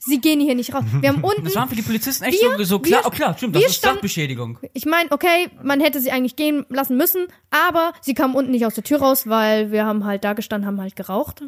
Sie 0.03 0.19
gehen 0.21 0.41
hier 0.41 0.55
nicht 0.55 0.73
raus. 0.75 0.83
Wir 1.01 1.11
haben 1.11 1.23
unten, 1.25 1.45
Das 1.45 1.55
waren 1.55 1.69
für 1.69 1.77
die 1.77 1.83
Polizisten 1.83 2.25
echt 2.25 2.41
Wir- 2.41 2.57
so, 2.59 2.65
so 2.65 2.79
klar, 2.79 3.03
wir- 3.03 3.07
oh 3.07 3.11
klar, 3.11 3.37
stimmt, 3.37 3.55
das 3.55 3.65
ist 3.67 3.75
standen- 3.77 3.97
Sachbeschädigung. 3.97 4.59
ich 4.73 4.87
meine, 4.87 5.13
okay, 5.13 5.51
man 5.63 5.79
hätte 5.81 6.01
sie 6.01 6.11
eigentlich 6.11 6.37
gehen 6.37 6.65
lassen 6.71 6.97
müssen, 6.97 7.27
aber 7.51 7.93
sie 8.01 8.15
kamen 8.15 8.35
unten 8.35 8.51
nicht 8.51 8.65
aus 8.65 8.75
der 8.75 8.83
Tür 8.85 9.01
raus, 9.01 9.29
weil 9.29 9.71
wir 9.73 9.85
haben 9.85 10.05
halt 10.07 10.25
da 10.25 10.33
gestanden, 10.33 10.67
haben 10.67 10.81
halt 10.81 10.97
geraucht. 10.97 11.43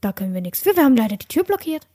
Da 0.00 0.12
können 0.12 0.32
wir 0.34 0.40
nichts 0.40 0.60
für. 0.62 0.74
Wir 0.76 0.84
haben 0.84 0.96
leider 0.96 1.16
die 1.18 1.26
Tür 1.28 1.44
blockiert. 1.44 1.86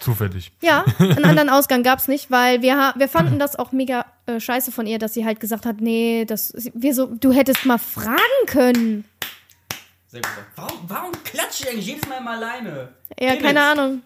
Zufällig. 0.00 0.52
Ja, 0.62 0.84
einen 0.98 1.24
anderen 1.24 1.50
Ausgang 1.50 1.82
gab's 1.82 2.08
nicht, 2.08 2.30
weil 2.30 2.62
wir, 2.62 2.78
ha- 2.78 2.94
wir 2.96 3.08
fanden 3.08 3.38
das 3.38 3.56
auch 3.56 3.72
mega 3.72 4.06
äh, 4.26 4.38
scheiße 4.40 4.70
von 4.72 4.86
ihr, 4.86 4.98
dass 4.98 5.12
sie 5.12 5.24
halt 5.26 5.40
gesagt 5.40 5.66
hat, 5.66 5.80
nee, 5.80 6.24
das, 6.24 6.54
wir 6.72 6.94
so, 6.94 7.06
du 7.06 7.32
hättest 7.32 7.66
mal 7.66 7.78
fragen 7.78 8.16
können. 8.46 9.04
Sehr 10.06 10.20
gut. 10.22 10.30
Warum, 10.56 10.78
warum 10.88 11.12
klatsche 11.24 11.64
ich 11.64 11.70
eigentlich 11.70 11.86
jedes 11.86 12.08
Mal 12.08 12.20
mal 12.20 12.36
alleine? 12.42 12.94
Ja, 13.20 13.34
Geh 13.34 13.40
keine 13.42 13.58
mit. 13.60 13.78
Ahnung. 13.78 14.02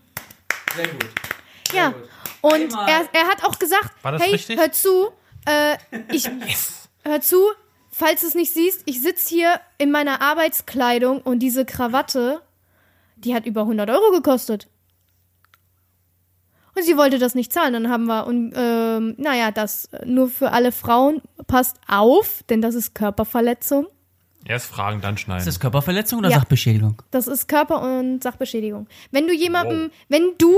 Sehr 0.77 0.89
gut. 0.89 1.07
Sehr 1.71 1.81
Ja. 1.81 1.89
gut. 1.91 2.09
Und 2.41 2.73
er, 2.73 3.09
er 3.13 3.27
hat 3.29 3.45
auch 3.45 3.59
gesagt, 3.59 3.91
War 4.03 4.13
das 4.13 4.23
hey, 4.23 4.33
richtig? 4.33 4.59
hör 4.59 4.73
zu, 4.73 5.13
äh, 5.47 5.77
ich, 6.11 6.29
hör 7.05 7.21
zu, 7.21 7.41
falls 7.91 8.23
du 8.23 8.27
es 8.27 8.35
nicht 8.35 8.53
siehst, 8.53 8.83
ich 8.87 9.01
sitz 9.01 9.29
hier 9.29 9.61
in 9.79 9.91
meiner 9.93 10.21
Arbeitskleidung 10.21 11.21
und 11.21 11.39
diese 11.39 11.65
Krawatte, 11.65 12.43
die 13.17 13.35
hat 13.35 13.47
über 13.47 13.61
100 13.63 13.89
Euro 13.91 14.11
gekostet. 14.11 14.67
Und 16.75 16.83
sie 16.85 16.97
wollte 16.97 17.19
das 17.19 17.35
nicht 17.35 17.53
zahlen. 17.53 17.75
Dann 17.75 17.91
haben 17.91 18.07
wir, 18.07 18.27
und 18.27 18.53
ähm, 18.57 19.15
naja, 19.19 19.51
das 19.51 19.89
nur 20.05 20.29
für 20.29 20.53
alle 20.53 20.73
Frauen, 20.73 21.21
passt 21.47 21.77
auf, 21.87 22.43
denn 22.49 22.63
das 22.63 22.75
ist 22.75 22.95
Körperverletzung. 22.95 23.87
Erst 24.47 24.67
fragen, 24.67 25.01
dann 25.01 25.17
schneiden. 25.19 25.41
Ist 25.41 25.47
das 25.47 25.61
Körperverletzung 25.61 26.19
oder 26.21 26.31
Ja. 26.31 26.39
Sachbeschädigung? 26.39 27.01
Das 27.11 27.27
ist 27.27 27.49
Körper- 27.49 27.83
und 27.83 28.23
Sachbeschädigung. 28.23 28.87
Wenn 29.11 29.27
du 29.27 29.33
jemandem, 29.35 29.91
wenn 30.09 30.33
du, 30.39 30.55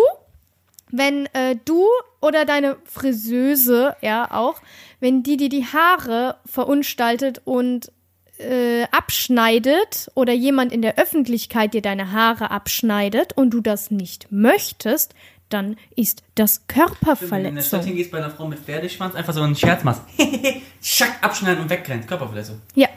wenn 0.91 1.27
äh, 1.35 1.57
du 1.65 1.85
oder 2.21 2.45
deine 2.45 2.77
Friseuse, 2.85 3.95
ja 4.01 4.31
auch, 4.31 4.61
wenn 5.01 5.23
die 5.23 5.37
dir 5.37 5.49
die 5.49 5.65
Haare 5.67 6.37
verunstaltet 6.47 7.43
und 7.45 7.91
äh, 8.39 8.85
abschneidet 8.91 10.11
oder 10.15 10.33
jemand 10.33 10.73
in 10.73 10.83
der 10.83 10.99
Öffentlichkeit 10.99 11.75
dir 11.75 11.83
deine 11.83 12.11
Haare 12.13 12.51
abschneidet 12.51 13.33
und 13.35 13.51
du 13.51 13.61
das 13.61 13.91
nicht 13.91 14.27
möchtest, 14.31 15.15
dann 15.51 15.77
ist 15.95 16.23
das 16.35 16.63
Wenn 16.67 16.77
du 16.77 16.83
in 16.89 16.95
der 16.97 17.03
Stadt 17.03 17.19
Körperverletzung. 17.21 17.83
hingehst 17.85 18.11
bei 18.11 18.19
einer 18.19 18.31
Frau 18.31 18.47
mit 18.49 18.59
Pferdeschwanz, 18.59 19.15
einfach 19.15 19.35
so 19.35 19.43
einen 19.43 19.55
Scherz 19.55 19.85
machst. 19.85 20.03
Schack, 20.83 21.19
abschneiden 21.21 21.63
und 21.63 21.71
wegrennen. 21.71 22.07
Körperverletzung. 22.07 22.61
Ja. 22.75 22.89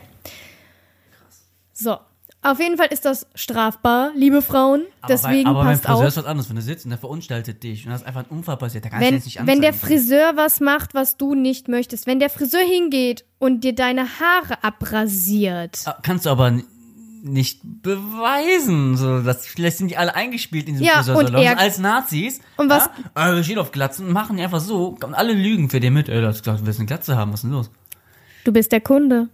So. 1.80 1.97
Auf 2.43 2.59
jeden 2.59 2.78
Fall 2.78 2.88
ist 2.91 3.03
das 3.03 3.25
strafbar, 3.36 4.11
liebe 4.15 4.41
Frauen. 4.41 4.84
Deswegen 5.09 5.49
aber 5.49 5.63
passt 5.63 5.84
beim 5.84 5.91
Friseur 5.91 6.03
auf. 6.03 6.07
ist 6.07 6.17
was 6.17 6.25
anderes. 6.25 6.49
Wenn 6.49 6.55
du 6.55 6.61
sitzt 6.61 6.86
und 6.86 6.91
der 6.91 6.99
verunstaltet 6.99 7.63
dich 7.63 7.84
und 7.86 7.89
da 7.89 7.95
ist 7.97 8.05
einfach 8.05 8.21
ein 8.21 8.30
Unfall 8.30 8.57
passiert, 8.57 8.86
da 8.86 8.89
kannst 8.89 9.01
du 9.03 9.07
wenn, 9.07 9.15
jetzt 9.15 9.25
nicht 9.25 9.39
wenn 9.47 9.61
der 9.61 9.71
anzeigen. 9.73 9.88
Friseur 9.88 10.32
was 10.36 10.59
macht, 10.59 10.93
was 10.93 11.17
du 11.17 11.34
nicht 11.36 11.67
möchtest, 11.67 12.05
wenn 12.07 12.19
der 12.19 12.30
Friseur 12.30 12.61
hingeht 12.61 13.25
und 13.39 13.63
dir 13.63 13.73
deine 13.75 14.03
Haare 14.19 14.63
abrasiert, 14.63 15.80
Ah, 15.86 15.97
Kannst 16.03 16.25
du 16.25 16.30
aber 16.30 16.53
nicht 17.23 17.59
beweisen. 17.63 18.95
So, 18.97 19.21
das, 19.21 19.45
vielleicht 19.47 19.78
sind 19.78 19.89
die 19.91 19.97
alle 19.97 20.15
eingespielt 20.15 20.67
in 20.67 20.75
diesem 20.75 20.86
Ja, 20.88 20.93
Friseursalon 20.97 21.36
und 21.36 21.41
er- 21.41 21.57
als 21.59 21.80
Nazis. 21.80 22.39
Und 22.55 22.69
was- 22.69 22.89
Ja, 23.15 23.34
äh, 23.36 23.43
steht 23.43 23.57
auf 23.57 23.71
Glatzen 23.71 24.05
und 24.07 24.13
machen 24.13 24.38
die 24.38 24.43
einfach 24.43 24.61
so. 24.61 24.95
Und 25.03 25.13
alle 25.15 25.34
lügen 25.34 25.69
für 25.69 25.80
den 25.80 25.93
mit. 25.93 26.07
Ey, 26.07 26.21
das, 26.21 26.41
du 26.43 26.65
willst 26.65 26.80
eine 26.80 26.86
Glatze 26.86 27.17
haben, 27.17 27.32
was 27.34 27.39
ist 27.39 27.43
denn 27.43 27.51
los? 27.51 27.71
du 28.45 28.53
bist 28.53 28.71
der 28.71 28.80
Kunde. 28.80 29.28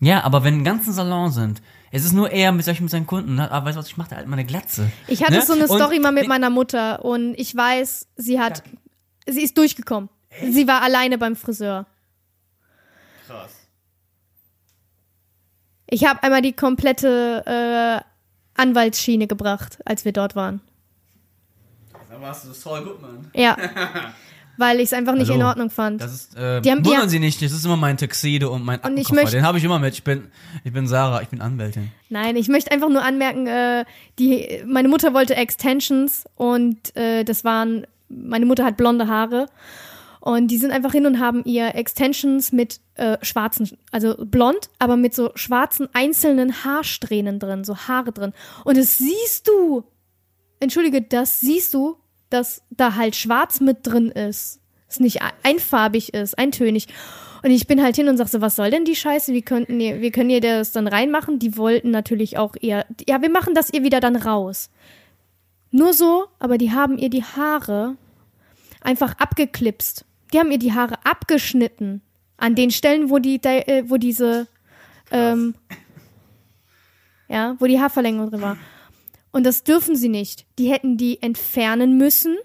Ja, 0.00 0.24
aber 0.24 0.42
wenn 0.42 0.54
einen 0.54 0.64
ganzen 0.64 0.92
Salon 0.92 1.30
sind, 1.30 1.62
es 1.90 2.04
ist 2.04 2.12
nur 2.12 2.30
er 2.30 2.52
mit 2.52 2.64
solchen 2.64 2.84
mit 2.84 2.90
seinen 2.90 3.06
Kunden. 3.06 3.34
ne? 3.36 3.50
Aber 3.50 3.66
weißt 3.66 3.76
du 3.76 3.80
was, 3.80 3.88
ich 3.88 3.96
mache 3.96 4.10
da 4.10 4.16
halt 4.16 4.26
mal 4.26 4.34
eine 4.34 4.44
Glatze. 4.44 4.90
Ich 5.06 5.22
hatte 5.22 5.34
Ne? 5.34 5.42
so 5.42 5.52
eine 5.54 5.66
Und- 5.68 5.76
Story 5.78 5.98
mal 5.98 6.12
mit 6.12 6.28
meiner 6.28 6.50
Mutter 6.50 7.04
und 7.04 7.34
ich 7.38 7.54
weiß, 7.56 8.08
sie 8.16 8.38
hat, 8.40 8.62
sie 9.26 9.42
ist 9.42 9.56
durchgekommen. 9.58 10.08
Sie 10.50 10.66
war 10.68 10.82
alleine 10.82 11.16
beim 11.18 11.34
Friseur. 11.36 11.86
Krass. 13.26 13.52
Ich 15.90 16.04
habe 16.06 16.22
einmal 16.22 16.42
die 16.42 16.52
komplette 16.52 17.42
äh, 17.46 18.60
Anwaltsschiene 18.60 19.26
gebracht, 19.26 19.78
als 19.86 20.04
wir 20.04 20.12
dort 20.12 20.36
waren. 20.36 20.60
Da 22.10 22.20
warst 22.20 22.44
du 22.46 22.52
Saul 22.52 22.84
Goodman. 22.84 23.30
Ja. 23.34 23.56
Weil 24.58 24.78
ich 24.78 24.86
es 24.86 24.92
einfach 24.92 25.14
nicht 25.14 25.28
Hallo. 25.30 25.40
in 25.40 25.46
Ordnung 25.46 25.70
fand. 25.70 26.02
Das 26.02 26.12
ist, 26.12 26.36
äh, 26.36 26.60
Die 26.60 26.70
haben- 26.70 26.84
wundern 26.84 27.02
haben- 27.02 27.08
Sie 27.08 27.20
nicht, 27.20 27.40
das 27.40 27.52
ist 27.52 27.64
immer 27.64 27.76
mein 27.76 27.96
Tuxedo 27.96 28.52
und 28.52 28.64
mein 28.64 28.80
Und 28.80 28.96
ich 28.98 29.10
möchte- 29.10 29.36
Den 29.36 29.44
habe 29.46 29.56
ich 29.58 29.64
immer 29.64 29.78
mit. 29.78 29.94
Ich 29.94 30.02
bin, 30.04 30.24
ich 30.64 30.72
bin 30.72 30.86
Sarah, 30.86 31.22
ich 31.22 31.28
bin 31.28 31.40
Anwältin. 31.40 31.90
Nein, 32.10 32.34
ich 32.36 32.48
möchte 32.48 32.70
einfach 32.72 32.88
nur 32.88 33.02
anmerken, 33.02 33.46
äh, 33.46 33.84
die, 34.18 34.62
meine 34.66 34.88
Mutter 34.88 35.14
wollte 35.14 35.36
Extensions 35.36 36.24
und 36.34 36.94
äh, 36.96 37.24
das 37.24 37.44
waren, 37.44 37.86
meine 38.08 38.44
Mutter 38.46 38.64
hat 38.64 38.76
blonde 38.76 39.06
Haare 39.06 39.46
und 40.20 40.48
die 40.48 40.58
sind 40.58 40.72
einfach 40.72 40.90
hin 40.92 41.06
und 41.06 41.20
haben 41.20 41.44
ihr 41.44 41.74
Extensions 41.76 42.50
mit 42.50 42.80
äh, 42.96 43.16
schwarzen, 43.22 43.78
also 43.92 44.16
blond, 44.18 44.70
aber 44.80 44.96
mit 44.96 45.14
so 45.14 45.30
schwarzen 45.36 45.86
einzelnen 45.92 46.64
Haarsträhnen 46.64 47.38
drin, 47.38 47.62
so 47.62 47.76
Haare 47.76 48.10
drin. 48.10 48.32
Und 48.64 48.76
das 48.76 48.98
siehst 48.98 49.46
du, 49.46 49.84
entschuldige, 50.58 51.00
das 51.02 51.38
siehst 51.38 51.74
du, 51.74 51.96
dass 52.30 52.62
da 52.70 52.94
halt 52.94 53.16
schwarz 53.16 53.60
mit 53.60 53.78
drin 53.86 54.10
ist. 54.10 54.60
es 54.90 55.00
nicht 55.00 55.20
ein- 55.20 55.32
einfarbig 55.42 56.14
ist, 56.14 56.38
eintönig. 56.38 56.86
Und 57.42 57.50
ich 57.50 57.66
bin 57.66 57.82
halt 57.82 57.94
hin 57.96 58.08
und 58.08 58.16
sag 58.16 58.28
so, 58.28 58.40
was 58.40 58.56
soll 58.56 58.70
denn 58.70 58.84
die 58.86 58.96
Scheiße? 58.96 59.32
Wie 59.34 59.42
könnten 59.42 59.78
ihr, 59.80 60.00
wie 60.00 60.10
können 60.10 60.30
ihr 60.30 60.40
das 60.40 60.72
dann 60.72 60.88
reinmachen? 60.88 61.38
Die 61.38 61.56
wollten 61.58 61.90
natürlich 61.90 62.38
auch 62.38 62.56
eher, 62.60 62.86
ja, 63.06 63.20
wir 63.20 63.28
machen 63.30 63.54
das 63.54 63.70
ihr 63.72 63.82
wieder 63.84 64.00
dann 64.00 64.16
raus. 64.16 64.70
Nur 65.70 65.92
so, 65.92 66.26
aber 66.38 66.56
die 66.56 66.72
haben 66.72 66.96
ihr 66.96 67.10
die 67.10 67.22
Haare 67.22 67.96
einfach 68.80 69.12
abgeklipst. 69.18 70.06
Die 70.32 70.38
haben 70.38 70.50
ihr 70.50 70.58
die 70.58 70.72
Haare 70.72 70.94
abgeschnitten. 71.04 72.00
An 72.38 72.54
den 72.54 72.70
Stellen, 72.70 73.10
wo 73.10 73.18
die, 73.18 73.40
äh, 73.44 73.84
wo 73.88 73.98
diese, 73.98 74.46
ähm, 75.10 75.54
ja, 77.28 77.56
wo 77.58 77.66
die 77.66 77.78
Haarverlängerung 77.78 78.30
drin 78.30 78.40
war. 78.42 78.56
Und 79.32 79.44
das 79.44 79.62
dürfen 79.64 79.94
sie 79.96 80.08
nicht. 80.08 80.46
Die 80.58 80.70
hätten 80.70 80.96
die 80.96 81.22
entfernen 81.22 81.96
müssen. 81.98 82.36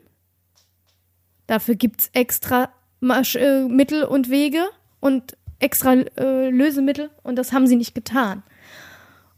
Dafür 1.48 1.76
gibt's 1.76 2.10
extra 2.14 2.70
Masch 3.00 3.36
äh, 3.36 3.64
Mittel 3.68 4.04
und 4.04 4.30
Wege 4.30 4.64
und 5.00 5.36
extra 5.60 5.94
äh, 5.94 6.50
Lösemittel 6.50 7.10
und 7.24 7.36
das 7.38 7.52
haben 7.54 7.68
sie 7.68 7.76
nicht 7.76 7.94
getan. 7.96 8.44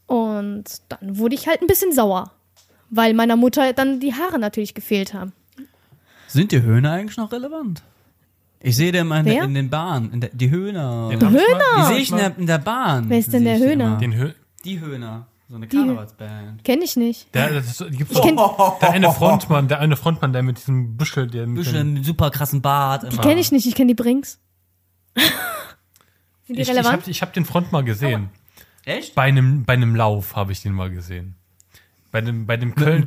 Und 0.07 0.65
dann 0.89 1.17
wurde 1.17 1.35
ich 1.35 1.47
halt 1.47 1.61
ein 1.61 1.67
bisschen 1.67 1.91
sauer, 1.91 2.31
weil 2.89 3.13
meiner 3.13 3.35
Mutter 3.35 3.73
dann 3.73 3.99
die 3.99 4.13
Haare 4.13 4.37
natürlich 4.39 4.73
gefehlt 4.75 5.13
haben. 5.13 5.33
Sind 6.27 6.51
die 6.51 6.61
Höhner 6.61 6.91
eigentlich 6.91 7.17
noch 7.17 7.31
relevant? 7.31 7.81
Ich 8.59 8.75
sehe 8.75 8.91
den 8.91 9.11
in, 9.11 9.27
in 9.27 9.53
den 9.53 9.69
Bahnen. 9.69 10.11
In 10.13 10.21
der, 10.21 10.29
die 10.33 10.49
Höhner. 10.49 11.09
Den 11.09 11.19
ich 11.21 11.31
mal- 11.31 11.59
Die 11.79 11.83
sehe 11.85 11.97
ich 11.97 12.11
in 12.11 12.17
der, 12.17 12.37
in 12.37 12.47
der 12.47 12.57
Bahn. 12.57 13.09
Wer 13.09 13.19
ist 13.19 13.31
denn 13.33 13.43
der 13.43 13.57
die 13.57 13.63
Höhner? 13.63 13.97
Den 13.97 14.15
Hö 14.15 14.31
Die 14.63 14.79
Höhner. 14.79 15.27
So 15.47 15.55
eine 15.57 15.67
Karnevalsband. 15.67 16.63
Kenn 16.63 16.81
ich 16.81 16.95
nicht. 16.95 17.33
der, 17.35 17.53
das 17.53 17.79
ist, 17.79 17.97
gibt's 17.97 18.15
Ich 18.15 18.21
kenn- 18.21 18.35
doch, 18.35 18.79
der 18.79 18.89
eine 18.91 19.11
Frontmann, 19.11 19.67
der 19.67 19.79
eine 19.79 19.95
Frontmann, 19.95 20.33
der 20.33 20.41
mit 20.41 20.57
diesem 20.57 20.97
Büschel, 20.97 21.27
der 21.27 21.45
mit 21.45 21.57
dem, 21.57 21.63
Bisschen 21.63 21.93
mit 21.93 22.05
super 22.05 22.31
krassen 22.31 22.61
Bart. 22.63 23.03
Die 23.03 23.07
Immer. 23.13 23.21
kenne 23.21 23.39
ich 23.39 23.51
nicht, 23.51 23.67
ich 23.67 23.75
kenne 23.75 23.89
die 23.89 23.93
Brings. 24.01 24.39
Sind 25.15 25.29
die 26.47 26.53
ich, 26.53 26.59
ich 26.61 26.69
relevant? 26.69 27.01
habe 27.01 27.11
ich 27.11 27.21
hab 27.21 27.33
den 27.33 27.45
Front 27.45 27.71
mal 27.71 27.83
gesehen. 27.83 28.29
Echt? 28.85 29.13
Bei 29.15 29.23
einem, 29.23 29.65
bei 29.65 29.73
einem 29.73 29.95
Lauf 29.95 30.35
habe 30.35 30.51
ich 30.51 30.61
den 30.61 30.73
mal 30.73 30.89
gesehen. 30.89 31.35
Bei 32.11 32.21
dem, 32.21 32.45
bei 32.45 32.55
dem 32.57 32.73
Köln, 32.75 33.05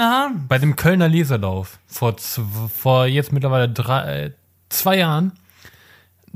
Haaren? 0.00 0.46
bei 0.48 0.58
dem 0.58 0.76
Kölner 0.76 1.08
Leserlauf 1.08 1.78
vor, 1.86 2.16
vor 2.18 3.06
jetzt 3.06 3.32
mittlerweile 3.32 3.68
drei, 3.68 4.24
äh, 4.26 4.30
zwei 4.68 4.98
Jahren. 4.98 5.32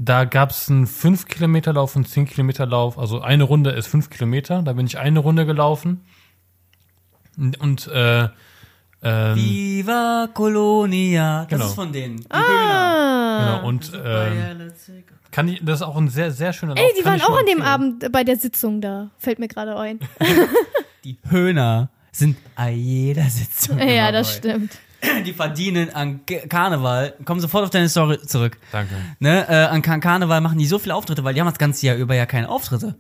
Da 0.01 0.25
gab 0.25 0.51
es 0.51 0.71
einen 0.71 0.87
5 0.87 1.27
Kilometer 1.27 1.73
Lauf 1.73 1.97
und 1.97 2.09
10 2.09 2.27
Kilometer 2.27 2.67
Lauf. 2.67 2.99
Also 3.01 3.21
eine 3.21 3.43
Runde 3.43 3.71
ist 3.71 3.89
5 3.89 4.11
Kilometer. 4.11 4.63
Da 4.63 4.73
bin 4.73 4.87
ich 4.87 4.97
eine 4.97 5.19
Runde 5.19 5.45
gelaufen. 5.45 6.05
Und, 7.37 7.89
äh, 7.89 8.29
ähm, 9.03 9.37
Viva 9.37 10.29
Colonia. 10.33 11.41
Das 11.43 11.49
Genau. 11.51 11.67
ist 11.67 11.75
von 11.75 11.93
denen. 11.93 12.19
Die 12.19 12.31
ah. 12.31 13.59
genau, 13.61 13.69
und 13.69 13.93
ähm, 13.93 14.03
Höhner. 14.03 14.73
kann 15.33 15.49
ich, 15.49 15.65
das 15.65 15.81
ist 15.81 15.87
auch 15.87 15.97
ein 15.97 16.09
sehr, 16.09 16.31
sehr 16.31 16.53
schöner 16.53 16.77
Lauf. 16.77 16.85
Ey, 16.85 16.93
die 16.97 17.03
kann 17.03 17.21
waren 17.21 17.33
auch 17.33 17.39
an 17.39 17.47
dem. 17.47 17.63
Abend 17.63 18.13
bei 18.13 18.23
der 18.23 18.37
Sitzung 18.37 18.81
da. 18.81 19.11
Fällt 19.19 19.41
mir 19.41 19.49
gerade 19.49 19.77
ein. 19.77 19.99
Die 21.05 21.17
Höhner 21.29 21.91
sind 22.13 22.37
an 22.55 22.75
jeder 22.75 23.29
Sitzung. 23.31 23.79
ja, 23.79 24.11
das 24.13 24.35
stimmt. 24.37 24.79
Die 25.27 25.33
verdienen 25.33 25.95
an 25.95 26.21
Karneval. 26.27 27.15
Komm 27.25 27.41
sofort 27.41 27.65
auf 27.65 27.71
deine 27.71 27.89
Story 27.89 28.19
zurück. 28.21 28.59
Danke. 28.73 28.95
Ne, 29.21 29.47
äh, 29.49 29.67
an 29.67 29.83
Kar 29.83 30.01
Karneval 30.01 30.41
machen 30.41 30.59
die 30.59 30.67
so 30.67 30.79
viele 30.79 30.95
Auftritte, 30.95 31.25
weil 31.25 31.35
die 31.35 31.41
haben 31.41 31.49
das 31.49 31.59
ganze 31.59 31.87
Jahr 31.87 31.97
über 31.97 32.15
ja 32.15 32.27
keine 32.27 32.49
Auftritte. 32.49 32.97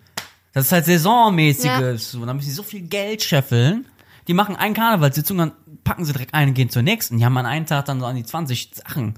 Das 0.52 0.66
ist 0.66 0.72
halt 0.72 0.86
saisonmäßiges. 0.86 2.12
So, 2.12 2.24
dann 2.24 2.36
müssen 2.36 2.48
sie 2.48 2.54
so 2.54 2.62
viel 2.62 2.82
Geld 2.82 3.22
scheffeln. 3.22 3.86
Die 4.28 4.34
machen 4.34 4.56
eine 4.56 4.74
Karnevalssitzung, 4.74 5.38
dann 5.38 5.52
packen 5.84 6.04
sie 6.04 6.12
direkt 6.12 6.34
ein 6.34 6.48
und 6.48 6.54
gehen 6.54 6.68
zur 6.68 6.82
nächsten. 6.82 7.18
Die 7.18 7.24
haben 7.24 7.36
an 7.36 7.46
einem 7.46 7.66
Tag 7.66 7.86
dann 7.86 8.00
so 8.00 8.06
an 8.06 8.16
die 8.16 8.24
20 8.24 8.70
Sachen. 8.74 9.14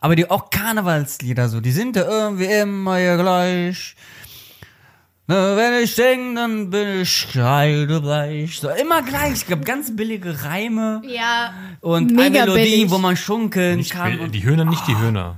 Aber 0.00 0.16
die 0.16 0.30
auch 0.30 0.50
Karnevalslieder 0.50 1.48
so, 1.48 1.60
die 1.60 1.72
sind 1.72 1.96
ja 1.96 2.04
irgendwie 2.04 2.46
immer 2.46 2.98
ja 2.98 3.16
gleich. 3.16 3.96
Wenn 5.30 5.82
ich 5.84 5.94
denk, 5.94 6.34
dann 6.34 6.70
bin 6.70 7.02
ich 7.02 7.28
kreidebleich. 7.30 8.58
So, 8.58 8.68
immer 8.70 9.02
gleich. 9.02 9.32
Es 9.34 9.46
gab 9.46 9.64
ganz 9.64 9.94
billige 9.94 10.42
Reime 10.44 11.02
Ja. 11.06 11.54
und 11.80 12.10
eine 12.18 12.30
Melodie, 12.30 12.62
billig. 12.78 12.90
wo 12.90 12.98
man 12.98 13.16
schunkeln 13.16 13.76
Nicht, 13.76 13.92
kann. 13.92 14.18
Und 14.18 14.34
die 14.34 14.42
Höhner, 14.42 14.64
nicht 14.64 14.86
die 14.88 14.96
Höhner. 14.98 15.36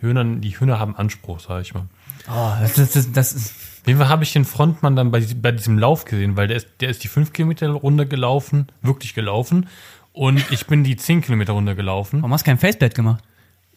Die 0.00 0.06
Höhner, 0.06 0.24
die 0.24 0.58
Höhner 0.58 0.78
haben 0.78 0.96
Anspruch, 0.96 1.40
sag 1.40 1.60
ich 1.62 1.74
mal. 1.74 1.84
oh, 2.30 2.52
das, 2.62 2.74
das, 2.74 2.92
das, 2.92 3.12
das 3.12 3.32
ist. 3.34 3.52
Fall 3.84 4.08
habe 4.08 4.22
ich 4.24 4.32
den 4.32 4.44
Frontmann 4.44 4.96
dann 4.96 5.10
bei, 5.10 5.20
diesem- 5.20 5.40
bei 5.42 5.52
diesem 5.52 5.78
Lauf 5.78 6.04
gesehen, 6.04 6.36
weil 6.36 6.46
der 6.48 6.56
ist, 6.58 6.68
der 6.80 6.88
ist 6.90 7.02
die 7.04 7.08
5 7.08 7.32
Kilometer 7.32 7.68
Runde 7.70 8.06
gelaufen, 8.06 8.68
wirklich 8.82 9.14
gelaufen. 9.14 9.66
Und 10.12 10.44
ich 10.50 10.66
bin 10.66 10.82
die 10.84 10.96
10 10.96 11.20
Kilometer 11.22 11.52
Runde 11.52 11.74
gelaufen. 11.76 12.20
Warum 12.22 12.32
hast 12.32 12.42
du 12.46 12.50
kein 12.50 12.58
Faceplate 12.58 12.94
gemacht? 12.94 13.22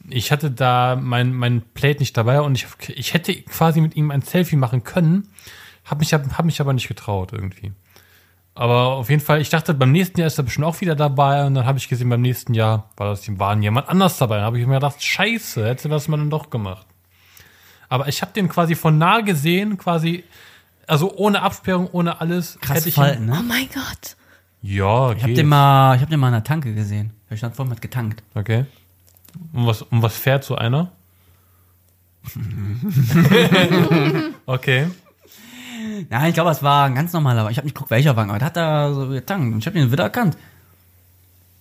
Ich 0.10 0.32
hatte 0.32 0.52
da 0.52 0.95
mein, 0.99 1.34
mein 1.34 1.62
Plate 1.74 1.99
nicht 1.99 2.16
dabei 2.18 2.41
und 2.41 2.56
ich, 2.56 2.68
ich 2.89 3.14
hätte 3.14 3.34
quasi 3.43 3.82
mit 3.82 3.95
ihm 3.95 4.12
ein 4.12 4.22
Selfie 4.22 4.56
machen 4.56 4.84
können, 4.84 5.28
habe 5.86 5.99
mich, 5.99 6.14
hab, 6.14 6.38
hab 6.38 6.45
mich 6.45 6.60
aber 6.62 6.74
nicht 6.74 6.88
getraut 6.88 7.34
irgendwie. 7.34 7.72
Aber 8.54 8.88
auf 8.93 9.10
jeden 9.10 9.22
Fall, 9.22 9.39
ich 9.41 9.49
dachte, 9.49 9.74
beim 9.74 9.91
nächsten 9.91 10.20
Jahr 10.20 10.28
ist 10.28 10.38
er 10.38 10.43
bestimmt 10.43 10.66
auch 10.66 10.82
wieder 10.82 10.95
dabei 10.95 11.45
und 11.45 11.54
dann 11.56 11.66
habe 11.66 11.78
ich 11.78 11.88
gesehen, 11.88 12.10
beim 12.10 12.22
nächsten 12.22 12.54
Jahr 12.54 12.89
war 12.97 13.08
das 13.08 13.28
war 13.39 13.58
jemand 13.58 13.88
anders 13.88 14.18
dabei. 14.18 14.38
Dann 14.38 14.45
habe 14.45 14.60
ich 14.60 14.68
mir 14.68 14.74
gedacht, 14.76 15.02
scheiße, 15.02 15.66
hätte 15.66 15.88
das 15.88 16.08
man 16.08 16.20
dann 16.20 16.30
doch 16.30 16.49
gemacht. 16.49 16.86
Aber 17.88 18.08
ich 18.08 18.22
habe 18.22 18.34
den 18.34 18.49
quasi 18.49 18.76
von 18.76 18.97
nah 18.97 19.22
gesehen, 19.22 19.78
quasi, 19.78 20.24
also 20.88 21.14
ohne 21.16 21.41
Absperrung, 21.41 21.88
ohne 21.91 22.20
alles. 22.20 22.58
Krass 22.62 22.78
hätte 22.78 22.89
ich 22.89 22.95
Falten, 22.95 23.30
Oh 23.30 23.36
ne? 23.36 23.43
mein 23.47 23.68
Gott. 23.74 24.18
Ja, 24.62 25.14
Ich 25.14 25.24
hab 25.24 25.34
den 25.34 25.47
mal, 25.47 25.95
ich 25.95 26.02
hab 26.02 26.10
den 26.10 26.20
mal 26.20 26.28
in 26.28 26.34
der 26.34 26.43
Tanke 26.43 26.74
gesehen. 26.74 27.14
Ich 27.30 27.39
stand 27.39 27.56
vor 27.56 27.66
mir 27.66 27.72
hat 27.72 27.82
getankt. 27.82 28.22
Okay. 28.36 28.66
Und 29.53 29.67
was, 29.67 29.82
um 29.82 30.01
was 30.01 30.17
fährt 30.17 30.43
so 30.43 30.55
einer? 30.55 30.91
okay. 34.45 34.88
Nein, 36.09 36.29
ich 36.29 36.34
glaube, 36.34 36.51
es 36.51 36.61
war 36.61 36.86
ein 36.86 36.95
ganz 36.95 37.13
normaler 37.13 37.43
Wagen. 37.43 37.51
Ich 37.51 37.57
habe 37.57 37.65
nicht 37.65 37.73
geguckt, 37.73 37.91
welcher 37.91 38.15
Wagen, 38.15 38.29
aber 38.29 38.39
der 38.39 38.45
hat 38.47 38.57
da 38.57 38.93
so 38.93 39.07
getankt. 39.07 39.53
Und 39.53 39.59
ich 39.59 39.65
habe 39.65 39.77
den 39.77 39.91
wieder 39.91 40.03
erkannt. 40.03 40.38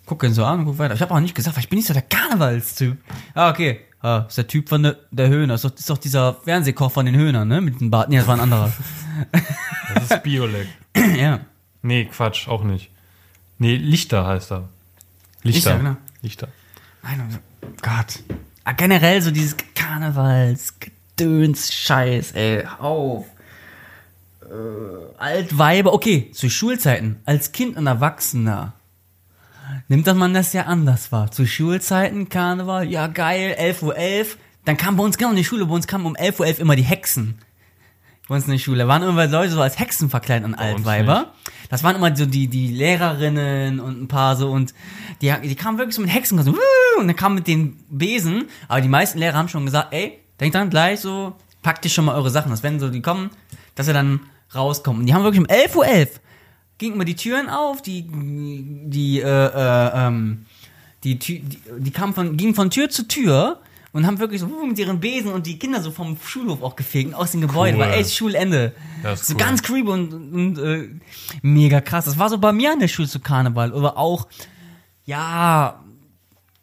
Guck 0.06 0.22
ihn 0.24 0.34
so 0.34 0.44
an 0.44 0.60
und 0.60 0.66
guck 0.66 0.78
weiter. 0.78 0.94
Ich 0.94 1.02
habe 1.02 1.14
auch 1.14 1.20
nicht 1.20 1.34
gesagt, 1.34 1.56
weil 1.56 1.62
ich 1.62 1.68
bin 1.68 1.78
nicht 1.78 1.88
so 1.88 1.94
der 1.94 2.02
Karnevalstyp. 2.02 2.98
Ah, 3.34 3.50
okay. 3.50 3.80
Ah, 4.02 4.24
ist 4.28 4.38
der 4.38 4.46
Typ 4.46 4.68
von 4.68 4.82
der, 4.82 4.96
der 5.10 5.28
Höhner. 5.28 5.54
Ist 5.54 5.64
doch, 5.64 5.74
ist 5.74 5.90
doch 5.90 5.98
dieser 5.98 6.34
Fernsehkoch 6.34 6.90
von 6.90 7.06
den 7.06 7.14
Höhnern, 7.14 7.48
ne? 7.48 7.60
Mit 7.60 7.80
dem 7.80 7.90
Bart. 7.90 8.08
Nee, 8.08 8.16
das 8.16 8.26
war 8.26 8.34
ein 8.34 8.40
anderer. 8.40 8.72
Das 9.92 10.04
ist 10.04 10.22
Biolek. 10.22 10.68
ja. 11.16 11.40
Nee, 11.82 12.04
Quatsch, 12.04 12.46
auch 12.46 12.62
nicht. 12.62 12.92
Nee, 13.58 13.74
Lichter 13.74 14.24
heißt 14.24 14.52
er. 14.52 14.68
Lichter. 15.42 15.72
Lichter, 15.72 15.78
genau. 15.78 15.96
Lichter. 16.22 16.48
Nein, 17.02 17.28
oh 17.28 17.49
Gott. 17.82 18.22
Ah, 18.64 18.72
generell 18.72 19.22
so 19.22 19.30
dieses 19.30 19.56
Karnevals, 19.74 20.74
Scheiß, 21.18 22.32
ey, 22.32 22.64
auf. 22.78 23.26
Äh, 24.42 25.18
Altweiber, 25.18 25.92
okay, 25.92 26.30
zu 26.32 26.48
Schulzeiten, 26.48 27.20
als 27.24 27.52
Kind 27.52 27.76
und 27.76 27.86
Erwachsener, 27.86 28.72
nimmt 29.88 30.06
man 30.06 30.34
das 30.34 30.52
ja 30.52 30.62
anders 30.62 31.12
wahr. 31.12 31.30
Zu 31.30 31.46
Schulzeiten, 31.46 32.28
Karneval, 32.28 32.88
ja 32.88 33.06
geil, 33.06 33.56
11.11 33.58 33.82
Uhr, 33.82 34.24
dann 34.64 34.76
kam 34.76 34.96
bei 34.96 35.04
uns 35.04 35.18
genau 35.18 35.30
in 35.30 35.36
die 35.36 35.44
Schule, 35.44 35.66
bei 35.66 35.74
uns 35.74 35.86
kamen 35.86 36.06
um 36.06 36.16
11.11 36.16 36.40
Uhr 36.40 36.58
immer 36.60 36.76
die 36.76 36.82
Hexen. 36.82 37.38
Bei 38.30 38.36
uns 38.36 38.44
in 38.44 38.52
der 38.52 38.58
Schule, 38.58 38.78
da 38.78 38.86
waren 38.86 39.02
immer 39.02 39.26
Leute 39.26 39.50
so 39.50 39.60
als 39.60 39.80
Hexen 39.80 40.08
verkleidet 40.08 40.46
uns 40.46 40.56
Altweiber. 40.56 41.32
Das 41.68 41.82
waren 41.82 41.96
immer 41.96 42.14
so 42.14 42.26
die, 42.26 42.46
die 42.46 42.68
Lehrerinnen 42.68 43.80
und 43.80 44.02
ein 44.02 44.06
paar 44.06 44.36
so 44.36 44.52
und 44.52 44.72
die, 45.20 45.34
die 45.42 45.56
kamen 45.56 45.78
wirklich 45.78 45.96
so 45.96 46.00
mit 46.00 46.14
Hexen 46.14 46.40
so, 46.40 46.54
und 47.00 47.08
dann 47.08 47.16
kamen 47.16 47.34
mit 47.34 47.48
den 47.48 47.76
Besen, 47.88 48.44
aber 48.68 48.82
die 48.82 48.88
meisten 48.88 49.18
Lehrer 49.18 49.36
haben 49.36 49.48
schon 49.48 49.64
gesagt, 49.64 49.92
ey, 49.92 50.20
denkt 50.38 50.54
dann 50.54 50.70
gleich 50.70 51.00
so, 51.00 51.34
packt 51.62 51.84
ihr 51.84 51.90
schon 51.90 52.04
mal 52.04 52.14
eure 52.14 52.30
Sachen, 52.30 52.52
dass 52.52 52.62
wenn 52.62 52.78
so 52.78 52.88
die 52.88 53.02
kommen, 53.02 53.30
dass 53.74 53.88
ihr 53.88 53.94
dann 53.94 54.20
rauskommen. 54.54 55.00
Und 55.00 55.06
die 55.06 55.14
haben 55.14 55.24
wirklich 55.24 55.40
um 55.40 55.48
11.11 55.48 55.76
Uhr 55.76 56.06
gingen 56.78 56.94
immer 56.94 57.04
die 57.04 57.16
Türen 57.16 57.48
auf, 57.48 57.82
die, 57.82 58.06
die, 58.08 59.18
äh, 59.18 59.26
äh, 59.26 60.06
ähm, 60.06 60.46
die, 61.02 61.18
die, 61.18 61.40
die 61.40 61.90
kamen 61.90 62.14
von, 62.14 62.36
gingen 62.36 62.54
von 62.54 62.70
Tür 62.70 62.90
zu 62.90 63.08
Tür 63.08 63.60
und 63.92 64.06
haben 64.06 64.18
wirklich 64.18 64.40
so 64.40 64.46
mit 64.66 64.78
ihren 64.78 65.00
Besen 65.00 65.32
und 65.32 65.46
die 65.46 65.58
Kinder 65.58 65.80
so 65.82 65.90
vom 65.90 66.16
Schulhof 66.24 66.62
auch 66.62 66.76
gefegt, 66.76 67.14
aus 67.14 67.32
dem 67.32 67.40
Gebäude, 67.40 67.74
Cool. 67.76 67.80
war 67.84 67.92
echt 67.94 68.14
Schulende. 68.14 68.72
Das 69.02 69.22
ist 69.22 69.26
so 69.28 69.34
cool. 69.34 69.40
ganz 69.40 69.62
creepy 69.62 69.88
und, 69.88 70.12
und 70.12 70.58
äh, 70.58 70.88
mega 71.42 71.80
krass. 71.80 72.04
Das 72.04 72.18
war 72.18 72.28
so 72.28 72.38
bei 72.38 72.52
mir 72.52 72.72
an 72.72 72.78
der 72.80 72.88
Schule 72.88 73.08
zu 73.08 73.20
Karneval, 73.20 73.72
aber 73.74 73.96
auch, 73.96 74.28
ja, 75.04 75.80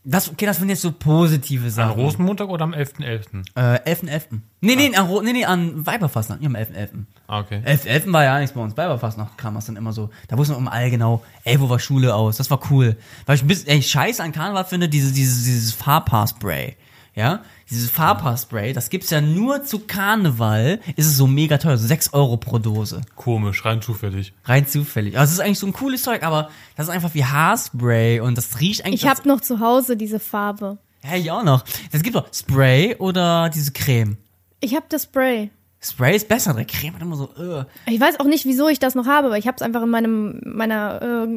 das, 0.10 0.30
okay, 0.32 0.46
das 0.46 0.58
sind 0.58 0.70
jetzt 0.70 0.82
so 0.84 0.94
positive 0.94 1.66
An 1.66 1.70
Sachen. 1.72 2.00
Rosenmontag 2.02 2.48
oder 2.48 2.64
am 2.64 2.74
11.11.? 2.74 3.44
Äh, 3.56 3.92
11.11. 3.94 4.22
Nee, 4.62 4.76
nee, 4.78 4.96
an, 4.96 5.06
Ro- 5.06 5.22
nee, 5.22 5.34
nee, 5.34 5.44
an 5.44 5.86
Weiberfastnacht, 5.86 6.40
nicht 6.40 6.48
am 6.48 6.56
11.11. 6.56 6.90
Ah, 7.28 7.40
okay. 7.42 7.62
11.11. 7.66 8.14
war 8.14 8.24
ja 8.24 8.40
nichts 8.40 8.56
bei 8.56 8.62
uns. 8.62 8.78
Weiberfastnacht 8.78 9.38
kam 9.38 9.56
das 9.56 9.66
dann 9.66 9.76
immer 9.76 9.92
so. 9.92 10.10
Da 10.30 10.38
wussten 10.38 10.54
wir 10.54 10.60
immer 10.60 10.72
all 10.72 10.90
genau, 10.90 11.26
ey, 11.44 11.60
wo 11.60 11.68
war 11.70 11.80
Schule 11.80 12.16
aus? 12.16 12.38
Das 12.38 12.50
war 12.50 12.62
cool. 12.72 12.96
Weil 13.26 13.36
ich 13.36 13.42
ein 13.44 13.48
bisschen, 13.48 13.68
ey, 13.68 13.84
scheiße 13.84 14.24
an 14.24 14.32
Karneval 14.32 14.64
finde, 14.64 14.88
dieses, 14.88 15.12
dieses, 15.12 15.44
dieses 15.44 15.74
Fahrpaarspray. 15.74 16.78
Ja? 17.18 17.42
Dieses 17.68 17.90
Fahrpaarspray, 17.90 18.74
das 18.74 18.92
gibt's 18.92 19.10
ja 19.10 19.22
nur 19.22 19.64
zu 19.64 19.80
Karneval, 19.80 20.80
ist 20.96 21.08
es 21.08 21.18
so 21.18 21.26
mega 21.26 21.58
teuer, 21.58 21.76
so 21.76 21.88
6 21.88 22.14
Euro 22.14 22.38
pro 22.38 22.60
Dose. 22.60 23.02
Komisch, 23.16 23.66
rein 23.66 23.82
zufällig. 23.82 24.34
Rein 24.46 24.68
zufällig. 24.68 25.18
Also 25.18 25.32
es 25.32 25.40
ist 25.40 25.44
eigentlich 25.44 25.58
so 25.58 25.66
ein 25.66 25.74
cooles 25.74 26.04
Zeug, 26.04 26.22
aber 26.22 26.52
das 26.76 26.86
ist 26.86 26.94
einfach 26.94 27.16
wie 27.16 27.26
Haarspray 27.26 28.20
und 28.20 28.38
das 28.38 28.60
riecht 28.60 28.86
eigentlich. 28.86 29.02
Ich 29.02 29.10
habe 29.10 29.28
noch 29.28 29.42
zu 29.42 29.60
Hause 29.60 29.98
diese 29.98 30.20
Farbe. 30.20 30.78
Ja, 31.04 31.16
ich 31.16 31.32
auch 31.32 31.44
noch. 31.44 31.66
Es 31.92 32.04
gibt 32.04 32.16
doch 32.16 32.32
Spray 32.32 32.96
oder 32.98 33.50
diese 33.50 33.72
Creme. 33.72 34.18
Ich 34.60 34.76
habe 34.76 34.86
das 34.88 35.04
Spray. 35.04 35.50
Spray 35.82 36.16
ist 36.16 36.28
besser, 36.28 36.54
der 36.54 36.66
Creme 36.66 36.94
hat 36.94 37.02
immer 37.02 37.16
so, 37.16 37.32
uh. 37.40 37.64
Ich 37.88 38.00
weiß 38.00 38.20
auch 38.20 38.26
nicht, 38.26 38.46
wieso 38.46 38.68
ich 38.68 38.78
das 38.78 38.94
noch 38.94 39.08
habe, 39.08 39.28
aber 39.28 39.40
ich 39.40 39.48
habe 39.48 39.56
es 39.56 39.64
einfach 39.64 39.82
in 39.82 39.90
meinem 39.90 40.40
meiner 40.44 41.02
äh, 41.02 41.28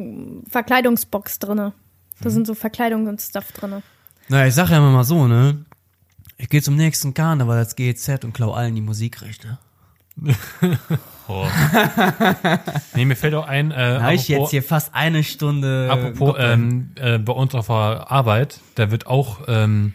Verkleidungsbox 0.47 1.39
drinne. 1.39 1.73
Da 2.21 2.29
sind 2.29 2.45
so 2.45 2.53
Verkleidung 2.53 3.07
und 3.07 3.19
Stuff 3.19 3.51
drinne. 3.51 3.81
Naja, 4.31 4.47
ich 4.47 4.53
sag 4.53 4.69
ja 4.69 4.77
immer 4.77 4.91
mal 4.91 5.03
so, 5.03 5.27
ne? 5.27 5.65
Ich 6.41 6.49
gehe 6.49 6.61
zum 6.61 6.75
nächsten 6.75 7.13
Karneval 7.13 7.57
als 7.59 7.75
GZ 7.75 8.23
und 8.25 8.33
klau 8.33 8.51
allen 8.53 8.73
die 8.75 8.81
Musikrechte. 8.81 9.59
Oh. 11.27 11.47
nee, 12.95 13.05
mir 13.05 13.15
fällt 13.15 13.35
auch 13.35 13.47
ein, 13.47 13.71
äh, 13.71 13.75
Da 13.75 14.01
hab 14.01 14.11
ich 14.11 14.27
jetzt 14.27 14.49
hier 14.49 14.63
fast 14.63 14.93
eine 14.93 15.23
Stunde. 15.23 15.87
Apropos, 15.89 16.35
ähm, 16.39 16.89
äh, 16.95 17.19
bei 17.19 17.31
uns 17.31 17.55
auf 17.55 17.67
der 17.67 18.11
Arbeit, 18.11 18.59
da 18.75 18.91
wird 18.91 19.07
auch 19.07 19.39
ähm, 19.47 19.93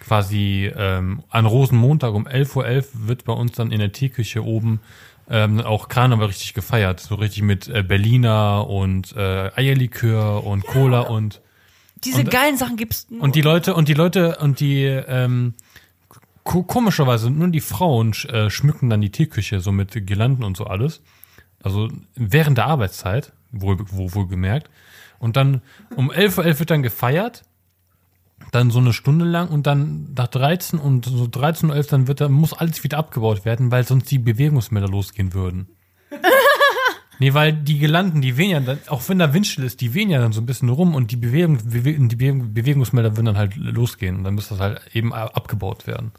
quasi 0.00 0.72
ähm, 0.76 1.22
an 1.28 1.46
Rosenmontag 1.46 2.14
um 2.14 2.26
11.11 2.26 2.56
Uhr 2.56 2.84
wird 3.06 3.24
bei 3.24 3.32
uns 3.32 3.52
dann 3.52 3.70
in 3.70 3.78
der 3.78 3.92
Teeküche 3.92 4.44
oben 4.44 4.80
ähm, 5.30 5.60
auch 5.60 5.86
Karneval 5.88 6.26
richtig 6.26 6.54
gefeiert. 6.54 6.98
So 6.98 7.14
richtig 7.14 7.44
mit 7.44 7.68
äh, 7.68 7.84
Berliner 7.84 8.66
und 8.66 9.14
äh, 9.14 9.50
Eierlikör 9.54 10.44
und 10.44 10.64
Cola 10.66 11.00
und 11.00 11.40
Diese 12.02 12.20
und- 12.22 12.30
geilen 12.32 12.56
Sachen 12.56 12.76
gibt's 12.76 13.06
nur. 13.08 13.22
und 13.22 13.36
die 13.36 13.42
Leute 13.42 13.74
und 13.74 13.86
die 13.88 13.94
Leute 13.94 14.38
und 14.38 14.58
die 14.58 14.82
ähm, 14.84 15.54
komischerweise 16.44 17.30
nur 17.30 17.48
die 17.48 17.60
Frauen 17.60 18.12
äh, 18.28 18.50
schmücken 18.50 18.90
dann 18.90 19.00
die 19.00 19.10
Teeküche 19.10 19.60
so 19.60 19.72
mit 19.72 20.06
Girlanden 20.06 20.44
und 20.44 20.56
so 20.56 20.64
alles. 20.64 21.02
Also 21.62 21.88
während 22.14 22.58
der 22.58 22.66
Arbeitszeit, 22.66 23.32
wohl, 23.52 23.78
wohl, 23.90 24.14
wohl 24.14 24.26
gemerkt. 24.26 24.68
Und 25.18 25.36
dann 25.36 25.62
um 25.94 26.10
11.11 26.10 26.38
Uhr 26.38 26.58
wird 26.58 26.70
dann 26.70 26.82
gefeiert. 26.82 27.44
Dann 28.50 28.72
so 28.72 28.80
eine 28.80 28.92
Stunde 28.92 29.24
lang 29.24 29.48
und 29.50 29.68
dann 29.68 30.12
nach 30.16 30.26
13 30.26 30.80
und 30.80 31.04
so 31.04 31.24
13.11 31.24 31.68
Uhr 31.68 31.82
dann 31.84 32.08
wird 32.08 32.20
dann 32.20 32.32
muss 32.32 32.52
alles 32.52 32.82
wieder 32.82 32.98
abgebaut 32.98 33.44
werden, 33.44 33.70
weil 33.70 33.86
sonst 33.86 34.10
die 34.10 34.18
Bewegungsmelder 34.18 34.88
losgehen 34.88 35.32
würden. 35.32 35.68
Nee, 37.18 37.34
weil 37.34 37.52
die 37.52 37.78
Gelanden, 37.78 38.20
die 38.20 38.36
wehen 38.36 38.50
ja 38.50 38.58
dann, 38.58 38.80
auch 38.88 39.08
wenn 39.08 39.20
da 39.20 39.32
Windstill 39.32 39.62
ist, 39.62 39.80
die 39.80 39.94
wehen 39.94 40.10
ja 40.10 40.18
dann 40.18 40.32
so 40.32 40.40
ein 40.40 40.46
bisschen 40.46 40.68
rum 40.70 40.92
und 40.92 41.12
die, 41.12 41.16
Bewegung, 41.16 41.58
Bewe 41.58 41.92
die 41.92 42.16
Bewegung, 42.16 42.52
Bewegungsmelder 42.52 43.12
würden 43.16 43.26
dann 43.26 43.36
halt 43.36 43.54
losgehen 43.54 44.16
und 44.16 44.24
dann 44.24 44.34
müsste 44.34 44.54
das 44.54 44.60
halt 44.60 44.80
eben 44.92 45.12
abgebaut 45.12 45.86
werden. 45.86 46.10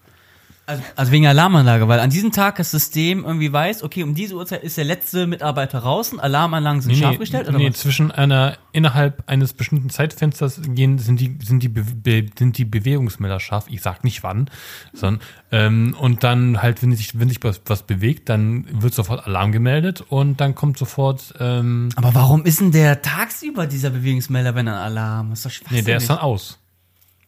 Also, 0.65 0.81
also 0.95 1.11
wegen 1.11 1.27
Alarmanlage, 1.27 1.89
weil 1.89 1.99
an 1.99 2.09
diesem 2.09 2.31
Tag 2.31 2.55
das 2.55 2.71
System 2.71 3.25
irgendwie 3.25 3.51
weiß, 3.51 3.83
okay, 3.83 4.01
um 4.01 4.15
diese 4.15 4.35
Uhrzeit 4.35 4.63
ist 4.63 4.77
der 4.77 4.85
letzte 4.85 5.27
Mitarbeiter 5.27 5.81
draußen, 5.81 6.21
Alarmanlagen 6.21 6.81
sind 6.81 6.95
scharf 6.95 7.19
gestellt 7.19 7.49
oder 7.49 7.57
nee 7.57 7.69
was? 7.69 7.79
zwischen 7.79 8.11
einer, 8.11 8.57
innerhalb 8.71 9.29
eines 9.29 9.51
bestimmten 9.51 9.89
Zeitfensters 9.89 10.61
gehen, 10.63 10.99
sind 10.99 11.19
die, 11.19 11.37
sind 11.43 11.63
die, 11.63 11.67
Be 11.67 11.83
Be 11.83 12.27
sind 12.39 12.57
die 12.57 12.63
Bewegungsmelder 12.63 13.41
scharf. 13.41 13.65
Ich 13.67 13.81
sag 13.81 14.05
nicht 14.05 14.23
wann, 14.23 14.49
sondern, 14.93 15.21
ähm, 15.51 15.97
und 15.99 16.23
dann 16.23 16.61
halt, 16.61 16.81
wenn 16.81 16.95
sich, 16.95 17.19
wenn 17.19 17.27
sich 17.27 17.43
was, 17.43 17.59
was 17.65 17.83
bewegt, 17.83 18.29
dann 18.29 18.65
wird 18.81 18.93
sofort 18.93 19.27
Alarm 19.27 19.51
gemeldet 19.51 19.99
und 19.99 20.39
dann 20.39 20.55
kommt 20.55 20.77
sofort, 20.77 21.33
ähm, 21.41 21.89
Aber 21.97 22.15
warum 22.15 22.45
ist 22.45 22.61
denn 22.61 22.71
der 22.71 23.01
tagsüber 23.01 23.67
dieser 23.67 23.89
Bewegungsmelder, 23.89 24.55
wenn 24.55 24.69
ein 24.69 24.75
Alarm? 24.75 25.33
ist 25.33 25.45
doch 25.45 25.51
nee, 25.71 25.81
der 25.81 25.97
ist 25.97 26.09
dann 26.09 26.19
aus. 26.19 26.62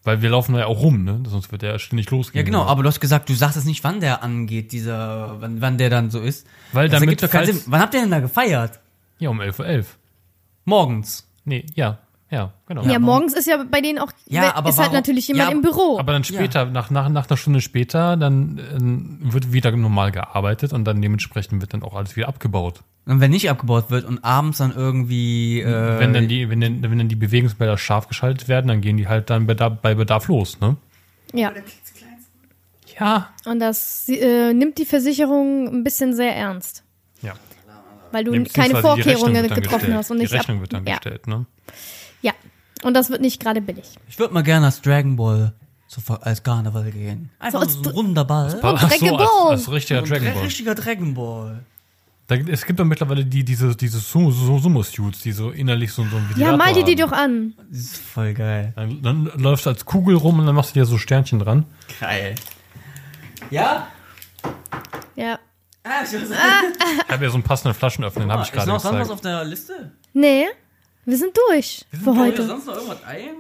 Weil 0.06 0.22
wir 0.22 0.30
laufen 0.30 0.53
da 0.53 0.60
ja 0.60 0.65
auch 0.68 0.80
rum, 0.82 1.03
ne? 1.03 1.22
Sonst 1.27 1.52
wird 1.52 1.61
der 1.64 1.77
ständig 1.80 2.10
losgehen. 2.11 2.40
Ja, 2.40 2.45
genau, 2.45 2.64
aber 2.65 2.84
du 2.84 2.88
hast 2.90 2.99
gesagt, 3.02 3.27
du 3.27 3.34
sagst 3.34 3.57
es 3.57 3.65
nicht, 3.65 3.84
wann 3.84 3.99
der 3.99 4.23
angeht, 4.23 4.72
dieser, 4.72 5.41
wann, 5.41 5.60
wann 5.61 5.77
der 5.77 5.90
dann 5.90 6.11
so 6.11 6.22
ist. 6.22 6.48
Weil 6.72 6.88
das 6.90 6.99
damit 6.99 7.22
doch 7.22 7.30
keinen 7.30 7.45
falls- 7.48 7.64
Sinn. 7.64 7.72
Wann 7.72 7.82
habt 7.82 7.94
ihr 7.95 8.02
denn 8.02 8.11
da 8.11 8.19
gefeiert? 8.19 8.80
Ja, 9.19 9.30
um 9.30 9.41
11.11 9.41 9.60
Uhr. 9.60 9.65
11. 9.65 9.98
Morgens. 10.65 11.27
Nee, 11.44 11.65
ja, 11.76 11.99
ja, 12.32 12.53
genau. 12.68 12.84
Ja, 12.86 12.99
morgens 12.99 13.34
ist 13.34 13.48
ja 13.48 13.64
bei 13.69 13.82
denen 13.82 13.99
auch, 13.99 14.11
Ja, 14.27 14.56
aber 14.56 14.69
ist 14.69 14.77
halt 14.77 14.88
warum- 14.88 14.95
natürlich 14.95 15.27
jemand 15.27 15.49
Ja, 15.49 15.56
im 15.56 15.61
Büro. 15.61 15.99
Aber 15.99 16.11
dann 16.14 16.23
später, 16.23 16.65
nach, 16.65 16.90
nach, 16.90 17.10
nach 17.10 17.27
einer 17.27 17.38
Stunde 17.38 17.61
später, 17.61 18.18
dann 18.18 18.60
ähm, 18.76 19.18
wird 19.22 19.53
wieder 19.53 19.72
normal 19.72 20.11
gearbeitet 20.11 20.73
und 20.73 20.86
dann 20.86 21.02
dementsprechend 21.02 21.61
wird 21.61 21.73
dann 21.73 21.84
auch 21.84 21.95
alles 21.95 22.15
wieder 22.15 22.27
abgebaut. 22.27 22.82
Und 23.07 23.19
wenn 23.22 23.30
nicht 23.32 23.49
abgebaut 23.52 23.91
wird 23.91 24.06
und 24.06 24.23
abends 24.23 24.57
dann 24.57 24.73
irgendwie, 24.76 25.61
äh, 25.61 25.99
wenn 25.99 26.14
dann 26.14 26.27
die, 26.27 26.49
wenn 26.49 26.60
dann, 26.60 26.82
wenn 26.82 26.98
dann 26.98 27.07
die 27.07 27.15
Bewegungsmelder 27.15 27.77
scharf 27.77 28.07
geschaltet 28.07 28.48
werden, 28.48 28.68
dann 28.68 28.82
gehen 28.82 28.98
die 28.98 29.07
halt 29.07 29.30
dann 29.30 29.45
Bedarf, 29.45 29.73
bei 29.82 29.94
Bedarf 29.94 30.27
los, 30.27 30.60
ne? 30.60 30.76
ja. 31.34 31.52
Ja. 32.99 33.30
Und 33.44 33.60
das 33.60 34.07
äh, 34.07 34.53
nimmt 34.53 34.77
die 34.77 34.86
Versicherung 34.86 35.68
ein 35.68 35.84
bisschen 35.84 36.15
sehr 36.15 36.34
ernst. 36.36 36.84
Ja. 37.22 37.34
Weil 38.11 38.23
du 38.23 38.32
keine 38.45 38.73
die 38.76 38.80
Vorkehrungen 38.82 39.44
getroffen 39.49 39.61
gestellt. 39.72 39.94
hast. 39.95 40.11
Und 40.11 40.18
die 40.18 40.23
nicht 40.23 40.34
ab- 40.34 40.40
Rechnung 40.40 40.61
wird 40.61 40.72
dann 40.73 40.86
ja. 40.86 40.94
gestellt, 40.95 41.27
ne? 41.27 41.45
Ja. 42.22 42.32
Und 42.84 42.94
das 42.94 43.10
wird 43.10 43.19
nicht 43.22 43.41
gerade 43.41 43.60
billig. 43.61 43.86
ich 44.07 44.18
würde 44.18 44.34
mal 44.34 44.44
gerne 44.44 44.68
als 44.68 44.82
Dragon 44.82 45.15
Ball 45.18 45.53
so 45.88 46.02
als 46.22 46.41
Karneval 46.44 46.90
gehen. 46.91 47.30
Einfach 47.40 47.61
als 47.61 47.73
so, 47.73 47.82
Dr- 47.82 47.94
ein 47.94 47.98
runder 47.98 48.23
Ball. 48.26 48.49
So, 48.49 48.60
Dragon 48.61 48.80
als, 48.88 48.99
Ball. 49.02 49.52
als 49.52 49.72
richtiger 49.72 49.99
Ein 49.99 50.06
Dragon 50.06 50.34
Ball. 50.34 50.44
richtiger 50.44 50.76
Dragon 50.76 51.14
Ball. 51.14 51.64
Da, 52.27 52.35
es 52.35 52.65
gibt 52.65 52.80
doch 52.80 52.85
mittlerweile 52.85 53.23
die, 53.23 53.43
diese, 53.45 53.76
diese 53.76 53.99
Sumo- 53.99 54.31
Sumo- 54.31 54.60
Sumo-Suits, 54.60 55.19
die 55.19 55.31
so 55.31 55.52
innerlich 55.52 55.91
so, 55.93 56.03
so 56.06 56.15
ein 56.18 56.23
Ja, 56.35 56.52
Ventilator 56.53 56.57
mal 56.57 56.73
die 56.73 56.80
haben. 56.81 56.97
doch 56.97 57.11
an. 57.11 57.53
Das 57.69 57.80
ist 57.80 57.97
voll 57.97 58.34
geil. 58.34 58.73
Dann, 58.76 59.02
dann 59.03 59.26
läufst 59.38 59.65
du 59.68 59.69
als 59.69 59.85
Kugel 59.85 60.15
rum 60.15 60.39
und 60.39 60.47
dann 60.47 60.56
machst 60.56 60.72
du 60.76 60.80
dir 60.80 60.85
so 60.85 60.97
Sternchen 60.97 61.38
dran. 61.39 61.65
Geil. 61.99 62.34
Ja? 63.52 63.88
Ja. 65.15 65.39
Ah, 65.84 66.02
ich 66.03 66.14
weiß 66.14 66.31
Ich 66.31 67.10
habe 67.11 67.23
ja 67.26 67.30
so 67.30 67.35
einen 67.35 67.43
passenden 67.43 67.76
Flaschenöffner, 67.77 68.23
den 68.23 68.31
habe 68.31 68.41
ich 68.41 68.47
Ist 68.47 68.53
gerade 68.56 68.69
noch 68.72 68.80
sonst 68.80 68.93
was 68.93 69.02
gezeigt. 69.02 69.11
auf 69.14 69.22
der 69.22 69.43
Liste? 69.45 69.91
Nee, 70.14 70.45
wir 71.06 71.18
sind 71.18 71.38
durch 71.47 71.85
für 71.91 72.06
Wollen 72.07 72.18
wir 72.18 72.23
heute. 72.26 72.47
sonst 72.47 72.65
noch 72.65 72.73
irgendwas 72.76 73.03
ein? 73.03 73.35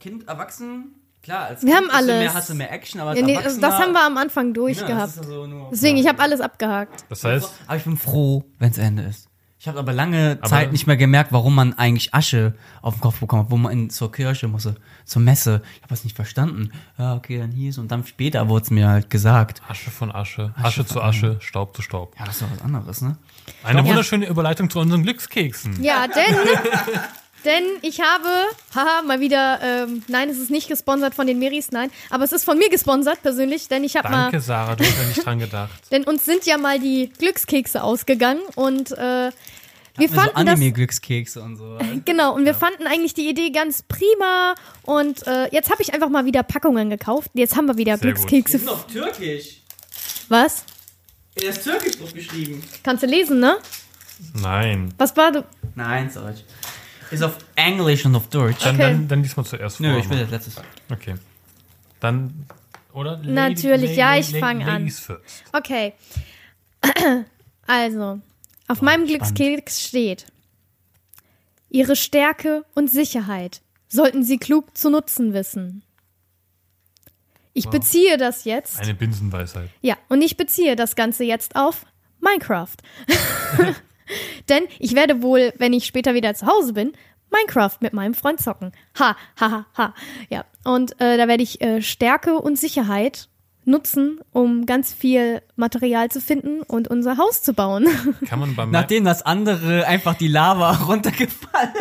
Kind, 0.00 0.26
Erwachsen? 0.26 0.94
Klar, 1.22 1.46
als 1.46 1.62
Wir 1.64 1.76
haben 1.76 1.88
alles. 1.90 2.06
Mehr, 2.18 2.34
hast 2.34 2.50
du 2.50 2.54
mehr 2.54 2.72
Action, 2.72 3.00
aber 3.00 3.16
Ja, 3.16 3.24
nee, 3.24 3.38
das 3.42 3.60
haben 3.78 3.92
wir 3.92 4.04
am 4.04 4.16
Anfang 4.16 4.48
Ja, 4.48 4.52
durch 4.54 4.78
das 4.78 4.86
gehabt. 4.88 5.08
ist 5.10 5.18
also 5.20 5.68
Deswegen, 5.70 5.96
ich 5.98 6.08
habe 6.08 6.20
alles 6.20 6.40
abgehakt. 6.40 7.04
Das 7.08 7.22
heißt, 7.24 7.48
Aber 7.66 7.76
ich 7.76 7.84
bin 7.84 7.96
froh, 7.96 8.44
wenn 8.58 8.70
es 8.72 8.78
Ende 8.78 9.04
ist. 9.04 9.28
Ich 9.60 9.68
habe 9.68 9.78
aber 9.78 9.92
lange 9.92 10.38
Aber- 10.40 10.48
Zeit 10.50 10.72
nicht 10.72 10.88
mehr 10.88 10.96
gemerkt, 10.96 11.30
warum 11.30 11.54
man 11.54 11.78
eigentlich 11.78 12.12
Asche 12.12 12.54
auf 12.80 12.94
den 12.94 13.00
Kopf 13.00 13.20
bekommt, 13.20 13.52
wo 13.52 13.56
man 13.56 13.70
in, 13.70 13.90
zur 13.90 14.10
Kirche 14.10 14.48
musste, 14.48 14.74
zur 15.04 15.22
Messe. 15.22 15.62
Ich 15.76 15.82
habe 15.82 15.90
das 15.90 16.02
nicht 16.02 16.16
verstanden. 16.16 16.72
Ja, 16.98 17.14
okay, 17.14 17.38
dann 17.38 17.52
hieß 17.52 17.78
und 17.78 17.92
dann 17.92 18.04
später 18.04 18.48
wurde 18.48 18.64
es 18.64 18.70
mir 18.72 18.88
halt 18.88 19.08
gesagt. 19.08 19.62
Asche 19.68 19.92
von 19.92 20.10
Asche, 20.12 20.52
Asche, 20.60 20.84
zu 20.84 21.00
Asche, 21.00 21.36
Staub 21.40 21.76
zu 21.76 21.82
Staub. 21.82 22.16
Ja, 22.18 22.24
das 22.24 22.34
ist 22.34 22.42
doch 22.42 22.50
was 22.50 22.60
anderes, 22.62 23.02
ne? 23.02 23.16
Eine 23.62 23.78
Ja. 23.82 23.86
wunderschöne 23.86 24.26
Überleitung 24.26 24.68
zu 24.68 24.80
unseren 24.80 25.04
Glückskeksen. 25.04 25.80
Ja, 25.80 26.08
denn, 26.08 26.34
denn 27.44 27.64
ich 27.82 28.00
habe, 28.00 28.28
haha, 28.74 29.02
mal 29.02 29.20
wieder, 29.20 29.60
ähm, 29.62 30.02
nein, 30.08 30.28
es 30.28 30.38
ist 30.38 30.50
nicht 30.50 30.68
gesponsert 30.68 31.14
von 31.14 31.26
den 31.26 31.38
Meris, 31.38 31.70
nein, 31.70 31.90
aber 32.10 32.24
es 32.24 32.32
ist 32.32 32.44
von 32.44 32.58
mir 32.58 32.68
gesponsert 32.68 33.22
persönlich, 33.22 33.68
denn 33.68 33.84
ich 33.84 33.96
habe 33.96 34.08
mal, 34.10 34.24
Danke, 34.24 34.40
Sarah, 34.40 34.76
du 34.76 34.84
hast 34.84 34.98
ja 34.98 35.04
nicht 35.04 35.24
dran 35.24 35.38
gedacht. 35.38 35.72
denn 35.90 36.04
uns 36.04 36.24
sind 36.24 36.46
ja 36.46 36.58
mal 36.58 36.78
die 36.78 37.10
Glückskekse 37.18 37.82
ausgegangen 37.82 38.40
und 38.54 38.92
äh, 38.92 39.30
wir 39.98 40.08
so 40.08 40.14
fanden 40.14 40.46
das, 40.46 40.54
Anime-Glückskekse 40.54 41.42
und 41.42 41.56
so. 41.56 41.78
genau, 42.04 42.34
und 42.34 42.44
wir 42.44 42.54
fanden 42.54 42.86
eigentlich 42.86 43.14
die 43.14 43.28
Idee 43.28 43.50
ganz 43.50 43.82
prima 43.82 44.54
und 44.82 45.26
äh, 45.26 45.48
jetzt 45.52 45.70
habe 45.70 45.82
ich 45.82 45.92
einfach 45.92 46.08
mal 46.08 46.24
wieder 46.24 46.42
Packungen 46.42 46.90
gekauft. 46.90 47.30
Jetzt 47.34 47.56
haben 47.56 47.66
wir 47.66 47.76
wieder 47.76 47.98
Sehr 47.98 48.12
gut. 48.12 48.26
Glückskekse. 48.26 48.70
auf 48.70 48.86
Türkisch. 48.86 49.60
Was? 50.28 50.64
Er 51.34 51.50
ist 51.50 51.64
türkisch 51.64 51.98
drauf 51.98 52.12
geschrieben. 52.14 52.62
Kannst 52.82 53.02
du 53.02 53.06
lesen, 53.06 53.40
ne? 53.40 53.58
Nein. 54.34 54.94
Was 54.98 55.16
war 55.16 55.32
du? 55.32 55.44
Nein, 55.74 56.10
Deutsch. 56.12 56.44
Ist 57.12 57.22
auf 57.22 57.36
Englisch 57.54 58.04
und 58.06 58.16
auf 58.16 58.28
Deutsch. 58.28 58.64
Dann, 58.64 58.74
Okay. 58.76 58.82
dann, 58.84 59.08
dann 59.08 59.22
lies 59.22 59.36
mal 59.36 59.44
zuerst 59.44 59.76
vor. 59.76 59.86
Nö, 59.86 59.98
ich 59.98 60.08
will 60.10 60.18
das 60.18 60.30
letztes. 60.30 60.56
Okay. 60.90 61.14
Dann, 62.00 62.46
oder? 62.92 63.18
Lady- 63.18 63.32
Natürlich, 63.32 63.96
ja, 63.96 64.16
ich 64.16 64.28
Lady- 64.28 64.40
fang 64.40 64.62
an. 64.64 64.88
First. 64.88 65.44
Okay. 65.52 65.92
Also, 67.68 68.20
auf 68.66 68.82
meinem 68.82 69.06
Glückskeks 69.06 69.82
steht, 69.82 70.26
Ihre 71.70 71.94
Stärke 71.94 72.64
und 72.74 72.90
Sicherheit 72.90 73.62
sollten 73.88 74.24
Sie 74.24 74.36
klug 74.38 74.76
zu 74.76 74.90
nutzen 74.90 75.32
wissen. 75.32 75.84
Ich 77.54 77.68
beziehe 77.68 78.16
das 78.18 78.44
jetzt, 78.44 78.80
Eine 78.80 78.94
Binsenweisheit. 78.94 79.68
ja, 79.80 79.96
und 80.08 80.22
ich 80.22 80.36
beziehe 80.36 80.74
das 80.74 80.96
Ganze 80.96 81.22
jetzt 81.24 81.54
auf 81.54 81.86
Minecraft. 82.20 82.76
Denn 84.48 84.64
ich 84.78 84.94
werde 84.94 85.22
wohl, 85.22 85.52
wenn 85.58 85.72
ich 85.72 85.86
später 85.86 86.14
wieder 86.14 86.34
zu 86.34 86.46
Hause 86.46 86.72
bin, 86.72 86.92
Minecraft 87.30 87.76
mit 87.80 87.92
meinem 87.92 88.14
Freund 88.14 88.40
zocken. 88.40 88.72
Ha, 88.98 89.16
ha, 89.40 89.50
ha, 89.50 89.66
ha. 89.76 89.94
Ja, 90.28 90.44
und 90.64 91.00
äh, 91.00 91.16
da 91.16 91.28
werde 91.28 91.42
ich 91.42 91.60
äh, 91.60 91.80
Stärke 91.82 92.36
und 92.36 92.58
Sicherheit 92.58 93.28
nutzen, 93.64 94.20
um 94.32 94.66
ganz 94.66 94.92
viel 94.92 95.40
Material 95.56 96.10
zu 96.10 96.20
finden 96.20 96.62
und 96.62 96.88
unser 96.88 97.16
Haus 97.16 97.42
zu 97.42 97.54
bauen. 97.54 97.86
Kann 98.28 98.40
man 98.40 98.54
beim 98.54 98.70
Nachdem 98.70 99.04
das 99.04 99.22
andere 99.22 99.86
einfach 99.86 100.14
die 100.14 100.28
Lava 100.28 100.72
runtergefallen. 100.86 101.72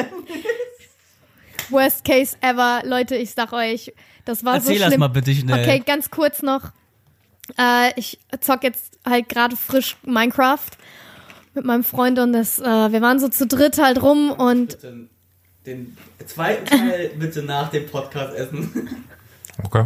Worst 1.70 2.04
case 2.06 2.36
ever, 2.42 2.82
Leute, 2.86 3.16
ich 3.16 3.32
sag 3.32 3.54
euch, 3.54 3.94
das 4.26 4.44
war 4.46 4.56
Erzähl 4.56 4.76
so 4.76 4.80
das 4.82 4.88
schlimm. 4.90 5.00
mal 5.00 5.08
bitte 5.08 5.34
schnell. 5.34 5.60
Okay, 5.60 5.84
ganz 5.86 6.12
kurz 6.12 6.42
noch. 6.42 6.72
Äh, 7.58 7.92
ich 7.96 8.20
zock 8.40 8.64
jetzt 8.64 9.00
halt 9.06 9.30
gerade 9.30 9.56
frisch 9.56 9.98
Minecraft 10.04 10.70
mit 11.54 11.66
meinem 11.66 11.84
Freund 11.84 12.20
und 12.20 12.34
das, 12.34 12.60
äh, 12.60 12.64
wir 12.92 13.02
waren 13.02 13.20
so 13.20 13.30
zu 13.30 13.46
dritt 13.48 13.78
halt 13.78 14.02
rum 14.02 14.32
und 14.32 14.82
Den, 14.84 15.10
den 15.66 15.98
zweiten 16.26 16.66
Teil 16.66 17.12
bitte 17.20 17.44
nach 17.44 17.70
dem 17.70 17.86
Podcast 17.88 18.34
essen. 18.36 19.06
Okay. 19.64 19.86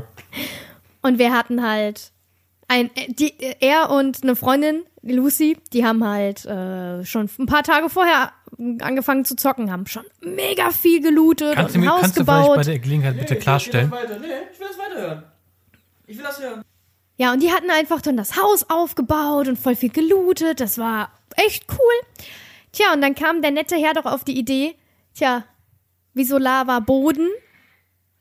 Und 1.01 1.19
wir 1.19 1.33
hatten 1.33 1.67
halt 1.67 2.11
ein, 2.67 2.89
äh, 2.95 3.11
die, 3.11 3.33
er 3.59 3.89
und 3.89 4.23
eine 4.23 4.35
Freundin, 4.35 4.83
Lucy, 5.01 5.57
die 5.73 5.85
haben 5.85 6.03
halt 6.03 6.45
äh, 6.45 7.03
schon 7.05 7.29
ein 7.39 7.45
paar 7.45 7.63
Tage 7.63 7.89
vorher 7.89 8.31
angefangen 8.81 9.25
zu 9.25 9.35
zocken, 9.35 9.71
haben 9.71 9.85
schon 9.85 10.03
mega 10.21 10.71
viel 10.71 11.01
gelootet 11.01 11.55
Kannst 11.55 11.75
du, 11.75 11.79
und 11.79 11.83
ein 11.83 11.87
mir, 11.87 11.93
Haus 11.93 12.01
kannst 12.01 12.17
du 12.17 12.23
vielleicht 12.23 12.41
gebaut. 12.43 12.55
bei 12.57 12.63
der 12.63 12.79
Gelegenheit 12.79 13.19
bitte 13.19 13.35
klarstellen? 13.35 13.91
Weiter. 13.91 14.17
Nee, 14.19 14.27
ich 14.51 14.59
will 14.59 14.67
das 14.67 14.77
weiterhören. 14.79 15.23
Ich 16.07 16.17
will 16.17 16.23
das 16.23 16.39
hören. 16.41 16.61
Ja, 17.17 17.31
und 17.31 17.41
die 17.41 17.51
hatten 17.51 17.69
einfach 17.69 18.01
dann 18.01 18.17
das 18.17 18.35
Haus 18.41 18.69
aufgebaut 18.69 19.47
und 19.47 19.57
voll 19.57 19.75
viel 19.75 19.89
gelootet. 19.89 20.59
Das 20.59 20.77
war 20.77 21.11
echt 21.37 21.65
cool. 21.71 22.25
Tja, 22.71 22.93
und 22.93 23.01
dann 23.01 23.15
kam 23.15 23.41
der 23.41 23.51
nette 23.51 23.75
Herr 23.77 23.93
doch 23.93 24.05
auf 24.05 24.23
die 24.25 24.37
Idee, 24.37 24.75
tja, 25.13 25.45
wieso 26.13 26.37
Lava 26.37 26.79
Boden? 26.81 27.29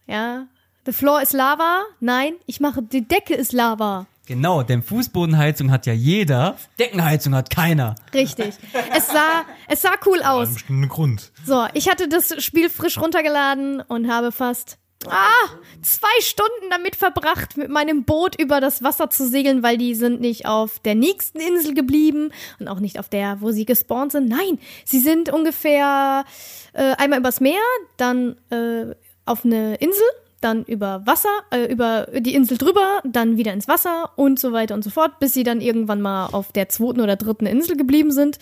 Ja, 0.06 0.46
the 0.86 0.92
floor 0.92 1.22
ist 1.22 1.32
Lava. 1.32 1.82
Nein, 1.98 2.34
ich 2.46 2.60
mache, 2.60 2.82
die 2.82 3.06
Decke 3.06 3.34
ist 3.34 3.52
Lava. 3.52 4.06
Genau, 4.26 4.62
denn 4.62 4.82
Fußbodenheizung 4.82 5.70
hat 5.70 5.84
ja 5.86 5.92
jeder, 5.92 6.56
Deckenheizung 6.78 7.34
hat 7.34 7.50
keiner. 7.50 7.94
Richtig. 8.14 8.54
Es 8.96 9.08
sah, 9.08 9.44
es 9.68 9.82
sah 9.82 9.92
cool 10.06 10.20
Aus 10.20 10.26
aus. 10.26 10.46
einem 10.46 10.54
bestimmten 10.54 10.88
Grund. 10.88 11.32
So, 11.44 11.66
ich 11.74 11.90
hatte 11.90 12.08
das 12.08 12.42
Spiel 12.42 12.70
frisch 12.70 12.96
runtergeladen 12.98 13.80
und 13.82 14.10
habe 14.10 14.32
fast 14.32 14.78
ah, 15.10 15.48
zwei 15.82 16.20
Stunden 16.20 16.70
damit 16.70 16.97
verbracht, 16.97 17.56
mit 17.56 17.68
meinem 17.68 18.05
Boot 18.05 18.40
über 18.40 18.60
das 18.60 18.82
Wasser 18.82 19.10
zu 19.10 19.26
segeln, 19.28 19.62
weil 19.62 19.76
die 19.78 19.94
sind 19.94 20.20
nicht 20.20 20.47
auf 20.47 20.78
der 20.81 20.94
nächsten 20.94 21.39
Insel 21.40 21.74
geblieben 21.74 22.31
und 22.59 22.68
auch 22.68 22.81
nicht 22.81 22.98
auf 22.98 23.09
der, 23.09 23.40
wo 23.40 23.51
sie 23.52 23.64
gespawnt 23.64 24.12
sind. 24.12 24.28
Nein, 24.28 24.59
sie 24.85 25.01
sind 25.01 25.31
ungefähr 25.32 26.24
äh, 26.72 26.93
einmal 26.97 27.18
übers 27.20 27.40
Meer, 27.40 27.60
dann 27.97 28.36
äh, 28.51 28.94
auf 29.26 29.44
eine 29.44 29.76
Insel, 29.76 30.02
dann 30.40 30.64
über 30.64 31.02
Wasser, 31.06 31.31
äh, 31.51 31.72
über 31.72 32.06
die 32.18 32.35
Insel 32.35 32.59
drüber, 32.59 33.01
dann 33.05 33.36
wieder 33.36 33.52
ins 33.52 33.68
Wasser 33.68 34.10
und 34.16 34.39
so 34.39 34.52
weiter 34.52 34.74
und 34.74 34.85
so 34.85 34.90
fort, 34.90 35.18
bis 35.18 35.32
sie 35.32 35.43
dann 35.43 35.60
irgendwann 35.60 36.02
mal 36.02 36.26
auf 36.26 36.52
der 36.52 36.68
zweiten 36.68 37.01
oder 37.01 37.16
dritten 37.16 37.47
Insel 37.47 37.76
geblieben 37.76 38.10
sind. 38.12 38.39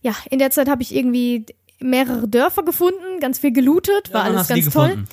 Ja, 0.00 0.14
in 0.30 0.38
der 0.38 0.50
Zeit 0.50 0.68
habe 0.68 0.82
ich 0.82 0.94
irgendwie 0.94 1.44
mehrere 1.78 2.28
Dörfer 2.28 2.62
gefunden, 2.62 3.20
ganz 3.20 3.38
viel 3.40 3.52
gelootet, 3.52 4.12
war 4.14 4.26
Ja, 4.26 4.32
alles 4.32 4.48
ganz 4.48 4.70
toll. 4.70 4.88
gefunden. 4.88 5.08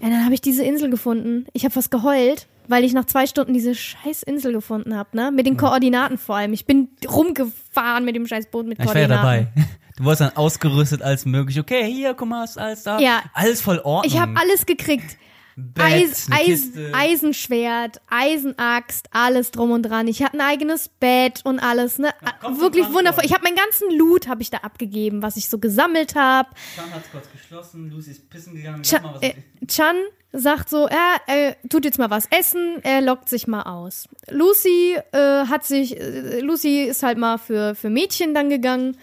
Ja, 0.00 0.08
dann 0.10 0.24
habe 0.24 0.34
ich 0.34 0.40
diese 0.40 0.62
Insel 0.64 0.90
gefunden. 0.90 1.46
Ich 1.52 1.64
habe 1.64 1.72
fast 1.72 1.90
geheult, 1.90 2.46
weil 2.68 2.84
ich 2.84 2.92
nach 2.92 3.04
zwei 3.06 3.26
Stunden 3.26 3.54
diese 3.54 3.74
scheiß 3.74 4.22
Insel 4.22 4.52
gefunden 4.52 4.94
habe, 4.96 5.16
ne? 5.16 5.30
Mit 5.30 5.46
den 5.46 5.56
Koordinaten 5.56 6.18
vor 6.18 6.36
allem. 6.36 6.52
Ich 6.52 6.66
bin 6.66 6.88
rumgefahren 7.08 8.04
mit 8.04 8.16
dem 8.16 8.26
scheiß 8.26 8.46
Boot 8.50 8.66
mit 8.66 8.78
Ja, 8.78 8.84
Ich 8.84 8.90
war 8.90 8.96
ja 9.00 9.06
Koordinaten. 9.08 9.48
dabei. 9.54 9.66
Du 9.98 10.04
wurdest 10.04 10.20
dann 10.20 10.36
ausgerüstet 10.36 11.00
als 11.00 11.24
möglich. 11.24 11.58
Okay, 11.58 11.90
hier, 11.90 12.12
guck 12.12 12.28
mal, 12.28 12.44
ist 12.44 12.58
alles 12.58 12.82
da. 12.82 12.98
Ja. 12.98 13.22
Alles 13.32 13.62
voll 13.62 13.78
Ordnung. 13.78 14.12
Ich 14.12 14.20
habe 14.20 14.34
alles 14.38 14.66
gekriegt. 14.66 15.16
Bett, 15.58 15.84
Eis, 15.84 16.28
Eis. 16.30 16.70
Eisenschwert, 16.92 18.02
Eisenaxt, 18.08 19.08
alles 19.10 19.52
drum 19.52 19.70
und 19.70 19.84
dran. 19.84 20.06
Ich 20.06 20.22
hatte 20.22 20.34
ein 20.34 20.42
eigenes 20.42 20.90
Bett 20.90 21.40
und 21.44 21.60
alles, 21.60 21.98
ne? 21.98 22.10
komm, 22.42 22.60
Wirklich 22.60 22.92
wundervoll. 22.92 23.24
Ich 23.24 23.32
habe 23.32 23.42
meinen 23.42 23.56
ganzen 23.56 23.90
Loot 23.96 24.28
habe 24.28 24.42
ich 24.42 24.50
da 24.50 24.58
abgegeben, 24.58 25.22
was 25.22 25.38
ich 25.38 25.48
so 25.48 25.58
gesammelt 25.58 26.14
habe. 26.14 26.50
Chan 26.74 26.92
hat's 26.92 27.10
kurz 27.10 27.30
geschlossen, 27.32 27.90
Lucy 27.90 28.10
ist 28.10 28.28
pissen 28.28 28.54
gegangen. 28.54 28.82
Chan, 28.82 29.02
äh, 29.22 29.32
Chan 29.66 29.96
sagt 30.32 30.68
so, 30.68 30.88
er, 30.88 31.20
er 31.26 31.56
tut 31.70 31.86
jetzt 31.86 31.98
mal 31.98 32.10
was 32.10 32.26
essen, 32.26 32.82
er 32.82 33.00
lockt 33.00 33.30
sich 33.30 33.46
mal 33.46 33.62
aus. 33.62 34.10
Lucy 34.28 34.98
äh, 35.12 35.46
hat 35.46 35.64
sich, 35.64 35.98
äh, 35.98 36.40
Lucy 36.40 36.84
ist 36.84 37.02
halt 37.02 37.16
mal 37.16 37.38
für, 37.38 37.74
für 37.74 37.88
Mädchen 37.88 38.34
dann 38.34 38.50
gegangen, 38.50 38.98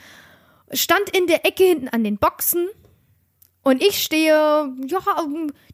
stand 0.71 1.09
in 1.17 1.25
der 1.25 1.47
Ecke 1.47 1.63
hinten 1.63 1.87
an 1.87 2.03
den 2.03 2.17
Boxen 2.19 2.67
und 3.63 3.81
ich 3.81 4.03
stehe, 4.03 4.33
ja, 4.85 4.99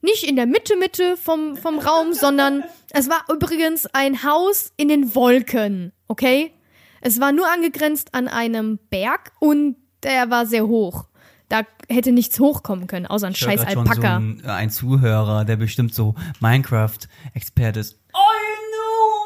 nicht 0.01 0.23
in 0.23 0.35
der 0.35 0.45
Mitte, 0.45 0.75
Mitte 0.77 1.17
vom, 1.17 1.57
vom 1.57 1.79
Raum, 1.79 2.13
sondern 2.13 2.63
es 2.91 3.09
war 3.09 3.23
übrigens 3.29 3.87
ein 3.93 4.23
Haus 4.23 4.71
in 4.77 4.87
den 4.87 5.15
Wolken, 5.15 5.91
okay? 6.07 6.53
Es 7.01 7.19
war 7.19 7.31
nur 7.31 7.49
angegrenzt 7.49 8.13
an 8.13 8.27
einem 8.27 8.77
Berg 8.89 9.31
und 9.39 9.75
der 10.03 10.29
war 10.29 10.45
sehr 10.45 10.67
hoch. 10.67 11.05
Da 11.47 11.63
hätte 11.87 12.11
nichts 12.11 12.39
hochkommen 12.39 12.85
können, 12.85 13.07
außer 13.07 13.25
ein 13.25 13.33
Ich 13.33 13.39
scheiß 13.39 13.61
grad 13.61 13.73
schon 13.73 13.87
Alpaka. 13.87 14.01
So 14.01 14.07
ein, 14.07 14.41
ein 14.45 14.69
Zuhörer, 14.69 15.45
der 15.45 15.55
bestimmt 15.55 15.95
so 15.95 16.13
Minecraft-Experte 16.41 17.79
ist. 17.79 17.99
Oh, 18.13 18.17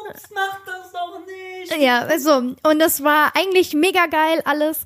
Noobs, 0.08 0.22
mach 0.34 0.58
das 0.64 0.90
doch 0.92 1.20
nicht. 1.26 1.82
Ja, 1.82 2.00
also, 2.00 2.54
und 2.62 2.78
das 2.78 3.04
war 3.04 3.32
eigentlich 3.36 3.74
mega 3.74 4.06
geil 4.06 4.40
alles. 4.46 4.84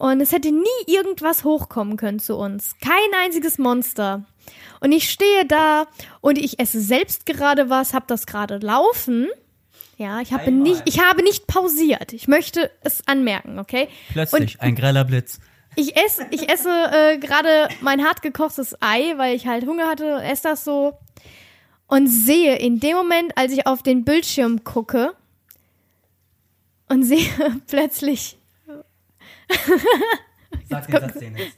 Und 0.00 0.22
es 0.22 0.32
hätte 0.32 0.50
nie 0.50 0.64
irgendwas 0.86 1.44
hochkommen 1.44 1.98
können 1.98 2.20
zu 2.20 2.34
uns. 2.34 2.74
Kein 2.80 3.22
einziges 3.22 3.58
Monster. 3.58 4.24
Und 4.80 4.92
ich 4.92 5.10
stehe 5.10 5.44
da 5.44 5.88
und 6.22 6.38
ich 6.38 6.58
esse 6.58 6.80
selbst 6.80 7.26
gerade 7.26 7.68
was, 7.68 7.92
hab 7.92 8.08
das 8.08 8.24
gerade 8.24 8.56
laufen. 8.56 9.28
Ja, 9.98 10.22
ich 10.22 10.32
habe 10.32 10.44
Einmal. 10.44 10.70
nicht, 10.70 10.82
ich 10.86 11.02
habe 11.04 11.22
nicht 11.22 11.46
pausiert. 11.46 12.14
Ich 12.14 12.28
möchte 12.28 12.70
es 12.80 13.06
anmerken, 13.06 13.58
okay? 13.58 13.88
Plötzlich, 14.10 14.58
ein 14.62 14.74
greller 14.74 15.04
Blitz. 15.04 15.38
Ich 15.76 15.94
esse, 15.94 16.26
ich 16.30 16.48
esse 16.48 16.70
äh, 16.70 17.18
gerade 17.18 17.68
mein 17.82 18.02
hart 18.02 18.22
gekochtes 18.22 18.74
Ei, 18.80 19.12
weil 19.18 19.36
ich 19.36 19.46
halt 19.46 19.66
Hunger 19.66 19.86
hatte, 19.86 20.22
esse 20.22 20.44
das 20.44 20.64
so 20.64 20.96
und 21.88 22.06
sehe 22.06 22.56
in 22.56 22.80
dem 22.80 22.96
Moment, 22.96 23.36
als 23.36 23.52
ich 23.52 23.66
auf 23.66 23.82
den 23.82 24.06
Bildschirm 24.06 24.64
gucke 24.64 25.12
und 26.88 27.02
sehe 27.02 27.28
plötzlich 27.66 28.39
Sag 30.68 30.86
den 30.86 31.00
Satz 31.00 31.18
den 31.18 31.36
jetzt. 31.36 31.56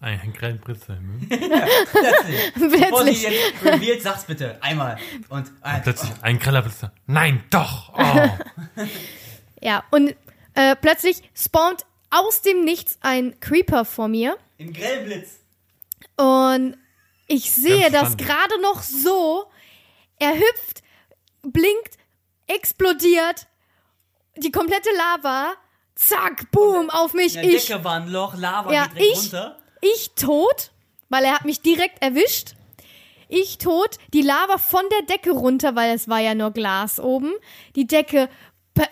Ein, 0.00 0.20
ein 0.20 0.32
kleiner 0.32 0.58
Britzhimmel. 0.58 1.20
Bevor 1.28 2.70
sie 2.70 2.76
plötzlich 2.76 3.22
jetzt 3.22 3.64
revealed, 3.64 4.02
sag's 4.02 4.24
bitte. 4.24 4.62
Einmal. 4.62 4.96
Und 5.28 5.50
ein, 5.60 5.82
Plötzlich 5.82 6.12
ein 6.22 6.38
greller 6.38 6.62
Blitzer. 6.62 6.92
Nein, 7.06 7.42
doch. 7.50 7.92
Oh. 7.94 8.84
ja 9.60 9.82
und 9.90 10.14
äh, 10.54 10.76
plötzlich 10.76 11.22
spawnt 11.34 11.84
aus 12.10 12.42
dem 12.42 12.64
Nichts 12.64 12.98
ein 13.00 13.40
Creeper 13.40 13.84
vor 13.84 14.06
mir 14.06 14.38
im 14.58 14.72
Grellblitz. 14.72 15.40
Und 16.16 16.76
ich 17.26 17.50
sehe 17.50 17.90
Ganz 17.90 18.16
das 18.16 18.16
gerade 18.16 18.60
noch 18.60 18.82
so. 18.82 19.50
Er 20.18 20.34
hüpft, 20.34 20.82
blinkt, 21.42 21.96
explodiert. 22.46 23.46
Die 24.36 24.52
komplette 24.52 24.90
Lava. 24.96 25.54
Zack, 26.00 26.50
boom, 26.52 26.90
auf 26.90 27.12
mich. 27.12 27.34
In 27.34 27.42
der 27.42 27.52
Ich, 27.54 27.66
Decke 27.66 27.82
war 27.82 27.94
ein 27.94 28.08
Loch, 28.08 28.36
Lava 28.36 28.72
Ja, 28.72 28.86
geht 28.86 28.98
direkt 28.98 29.12
ich- 29.16 29.22
runter. 29.34 29.58
ich 29.80 30.10
tot, 30.14 30.70
weil 31.08 31.24
er 31.24 31.34
hat 31.34 31.44
mich 31.44 31.60
direkt 31.60 32.00
erwischt. 32.02 32.54
Ich 33.28 33.58
tot, 33.58 33.96
die 34.14 34.22
Lava 34.22 34.58
von 34.58 34.82
der 34.92 35.02
Decke 35.02 35.32
runter, 35.32 35.74
weil 35.74 35.92
es 35.94 36.08
war 36.08 36.20
ja 36.20 36.34
nur 36.34 36.52
Glas 36.52 37.00
oben. 37.00 37.32
Die 37.76 37.86
Decke 37.86 38.28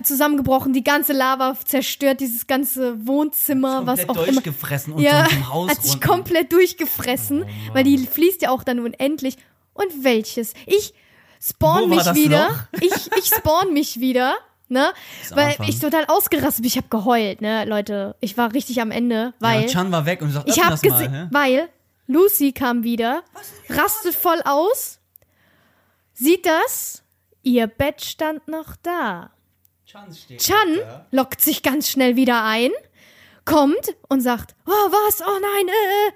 zusammengebrochen, 0.03 0.73
die 0.73 0.83
ganze 0.83 1.13
Lava 1.13 1.57
zerstört, 1.65 2.21
dieses 2.21 2.49
ganze 2.49 3.07
Wohnzimmer, 3.07 3.87
was 3.87 4.01
auch 4.09 4.17
immer. 4.17 4.25
durchgefressen 4.43 4.95
und 4.95 5.01
Ja, 5.01 5.27
zum 5.29 5.49
Haus 5.53 5.71
hat 5.71 5.83
sich 5.85 5.93
runter. 5.95 6.09
komplett 6.09 6.53
durchgefressen, 6.53 7.45
Oh 7.45 7.75
weil 7.75 7.85
die 7.85 7.99
fließt 8.05 8.43
ja 8.43 8.51
auch 8.51 8.65
dann 8.65 8.81
unendlich. 8.81 9.37
Und 9.75 10.03
welches? 10.05 10.55
Ich 10.67 10.93
spawn 11.41 11.89
mich 11.89 12.05
wieder. 12.15 12.49
Loch? 12.73 12.81
Ich, 12.83 13.11
ich 13.17 13.27
spawn 13.27 13.73
mich 13.73 14.01
wieder, 14.01 14.35
ne? 14.69 14.93
Weil 15.31 15.49
Anfang. 15.49 15.69
ich 15.69 15.81
total 15.81 16.05
ausgerastet 16.07 16.63
bin. 16.63 16.69
Ich 16.69 16.77
habe 16.77 16.89
geheult, 16.89 17.41
ne, 17.41 17.65
Leute. 17.65 18.17
Ich 18.21 18.37
war 18.37 18.53
richtig 18.53 18.81
am 18.81 18.91
Ende, 18.91 19.35
weil 19.41 19.63
ja, 19.63 19.69
Chan 19.69 19.93
war 19.93 20.07
weg 20.07 20.23
und 20.23 20.33
sagt, 20.33 20.49
ich 20.49 20.63
habe 20.63 20.79
gesehen, 20.79 21.13
hä? 21.13 21.29
weil 21.31 21.69
Lucy 22.07 22.53
kam 22.53 22.83
wieder, 22.83 23.23
rastet 23.69 24.15
voll 24.15 24.41
aus, 24.45 25.01
sieht 26.13 26.47
das, 26.47 27.03
ihr 27.43 27.67
Bett 27.67 28.03
stand 28.03 28.49
noch 28.49 28.77
da. 28.83 29.31
Chan 29.87 30.15
steht 30.15 30.41
Chan 30.41 30.77
da. 30.79 31.07
lockt 31.11 31.41
sich 31.41 31.63
ganz 31.63 31.89
schnell 31.89 32.17
wieder 32.17 32.45
ein, 32.45 32.71
kommt 33.45 33.97
und 34.09 34.21
sagt, 34.21 34.55
oh 34.67 34.71
was, 34.71 35.21
oh 35.21 35.41
nein, 35.41 35.69
äh. 35.69 36.09
äh." 36.09 36.13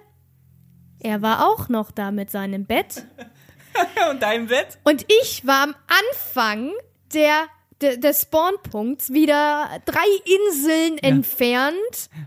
Er 1.02 1.22
war 1.22 1.47
auch 1.47 1.68
noch 1.68 1.90
da 1.90 2.10
mit 2.10 2.31
seinem 2.31 2.66
Bett. 2.66 3.06
Und 4.10 4.22
dein 4.22 4.48
Bett? 4.48 4.78
Und 4.85 5.06
ich 5.22 5.47
war 5.47 5.62
am 5.62 5.74
Anfang 5.86 6.72
der, 7.14 7.47
des 7.82 8.23
Spawnpunkts 8.23 9.11
wieder 9.12 9.69
drei 9.85 9.98
Inseln 10.48 10.98
entfernt. 10.98 11.74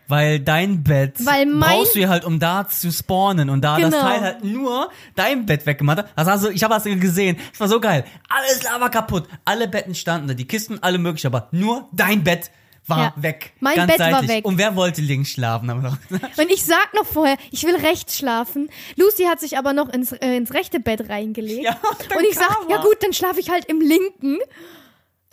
Weil 0.07 0.39
dein 0.39 0.83
Bett 0.83 1.13
Weil 1.25 1.45
mein- 1.45 1.69
brauchst 1.77 1.95
du 1.95 1.99
ja 1.99 2.09
halt, 2.09 2.25
um 2.25 2.39
da 2.39 2.67
zu 2.67 2.91
spawnen. 2.91 3.49
Und 3.49 3.61
da 3.61 3.77
das 3.79 3.91
Genau. 3.91 4.01
Teil 4.03 4.21
halt 4.21 4.43
nur 4.43 4.89
dein 5.15 5.45
Bett 5.45 5.65
weggemacht 5.65 5.99
hat. 5.99 6.09
Das 6.15 6.27
also, 6.27 6.49
ich 6.49 6.63
habe 6.63 6.73
das 6.73 6.83
gesehen. 6.83 7.37
Das 7.51 7.59
war 7.59 7.67
so 7.67 7.79
geil. 7.79 8.05
Alles 8.29 8.63
Lava 8.63 8.89
kaputt. 8.89 9.27
Alle 9.45 9.67
Betten 9.67 9.95
standen 9.95 10.27
da. 10.27 10.33
Die 10.33 10.47
Kisten, 10.47 10.79
alle 10.81 10.97
möglich. 10.97 11.25
Aber 11.25 11.47
nur 11.51 11.87
dein 11.91 12.23
Bett 12.23 12.49
war 12.85 12.97
Ja. 12.99 13.13
weg. 13.15 13.53
Mein 13.61 13.75
Ganz 13.75 13.91
Bett 13.91 13.99
war 14.01 14.11
seitlich. 14.11 14.29
weg. 14.29 14.45
Und 14.45 14.57
wer 14.57 14.75
wollte 14.75 15.01
links 15.01 15.29
schlafen? 15.31 15.69
Und 16.37 16.51
ich 16.51 16.63
sag 16.65 16.93
noch 16.93 17.05
vorher, 17.05 17.37
ich 17.51 17.63
will 17.63 17.75
rechts 17.77 18.17
schlafen. 18.17 18.69
Lucy 18.97 19.23
hat 19.23 19.39
sich 19.39 19.57
aber 19.57 19.71
noch 19.71 19.87
ins, 19.87 20.11
äh, 20.11 20.35
ins 20.35 20.53
rechte 20.53 20.79
Bett 20.81 21.07
reingelegt. 21.09 21.63
Ja, 21.63 21.77
und 22.17 22.25
ich 22.29 22.35
sag, 22.35 22.49
kam 22.49 22.69
ja 22.69 22.77
er. 22.77 22.81
gut, 22.81 22.97
dann 23.01 23.13
schlafe 23.13 23.39
ich 23.39 23.49
halt 23.49 23.65
im 23.65 23.79
linken. 23.79 24.37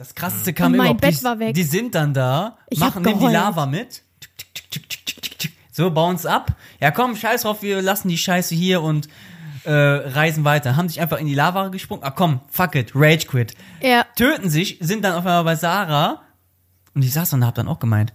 Das 0.01 0.15
krasseste 0.15 0.55
kam 0.55 0.73
Und 0.73 0.79
mein. 0.79 0.97
Bett 0.97 1.21
die, 1.21 1.25
war 1.25 1.39
weg. 1.39 1.53
die 1.55 1.63
sind 1.63 1.95
dann 1.95 2.15
da, 2.15 2.57
Ich 2.71 2.79
machen, 2.79 2.95
hab 2.95 3.03
nehmen 3.03 3.19
die 3.19 3.27
geheult. 3.27 3.35
Lava 3.35 3.67
mit. 3.67 4.03
So, 5.73 5.91
bauen 5.91 6.17
es 6.17 6.25
ab. 6.25 6.57
Ja 6.81 6.91
komm, 6.91 7.17
scheiß 7.17 7.43
drauf, 7.43 7.61
wir 7.61 7.83
lassen 7.83 8.09
die 8.09 8.17
Scheiße 8.17 8.55
hier 8.55 8.81
und 8.81 9.09
äh, 9.65 9.71
reisen 9.71 10.45
weiter, 10.45 10.77
haben 10.77 10.89
sich 10.89 11.03
einfach 11.03 11.19
in 11.19 11.27
die 11.27 11.35
Lava 11.35 11.69
gesprungen. 11.69 12.03
Ah 12.03 12.13
komm, 12.13 12.41
fuck 12.49 12.77
it, 12.77 12.93
Rage 12.95 13.27
Quit. 13.27 13.55
Ja. 13.83 14.07
Töten 14.17 14.49
sich, 14.49 14.79
sind 14.81 15.05
dann 15.05 15.13
auf 15.13 15.27
einmal 15.27 15.45
bei 15.45 15.57
Sarah. 15.57 16.23
Und 16.95 17.03
ich 17.05 17.13
saß 17.13 17.35
und 17.35 17.45
hab 17.45 17.55
dann 17.55 17.69
auch 17.69 17.79
gemeint, 17.79 18.15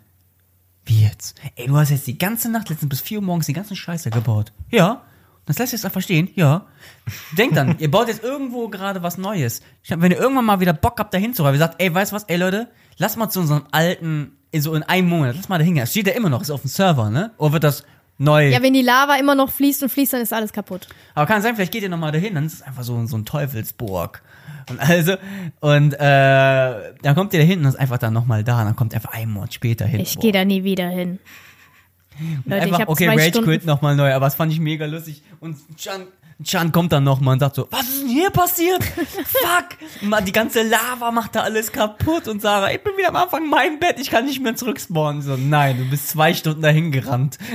wie 0.85 1.03
jetzt? 1.03 1.39
Ey, 1.55 1.67
du 1.67 1.77
hast 1.77 1.91
jetzt 1.91 2.07
die 2.07 2.17
ganze 2.17 2.49
Nacht, 2.49 2.69
letztens 2.69 2.89
bis 2.89 3.01
4 3.01 3.19
Uhr 3.19 3.23
morgens, 3.23 3.45
die 3.45 3.53
ganze 3.53 3.75
Scheiße 3.75 4.09
gebaut. 4.09 4.53
Ja. 4.71 5.03
Das 5.45 5.59
lässt 5.59 5.73
jetzt 5.73 5.85
einfach 5.85 6.01
stehen. 6.01 6.29
Ja. 6.35 6.65
Denkt 7.37 7.55
dann, 7.55 7.77
ihr 7.79 7.91
baut 7.91 8.07
jetzt 8.07 8.23
irgendwo 8.23 8.67
gerade 8.67 9.03
was 9.03 9.17
Neues. 9.17 9.61
Ich 9.83 9.91
hab, 9.91 10.01
wenn 10.01 10.11
ihr 10.11 10.17
irgendwann 10.17 10.45
mal 10.45 10.59
wieder 10.59 10.73
Bock 10.73 10.99
habt, 10.99 11.13
da 11.13 11.17
hinzuräumen, 11.17 11.55
ihr 11.55 11.59
sagt, 11.59 11.81
ey, 11.81 11.93
weißt 11.93 12.11
du 12.11 12.15
was, 12.15 12.23
ey 12.23 12.37
Leute, 12.37 12.67
lass 12.97 13.15
mal 13.15 13.29
zu 13.29 13.41
unserem 13.41 13.65
alten, 13.71 14.37
so 14.57 14.73
in 14.73 14.83
einem 14.83 15.07
Monat, 15.09 15.35
lass 15.35 15.49
mal 15.49 15.59
da 15.59 15.63
hingehen. 15.63 15.83
Es 15.83 15.91
steht 15.91 16.07
ja 16.07 16.13
immer 16.13 16.29
noch, 16.29 16.41
ist 16.41 16.51
auf 16.51 16.61
dem 16.61 16.69
Server, 16.69 17.09
ne? 17.09 17.31
Oder 17.37 17.53
wird 17.53 17.63
das 17.63 17.83
neu? 18.17 18.49
Ja, 18.49 18.61
wenn 18.61 18.73
die 18.73 18.81
Lava 18.81 19.15
immer 19.17 19.35
noch 19.35 19.51
fließt 19.51 19.83
und 19.83 19.89
fließt, 19.89 20.13
dann 20.13 20.21
ist 20.21 20.33
alles 20.33 20.51
kaputt. 20.53 20.87
Aber 21.13 21.25
kann 21.27 21.41
sein, 21.41 21.55
vielleicht 21.55 21.71
geht 21.71 21.83
ihr 21.83 21.89
nochmal 21.89 22.11
dahin, 22.11 22.35
dann 22.35 22.45
ist 22.45 22.53
es 22.53 22.61
einfach 22.61 22.83
so, 22.83 23.05
so 23.05 23.17
ein 23.17 23.25
Teufelsburg. 23.25 24.23
Und 24.69 24.79
also, 24.79 25.15
und 25.59 25.93
äh, 25.93 25.97
dann 25.99 27.15
kommt 27.15 27.33
ihr 27.33 27.39
da 27.39 27.45
hinten 27.45 27.65
und 27.65 27.73
ist 27.73 27.79
einfach 27.79 27.99
dann 27.99 28.13
nochmal 28.13 28.43
da, 28.43 28.61
und 28.61 28.65
dann 28.65 28.75
kommt 28.75 28.93
ihr 28.93 28.97
einfach 28.97 29.13
einen 29.13 29.31
Monat 29.31 29.53
später 29.53 29.85
hin. 29.85 29.99
Ich 29.99 30.17
gehe 30.17 30.31
da 30.31 30.43
nie 30.43 30.63
wieder 30.63 30.87
hin. 30.89 31.19
Leute, 32.45 32.61
einfach, 32.61 32.79
ich 32.79 32.87
okay, 32.87 33.05
zwei 33.05 33.13
Rage 33.13 33.29
Stunden. 33.29 33.49
Quit 33.49 33.65
nochmal 33.65 33.95
neu, 33.95 34.13
aber 34.13 34.25
das 34.25 34.35
fand 34.35 34.51
ich 34.51 34.59
mega 34.59 34.85
lustig. 34.85 35.23
Und 35.39 35.57
Chan, 35.77 36.07
Chan 36.43 36.71
kommt 36.71 36.91
dann 36.91 37.03
nochmal 37.03 37.33
und 37.33 37.39
sagt 37.39 37.55
so, 37.55 37.67
was 37.71 37.87
ist 37.87 38.01
denn 38.01 38.09
hier 38.09 38.29
passiert? 38.29 38.83
Fuck! 38.83 40.25
Die 40.25 40.31
ganze 40.31 40.63
Lava 40.63 41.11
macht 41.11 41.35
da 41.35 41.41
alles 41.41 41.71
kaputt 41.71 42.27
und 42.27 42.41
Sarah, 42.41 42.71
ich 42.71 42.83
bin 42.83 42.97
wieder 42.97 43.09
am 43.09 43.15
Anfang 43.15 43.49
mein 43.49 43.79
Bett, 43.79 43.99
ich 43.99 44.09
kann 44.09 44.25
nicht 44.25 44.41
mehr 44.41 44.55
zurückspawnen. 44.55 45.21
So, 45.21 45.37
nein, 45.37 45.77
du 45.77 45.89
bist 45.89 46.09
zwei 46.09 46.33
Stunden 46.33 46.61
dahin 46.61 46.91
gerannt. 46.91 47.37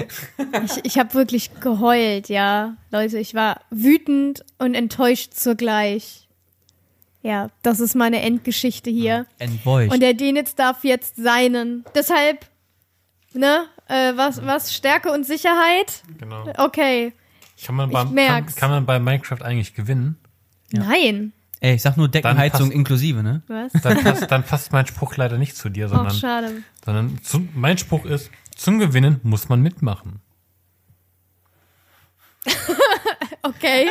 Ich, 0.65 0.85
ich 0.85 0.99
habe 0.99 1.15
wirklich 1.15 1.61
geheult, 1.61 2.29
ja. 2.29 2.75
Leute, 2.91 3.19
ich 3.19 3.35
war 3.35 3.61
wütend 3.71 4.45
und 4.59 4.75
enttäuscht 4.75 5.35
zugleich. 5.35 6.29
Ja, 7.23 7.51
das 7.63 7.81
ist 7.81 7.95
meine 7.95 8.21
Endgeschichte 8.23 8.91
hier. 8.91 9.27
Entweucht. 9.39 9.93
Und 9.93 10.01
der 10.01 10.15
Denitz 10.15 10.55
darf 10.55 10.85
jetzt 10.85 11.17
seinen. 11.17 11.85
Deshalb, 11.95 12.47
ne, 13.33 13.67
äh, 13.91 14.17
was, 14.17 14.45
was, 14.45 14.73
Stärke 14.75 15.11
und 15.13 15.27
Sicherheit? 15.27 16.03
Genau. 16.19 16.47
Okay. 16.57 17.13
Kann 17.65 17.75
man, 17.75 17.91
beim, 17.91 18.07
kann, 18.07 18.15
merk's. 18.15 18.57
kann 18.57 18.71
man 18.71 18.87
bei 18.87 18.99
Minecraft 18.99 19.43
eigentlich 19.43 19.75
gewinnen? 19.75 20.17
Nein. 20.71 21.33
Ey, 21.61 21.75
ich 21.75 21.83
sag 21.83 21.99
nur 21.99 22.09
Deckenheizung 22.09 22.69
passt- 22.69 22.75
inklusive, 22.75 23.23
ne? 23.23 23.43
Was? 23.49 23.73
Dann 23.83 24.03
passt, 24.03 24.31
dann 24.31 24.45
passt 24.45 24.73
mein 24.73 24.87
Spruch 24.87 25.17
leider 25.17 25.37
nicht 25.37 25.57
zu 25.57 25.69
dir, 25.69 25.87
Ach, 25.87 25.97
sondern, 25.97 26.15
schade. 26.15 26.63
sondern 26.85 27.19
zum, 27.23 27.51
mein 27.55 27.77
Spruch 27.77 28.07
ist, 28.07 28.31
zum 28.57 28.79
Gewinnen 28.79 29.21
muss 29.23 29.49
man 29.49 29.61
mitmachen. 29.61 30.21
Okay. 33.43 33.89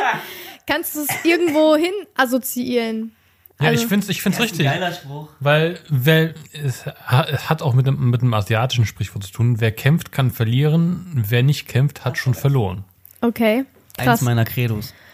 Kannst 0.66 0.94
du 0.94 1.00
es 1.00 1.24
irgendwo 1.24 1.74
hin 1.74 1.92
assoziieren? 2.16 3.12
Ja, 3.60 3.68
Also- 3.68 3.82
ich 3.82 3.88
find's, 3.88 4.08
ich 4.08 4.22
find's 4.22 4.40
richtig. 4.40 4.64
Geiler 4.64 4.92
Spruch. 4.92 5.28
Weil, 5.40 5.78
weil 5.88 6.34
es, 6.52 6.86
ha- 6.86 7.26
es 7.30 7.48
hat 7.50 7.62
auch 7.62 7.74
mit 7.74 7.86
einem, 7.86 8.10
mit 8.10 8.22
einem 8.22 8.34
asiatischen 8.34 8.86
Sprichwort 8.86 9.24
zu 9.24 9.32
tun. 9.32 9.60
Wer 9.60 9.72
kämpft, 9.72 10.12
kann 10.12 10.30
verlieren. 10.30 11.24
Wer 11.28 11.42
nicht 11.42 11.68
kämpft, 11.68 12.04
hat 12.04 12.18
schon 12.18 12.34
verloren. 12.34 12.84
Okay. 13.20 13.64
Eins 13.98 14.06
Krass. 14.06 14.20
meiner 14.22 14.44
Credos. 14.44 14.94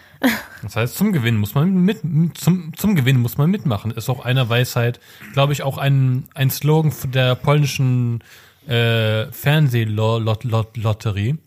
Das 0.63 0.75
heißt, 0.75 0.95
zum 0.95 1.13
Gewinnen 1.13 1.37
muss 1.37 1.53
man 1.53 1.75
mit, 1.75 1.99
zum, 2.35 2.75
zum 2.75 2.95
Gewinnen 2.95 3.21
muss 3.21 3.37
man 3.37 3.51
mitmachen. 3.51 3.91
Ist 3.91 4.09
auch 4.09 4.25
einer 4.25 4.49
Weisheit, 4.49 4.99
glaube 5.33 5.53
ich, 5.53 5.61
auch 5.61 5.77
ein, 5.77 6.23
ein 6.33 6.49
Slogan 6.49 6.91
der 7.13 7.35
polnischen 7.35 8.23
äh, 8.67 9.27
Fernsehlotterie. 9.31 11.37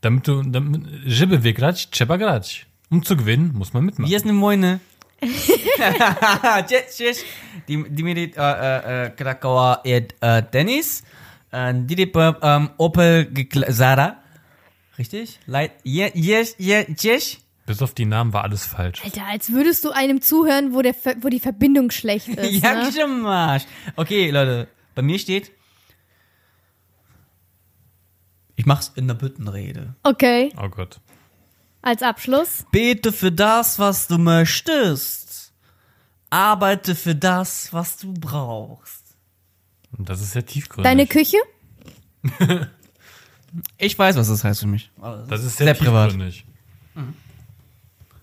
Damit 0.00 0.28
du, 0.28 0.42
damit, 0.42 0.82
żeby 1.06 1.38
wygrać, 1.38 1.90
trzeba 1.90 2.16
grać. 2.16 2.66
Um 2.90 3.02
zu 3.02 3.16
gewinnen, 3.16 3.52
muss 3.54 3.72
man 3.72 3.84
mitmachen. 3.84 4.06
Hier 4.06 4.18
ist 4.18 4.24
eine 4.26 4.34
Moine. 4.34 4.78
Cześć, 6.68 6.96
cześć. 6.96 7.20
Dim- 7.68 7.86
Dimitri 7.90 8.32
äh, 8.36 8.40
äh, 8.40 9.06
äh, 9.06 9.10
Krakauer 9.10 9.80
et 9.84 10.14
äh, 10.20 10.42
Dennis. 10.52 11.02
Ähm, 11.52 12.70
Opel 12.78 13.26
Sarah. 13.68 14.16
Richtig? 14.98 15.38
Je, 15.84 16.86
cześć. 16.96 17.40
Bis 17.66 17.80
auf 17.80 17.94
die 17.94 18.04
Namen 18.04 18.32
war 18.32 18.42
alles 18.44 18.66
falsch. 18.66 19.02
Alter, 19.04 19.24
als 19.26 19.50
würdest 19.50 19.84
du 19.84 19.90
einem 19.90 20.20
zuhören, 20.20 20.74
wo, 20.74 20.82
der, 20.82 20.94
wo 21.22 21.28
die 21.30 21.40
Verbindung 21.40 21.90
schlecht 21.90 22.28
ist. 22.36 22.62
Ja, 22.62 22.74
ne? 22.74 22.92
gemacht. 22.92 23.66
Okay, 23.96 24.30
Leute. 24.30 24.68
Bei 24.94 25.02
mir 25.02 25.18
steht. 25.18 25.50
Ich 28.56 28.66
mach's 28.66 28.92
in 28.94 29.08
der 29.08 29.14
Büttenrede. 29.14 29.94
Okay, 30.02 30.52
Oh 30.62 30.68
Gott. 30.68 31.00
Als 31.84 32.02
Abschluss. 32.02 32.64
Bete 32.72 33.12
für 33.12 33.32
das, 33.32 33.78
was 33.78 34.06
du 34.08 34.18
möchtest. 34.18 35.52
Arbeite 36.30 36.94
für 36.94 37.14
das, 37.14 37.72
was 37.72 37.96
du 37.98 38.12
brauchst. 38.12 39.02
Und 39.96 40.08
das 40.08 40.20
ist 40.20 40.32
sehr 40.32 40.44
tiefgründig. 40.44 40.90
Deine 40.90 41.06
Küche? 41.06 41.36
Ich 43.78 43.96
weiß, 43.96 44.16
was 44.16 44.28
das 44.28 44.42
heißt 44.42 44.60
für 44.60 44.66
mich. 44.66 44.90
das 45.28 45.44
ist 45.44 45.58
sehr, 45.58 45.66
sehr 45.66 45.74
privat. 45.74 46.12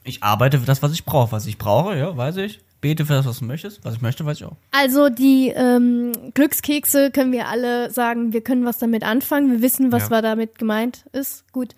Ich 0.04 0.24
arbeite 0.24 0.60
für 0.60 0.66
das, 0.66 0.82
was 0.82 0.92
ich 0.92 1.06
brauche. 1.06 1.32
Was 1.32 1.46
ich 1.46 1.58
brauche, 1.58 1.98
ja, 1.98 2.16
weiß 2.18 2.38
ich. 2.38 2.60
Bete 2.82 3.06
für 3.06 3.14
das, 3.14 3.26
was 3.26 3.40
du 3.40 3.46
möchtest. 3.46 3.86
Was 3.86 3.96
ich 3.96 4.02
möchte, 4.02 4.26
weiß 4.26 4.38
ich 4.40 4.46
auch. 4.46 4.58
Also 4.72 5.10
die 5.10 5.50
ähm, 5.56 6.12
Glückskekse 6.34 7.12
können 7.12 7.32
wir 7.32 7.48
alle 7.48 7.92
sagen, 7.92 8.34
wir 8.34 8.42
können 8.42 8.66
was 8.66 8.80
damit 8.80 9.04
anfangen. 9.04 9.52
Wir 9.52 9.62
wissen, 9.62 9.92
was 9.92 10.04
Ja. 10.04 10.10
war 10.10 10.22
damit 10.22 10.58
gemeint 10.58 11.06
ist. 11.14 11.50
Gut. 11.54 11.76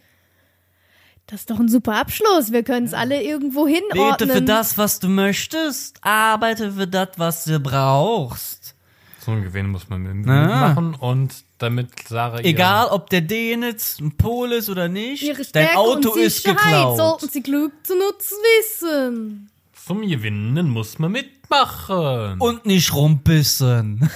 Das 1.28 1.42
ist 1.42 1.50
doch 1.50 1.60
ein 1.60 1.70
super 1.70 1.96
Abschluss. 1.96 2.52
Wir 2.52 2.64
können 2.64 2.86
es 2.86 2.94
alle 2.94 3.24
irgendwo 3.24 3.66
hinordnen. 3.68 4.18
Bete 4.18 4.28
für 4.34 4.42
das, 4.42 4.78
was 4.78 5.00
du 5.00 5.08
möchtest. 5.08 5.98
Arbeite 6.02 6.74
für 6.74 6.86
das, 6.88 7.10
was 7.18 7.46
du 7.46 7.60
brauchst. 7.60 8.76
Zum 9.22 9.42
Gewinnen 9.42 9.70
muss 9.70 9.88
man 9.88 10.02
mit- 10.04 10.16
mitmachen 10.16 10.96
und 10.96 11.34
damit 11.60 11.88
Sarah 12.10 12.40
Egal, 12.40 12.88
ob 12.88 13.10
der 13.10 13.22
Denitz 13.22 14.00
ein 14.02 14.18
Pol 14.18 14.52
ist 14.52 14.70
oder 14.70 14.90
nicht. 14.90 15.24
Ihre 15.24 15.46
dein 15.46 15.76
Auto 15.78 16.12
und 16.12 16.20
ist 16.20 16.44
geklaut. 16.44 16.98
sollten 16.98 17.30
sie 17.30 17.42
klug 17.42 17.72
zu 17.84 17.94
nutzen 17.98 18.38
wissen. 18.60 19.50
Zum 19.86 20.08
Gewinnen 20.08 20.70
muss 20.70 20.98
man 21.00 21.12
mitmachen. 21.12 22.40
Und 22.40 22.66
nicht 22.66 22.94
rumbissen. 22.94 24.10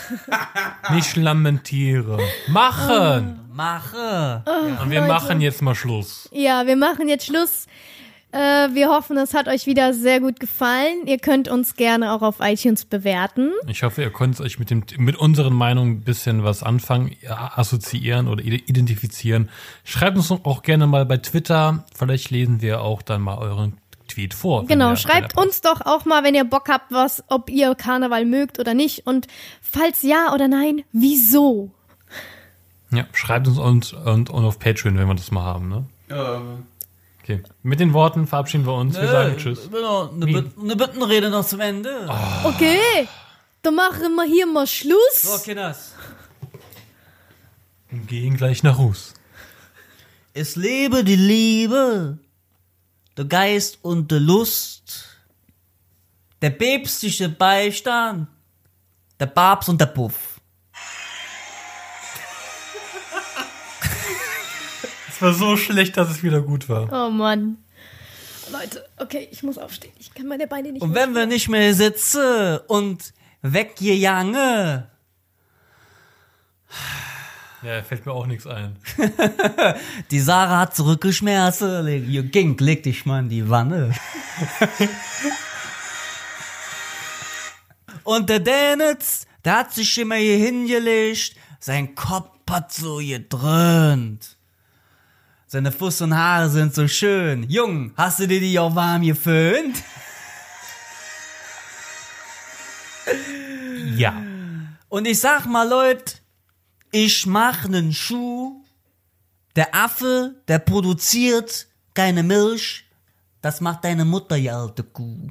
Nicht 0.94 1.16
lamentieren. 1.18 2.20
Machen. 2.48 3.42
Mache. 3.54 4.44
Und 4.82 4.90
wir 4.90 5.02
Leute. 5.02 5.12
machen 5.14 5.42
jetzt 5.42 5.62
mal 5.62 5.76
Schluss. 5.76 6.30
Ja, 6.32 6.66
wir 6.68 6.78
machen 6.78 7.10
jetzt 7.10 7.26
Schluss. 7.26 7.66
Äh, 8.32 8.38
wir 8.74 8.90
hoffen, 8.90 9.18
es 9.18 9.34
hat 9.34 9.48
euch 9.48 9.66
wieder 9.66 9.94
sehr 9.94 10.20
gut 10.22 10.40
gefallen. 10.40 11.06
Ihr 11.06 11.18
könnt 11.18 11.48
uns 11.50 11.76
gerne 11.76 12.14
auch 12.14 12.22
auf 12.22 12.36
iTunes 12.40 12.86
bewerten. 12.86 13.52
Ich 13.68 13.84
hoffe, 13.84 14.02
ihr 14.04 14.12
könnt 14.12 14.40
euch 14.40 14.60
mit, 14.60 14.70
dem, 14.70 14.84
mit 14.98 15.16
unseren 15.18 15.54
Meinungen 15.54 15.98
ein 15.98 16.02
bisschen 16.02 16.44
was 16.44 16.62
anfangen, 16.64 17.16
assoziieren 17.56 18.28
oder 18.28 18.44
ide- 18.44 18.64
identifizieren. 18.68 19.50
Schreibt 19.84 20.18
uns 20.18 20.32
auch 20.32 20.62
gerne 20.62 20.88
mal 20.88 21.06
bei 21.06 21.18
Twitter. 21.18 21.86
Vielleicht 21.96 22.30
lesen 22.30 22.62
wir 22.62 22.82
auch 22.82 23.02
dann 23.02 23.22
mal 23.22 23.38
euren 23.38 23.78
Tweet 24.18 24.34
vor. 24.34 24.66
Genau, 24.66 24.96
schreibt 24.96 25.38
uns 25.38 25.62
doch 25.62 25.82
auch 25.82 26.06
mal, 26.06 26.24
wenn 26.24 26.34
ihr 26.34 26.44
Bock 26.44 26.70
habt, 26.70 26.92
was, 26.92 27.24
ob 27.28 27.52
ihr 27.52 27.76
Karneval 27.76 28.26
mögt 28.26 28.58
oder 28.58 28.74
nicht. 28.74 29.06
Und 29.06 29.28
falls 29.62 30.02
ja 30.02 30.34
oder 30.34 30.48
nein, 30.48 30.84
wieso? 30.92 31.70
Ja, 32.90 33.06
schreibt 33.14 33.48
uns 33.48 33.60
und, 33.60 33.94
und, 33.94 34.32
und 34.32 34.44
auf 34.44 34.58
Patreon, 34.58 34.98
wenn 34.98 35.08
wir 35.08 35.14
das 35.14 35.30
mal 35.30 35.44
haben. 35.44 35.70
Ne? 35.70 35.86
Okay. 37.22 37.44
Mit 37.62 37.80
den 37.80 37.94
Worten 37.94 38.26
verabschieden 38.26 38.66
wir 38.66 38.74
uns. 38.74 39.00
Wir 39.00 39.08
sagen 39.08 39.38
Tschüss. 39.38 39.70
Genau, 39.72 40.10
eine, 40.10 40.52
eine 40.60 40.76
Büttenrede 40.76 41.30
noch 41.30 41.46
zum 41.46 41.60
Ende. 41.60 42.10
Okay, 42.44 43.08
dann 43.62 43.76
machen 43.76 44.16
wir 44.16 44.24
hier 44.24 44.48
mal 44.48 44.66
Schluss. 44.66 45.22
So, 45.22 45.38
Kinders. 45.44 45.94
Und 47.92 48.08
gehen 48.08 48.36
gleich 48.36 48.64
nach 48.64 48.80
Hus. 48.80 49.14
Es 50.34 50.56
lebe 50.56 51.04
die 51.04 51.16
Liebe, 51.16 52.18
der 53.18 53.26
Geist 53.26 53.80
und 53.82 54.12
der 54.12 54.20
Lust, 54.20 55.06
der 56.42 56.52
päpstliche 56.52 57.30
Beistand, 57.30 58.28
der 59.20 59.26
Papst 59.26 59.70
und 59.70 59.82
der 59.82 59.88
Puff. 59.88 60.40
Es 65.10 65.22
war 65.22 65.34
so 65.34 65.58
schlecht, 65.58 65.98
dass 65.98 66.12
es 66.12 66.22
wieder 66.22 66.42
gut 66.42 66.70
war. 66.70 66.88
Oh 66.94 67.10
Mann. 67.10 67.58
Leute, 68.52 68.88
okay, 68.98 69.28
ich 69.32 69.42
muss 69.42 69.58
aufstehen. 69.58 69.92
Ich 69.98 70.14
kann 70.14 70.28
meine 70.28 70.46
Beine 70.48 70.72
nicht 70.72 70.82
Und 70.84 70.92
mehr. 70.92 71.08
wenn 71.08 71.16
wir 71.16 71.26
nicht 71.26 71.50
mehr 71.50 71.74
sitzen 71.74 72.60
und 72.68 73.14
weggejange, 73.42 74.88
Ja, 77.68 77.84
fällt 77.84 78.06
mir 78.06 78.14
auch 78.14 78.28
nichts 78.28 78.48
ein. 78.48 78.78
die 80.12 80.22
Sarah 80.22 80.62
hat 80.62 80.74
zurückgeschmerzt, 80.78 81.60
leg, 81.60 82.08
ihr 82.08 82.24
ging, 82.24 82.58
leg 82.60 82.82
dich 82.84 83.06
mal 83.06 83.20
in 83.20 83.28
die 83.28 83.50
Wanne. 83.50 83.94
und 88.06 88.30
der 88.30 88.40
Denitz, 88.40 89.28
der 89.44 89.58
hat 89.58 89.74
sich 89.74 89.98
immer 89.98 90.16
hier 90.16 90.38
hingelegt, 90.38 91.36
sein 91.60 91.94
Kopf 91.94 92.30
hat 92.50 92.72
so 92.72 93.00
gedröhnt. 93.00 94.38
Seine 95.48 95.74
Fuß 95.74 96.04
und 96.04 96.16
Haare 96.16 96.50
sind 96.50 96.74
so 96.74 96.88
schön. 96.88 97.50
Jung, 97.50 97.92
hast 97.98 98.22
du 98.22 98.30
dir 98.30 98.40
die 98.40 98.58
auch 98.58 98.76
warm 98.76 99.02
geföhnt? 99.02 99.84
Ja. 103.98 104.14
Und 104.88 105.06
ich 105.06 105.20
sag 105.20 105.46
mal, 105.48 105.68
Leute, 105.68 106.14
ich 106.92 107.26
mach 107.26 107.68
nen 107.68 107.94
Schuh. 107.94 108.64
Der 109.56 109.74
Affe, 109.74 110.36
der 110.48 110.60
produziert 110.60 111.68
keine 111.94 112.24
Milch. 112.24 112.86
Das 113.42 113.62
macht 113.62 113.84
deine 113.84 114.06
Mutter, 114.06 114.38
die 114.38 114.50
alte 114.50 114.84
Kuh. 114.84 115.30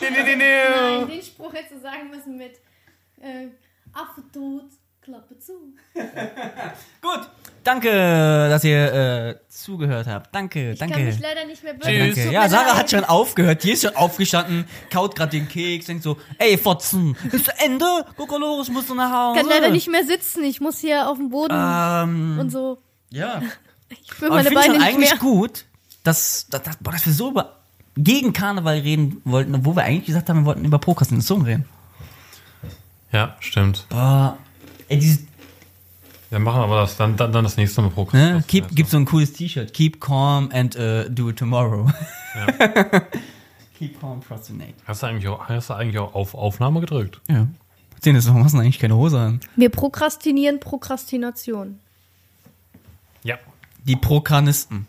Nein, 0.00 1.08
den 1.08 1.22
Spruch 1.22 1.52
hättest 1.52 1.72
du 1.74 1.80
sagen 1.80 2.08
müssen 2.10 2.36
mit 2.36 2.58
äh, 3.20 3.48
Affe 3.92 4.22
tot, 4.32 4.70
Klappe 5.02 5.38
zu. 5.38 5.52
Gut, 7.00 7.30
danke, 7.64 7.88
dass 8.50 8.62
ihr 8.64 8.92
äh, 8.92 9.36
zugehört 9.48 10.06
habt. 10.06 10.34
Danke, 10.34 10.72
Ich 10.72 10.78
danke. 10.78 10.94
kann 10.96 11.04
mich 11.06 11.18
leider 11.20 11.46
nicht 11.46 11.64
mehr 11.64 11.72
bewegen. 11.74 12.06
danke. 12.14 12.24
Tut 12.24 12.32
Ja, 12.32 12.48
Sarah 12.48 12.68
leid. 12.68 12.76
hat 12.76 12.90
schon 12.90 13.04
aufgehört. 13.04 13.64
Die 13.64 13.72
ist 13.72 13.82
schon 13.82 13.96
aufgestanden, 13.96 14.66
kaut 14.90 15.16
grad 15.16 15.32
den 15.32 15.48
Keks, 15.48 15.86
denkt 15.86 16.02
so, 16.02 16.18
ey, 16.38 16.58
Fotzen, 16.58 17.16
ist 17.32 17.46
zu 17.46 17.52
Ende? 17.58 17.86
Guck 18.16 18.30
mal 18.30 18.40
los, 18.40 18.68
musst 18.68 18.90
du 18.90 18.94
nach 18.94 19.10
Hause. 19.10 19.40
Ich 19.40 19.46
kann 19.46 19.50
leider 19.60 19.72
nicht 19.72 19.88
mehr 19.88 20.04
sitzen. 20.04 20.44
Ich 20.44 20.60
muss 20.60 20.78
hier 20.78 21.08
auf 21.08 21.16
dem 21.16 21.30
Boden 21.30 21.54
Ähm, 21.56 22.38
und 22.38 22.50
so. 22.50 22.78
ja. 23.10 23.40
Ich 23.88 24.12
spüre 24.12 24.38
ich 24.38 24.44
meine 24.44 24.50
Beine 24.54 24.66
schon 24.66 24.72
nicht 24.78 24.86
eigentlich 24.86 25.10
mehr. 25.10 25.18
gut, 25.18 25.64
dass, 26.04 26.46
dass, 26.48 26.62
dass, 26.62 26.76
boah, 26.76 26.92
dass 26.92 27.04
wir 27.06 27.12
so 27.12 27.30
über 27.30 27.56
gegen 27.96 28.32
Karneval 28.32 28.78
reden 28.78 29.20
wollten, 29.24 29.54
obwohl 29.54 29.74
wir 29.76 29.82
eigentlich 29.82 30.06
gesagt 30.06 30.28
haben, 30.28 30.40
wir 30.42 30.44
wollten 30.44 30.64
über 30.64 30.78
Prokrastination 30.78 31.42
reden. 31.42 31.64
Ja, 33.12 33.34
stimmt. 33.40 33.86
Boah, 33.88 34.38
ey, 34.90 34.98
dieses, 34.98 35.20
Wir 36.30 36.38
machen 36.38 36.62
aber 36.62 36.80
das 36.80 36.96
dann, 36.96 37.16
dann, 37.16 37.32
dann 37.32 37.44
das 37.44 37.56
nächste 37.56 37.82
Mal 37.82 37.90
Programm. 37.90 38.20
ne, 38.20 38.44
keep, 38.46 38.68
gibt 38.74 38.90
so 38.90 38.96
ein 38.96 39.04
cooles 39.04 39.32
T-Shirt. 39.32 39.72
Keep 39.72 40.00
calm 40.00 40.50
and 40.52 40.76
uh, 40.76 41.04
do 41.08 41.30
it 41.30 41.38
tomorrow. 41.38 41.90
keep 43.78 44.00
calm, 44.00 44.20
procrastinate. 44.20 44.74
Hast 44.84 45.02
du 45.02 45.06
eigentlich 45.06 45.28
auch, 45.28 45.48
hast 45.48 45.70
du 45.70 45.74
eigentlich 45.74 45.98
auch 45.98 46.14
auf 46.14 46.34
Aufnahme 46.34 46.80
gedrückt? 46.80 47.20
Ja. 47.28 47.46
Sehen 48.02 48.14
das, 48.14 48.26
warum 48.28 48.44
hast 48.44 48.54
du 48.54 48.58
eigentlich 48.58 48.78
keine 48.78 48.96
Hose 48.96 49.18
an? 49.18 49.40
Wir 49.56 49.68
prokrastinieren 49.68 50.60
Prokrastination. 50.60 51.80
Ja. 53.22 53.38
Die 53.84 53.96
Prokranisten. 53.96 54.86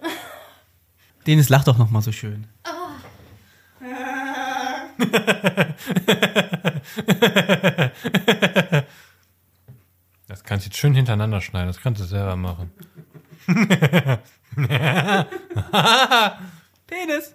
Dennis 1.26 1.48
lacht 1.48 1.68
doch 1.68 1.76
noch 1.76 1.90
mal 1.90 2.00
so 2.00 2.12
schön. 2.12 2.46
Das 4.98 4.98
kannst 10.48 10.64
jetzt 10.64 10.78
schön 10.78 10.94
hintereinander 10.94 11.42
schneiden. 11.42 11.68
Das 11.68 11.80
kannst 11.80 12.00
du 12.00 12.06
selber 12.06 12.36
machen. 12.36 12.72
Penis. 16.86 17.34